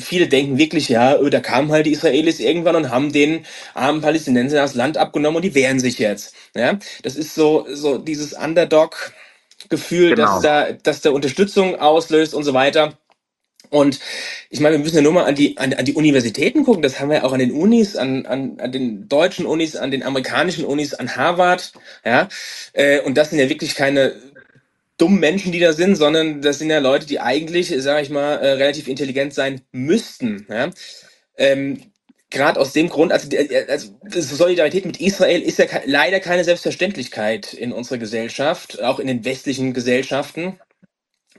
Viele 0.00 0.28
denken 0.28 0.58
wirklich, 0.58 0.88
ja, 0.88 1.18
öh, 1.18 1.30
da 1.30 1.40
kamen 1.40 1.72
halt 1.72 1.86
die 1.86 1.92
Israelis 1.92 2.40
irgendwann 2.40 2.76
und 2.76 2.90
haben 2.90 3.12
den 3.12 3.46
armen 3.74 4.00
Palästinensern 4.02 4.58
das 4.60 4.74
Land 4.74 4.98
abgenommen 4.98 5.36
und 5.36 5.42
die 5.44 5.54
wehren 5.54 5.80
sich 5.80 5.98
jetzt. 5.98 6.34
Ja, 6.56 6.78
das 7.02 7.16
ist 7.16 7.34
so, 7.34 7.66
so 7.70 7.98
dieses 7.98 8.32
Underdog-Gefühl, 8.34 10.14
genau. 10.16 10.34
dass 10.34 10.42
da, 10.42 10.72
dass 10.72 11.00
da 11.02 11.10
Unterstützung 11.10 11.76
auslöst 11.78 12.34
und 12.34 12.44
so 12.44 12.54
weiter. 12.54 12.94
Und 13.72 14.00
ich 14.50 14.60
meine, 14.60 14.76
wir 14.76 14.84
müssen 14.84 14.96
ja 14.96 15.02
nur 15.02 15.12
mal 15.12 15.24
an 15.24 15.34
die, 15.34 15.56
an, 15.56 15.72
an 15.72 15.86
die 15.86 15.94
Universitäten 15.94 16.62
gucken. 16.64 16.82
Das 16.82 17.00
haben 17.00 17.08
wir 17.08 17.18
ja 17.18 17.24
auch 17.24 17.32
an 17.32 17.38
den 17.38 17.52
Unis, 17.52 17.96
an, 17.96 18.26
an, 18.26 18.60
an 18.60 18.70
den 18.70 19.08
deutschen 19.08 19.46
Unis, 19.46 19.76
an 19.76 19.90
den 19.90 20.02
amerikanischen 20.02 20.66
Unis, 20.66 20.92
an 20.92 21.16
Harvard. 21.16 21.72
Ja, 22.04 22.28
äh, 22.74 23.00
und 23.00 23.16
das 23.16 23.30
sind 23.30 23.38
ja 23.38 23.48
wirklich 23.48 23.74
keine 23.74 24.14
dummen 24.98 25.20
Menschen, 25.20 25.52
die 25.52 25.58
da 25.58 25.72
sind, 25.72 25.96
sondern 25.96 26.42
das 26.42 26.58
sind 26.58 26.68
ja 26.70 26.78
Leute, 26.80 27.06
die 27.06 27.18
eigentlich, 27.18 27.74
sage 27.78 28.02
ich 28.02 28.10
mal, 28.10 28.34
äh, 28.36 28.52
relativ 28.52 28.88
intelligent 28.88 29.32
sein 29.32 29.62
müssten. 29.72 30.46
Ja? 30.50 30.70
Ähm, 31.38 31.80
Gerade 32.30 32.60
aus 32.60 32.72
dem 32.72 32.88
Grund, 32.88 33.12
also, 33.12 33.28
äh, 33.34 33.66
also 33.68 33.88
Solidarität 34.08 34.84
mit 34.84 35.00
Israel 35.00 35.42
ist 35.42 35.58
ja 35.58 35.66
leider 35.86 36.20
keine 36.20 36.44
Selbstverständlichkeit 36.44 37.54
in 37.54 37.72
unserer 37.72 37.98
Gesellschaft, 37.98 38.82
auch 38.82 39.00
in 39.00 39.06
den 39.06 39.24
westlichen 39.24 39.72
Gesellschaften. 39.72 40.58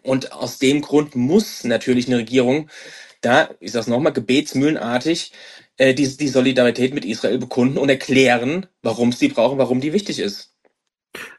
Und 0.04 0.34
aus 0.34 0.60
dem 0.60 0.82
Grund 0.82 1.16
muss 1.16 1.64
natürlich 1.66 2.08
eine 2.08 2.18
Regierung 2.20 2.70
da, 3.22 3.50
ich 3.62 3.72
sage 3.74 3.82
es 3.84 3.88
nochmal, 3.88 4.14
gebetsmühlenartig 4.14 5.34
äh, 5.78 5.94
die, 5.96 6.18
die 6.18 6.30
Solidarität 6.30 6.94
mit 6.94 7.06
Israel 7.06 7.40
bekunden 7.40 7.78
und 7.80 7.90
erklären, 7.90 8.68
warum 8.84 9.12
sie 9.14 9.30
brauchen, 9.30 9.60
warum 9.60 9.82
die 9.82 9.94
wichtig 9.94 10.20
ist. 10.20 10.56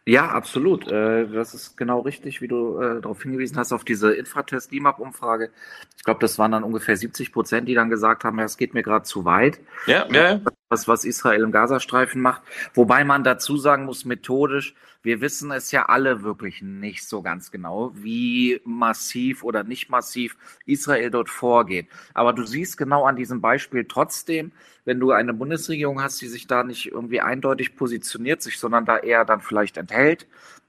Ja, 0.06 0.28
absolut. 0.28 0.86
Äh, 0.88 1.26
das 1.28 1.54
ist 1.54 1.76
genau 1.76 2.00
richtig, 2.00 2.42
wie 2.42 2.48
du 2.48 2.78
äh, 2.78 3.00
darauf 3.00 3.22
hingewiesen 3.22 3.56
hast, 3.56 3.72
auf 3.72 3.84
diese 3.84 4.12
Infratest-DIMAP-Umfrage. 4.14 5.50
Ich 5.96 6.04
glaube, 6.04 6.20
das 6.20 6.38
waren 6.38 6.52
dann 6.52 6.62
ungefähr 6.62 6.96
70 6.96 7.32
Prozent, 7.32 7.68
die 7.68 7.74
dann 7.74 7.88
gesagt 7.88 8.24
haben, 8.24 8.38
ja, 8.38 8.44
es 8.44 8.58
geht 8.58 8.74
mir 8.74 8.82
gerade 8.82 9.04
zu 9.04 9.24
weit. 9.24 9.60
Ja, 9.86 10.06
ja. 10.12 10.40
Was, 10.68 10.88
was 10.88 11.04
Israel 11.06 11.42
im 11.42 11.52
Gazastreifen 11.52 12.20
macht. 12.20 12.42
Wobei 12.74 13.04
man 13.04 13.24
dazu 13.24 13.56
sagen 13.56 13.86
muss, 13.86 14.04
methodisch, 14.04 14.74
wir 15.04 15.20
wissen 15.20 15.50
es 15.52 15.70
ja 15.70 15.86
alle 15.86 16.22
wirklich 16.22 16.62
nicht 16.62 17.06
so 17.06 17.20
ganz 17.22 17.50
genau, 17.50 17.92
wie 17.94 18.60
massiv 18.64 19.44
oder 19.44 19.62
nicht 19.62 19.90
massiv 19.90 20.36
Israel 20.64 21.10
dort 21.10 21.28
vorgeht. 21.28 21.88
Aber 22.14 22.32
du 22.32 22.44
siehst 22.44 22.78
genau 22.78 23.04
an 23.04 23.14
diesem 23.14 23.42
Beispiel 23.42 23.84
trotzdem, 23.84 24.52
wenn 24.86 25.00
du 25.00 25.12
eine 25.12 25.34
Bundesregierung 25.34 26.02
hast, 26.02 26.20
die 26.22 26.26
sich 26.26 26.46
da 26.46 26.62
nicht 26.64 26.92
irgendwie 26.92 27.20
eindeutig 27.20 27.76
positioniert, 27.76 28.42
sich, 28.42 28.58
sondern 28.58 28.86
da 28.86 28.98
eher 28.98 29.24
dann 29.24 29.40
vielleicht 29.40 29.76
enthält, 29.76 29.93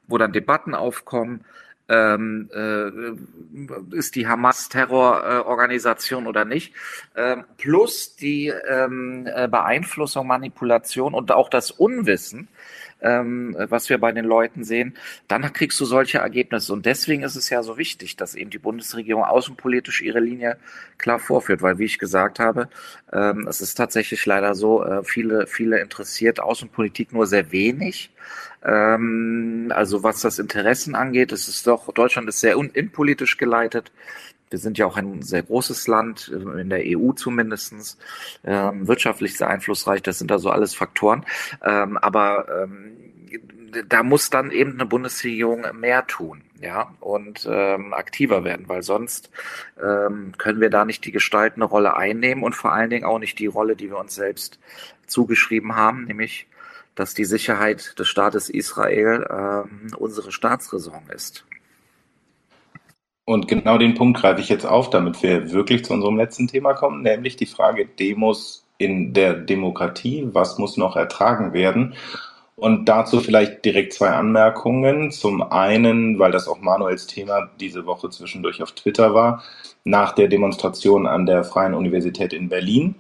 wo 0.08 0.18
dann 0.18 0.32
Debatten 0.32 0.76
aufkommen, 0.76 1.46
ähm, 1.88 2.50
äh, 2.54 3.96
ist 3.96 4.16
die 4.16 4.28
Hamas 4.28 4.70
Terrororganisation 4.70 6.26
äh, 6.26 6.30
oder 6.30 6.46
nicht, 6.46 6.74
ähm, 7.16 7.46
plus 7.58 8.16
die 8.16 8.48
ähm, 8.48 9.28
äh, 9.28 9.48
Beeinflussung, 9.48 10.26
Manipulation 10.28 11.14
und 11.14 11.32
auch 11.32 11.50
das 11.50 11.72
Unwissen, 11.72 12.48
ähm, 13.06 13.56
was 13.70 13.90
wir 13.90 14.00
bei 14.00 14.12
den 14.12 14.26
Leuten 14.26 14.64
sehen, 14.64 14.96
dann 15.28 15.54
kriegst 15.54 15.80
du 15.80 15.86
solche 15.86 16.18
Ergebnisse. 16.18 16.74
Und 16.74 16.86
deswegen 16.86 17.24
ist 17.24 17.36
es 17.36 17.50
ja 17.50 17.62
so 17.64 17.78
wichtig, 17.78 18.16
dass 18.16 18.36
eben 18.36 18.50
die 18.50 18.58
Bundesregierung 18.58 19.24
außenpolitisch 19.24 20.02
ihre 20.02 20.20
Linie 20.20 20.58
klar 20.98 21.20
vorführt, 21.20 21.62
weil 21.62 21.78
wie 21.78 21.86
ich 21.86 22.00
gesagt 22.00 22.40
habe, 22.40 22.70
ähm, 23.14 23.48
es 23.48 23.62
ist 23.62 23.76
tatsächlich 23.76 24.26
leider 24.26 24.56
so, 24.56 24.84
äh, 24.84 25.04
viele, 25.04 25.48
viele 25.48 25.80
interessiert 25.80 26.40
Außenpolitik 26.40 27.14
nur 27.14 27.28
sehr 27.28 27.52
wenig. 27.52 28.12
Ähm, 28.64 29.72
also 29.76 30.04
was 30.04 30.22
das 30.22 30.40
Interessen 30.40 30.96
angeht, 30.96 31.32
es 31.32 31.48
ist 31.48 31.68
doch, 31.68 31.94
Deutschland 31.94 32.28
ist 32.28 32.40
sehr 32.40 32.56
innenpolitisch 32.56 33.38
geleitet. 33.38 33.92
Wir 34.56 34.60
sind 34.60 34.78
ja 34.78 34.86
auch 34.86 34.96
ein 34.96 35.22
sehr 35.22 35.44
großes 35.44 35.86
Land, 35.88 36.32
äh, 36.34 36.62
in 36.62 36.70
der 36.70 36.84
EU 36.86 37.12
zumindestens, 37.12 37.98
ähm, 38.46 38.88
wirtschaftlich 38.88 39.38
sehr 39.38 39.50
einflussreich. 39.50 40.02
Das 40.02 40.18
sind 40.18 40.32
also 40.32 40.50
alles 40.50 40.74
Faktoren. 40.74 41.26
Ähm, 41.62 41.98
aber 41.98 42.48
ähm, 42.64 42.96
da 43.90 44.02
muss 44.02 44.30
dann 44.30 44.52
eben 44.52 44.76
eine 44.76 44.86
Bundesregierung 44.86 45.66
mehr 45.78 46.08
tun, 46.08 46.44
ja, 46.62 46.94
und 47.02 47.46
ähm, 47.52 47.94
aktiver 47.94 48.46
werden, 48.46 48.70
weil 48.70 48.82
sonst 48.82 49.30
ähm, 49.78 50.32
können 50.38 50.62
wir 50.62 50.70
da 50.70 50.86
nicht 50.86 51.04
die 51.04 51.12
gestaltende 51.12 51.66
Rolle 51.66 51.98
einnehmen 51.98 52.42
und 52.42 52.56
vor 52.56 52.72
allen 52.72 52.90
Dingen 52.90 53.04
auch 53.04 53.20
nicht 53.20 53.38
die 53.40 53.48
Rolle, 53.48 53.76
die 53.76 53.90
wir 53.90 53.98
uns 53.98 54.16
selbst 54.16 54.58
zugeschrieben 55.06 55.76
haben, 55.76 56.06
nämlich 56.06 56.48
dass 56.96 57.14
die 57.14 57.26
Sicherheit 57.26 58.00
des 58.00 58.08
Staates 58.08 58.50
Israel 58.50 59.28
ähm, 59.30 59.94
unsere 59.98 60.32
Staatsräson 60.32 61.10
ist. 61.14 61.44
Und 63.26 63.48
genau 63.48 63.80
den 63.80 63.96
Punkt 63.96 64.20
greife 64.20 64.40
ich 64.40 64.50
jetzt 64.50 64.66
auf, 64.66 64.92
damit 64.92 65.22
wir 65.24 65.52
wirklich 65.52 65.84
zu 65.84 65.94
unserem 65.94 66.18
letzten 66.18 66.48
Thema 66.48 66.74
kommen, 66.74 67.02
nämlich 67.02 67.36
die 67.36 67.48
Frage 67.48 67.88
Demos 67.88 68.66
in 68.78 69.14
der 69.14 69.34
Demokratie. 69.34 70.28
Was 70.32 70.60
muss 70.60 70.78
noch 70.78 70.96
ertragen 70.96 71.52
werden? 71.54 71.96
Und 72.56 72.86
dazu 72.88 73.20
vielleicht 73.20 73.66
direkt 73.66 73.94
zwei 73.94 74.10
Anmerkungen. 74.10 75.12
Zum 75.12 75.42
einen, 75.42 76.20
weil 76.20 76.32
das 76.32 76.48
auch 76.48 76.62
Manuels 76.62 77.08
Thema 77.08 77.50
diese 77.60 77.86
Woche 77.86 78.10
zwischendurch 78.10 78.62
auf 78.62 78.72
Twitter 78.74 79.14
war, 79.14 79.44
nach 79.84 80.14
der 80.14 80.28
Demonstration 80.28 81.08
an 81.08 81.26
der 81.26 81.44
Freien 81.44 81.74
Universität 81.74 82.32
in 82.32 82.48
Berlin 82.48 82.96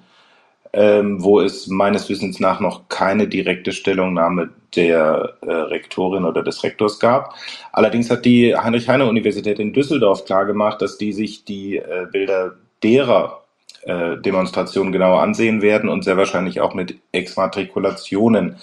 ähm, 0.75 1.23
wo 1.23 1.39
es 1.39 1.67
meines 1.67 2.09
Wissens 2.09 2.41
nach 2.41 2.59
noch 2.59 2.89
keine 2.89 3.29
direkte 3.29 3.71
Stellungnahme 3.71 4.49
der 4.75 5.37
äh, 5.41 5.51
Rektorin 5.51 6.25
oder 6.25 6.43
des 6.43 6.63
Rektors 6.63 6.99
gab. 6.99 7.33
Allerdings 7.71 8.11
hat 8.11 8.25
die 8.25 8.53
Heinrich-Heine-Universität 8.53 9.57
in 9.59 9.71
Düsseldorf 9.71 10.25
klargemacht, 10.25 10.81
dass 10.81 10.97
die 10.97 11.13
sich 11.13 11.45
die 11.45 11.77
äh, 11.77 12.07
Bilder 12.11 12.55
derer 12.83 13.45
äh, 13.83 14.17
Demonstrationen 14.17 14.91
genauer 14.91 15.21
ansehen 15.21 15.61
werden 15.61 15.89
und 15.89 16.03
sehr 16.03 16.17
wahrscheinlich 16.17 16.59
auch 16.59 16.73
mit 16.73 16.99
Exmatrikulationen 17.13 18.57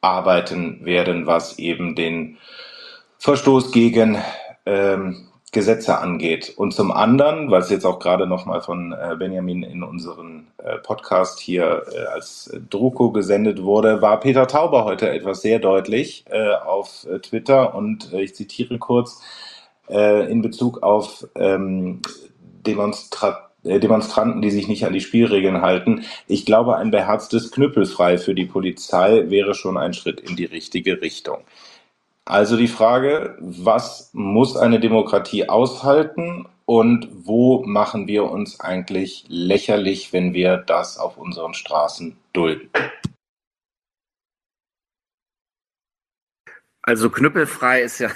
arbeiten 0.00 0.84
werden, 0.84 1.26
was 1.28 1.60
eben 1.60 1.94
den 1.94 2.38
Verstoß 3.18 3.70
gegen 3.70 4.18
ähm, 4.66 5.25
Gesetze 5.52 5.98
angeht. 5.98 6.52
Und 6.56 6.74
zum 6.74 6.90
anderen, 6.90 7.50
weil 7.50 7.62
es 7.62 7.70
jetzt 7.70 7.86
auch 7.86 7.98
gerade 7.98 8.26
nochmal 8.26 8.60
von 8.60 8.92
äh, 8.92 9.16
Benjamin 9.16 9.62
in 9.62 9.82
unseren 9.82 10.48
äh, 10.58 10.76
Podcast 10.78 11.38
hier 11.38 11.84
äh, 11.92 12.06
als 12.12 12.54
Druko 12.68 13.10
gesendet 13.10 13.62
wurde, 13.62 14.02
war 14.02 14.20
Peter 14.20 14.46
Tauber 14.48 14.84
heute 14.84 15.08
etwas 15.08 15.42
sehr 15.42 15.58
deutlich 15.58 16.24
auf 16.64 17.06
Twitter 17.22 17.74
und 17.74 18.12
ich 18.12 18.34
zitiere 18.34 18.78
kurz 18.78 19.22
in 19.88 20.42
Bezug 20.42 20.82
auf 20.82 21.26
ähm, 21.36 22.02
Demonstra 22.66 23.50
Demonstranten, 23.62 24.42
die 24.42 24.50
sich 24.50 24.68
nicht 24.68 24.84
an 24.86 24.92
die 24.92 25.00
Spielregeln 25.00 25.60
halten. 25.60 26.04
Ich 26.28 26.46
glaube, 26.46 26.76
ein 26.76 26.90
beherztes 26.90 27.50
Knüppelfrei 27.50 28.18
für 28.18 28.34
die 28.34 28.44
Polizei 28.44 29.24
wäre 29.28 29.54
schon 29.54 29.76
ein 29.76 29.92
Schritt 29.92 30.20
in 30.20 30.36
die 30.36 30.44
richtige 30.44 31.00
Richtung. 31.00 31.38
Also 32.28 32.56
die 32.56 32.66
Frage, 32.66 33.36
was 33.38 34.10
muss 34.12 34.56
eine 34.56 34.80
Demokratie 34.80 35.48
aushalten 35.48 36.48
und 36.64 37.08
wo 37.22 37.62
machen 37.64 38.08
wir 38.08 38.24
uns 38.24 38.58
eigentlich 38.58 39.24
lächerlich, 39.28 40.12
wenn 40.12 40.34
wir 40.34 40.56
das 40.56 40.98
auf 40.98 41.18
unseren 41.18 41.54
Straßen 41.54 42.16
dulden? 42.32 42.68
Also 46.88 47.10
knüppelfrei 47.10 47.82
ist 47.82 47.98
ja, 47.98 48.10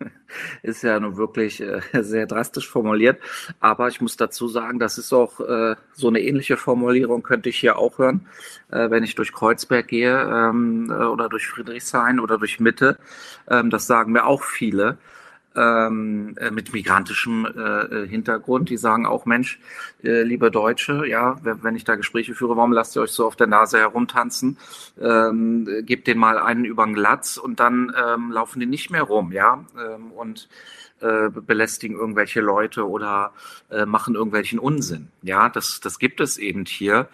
ist 0.62 0.82
ja 0.82 0.98
nun 0.98 1.18
wirklich 1.18 1.60
äh, 1.60 1.82
sehr 1.92 2.26
drastisch 2.26 2.66
formuliert. 2.66 3.20
Aber 3.60 3.88
ich 3.88 4.00
muss 4.00 4.16
dazu 4.16 4.48
sagen, 4.48 4.78
das 4.78 4.96
ist 4.96 5.12
auch 5.12 5.38
äh, 5.40 5.76
so 5.92 6.08
eine 6.08 6.22
ähnliche 6.22 6.56
Formulierung, 6.56 7.22
könnte 7.22 7.50
ich 7.50 7.58
hier 7.58 7.76
auch 7.76 7.98
hören, 7.98 8.26
äh, 8.70 8.88
wenn 8.88 9.04
ich 9.04 9.16
durch 9.16 9.34
Kreuzberg 9.34 9.88
gehe 9.88 10.18
ähm, 10.18 10.90
äh, 10.90 10.94
oder 11.04 11.28
durch 11.28 11.46
Friedrichshain 11.46 12.18
oder 12.18 12.38
durch 12.38 12.58
Mitte. 12.58 12.96
Ähm, 13.48 13.68
das 13.68 13.86
sagen 13.86 14.12
mir 14.12 14.24
auch 14.24 14.44
viele 14.44 14.96
ähm, 15.56 16.36
äh, 16.38 16.50
mit 16.50 16.72
migrantischem 16.72 17.46
äh, 17.46 17.60
äh, 17.60 18.08
Hintergrund, 18.08 18.68
die 18.68 18.76
sagen 18.76 19.06
auch, 19.06 19.26
Mensch, 19.26 19.58
äh, 20.02 20.22
liebe 20.22 20.50
Deutsche, 20.50 21.06
ja, 21.06 21.36
wenn 21.42 21.76
ich 21.76 21.84
da 21.84 21.96
Gespräche 21.96 22.34
führe, 22.34 22.56
warum 22.56 22.72
lasst 22.72 22.96
ihr 22.96 23.02
euch 23.02 23.12
so 23.12 23.26
auf 23.26 23.36
der 23.36 23.46
Nase 23.46 23.78
herumtanzen? 23.78 24.58
Ähm, 25.00 25.66
gebt 25.82 26.06
den 26.06 26.18
mal 26.18 26.38
einen 26.38 26.64
über 26.64 26.84
den 26.84 26.94
Glatz 26.94 27.36
und 27.36 27.60
dann 27.60 27.92
ähm, 27.96 28.30
laufen 28.30 28.60
die 28.60 28.66
nicht 28.66 28.90
mehr 28.90 29.02
rum, 29.02 29.32
ja. 29.32 29.64
Ähm, 29.76 30.12
und 30.12 30.48
äh, 31.00 31.28
belästigen 31.30 31.96
irgendwelche 31.96 32.40
Leute 32.40 32.88
oder 32.88 33.32
äh, 33.70 33.86
machen 33.86 34.14
irgendwelchen 34.14 34.58
Unsinn. 34.58 35.08
Ja, 35.22 35.48
das, 35.48 35.80
das 35.80 35.98
gibt 35.98 36.20
es 36.20 36.38
eben 36.38 36.64
hier 36.66 37.08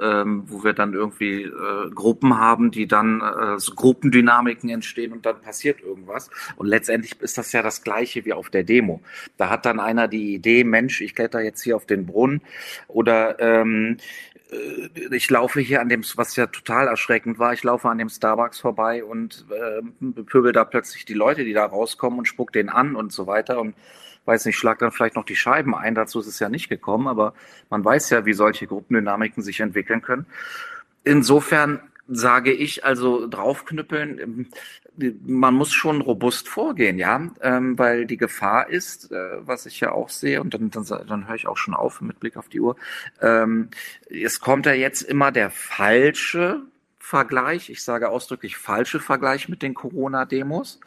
ähm, 0.00 0.44
wo 0.46 0.64
wir 0.64 0.72
dann 0.72 0.92
irgendwie 0.92 1.42
äh, 1.42 1.90
Gruppen 1.94 2.38
haben, 2.38 2.70
die 2.70 2.86
dann 2.86 3.20
äh, 3.20 3.58
so 3.58 3.74
Gruppendynamiken 3.74 4.68
entstehen 4.68 5.12
und 5.12 5.24
dann 5.26 5.40
passiert 5.40 5.80
irgendwas. 5.80 6.30
Und 6.56 6.66
letztendlich 6.66 7.20
ist 7.20 7.38
das 7.38 7.52
ja 7.52 7.62
das 7.62 7.82
Gleiche 7.82 8.24
wie 8.24 8.32
auf 8.32 8.50
der 8.50 8.64
Demo. 8.64 9.00
Da 9.36 9.48
hat 9.48 9.66
dann 9.66 9.80
einer 9.80 10.08
die 10.08 10.34
Idee, 10.34 10.64
Mensch, 10.64 11.00
ich 11.00 11.14
kletter 11.14 11.40
jetzt 11.40 11.62
hier 11.62 11.76
auf 11.76 11.86
den 11.86 12.06
Brunnen 12.06 12.42
oder 12.88 13.40
ähm, 13.40 13.96
äh, 14.34 14.35
ich 15.10 15.28
laufe 15.28 15.60
hier 15.60 15.80
an 15.80 15.88
dem, 15.88 16.04
was 16.14 16.36
ja 16.36 16.46
total 16.46 16.86
erschreckend 16.86 17.38
war, 17.38 17.52
ich 17.52 17.64
laufe 17.64 17.88
an 17.88 17.98
dem 17.98 18.08
Starbucks 18.08 18.60
vorbei 18.60 19.04
und 19.04 19.44
äh, 19.50 19.82
bepöbel 20.00 20.52
da 20.52 20.64
plötzlich 20.64 21.04
die 21.04 21.14
Leute, 21.14 21.44
die 21.44 21.52
da 21.52 21.66
rauskommen 21.66 22.20
und 22.20 22.26
spuck 22.26 22.52
den 22.52 22.68
an 22.68 22.94
und 22.94 23.12
so 23.12 23.26
weiter. 23.26 23.60
Und 23.60 23.74
weiß 24.24 24.44
nicht, 24.44 24.56
schlag 24.56 24.78
dann 24.78 24.92
vielleicht 24.92 25.16
noch 25.16 25.24
die 25.24 25.36
Scheiben 25.36 25.74
ein. 25.74 25.94
Dazu 25.94 26.20
ist 26.20 26.26
es 26.26 26.38
ja 26.38 26.48
nicht 26.48 26.68
gekommen, 26.68 27.08
aber 27.08 27.34
man 27.70 27.84
weiß 27.84 28.10
ja, 28.10 28.26
wie 28.26 28.34
solche 28.34 28.66
Gruppendynamiken 28.66 29.42
sich 29.42 29.60
entwickeln 29.60 30.02
können. 30.02 30.26
Insofern 31.04 31.80
sage 32.08 32.52
ich 32.52 32.84
also 32.84 33.26
draufknüppeln, 33.26 34.48
man 35.24 35.54
muss 35.54 35.72
schon 35.72 36.00
robust 36.00 36.48
vorgehen, 36.48 36.98
ja, 36.98 37.30
ähm, 37.40 37.78
weil 37.78 38.06
die 38.06 38.16
Gefahr 38.16 38.68
ist, 38.68 39.12
äh, 39.12 39.16
was 39.40 39.66
ich 39.66 39.80
ja 39.80 39.92
auch 39.92 40.08
sehe, 40.08 40.40
und 40.40 40.54
dann, 40.54 40.70
dann, 40.70 40.84
dann 40.84 41.28
höre 41.28 41.34
ich 41.34 41.46
auch 41.46 41.56
schon 41.56 41.74
auf 41.74 42.00
mit 42.00 42.20
Blick 42.20 42.36
auf 42.36 42.48
die 42.48 42.60
Uhr, 42.60 42.76
ähm, 43.20 43.68
es 44.08 44.40
kommt 44.40 44.66
ja 44.66 44.72
jetzt 44.72 45.02
immer 45.02 45.32
der 45.32 45.50
falsche 45.50 46.62
Vergleich, 47.08 47.70
ich 47.70 47.84
sage 47.84 48.08
ausdrücklich 48.08 48.56
falsche 48.56 48.98
Vergleich 48.98 49.48
mit 49.48 49.62
den 49.62 49.74
Corona-Demos, 49.74 50.80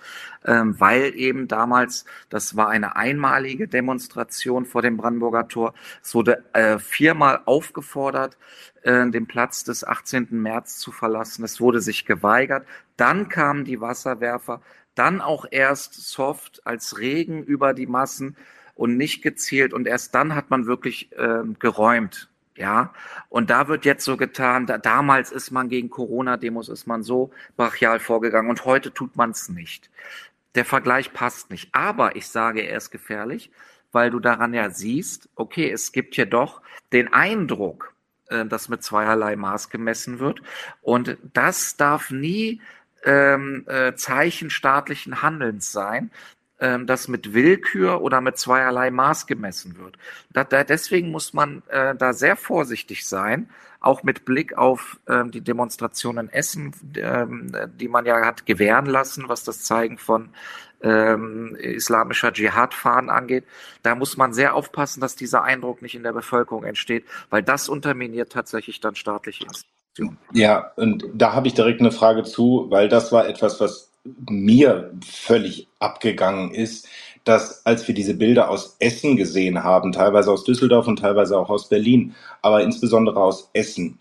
ähm, 0.44 0.78
weil 0.78 1.16
eben 1.16 1.48
damals, 1.48 2.04
das 2.28 2.58
war 2.58 2.68
eine 2.68 2.98
einmalige 2.98 3.70
Demonstration 3.70 4.66
vor 4.66 4.82
dem 4.82 4.98
Brandenburger 4.98 5.48
Tor, 5.48 5.74
es 6.04 6.14
wurde 6.14 6.44
äh, 6.52 6.78
viermal 6.78 7.40
aufgefordert, 7.46 8.38
äh, 8.82 9.10
den 9.10 9.28
Platz 9.28 9.64
des 9.64 9.86
18. 9.86 10.28
März 10.32 10.80
zu 10.80 10.91
verlassen. 10.91 11.46
Es 11.46 11.62
wurde 11.62 11.80
sich 11.80 12.06
geweigert. 12.06 12.68
Dann 12.98 13.30
kamen 13.30 13.64
die 13.64 13.80
Wasserwerfer, 13.80 14.60
dann 14.96 15.22
auch 15.22 15.46
erst 15.50 15.94
soft 15.94 16.68
als 16.68 16.98
Regen 16.98 17.44
über 17.44 17.74
die 17.74 17.88
Massen 17.88 18.36
und 18.76 18.98
nicht 18.98 19.22
gezielt 19.22 19.74
und 19.74 19.88
erst 19.88 20.14
dann 20.16 20.36
hat 20.36 20.50
man 20.50 20.66
wirklich 20.66 21.14
äh, 21.14 21.44
geräumt 21.60 22.30
ja, 22.60 22.94
und 23.30 23.49
da 23.49 23.69
wird 23.69 23.86
jetzt 23.86 24.03
so 24.03 24.18
getan, 24.18 24.65
da, 24.65 24.77
damals 24.77 25.31
ist 25.31 25.49
man 25.52 25.69
gegen 25.69 25.90
Corona-Demos, 25.90 26.68
ist 26.68 26.88
man 26.88 27.03
so 27.03 27.31
brachial 27.56 27.99
vorgegangen 27.99 28.49
und 28.49 28.65
heute 28.65 28.94
tut 28.94 29.15
man 29.15 29.31
es 29.31 29.48
nicht. 29.48 29.90
Der 30.56 30.65
Vergleich 30.65 31.14
passt 31.14 31.52
nicht. 31.52 31.69
Aber 31.72 32.18
ich 32.18 32.27
sage, 32.27 32.61
er 32.61 32.76
ist 32.76 32.91
gefährlich, 32.91 33.49
weil 33.94 34.11
du 34.11 34.19
daran 34.19 34.53
ja 34.53 34.69
siehst, 34.69 35.30
okay, 35.36 35.72
es 35.72 35.94
gibt 35.94 36.15
hier 36.15 36.26
doch 36.26 36.61
den 36.91 37.14
Eindruck, 37.14 37.94
äh, 38.27 38.45
dass 38.45 38.68
mit 38.68 38.84
zweierlei 38.84 39.38
Maß 39.38 39.69
gemessen 39.69 40.19
wird. 40.19 40.41
Und 40.81 41.18
das 41.34 41.77
darf 41.77 42.11
nie 42.11 42.61
ähm, 43.06 43.64
äh, 43.68 43.95
Zeichen 43.95 44.49
staatlichen 44.49 45.22
Handelns 45.22 45.72
sein, 45.72 46.11
ähm, 46.60 46.88
das 46.88 47.07
mit 47.07 47.34
Willkür 47.34 48.02
oder 48.02 48.22
mit 48.22 48.38
zweierlei 48.38 48.91
Maß 48.91 49.27
gemessen 49.27 49.77
wird. 49.77 49.98
Da, 50.31 50.44
da, 50.44 50.64
deswegen 50.64 51.11
muss 51.11 51.34
man 51.34 51.64
äh, 51.69 51.95
da 51.95 52.14
sehr 52.14 52.36
vorsichtig 52.36 53.07
sein, 53.07 53.49
auch 53.81 54.03
mit 54.03 54.26
Blick 54.26 54.57
auf 54.57 54.99
ähm, 55.07 55.31
die 55.31 55.41
Demonstrationen 55.41 56.30
Essen, 56.30 56.73
ähm, 56.98 57.52
die 57.80 57.88
man 57.88 58.06
ja 58.06 58.26
hat 58.26 58.45
gewähren 58.45 58.86
lassen, 58.86 59.26
was 59.27 59.44
das 59.44 59.64
Zeigen 59.64 59.98
von 59.98 60.30
ähm, 60.81 61.56
islamischer 61.56 62.31
Dschihad-Fahnen 62.31 63.10
angeht. 63.10 63.45
Da 63.84 63.95
muss 63.95 64.18
man 64.18 64.34
sehr 64.34 64.56
aufpassen, 64.56 65.02
dass 65.02 65.15
dieser 65.15 65.44
Eindruck 65.44 65.81
nicht 65.81 65.95
in 65.95 66.03
der 66.03 66.14
Bevölkerung 66.14 66.64
entsteht, 66.64 67.06
weil 67.30 67.44
das 67.44 67.69
unterminiert 67.69 68.31
tatsächlich 68.31 68.80
dann 68.80 68.95
staatliche 68.95 69.45
Institutionen. 69.45 70.18
Ja, 70.34 70.72
und 70.76 71.06
da 71.14 71.34
habe 71.34 71.48
ich 71.48 71.53
direkt 71.53 71.81
eine 71.81 71.91
Frage 71.91 72.23
zu, 72.23 72.68
weil 72.69 72.88
das 72.88 73.11
war 73.11 73.27
etwas, 73.27 73.60
was 73.60 73.89
mir 74.04 74.92
völlig 75.06 75.68
abgegangen 75.80 76.52
ist, 76.52 76.88
dass 77.24 77.66
als 77.66 77.88
wir 77.88 77.96
diese 77.96 78.14
Bilder 78.14 78.50
aus 78.50 78.78
Essen 78.80 79.18
gesehen 79.18 79.64
haben, 79.64 79.92
teilweise 79.92 80.32
aus 80.32 80.44
Düsseldorf 80.44 80.88
und 80.88 81.00
teilweise 81.00 81.38
auch 81.38 81.50
aus 81.50 81.70
Berlin, 81.70 82.16
aber 82.42 82.64
insbesondere 82.64 83.22
aus 83.22 83.50
Essen, 83.54 84.00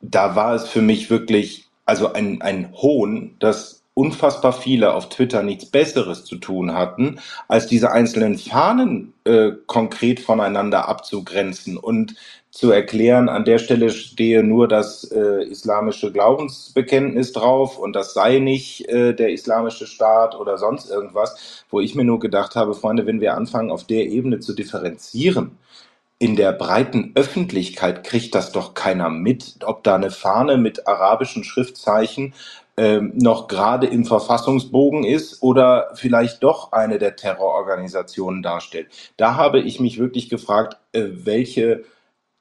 da 0.00 0.36
war 0.36 0.54
es 0.54 0.68
für 0.68 0.82
mich 0.82 1.10
wirklich 1.10 1.68
also 1.84 2.12
ein, 2.12 2.42
ein 2.42 2.72
Hohn, 2.72 3.34
dass 3.38 3.82
unfassbar 3.98 4.52
viele 4.52 4.94
auf 4.94 5.08
Twitter 5.08 5.42
nichts 5.42 5.66
Besseres 5.66 6.24
zu 6.24 6.36
tun 6.36 6.72
hatten, 6.72 7.18
als 7.48 7.66
diese 7.66 7.90
einzelnen 7.90 8.38
Fahnen 8.38 9.12
äh, 9.24 9.50
konkret 9.66 10.20
voneinander 10.20 10.88
abzugrenzen 10.88 11.76
und 11.76 12.14
zu 12.52 12.70
erklären, 12.70 13.28
an 13.28 13.44
der 13.44 13.58
Stelle 13.58 13.90
stehe 13.90 14.44
nur 14.44 14.68
das 14.68 15.02
äh, 15.10 15.42
islamische 15.42 16.12
Glaubensbekenntnis 16.12 17.32
drauf 17.32 17.76
und 17.76 17.94
das 17.94 18.14
sei 18.14 18.38
nicht 18.38 18.88
äh, 18.88 19.14
der 19.14 19.32
islamische 19.32 19.88
Staat 19.88 20.36
oder 20.36 20.58
sonst 20.58 20.88
irgendwas, 20.88 21.64
wo 21.68 21.80
ich 21.80 21.96
mir 21.96 22.04
nur 22.04 22.20
gedacht 22.20 22.54
habe, 22.54 22.74
Freunde, 22.74 23.04
wenn 23.04 23.20
wir 23.20 23.34
anfangen, 23.34 23.72
auf 23.72 23.82
der 23.82 24.06
Ebene 24.06 24.38
zu 24.38 24.54
differenzieren, 24.54 25.58
in 26.20 26.36
der 26.36 26.52
breiten 26.52 27.12
Öffentlichkeit 27.14 28.02
kriegt 28.04 28.34
das 28.34 28.50
doch 28.50 28.74
keiner 28.74 29.08
mit, 29.08 29.56
ob 29.64 29.84
da 29.84 29.94
eine 29.96 30.10
Fahne 30.10 30.56
mit 30.56 30.86
arabischen 30.88 31.44
Schriftzeichen 31.44 32.34
ähm, 32.78 33.12
noch 33.16 33.48
gerade 33.48 33.88
im 33.88 34.04
Verfassungsbogen 34.04 35.02
ist 35.04 35.42
oder 35.42 35.90
vielleicht 35.94 36.44
doch 36.44 36.70
eine 36.70 36.98
der 36.98 37.16
Terrororganisationen 37.16 38.40
darstellt. 38.42 38.86
Da 39.16 39.34
habe 39.34 39.60
ich 39.60 39.80
mich 39.80 39.98
wirklich 39.98 40.28
gefragt, 40.28 40.78
äh, 40.92 41.08
welche 41.10 41.84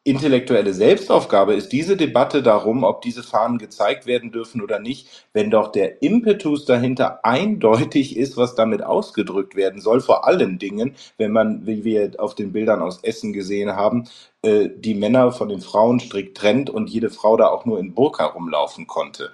intellektuelle 0.08 0.74
Selbstaufgabe 0.74 1.54
ist 1.54 1.74
diese 1.74 1.98
Debatte 1.98 2.42
darum, 2.42 2.86
ob 2.86 3.02
diese 3.02 3.24
Fahnen 3.24 3.58
gezeigt 3.58 4.06
werden 4.06 4.32
dürfen 4.32 4.62
oder 4.62 4.80
nicht, 4.80 5.26
wenn 5.34 5.52
doch 5.52 5.72
der 5.72 6.02
Impetus 6.02 6.64
dahinter 6.64 7.26
eindeutig 7.26 8.16
ist, 8.16 8.38
was 8.38 8.56
damit 8.56 8.84
ausgedrückt 8.84 9.56
werden 9.58 9.82
soll, 9.82 10.00
vor 10.00 10.26
allen 10.26 10.60
Dingen, 10.60 10.96
wenn 11.18 11.34
man, 11.34 11.66
wie 11.68 11.84
wir 11.84 12.12
auf 12.20 12.36
den 12.36 12.54
Bildern 12.54 12.82
aus 12.82 13.04
Essen 13.04 13.34
gesehen 13.34 13.76
haben, 13.76 14.08
äh, 14.48 14.70
die 14.76 14.96
Männer 14.96 15.32
von 15.32 15.50
den 15.50 15.62
Frauen 15.62 16.00
strikt 16.00 16.38
trennt 16.38 16.70
und 16.70 16.90
jede 16.90 17.10
Frau 17.10 17.38
da 17.38 17.48
auch 17.48 17.66
nur 17.66 17.80
in 17.80 17.94
Burka 17.94 18.26
rumlaufen 18.26 18.88
konnte. 18.88 19.34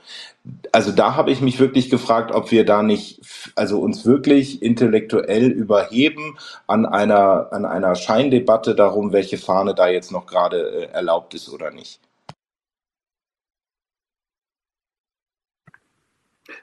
Also 0.72 0.92
da 0.92 1.16
habe 1.16 1.32
ich 1.32 1.42
mich 1.42 1.60
wirklich 1.60 1.90
gefragt, 1.90 2.32
ob 2.32 2.52
wir 2.52 2.66
da 2.66 2.84
nicht, 2.84 3.22
also 3.56 3.80
uns 3.80 4.06
wirklich 4.06 4.62
intellektuell 4.62 5.52
überheben 5.52 6.38
an 6.68 6.86
einer, 6.86 7.54
an 7.54 7.66
einer 7.66 7.96
Scheindebatte 7.96 8.76
darum, 8.76 9.14
welche 9.14 9.38
Fahne 9.38 9.76
da 9.76 9.88
jetzt 9.88 10.12
noch 10.12 10.26
gerade 10.26 10.88
äh, 10.88 10.92
erlaubt 10.92 11.34
ist 11.34 11.50
oder 11.50 11.72
nicht. 11.72 12.00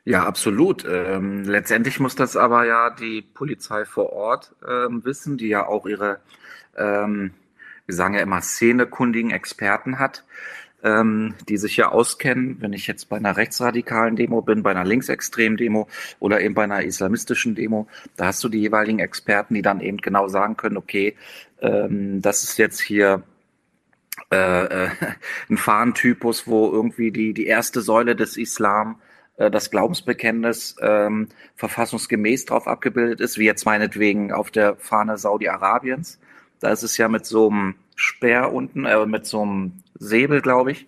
Ja, 0.04 0.24
absolut. 0.24 0.84
Ähm, 0.86 1.44
letztendlich 1.44 2.00
muss 2.00 2.14
das 2.14 2.36
aber 2.36 2.64
ja 2.64 2.90
die 2.90 3.22
Polizei 3.22 3.84
vor 3.84 4.12
Ort 4.12 4.54
ähm, 4.66 5.04
wissen, 5.04 5.36
die 5.36 5.48
ja 5.48 5.66
auch 5.66 5.86
ihre, 5.86 6.20
ähm, 6.76 7.32
wir 7.90 7.96
sagen 7.96 8.14
ja 8.14 8.20
immer, 8.20 8.40
szenekundigen 8.40 9.32
Experten 9.32 9.98
hat, 9.98 10.24
ähm, 10.84 11.34
die 11.48 11.56
sich 11.56 11.76
ja 11.76 11.88
auskennen. 11.88 12.58
Wenn 12.60 12.72
ich 12.72 12.86
jetzt 12.86 13.08
bei 13.08 13.16
einer 13.16 13.36
rechtsradikalen 13.36 14.14
Demo 14.14 14.42
bin, 14.42 14.62
bei 14.62 14.70
einer 14.70 14.84
linksextremen 14.84 15.58
Demo 15.58 15.88
oder 16.20 16.40
eben 16.40 16.54
bei 16.54 16.62
einer 16.62 16.84
islamistischen 16.84 17.56
Demo, 17.56 17.88
da 18.16 18.26
hast 18.26 18.44
du 18.44 18.48
die 18.48 18.60
jeweiligen 18.60 19.00
Experten, 19.00 19.54
die 19.54 19.62
dann 19.62 19.80
eben 19.80 19.98
genau 19.98 20.28
sagen 20.28 20.56
können, 20.56 20.76
okay, 20.76 21.16
ähm, 21.60 22.22
das 22.22 22.44
ist 22.44 22.58
jetzt 22.58 22.80
hier 22.80 23.24
äh, 24.30 24.84
äh, 24.84 24.90
ein 25.50 25.56
Fahnentypus, 25.56 26.46
wo 26.46 26.70
irgendwie 26.70 27.10
die, 27.10 27.34
die 27.34 27.46
erste 27.46 27.80
Säule 27.80 28.14
des 28.14 28.36
Islam 28.36 29.00
äh, 29.36 29.50
das 29.50 29.72
Glaubensbekenntnis 29.72 30.76
ähm, 30.80 31.28
verfassungsgemäß 31.56 32.44
drauf 32.44 32.68
abgebildet 32.68 33.20
ist, 33.20 33.36
wie 33.36 33.46
jetzt 33.46 33.66
meinetwegen 33.66 34.32
auf 34.32 34.52
der 34.52 34.76
Fahne 34.76 35.18
Saudi-Arabiens. 35.18 36.20
Da 36.60 36.70
ist 36.70 36.82
es 36.82 36.96
ja 36.96 37.08
mit 37.08 37.26
so 37.26 37.48
einem 37.48 37.74
Speer 37.96 38.52
unten, 38.52 38.84
äh, 38.84 39.06
mit 39.06 39.26
so 39.26 39.42
einem 39.42 39.72
Säbel, 39.98 40.40
glaube 40.40 40.72
ich. 40.72 40.86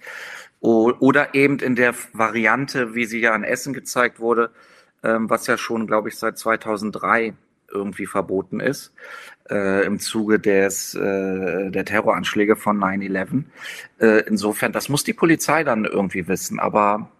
O 0.60 0.92
oder 1.00 1.34
eben 1.34 1.58
in 1.58 1.74
der 1.74 1.94
Variante, 2.12 2.94
wie 2.94 3.04
sie 3.04 3.20
ja 3.20 3.34
in 3.34 3.42
Essen 3.42 3.72
gezeigt 3.72 4.20
wurde, 4.20 4.50
ähm, 5.02 5.28
was 5.28 5.46
ja 5.46 5.58
schon, 5.58 5.86
glaube 5.86 6.08
ich, 6.08 6.16
seit 6.16 6.38
2003 6.38 7.34
irgendwie 7.72 8.06
verboten 8.06 8.60
ist, 8.60 8.92
äh, 9.50 9.84
im 9.84 9.98
Zuge 9.98 10.38
des, 10.38 10.94
äh, 10.94 11.70
der 11.70 11.84
Terroranschläge 11.84 12.54
von 12.56 12.78
9-11. 12.78 13.44
Äh, 13.98 14.20
insofern, 14.28 14.72
das 14.72 14.88
muss 14.88 15.04
die 15.04 15.14
Polizei 15.14 15.64
dann 15.64 15.84
irgendwie 15.84 16.28
wissen, 16.28 16.60
aber 16.60 17.10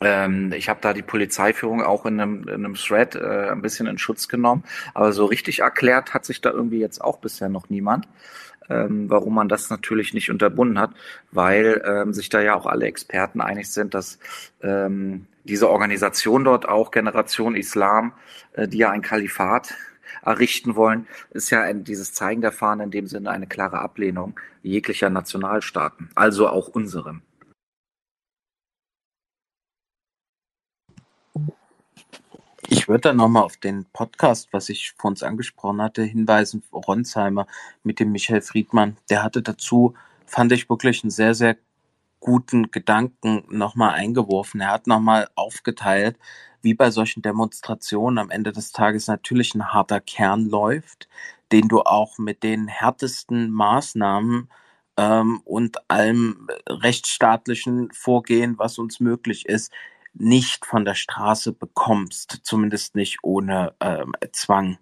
ähm, 0.00 0.52
ich 0.52 0.68
habe 0.68 0.80
da 0.80 0.92
die 0.92 1.02
Polizeiführung 1.02 1.82
auch 1.82 2.06
in 2.06 2.20
einem, 2.20 2.42
in 2.42 2.64
einem 2.64 2.74
Thread 2.74 3.16
äh, 3.16 3.48
ein 3.50 3.62
bisschen 3.62 3.86
in 3.86 3.98
Schutz 3.98 4.28
genommen. 4.28 4.64
Aber 4.94 5.12
so 5.12 5.24
richtig 5.26 5.60
erklärt 5.60 6.14
hat 6.14 6.24
sich 6.24 6.40
da 6.40 6.50
irgendwie 6.50 6.80
jetzt 6.80 7.00
auch 7.02 7.18
bisher 7.18 7.48
noch 7.48 7.68
niemand, 7.68 8.06
ähm, 8.68 9.10
warum 9.10 9.34
man 9.34 9.48
das 9.48 9.70
natürlich 9.70 10.14
nicht 10.14 10.30
unterbunden 10.30 10.78
hat, 10.78 10.90
weil 11.32 11.82
ähm, 11.84 12.12
sich 12.12 12.28
da 12.28 12.40
ja 12.40 12.54
auch 12.54 12.66
alle 12.66 12.86
Experten 12.86 13.40
einig 13.40 13.70
sind, 13.70 13.94
dass 13.94 14.18
ähm, 14.62 15.26
diese 15.44 15.70
Organisation 15.70 16.44
dort 16.44 16.68
auch 16.68 16.90
Generation 16.90 17.56
Islam, 17.56 18.12
äh, 18.52 18.68
die 18.68 18.78
ja 18.78 18.90
ein 18.90 19.02
Kalifat 19.02 19.74
errichten 20.24 20.76
wollen, 20.76 21.06
ist 21.30 21.50
ja 21.50 21.62
ein, 21.62 21.84
dieses 21.84 22.12
Zeigen 22.12 22.40
der 22.40 22.52
Fahne 22.52 22.84
in 22.84 22.90
dem 22.90 23.06
Sinne 23.06 23.30
eine 23.30 23.46
klare 23.46 23.78
Ablehnung 23.78 24.38
jeglicher 24.62 25.10
Nationalstaaten, 25.10 26.10
also 26.14 26.48
auch 26.48 26.68
unserem. 26.68 27.22
Ich 32.88 32.90
würde 32.90 33.02
dann 33.02 33.16
nochmal 33.18 33.42
auf 33.42 33.58
den 33.58 33.84
Podcast, 33.92 34.48
was 34.52 34.70
ich 34.70 34.94
vor 34.96 35.10
uns 35.10 35.22
angesprochen 35.22 35.82
hatte, 35.82 36.02
hinweisen, 36.02 36.62
Ronsheimer 36.72 37.46
mit 37.82 38.00
dem 38.00 38.12
Michael 38.12 38.40
Friedmann. 38.40 38.96
Der 39.10 39.22
hatte 39.22 39.42
dazu, 39.42 39.92
fand 40.24 40.52
ich 40.52 40.70
wirklich 40.70 41.04
einen 41.04 41.10
sehr, 41.10 41.34
sehr 41.34 41.58
guten 42.18 42.70
Gedanken 42.70 43.44
nochmal 43.50 43.92
eingeworfen. 43.92 44.62
Er 44.62 44.70
hat 44.70 44.86
nochmal 44.86 45.28
aufgeteilt, 45.34 46.16
wie 46.62 46.72
bei 46.72 46.90
solchen 46.90 47.20
Demonstrationen 47.20 48.16
am 48.16 48.30
Ende 48.30 48.52
des 48.52 48.72
Tages 48.72 49.06
natürlich 49.06 49.54
ein 49.54 49.70
harter 49.70 50.00
Kern 50.00 50.48
läuft, 50.48 51.10
den 51.52 51.68
du 51.68 51.82
auch 51.82 52.16
mit 52.16 52.42
den 52.42 52.68
härtesten 52.68 53.50
Maßnahmen 53.50 54.48
ähm, 54.96 55.42
und 55.44 55.90
allem 55.90 56.48
rechtsstaatlichen 56.66 57.90
Vorgehen, 57.92 58.58
was 58.58 58.78
uns 58.78 58.98
möglich 58.98 59.44
ist, 59.44 59.74
nicht 60.20 60.66
von 60.66 60.84
der 60.84 60.94
Straße 60.94 61.52
bekommst, 61.52 62.40
zumindest 62.42 62.94
nicht 62.94 63.18
ohne 63.22 63.74
ähm, 63.80 64.12
Zwang. 64.32 64.78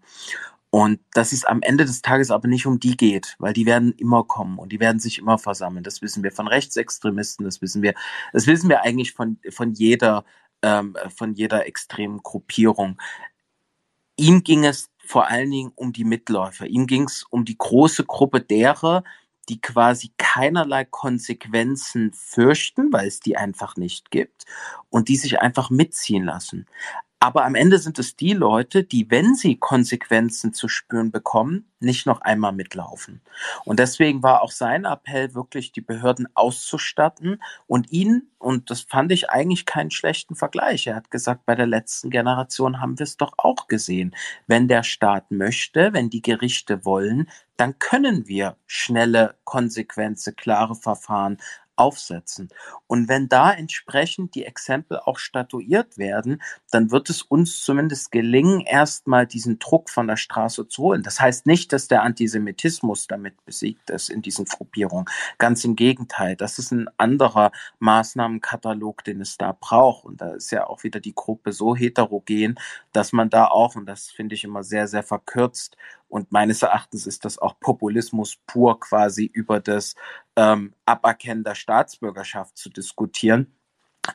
Und 0.71 1.01
dass 1.15 1.33
es 1.33 1.45
am 1.45 1.63
Ende 1.63 1.85
des 1.85 2.03
Tages 2.03 2.31
aber 2.31 2.49
nicht 2.49 2.67
um 2.67 2.81
die 2.81 2.97
geht, 2.97 3.37
weil 3.39 3.53
die 3.53 3.67
werden 3.67 3.93
immer 3.93 4.25
kommen 4.25 4.59
und 4.59 4.73
die 4.73 4.81
werden 4.81 4.99
sich 4.99 5.19
immer 5.19 5.39
versammeln. 5.39 5.85
Das 5.85 6.03
wissen 6.03 6.23
wir 6.23 6.33
von 6.33 6.49
Rechtsextremisten, 6.49 7.45
das 7.45 7.63
wissen 7.63 7.83
wir, 7.83 7.95
das 8.33 8.47
wissen 8.47 8.69
wir 8.69 8.83
eigentlich 8.83 9.13
von, 9.13 9.39
von 9.51 9.73
jeder, 9.73 10.25
ähm, 10.63 10.97
von 11.15 11.33
jeder 11.35 11.67
extremen 11.67 12.23
Gruppierung. 12.23 13.01
Ihm 14.17 14.43
ging 14.43 14.65
es 14.65 14.91
vor 14.99 15.29
allen 15.29 15.51
Dingen 15.51 15.73
um 15.77 15.93
die 15.93 16.05
Mitläufer. 16.05 16.67
Ihm 16.67 16.87
ging 16.87 17.05
es 17.05 17.23
um 17.31 17.45
die 17.45 17.57
große 17.57 18.05
Gruppe 18.05 18.41
derer, 18.41 19.05
die 19.49 19.61
quasi 19.61 20.13
keinerlei 20.17 20.85
Konsequenzen 20.85 22.13
fürchten, 22.13 22.93
weil 22.93 23.07
es 23.07 23.21
die 23.21 23.37
einfach 23.37 23.77
nicht 23.77 24.11
gibt 24.11 24.45
und 24.91 25.09
die 25.09 25.17
sich 25.17 25.41
einfach 25.41 25.71
mitziehen 25.71 26.25
lassen. 26.25 26.67
Aber 27.27 27.45
am 27.45 27.57
Ende 27.57 27.81
sind 27.81 27.99
es 27.99 28.15
die 28.15 28.35
Leute, 28.35 28.85
die, 28.85 29.11
wenn 29.11 29.35
sie 29.35 29.57
Konsequenzen 29.57 30.53
zu 30.53 30.69
spüren 30.69 31.11
bekommen, 31.11 31.69
nicht 31.81 32.07
noch 32.07 32.21
einmal 32.21 32.53
mitlaufen. 32.53 33.21
Und 33.65 33.81
deswegen 33.81 34.23
war 34.23 34.43
auch 34.43 34.53
sein 34.53 34.85
Appell 34.85 35.35
wirklich, 35.35 35.73
die 35.73 35.81
Behörden 35.81 36.29
auszustatten 36.35 37.43
und 37.67 37.91
ihn, 37.91 38.31
und 38.39 38.71
das 38.71 38.83
fand 38.83 39.11
ich 39.11 39.29
eigentlich 39.29 39.67
keinen 39.67 39.91
schlechten 39.91 40.37
Vergleich. 40.37 40.87
Er 40.87 40.95
hat 40.95 41.11
gesagt, 41.11 41.47
bei 41.47 41.57
der 41.57 41.67
letzten 41.67 42.11
Generation 42.11 42.81
haben 42.81 42.97
wir 42.97 43.05
es 43.05 43.17
doch 43.17 43.33
auch 43.39 43.67
gesehen. 43.67 44.15
Wenn 44.47 44.69
der 44.69 44.85
Staat 44.85 45.33
möchte, 45.33 45.93
wenn 45.93 46.11
die 46.11 46.23
Gerichte 46.23 46.85
wollen, 46.85 47.29
dann 47.57 47.81
können 47.81 48.29
wir 48.29 48.57
schnelle 48.67 49.35
Konsequenzen, 49.43 50.37
klare 50.37 50.77
Verfahren 50.77 51.39
aufsetzen. 51.77 52.49
Und 52.87 53.09
wenn 53.09 53.29
da 53.29 53.53
entsprechend 53.53 54.35
die 54.35 54.45
Exempel 54.45 54.99
auch 54.99 55.19
statuiert 55.19 55.99
werden, 55.99 56.43
dann 56.71 56.91
wird 56.91 57.11
es 57.11 57.23
uns 57.23 57.63
zumindest 57.63 58.11
gelingen, 58.13 58.61
erstmal 58.61 59.27
diesen 59.27 59.59
Druck 59.59 59.91
von 59.91 60.07
der 60.07 60.17
Straße 60.17 60.69
zu 60.69 60.83
holen. 60.83 61.03
Das 61.03 61.21
heißt 61.21 61.47
nicht, 61.47 61.73
dass 61.73 61.89
der 61.89 62.03
Antisemitismus 62.03 63.07
damit 63.07 63.45
besiegt 63.45 63.91
ist 63.91 64.09
in 64.09 64.23
diesen 64.23 64.47
Gruppierungen. 64.47 65.07
Ganz 65.39 65.65
im 65.65 65.77
Gegenteil. 65.77 66.37
Das 66.37 66.59
ist 66.59 66.73
ein 66.73 66.89
anderer 66.97 67.53
Maßnahmenkatalog, 67.79 69.05
den 69.05 69.21
es 69.21 69.37
da 69.37 69.57
braucht. 69.59 70.05
Und 70.05 70.21
da 70.21 70.35
ist 70.35 70.51
ja 70.51 70.67
auch 70.67 70.83
wieder 70.83 71.01
die 71.01 71.15
Gruppe 71.15 71.53
so 71.53 71.77
heterogen, 71.77 72.59
dass 72.93 73.13
man 73.13 73.31
da 73.31 73.47
auch, 73.47 73.77
und 73.77 73.87
das 73.87 74.11
finde 74.11 74.35
ich 74.35 74.45
immer 74.45 74.63
sehr, 74.63 74.89
sehr 74.89 75.03
verkürzt, 75.03 75.77
und 76.09 76.33
meines 76.33 76.63
Erachtens 76.63 77.07
ist 77.07 77.25
das 77.25 77.39
auch 77.39 77.59
Populismus 77.61 78.37
pur, 78.47 78.79
quasi 78.81 79.25
über 79.25 79.61
das 79.61 79.95
ähm, 80.37 80.75
Aberkennen 80.85 81.45
der 81.45 81.55
Staatsbürgerschaft 81.55 82.57
zu 82.57 82.71
diskutieren. 82.71 83.53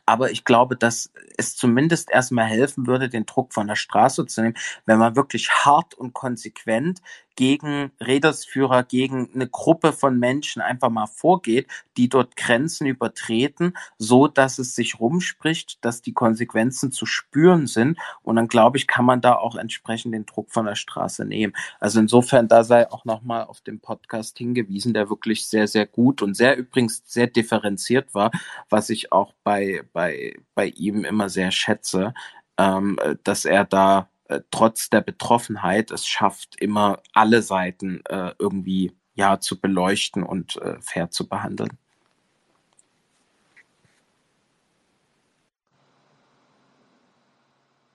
Aber 0.06 0.32
ich 0.32 0.46
glaube, 0.46 0.78
dass 0.78 1.12
es 1.38 1.56
zumindest 1.56 2.10
erstmal 2.12 2.46
helfen 2.46 2.88
würde, 2.88 3.10
den 3.10 3.26
Druck 3.26 3.54
von 3.54 3.68
der 3.68 3.76
Straße 3.76 4.26
zu 4.26 4.42
nehmen, 4.42 4.58
wenn 4.86 4.98
man 4.98 5.16
wirklich 5.16 5.52
hart 5.52 5.94
und 5.94 6.14
konsequent 6.14 7.02
gegen 7.36 7.92
Rädersführer, 8.00 8.84
gegen 8.84 9.30
eine 9.34 9.48
Gruppe 9.48 9.94
von 9.94 10.20
Menschen 10.20 10.62
einfach 10.62 10.90
mal 10.90 11.08
vorgeht, 11.08 11.68
die 11.98 12.10
dort 12.10 12.36
Grenzen 12.36 12.88
übertreten, 12.88 13.74
so 13.98 14.28
dass 14.28 14.60
es 14.60 14.76
sich 14.76 15.00
rumspricht, 15.00 15.84
dass 15.84 16.02
die 16.02 16.14
Konsequenzen 16.14 16.92
zu 16.92 17.06
spüren 17.06 17.68
sind. 17.68 17.98
Und 18.24 18.36
dann 18.36 18.48
glaube 18.48 18.78
ich, 18.78 18.88
kann 18.88 19.06
man 19.06 19.22
da 19.22 19.36
auch 19.36 19.56
entsprechend 19.56 20.14
den 20.14 20.26
Druck 20.26 20.52
von 20.52 20.66
der 20.66 20.76
Straße 20.76 21.26
nehmen. 21.26 21.54
Also 21.80 22.00
insofern, 22.00 22.48
da 22.48 22.64
sei 22.64 22.90
auch 22.92 23.06
nochmal 23.06 23.46
auf 23.46 23.62
den 23.62 23.80
Podcast 23.80 24.38
hingewiesen, 24.38 24.94
der 24.94 25.10
wirklich 25.10 25.48
sehr, 25.48 25.68
sehr 25.68 25.86
gut 25.86 26.22
und 26.22 26.36
sehr 26.36 26.58
übrigens 26.58 27.04
sehr 27.06 27.28
differenziert 27.28 28.14
war, 28.14 28.32
was 28.70 28.90
ich 28.90 29.12
auch 29.12 29.34
bei, 29.44 29.84
bei, 29.94 30.36
bei 30.54 30.68
ihm 30.68 31.06
immer 31.06 31.30
sehr 31.30 31.52
schätze, 31.52 32.14
ähm, 32.58 32.98
dass 33.24 33.46
er 33.46 33.66
da 33.66 34.10
äh, 34.32 34.42
trotz 34.50 34.90
der 34.90 35.02
Betroffenheit 35.02 35.92
es 35.92 36.08
schafft, 36.08 36.56
immer 36.62 37.00
alle 37.14 37.42
Seiten 37.42 38.02
äh, 38.06 38.32
irgendwie 38.40 38.94
ja 39.14 39.40
zu 39.40 39.60
beleuchten 39.60 40.24
und 40.24 40.56
äh, 40.58 40.78
fair 40.82 41.12
zu 41.12 41.28
behandeln. 41.28 41.78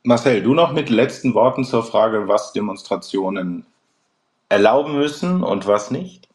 Marcel, 0.04 0.42
du 0.42 0.54
noch 0.54 0.72
mit 0.72 0.88
letzten 0.88 1.34
Worten 1.34 1.64
zur 1.64 1.82
Frage, 1.82 2.28
was 2.28 2.52
Demonstrationen 2.52 3.66
erlauben 4.48 4.94
müssen 4.94 5.42
und 5.42 5.66
was 5.66 5.90
nicht? 5.90 6.28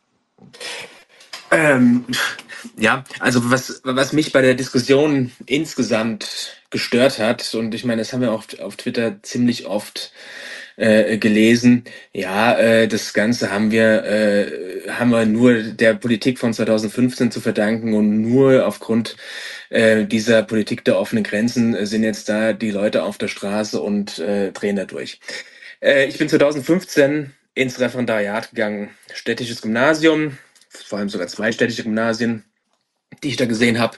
Ähm, 1.52 2.06
ja, 2.76 3.04
also 3.20 3.50
was, 3.50 3.82
was 3.86 4.12
mich 4.12 4.34
bei 4.34 4.42
der 4.42 4.56
Diskussion 4.56 5.32
insgesamt 5.46 6.61
gestört 6.72 7.20
hat, 7.20 7.54
und 7.54 7.76
ich 7.76 7.86
meine, 7.86 8.02
das 8.02 8.14
haben 8.14 8.22
wir 8.22 8.32
auch 8.32 8.46
auf 8.60 8.78
Twitter 8.78 9.22
ziemlich 9.22 9.66
oft 9.68 10.12
äh, 10.78 11.18
gelesen, 11.18 11.84
ja, 12.14 12.58
äh, 12.58 12.88
das 12.88 13.14
Ganze 13.14 13.52
haben 13.52 13.72
wir, 13.72 14.04
äh, 14.04 14.90
haben 14.90 15.12
wir 15.12 15.26
nur 15.26 15.62
der 15.64 15.94
Politik 15.94 16.40
von 16.40 16.54
2015 16.54 17.32
zu 17.32 17.42
verdanken 17.42 17.94
und 17.94 18.22
nur 18.22 18.66
aufgrund 18.66 19.18
äh, 19.70 20.06
dieser 20.06 20.44
Politik 20.44 20.84
der 20.86 20.98
offenen 20.98 21.24
Grenzen 21.24 21.76
äh, 21.76 21.86
sind 21.86 22.04
jetzt 22.04 22.30
da 22.30 22.54
die 22.54 22.72
Leute 22.72 23.04
auf 23.04 23.18
der 23.18 23.28
Straße 23.28 23.82
und 23.82 24.20
äh, 24.20 24.52
drehen 24.52 24.76
da 24.76 24.86
durch. 24.86 25.20
Äh, 25.82 26.06
ich 26.08 26.18
bin 26.18 26.30
2015 26.30 27.34
ins 27.54 27.80
Referendariat 27.80 28.50
gegangen, 28.52 28.90
städtisches 29.14 29.62
Gymnasium, 29.62 30.38
vor 30.70 31.00
allem 31.00 31.10
sogar 31.10 31.28
zwei 31.28 31.52
städtische 31.52 31.84
Gymnasien, 31.84 32.44
die 33.24 33.30
ich 33.30 33.38
da 33.38 33.46
gesehen 33.46 33.80
habe. 33.80 33.98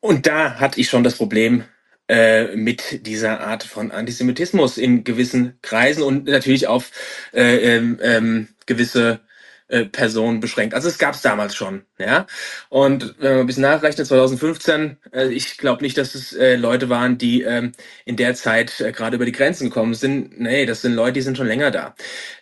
Und 0.00 0.26
da 0.26 0.60
hatte 0.60 0.80
ich 0.80 0.88
schon 0.88 1.04
das 1.04 1.16
Problem, 1.16 1.64
äh, 2.08 2.56
mit 2.56 3.06
dieser 3.06 3.40
Art 3.40 3.64
von 3.64 3.90
Antisemitismus 3.90 4.78
in 4.78 5.04
gewissen 5.04 5.58
Kreisen 5.62 6.02
und 6.02 6.26
natürlich 6.26 6.66
auf 6.68 6.90
äh, 7.34 7.76
ähm, 7.76 7.98
ähm, 8.02 8.48
gewisse 8.66 9.20
äh, 9.68 9.84
Personen 9.86 10.40
beschränkt. 10.40 10.74
Also 10.74 10.88
es 10.88 10.98
gab 10.98 11.14
es 11.14 11.22
damals 11.22 11.54
schon, 11.56 11.82
ja. 11.98 12.26
Und 12.70 13.16
wenn 13.18 13.32
man 13.32 13.40
ein 13.42 13.46
bisschen 13.46 13.62
nachrechnet, 13.64 14.06
2015, 14.06 14.96
äh, 15.12 15.28
ich 15.28 15.58
glaube 15.58 15.82
nicht, 15.84 15.98
dass 15.98 16.14
es 16.14 16.32
äh, 16.32 16.56
Leute 16.56 16.88
waren, 16.88 17.18
die 17.18 17.42
ähm, 17.42 17.72
in 18.06 18.16
der 18.16 18.34
Zeit 18.36 18.80
äh, 18.80 18.92
gerade 18.92 19.16
über 19.16 19.26
die 19.26 19.32
Grenzen 19.32 19.64
gekommen 19.68 19.94
sind. 19.94 20.40
Nee, 20.40 20.66
das 20.66 20.82
sind 20.82 20.94
Leute, 20.94 21.14
die 21.14 21.22
sind 21.22 21.36
schon 21.36 21.48
länger 21.48 21.70
da. 21.72 21.94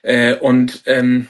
Äh, 0.02 0.36
und 0.36 0.82
ähm, 0.86 1.28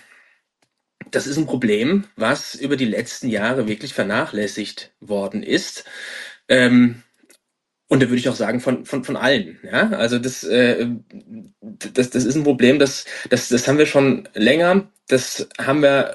das 1.15 1.27
ist 1.27 1.37
ein 1.37 1.47
Problem, 1.47 2.05
was 2.17 2.55
über 2.55 2.77
die 2.77 2.85
letzten 2.85 3.29
Jahre 3.29 3.69
wirklich 3.69 3.95
vernachlässigt 3.95 4.93
worden 5.01 5.43
ist. 5.43 5.85
Ähm, 6.49 7.03
und 7.89 8.03
da 8.03 8.09
würde 8.09 8.19
ich 8.19 8.29
auch 8.29 8.35
sagen, 8.35 8.61
von, 8.61 8.85
von, 8.87 9.05
von 9.05 9.17
allen. 9.17 9.59
Ja? 9.63 9.91
Also 9.91 10.19
das, 10.19 10.43
äh, 10.45 10.87
das, 11.61 12.11
das 12.11 12.25
ist 12.25 12.35
ein 12.35 12.45
Problem, 12.45 12.79
das, 12.79 13.05
das, 13.31 13.49
das 13.49 13.69
haben 13.69 13.79
wir 13.79 13.87
schon 13.87 14.29
länger. 14.35 14.89
Das 15.09 15.49
haben 15.59 15.83
wir 15.83 16.15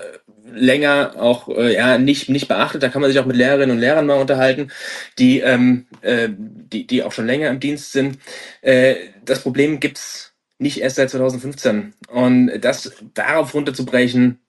länger 0.53 1.13
auch 1.17 1.47
äh, 1.49 1.75
ja 1.75 1.97
nicht 1.97 2.29
nicht 2.29 2.47
beachtet. 2.47 2.83
Da 2.83 2.89
kann 2.89 3.01
man 3.01 3.11
sich 3.11 3.19
auch 3.19 3.25
mit 3.25 3.35
Lehrerinnen 3.35 3.71
und 3.71 3.79
Lehrern 3.79 4.07
mal 4.07 4.19
unterhalten, 4.19 4.71
die 5.17 5.39
ähm, 5.39 5.85
äh, 6.01 6.29
die 6.31 6.87
die 6.87 7.03
auch 7.03 7.11
schon 7.11 7.27
länger 7.27 7.49
im 7.49 7.59
Dienst 7.59 7.91
sind. 7.91 8.17
Äh, 8.61 8.95
das 9.23 9.41
Problem 9.41 9.79
gibt's 9.79 10.33
nicht 10.57 10.81
erst 10.81 10.97
seit 10.97 11.09
2015 11.09 11.93
und 12.09 12.59
das 12.59 12.91
darauf 13.13 13.53
runterzubrechen, 13.53 14.39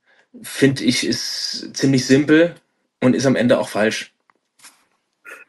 finde 0.43 0.85
ich, 0.85 1.07
ist 1.07 1.77
ziemlich 1.77 2.07
simpel 2.07 2.55
und 3.01 3.15
ist 3.15 3.27
am 3.27 3.36
Ende 3.36 3.59
auch 3.59 3.69
falsch. 3.69 4.12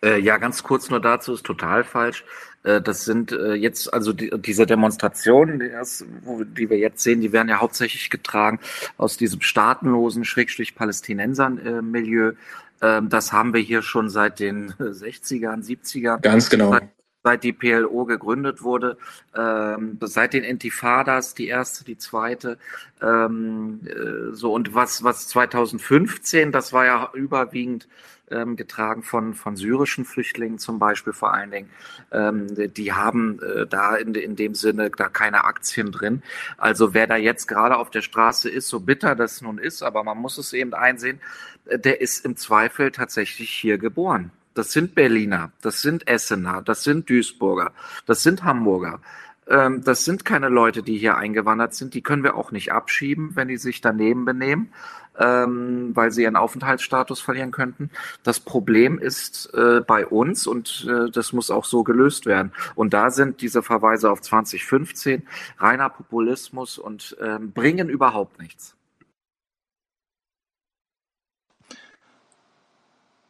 Äh, 0.03 0.19
ja, 0.19 0.37
ganz 0.37 0.63
kurz 0.63 0.89
nur 0.89 0.99
dazu, 0.99 1.33
ist 1.33 1.45
total 1.45 1.83
falsch. 1.83 2.23
Äh, 2.63 2.81
das 2.81 3.05
sind 3.05 3.31
äh, 3.31 3.53
jetzt, 3.53 3.93
also 3.93 4.13
die, 4.13 4.31
diese 4.37 4.65
Demonstrationen, 4.65 5.59
die, 5.59 5.69
das, 5.69 6.05
wo, 6.23 6.43
die 6.43 6.69
wir 6.69 6.77
jetzt 6.77 7.03
sehen, 7.03 7.21
die 7.21 7.31
werden 7.31 7.49
ja 7.49 7.59
hauptsächlich 7.59 8.09
getragen 8.09 8.59
aus 8.97 9.17
diesem 9.17 9.41
staatenlosen, 9.41 10.25
schrägstrich 10.25 10.75
Palästinensern-Milieu. 10.75 12.33
Ähm, 12.81 13.09
das 13.09 13.31
haben 13.31 13.53
wir 13.53 13.61
hier 13.61 13.81
schon 13.83 14.09
seit 14.09 14.39
den 14.39 14.71
60ern, 14.79 15.63
70ern. 15.63 16.21
Ganz 16.21 16.49
genau. 16.49 16.71
Seit, 16.71 16.89
seit 17.23 17.43
die 17.43 17.53
PLO 17.53 18.05
gegründet 18.05 18.63
wurde, 18.63 18.97
ähm, 19.35 19.97
seit 20.01 20.33
den 20.33 20.43
Intifadas, 20.43 21.33
die 21.33 21.47
erste, 21.47 21.85
die 21.85 21.97
zweite, 21.97 22.57
ähm, 23.01 23.81
äh, 23.85 24.33
so 24.33 24.53
und 24.53 24.73
was 24.73 25.03
was 25.03 25.27
2015, 25.27 26.51
das 26.51 26.73
war 26.73 26.85
ja 26.85 27.09
überwiegend 27.13 27.87
ähm, 28.31 28.55
getragen 28.55 29.03
von, 29.03 29.33
von 29.33 29.55
syrischen 29.55 30.05
Flüchtlingen 30.05 30.57
zum 30.57 30.79
Beispiel 30.79 31.13
vor 31.13 31.33
allen 31.33 31.51
Dingen. 31.51 31.69
Ähm, 32.11 32.47
die 32.73 32.93
haben 32.93 33.39
äh, 33.41 33.67
da 33.67 33.95
in, 33.95 34.15
in 34.15 34.35
dem 34.35 34.55
Sinne 34.55 34.89
da 34.89 35.09
keine 35.09 35.43
Aktien 35.43 35.91
drin. 35.91 36.23
Also 36.57 36.93
wer 36.93 37.07
da 37.07 37.17
jetzt 37.17 37.47
gerade 37.47 37.77
auf 37.77 37.89
der 37.91 38.01
Straße 38.01 38.49
ist, 38.49 38.69
so 38.69 38.79
bitter 38.79 39.15
das 39.15 39.41
nun 39.41 39.57
ist, 39.57 39.83
aber 39.83 40.03
man 40.03 40.17
muss 40.17 40.37
es 40.37 40.53
eben 40.53 40.73
einsehen, 40.73 41.19
äh, 41.65 41.77
der 41.77 42.01
ist 42.01 42.25
im 42.25 42.37
Zweifel 42.37 42.91
tatsächlich 42.91 43.49
hier 43.49 43.77
geboren. 43.77 44.31
Das 44.53 44.71
sind 44.71 44.95
Berliner, 44.95 45.51
das 45.61 45.81
sind 45.81 46.07
Essener, 46.07 46.61
das 46.61 46.83
sind 46.83 47.09
Duisburger, 47.09 47.71
das 48.05 48.23
sind 48.23 48.43
Hamburger. 48.43 48.99
Ähm, 49.47 49.83
das 49.83 50.05
sind 50.05 50.25
keine 50.25 50.49
Leute, 50.49 50.83
die 50.83 50.97
hier 50.97 51.17
eingewandert 51.17 51.73
sind. 51.73 51.93
Die 51.93 52.01
können 52.01 52.23
wir 52.23 52.35
auch 52.35 52.51
nicht 52.51 52.71
abschieben, 52.71 53.35
wenn 53.35 53.47
die 53.47 53.57
sich 53.57 53.81
daneben 53.81 54.25
benehmen, 54.25 54.71
ähm, 55.17 55.91
weil 55.95 56.11
sie 56.11 56.23
ihren 56.23 56.35
Aufenthaltsstatus 56.35 57.19
verlieren 57.19 57.51
könnten. 57.51 57.89
Das 58.23 58.39
Problem 58.39 58.99
ist 58.99 59.53
äh, 59.53 59.81
bei 59.85 60.05
uns 60.05 60.47
und 60.47 60.87
äh, 60.89 61.09
das 61.11 61.33
muss 61.33 61.51
auch 61.51 61.65
so 61.65 61.83
gelöst 61.83 62.25
werden. 62.25 62.53
Und 62.75 62.93
da 62.93 63.09
sind 63.09 63.41
diese 63.41 63.63
Verweise 63.63 64.11
auf 64.11 64.21
2015 64.21 65.27
reiner 65.57 65.89
Populismus 65.89 66.77
und 66.77 67.17
äh, 67.19 67.39
bringen 67.39 67.89
überhaupt 67.89 68.39
nichts. 68.39 68.75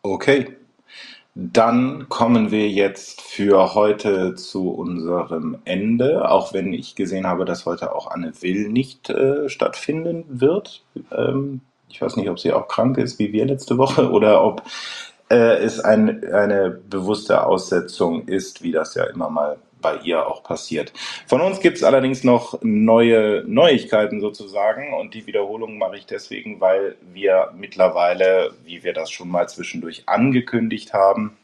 Okay, 0.04 0.58
dann 1.34 2.10
kommen 2.10 2.52
wir 2.52 2.70
jetzt 2.70 3.22
für 3.22 3.74
heute 3.74 4.36
zu 4.36 4.70
unserem 4.72 5.60
Ende, 5.64 6.30
auch 6.30 6.54
wenn 6.54 6.74
ich 6.74 6.96
gesehen 6.96 7.26
habe, 7.26 7.46
dass 7.46 7.66
heute 7.66 7.96
auch 7.96 8.12
Anne 8.12 8.34
Will 8.42 8.68
nicht 8.68 9.10
äh, 9.10 9.48
stattfinden 9.48 10.26
wird. 10.28 10.84
Ähm, 11.12 11.62
ich 11.90 12.02
weiß 12.02 12.18
nicht, 12.18 12.30
ob 12.30 12.40
sie 12.40 12.52
auch 12.52 12.68
krank 12.68 12.98
ist 12.98 13.18
wie 13.20 13.32
wir 13.32 13.46
letzte 13.46 13.78
Woche 13.78 14.10
oder 14.12 14.44
ob 14.44 14.64
äh, 15.30 15.58
es 15.58 15.80
ein, 15.80 16.24
eine 16.26 16.70
bewusste 16.70 17.46
Aussetzung 17.46 18.28
ist, 18.28 18.62
wie 18.62 18.74
das 18.74 18.96
ja 18.96 19.06
immer 19.06 19.30
mal 19.30 19.58
bei 19.82 19.98
ihr 19.98 20.28
auch 20.28 20.44
passiert. 20.44 20.94
Von 21.28 21.42
uns 21.42 21.60
gibt 21.60 21.78
es 21.78 21.84
allerdings 21.84 22.24
noch 22.24 22.60
neue 22.62 23.44
Neuigkeiten 23.48 24.22
sozusagen 24.22 24.94
und 24.94 25.14
die 25.14 25.28
Wiederholung 25.28 25.78
mache 25.78 25.98
ich 25.98 26.06
deswegen, 26.06 26.62
weil 26.62 26.96
wir 27.14 27.52
mittlerweile, 27.56 28.54
wie 28.64 28.84
wir 28.84 28.94
das 28.94 29.12
schon 29.12 29.30
mal 29.30 29.50
zwischendurch 29.50 30.04
angekündigt 30.08 30.94
haben, 30.94 31.38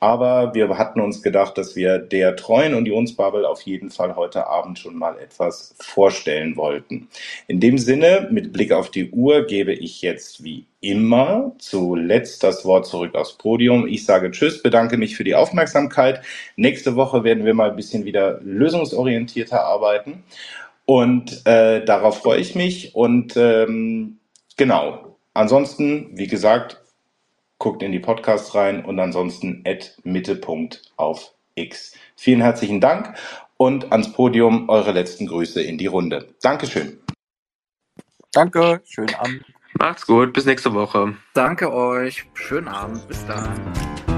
Aber 0.00 0.54
wir 0.54 0.78
hatten 0.78 0.98
uns 0.98 1.22
gedacht, 1.22 1.58
dass 1.58 1.76
wir 1.76 1.98
der 1.98 2.34
treuen 2.34 2.74
Unionsbubble 2.74 3.46
auf 3.46 3.60
jeden 3.62 3.90
Fall 3.90 4.16
heute 4.16 4.46
Abend 4.46 4.78
schon 4.78 4.96
mal 4.96 5.18
etwas 5.18 5.74
vorstellen 5.78 6.56
wollten. 6.56 7.08
In 7.48 7.60
dem 7.60 7.76
Sinne, 7.76 8.26
mit 8.30 8.50
Blick 8.50 8.72
auf 8.72 8.90
die 8.90 9.10
Uhr, 9.10 9.46
gebe 9.46 9.74
ich 9.74 10.00
jetzt 10.00 10.42
wie 10.42 10.64
immer 10.80 11.52
zuletzt 11.58 12.42
das 12.42 12.64
Wort 12.64 12.86
zurück 12.86 13.14
aufs 13.14 13.34
Podium. 13.34 13.86
Ich 13.86 14.06
sage 14.06 14.30
Tschüss, 14.30 14.62
bedanke 14.62 14.96
mich 14.96 15.16
für 15.16 15.24
die 15.24 15.34
Aufmerksamkeit. 15.34 16.22
Nächste 16.56 16.96
Woche 16.96 17.22
werden 17.22 17.44
wir 17.44 17.52
mal 17.52 17.68
ein 17.68 17.76
bisschen 17.76 18.06
wieder 18.06 18.40
lösungsorientierter 18.42 19.62
arbeiten. 19.62 20.24
Und 20.86 21.46
äh, 21.46 21.84
darauf 21.84 22.22
freue 22.22 22.40
ich 22.40 22.54
mich. 22.54 22.94
Und 22.94 23.36
ähm, 23.36 24.18
genau. 24.56 25.18
Ansonsten, 25.34 26.10
wie 26.14 26.26
gesagt, 26.26 26.80
guckt 27.60 27.82
in 27.84 27.92
die 27.92 28.00
Podcasts 28.00 28.54
rein 28.56 28.84
und 28.84 28.98
ansonsten 28.98 29.62
at 29.64 29.96
Mittelpunkt 30.02 30.82
auf 30.96 31.34
X. 31.54 31.94
Vielen 32.16 32.40
herzlichen 32.40 32.80
Dank 32.80 33.14
und 33.56 33.92
ans 33.92 34.12
Podium 34.12 34.68
eure 34.68 34.90
letzten 34.90 35.26
Grüße 35.26 35.62
in 35.62 35.78
die 35.78 35.86
Runde. 35.86 36.34
Dankeschön. 36.42 36.98
Danke, 38.32 38.80
schönen 38.84 39.14
Abend. 39.14 39.44
Macht's 39.74 40.06
gut, 40.06 40.32
bis 40.32 40.46
nächste 40.46 40.74
Woche. 40.74 41.14
Danke 41.34 41.72
euch, 41.72 42.24
schönen 42.34 42.68
Abend, 42.68 43.06
bis 43.06 43.24
dann. 43.26 44.09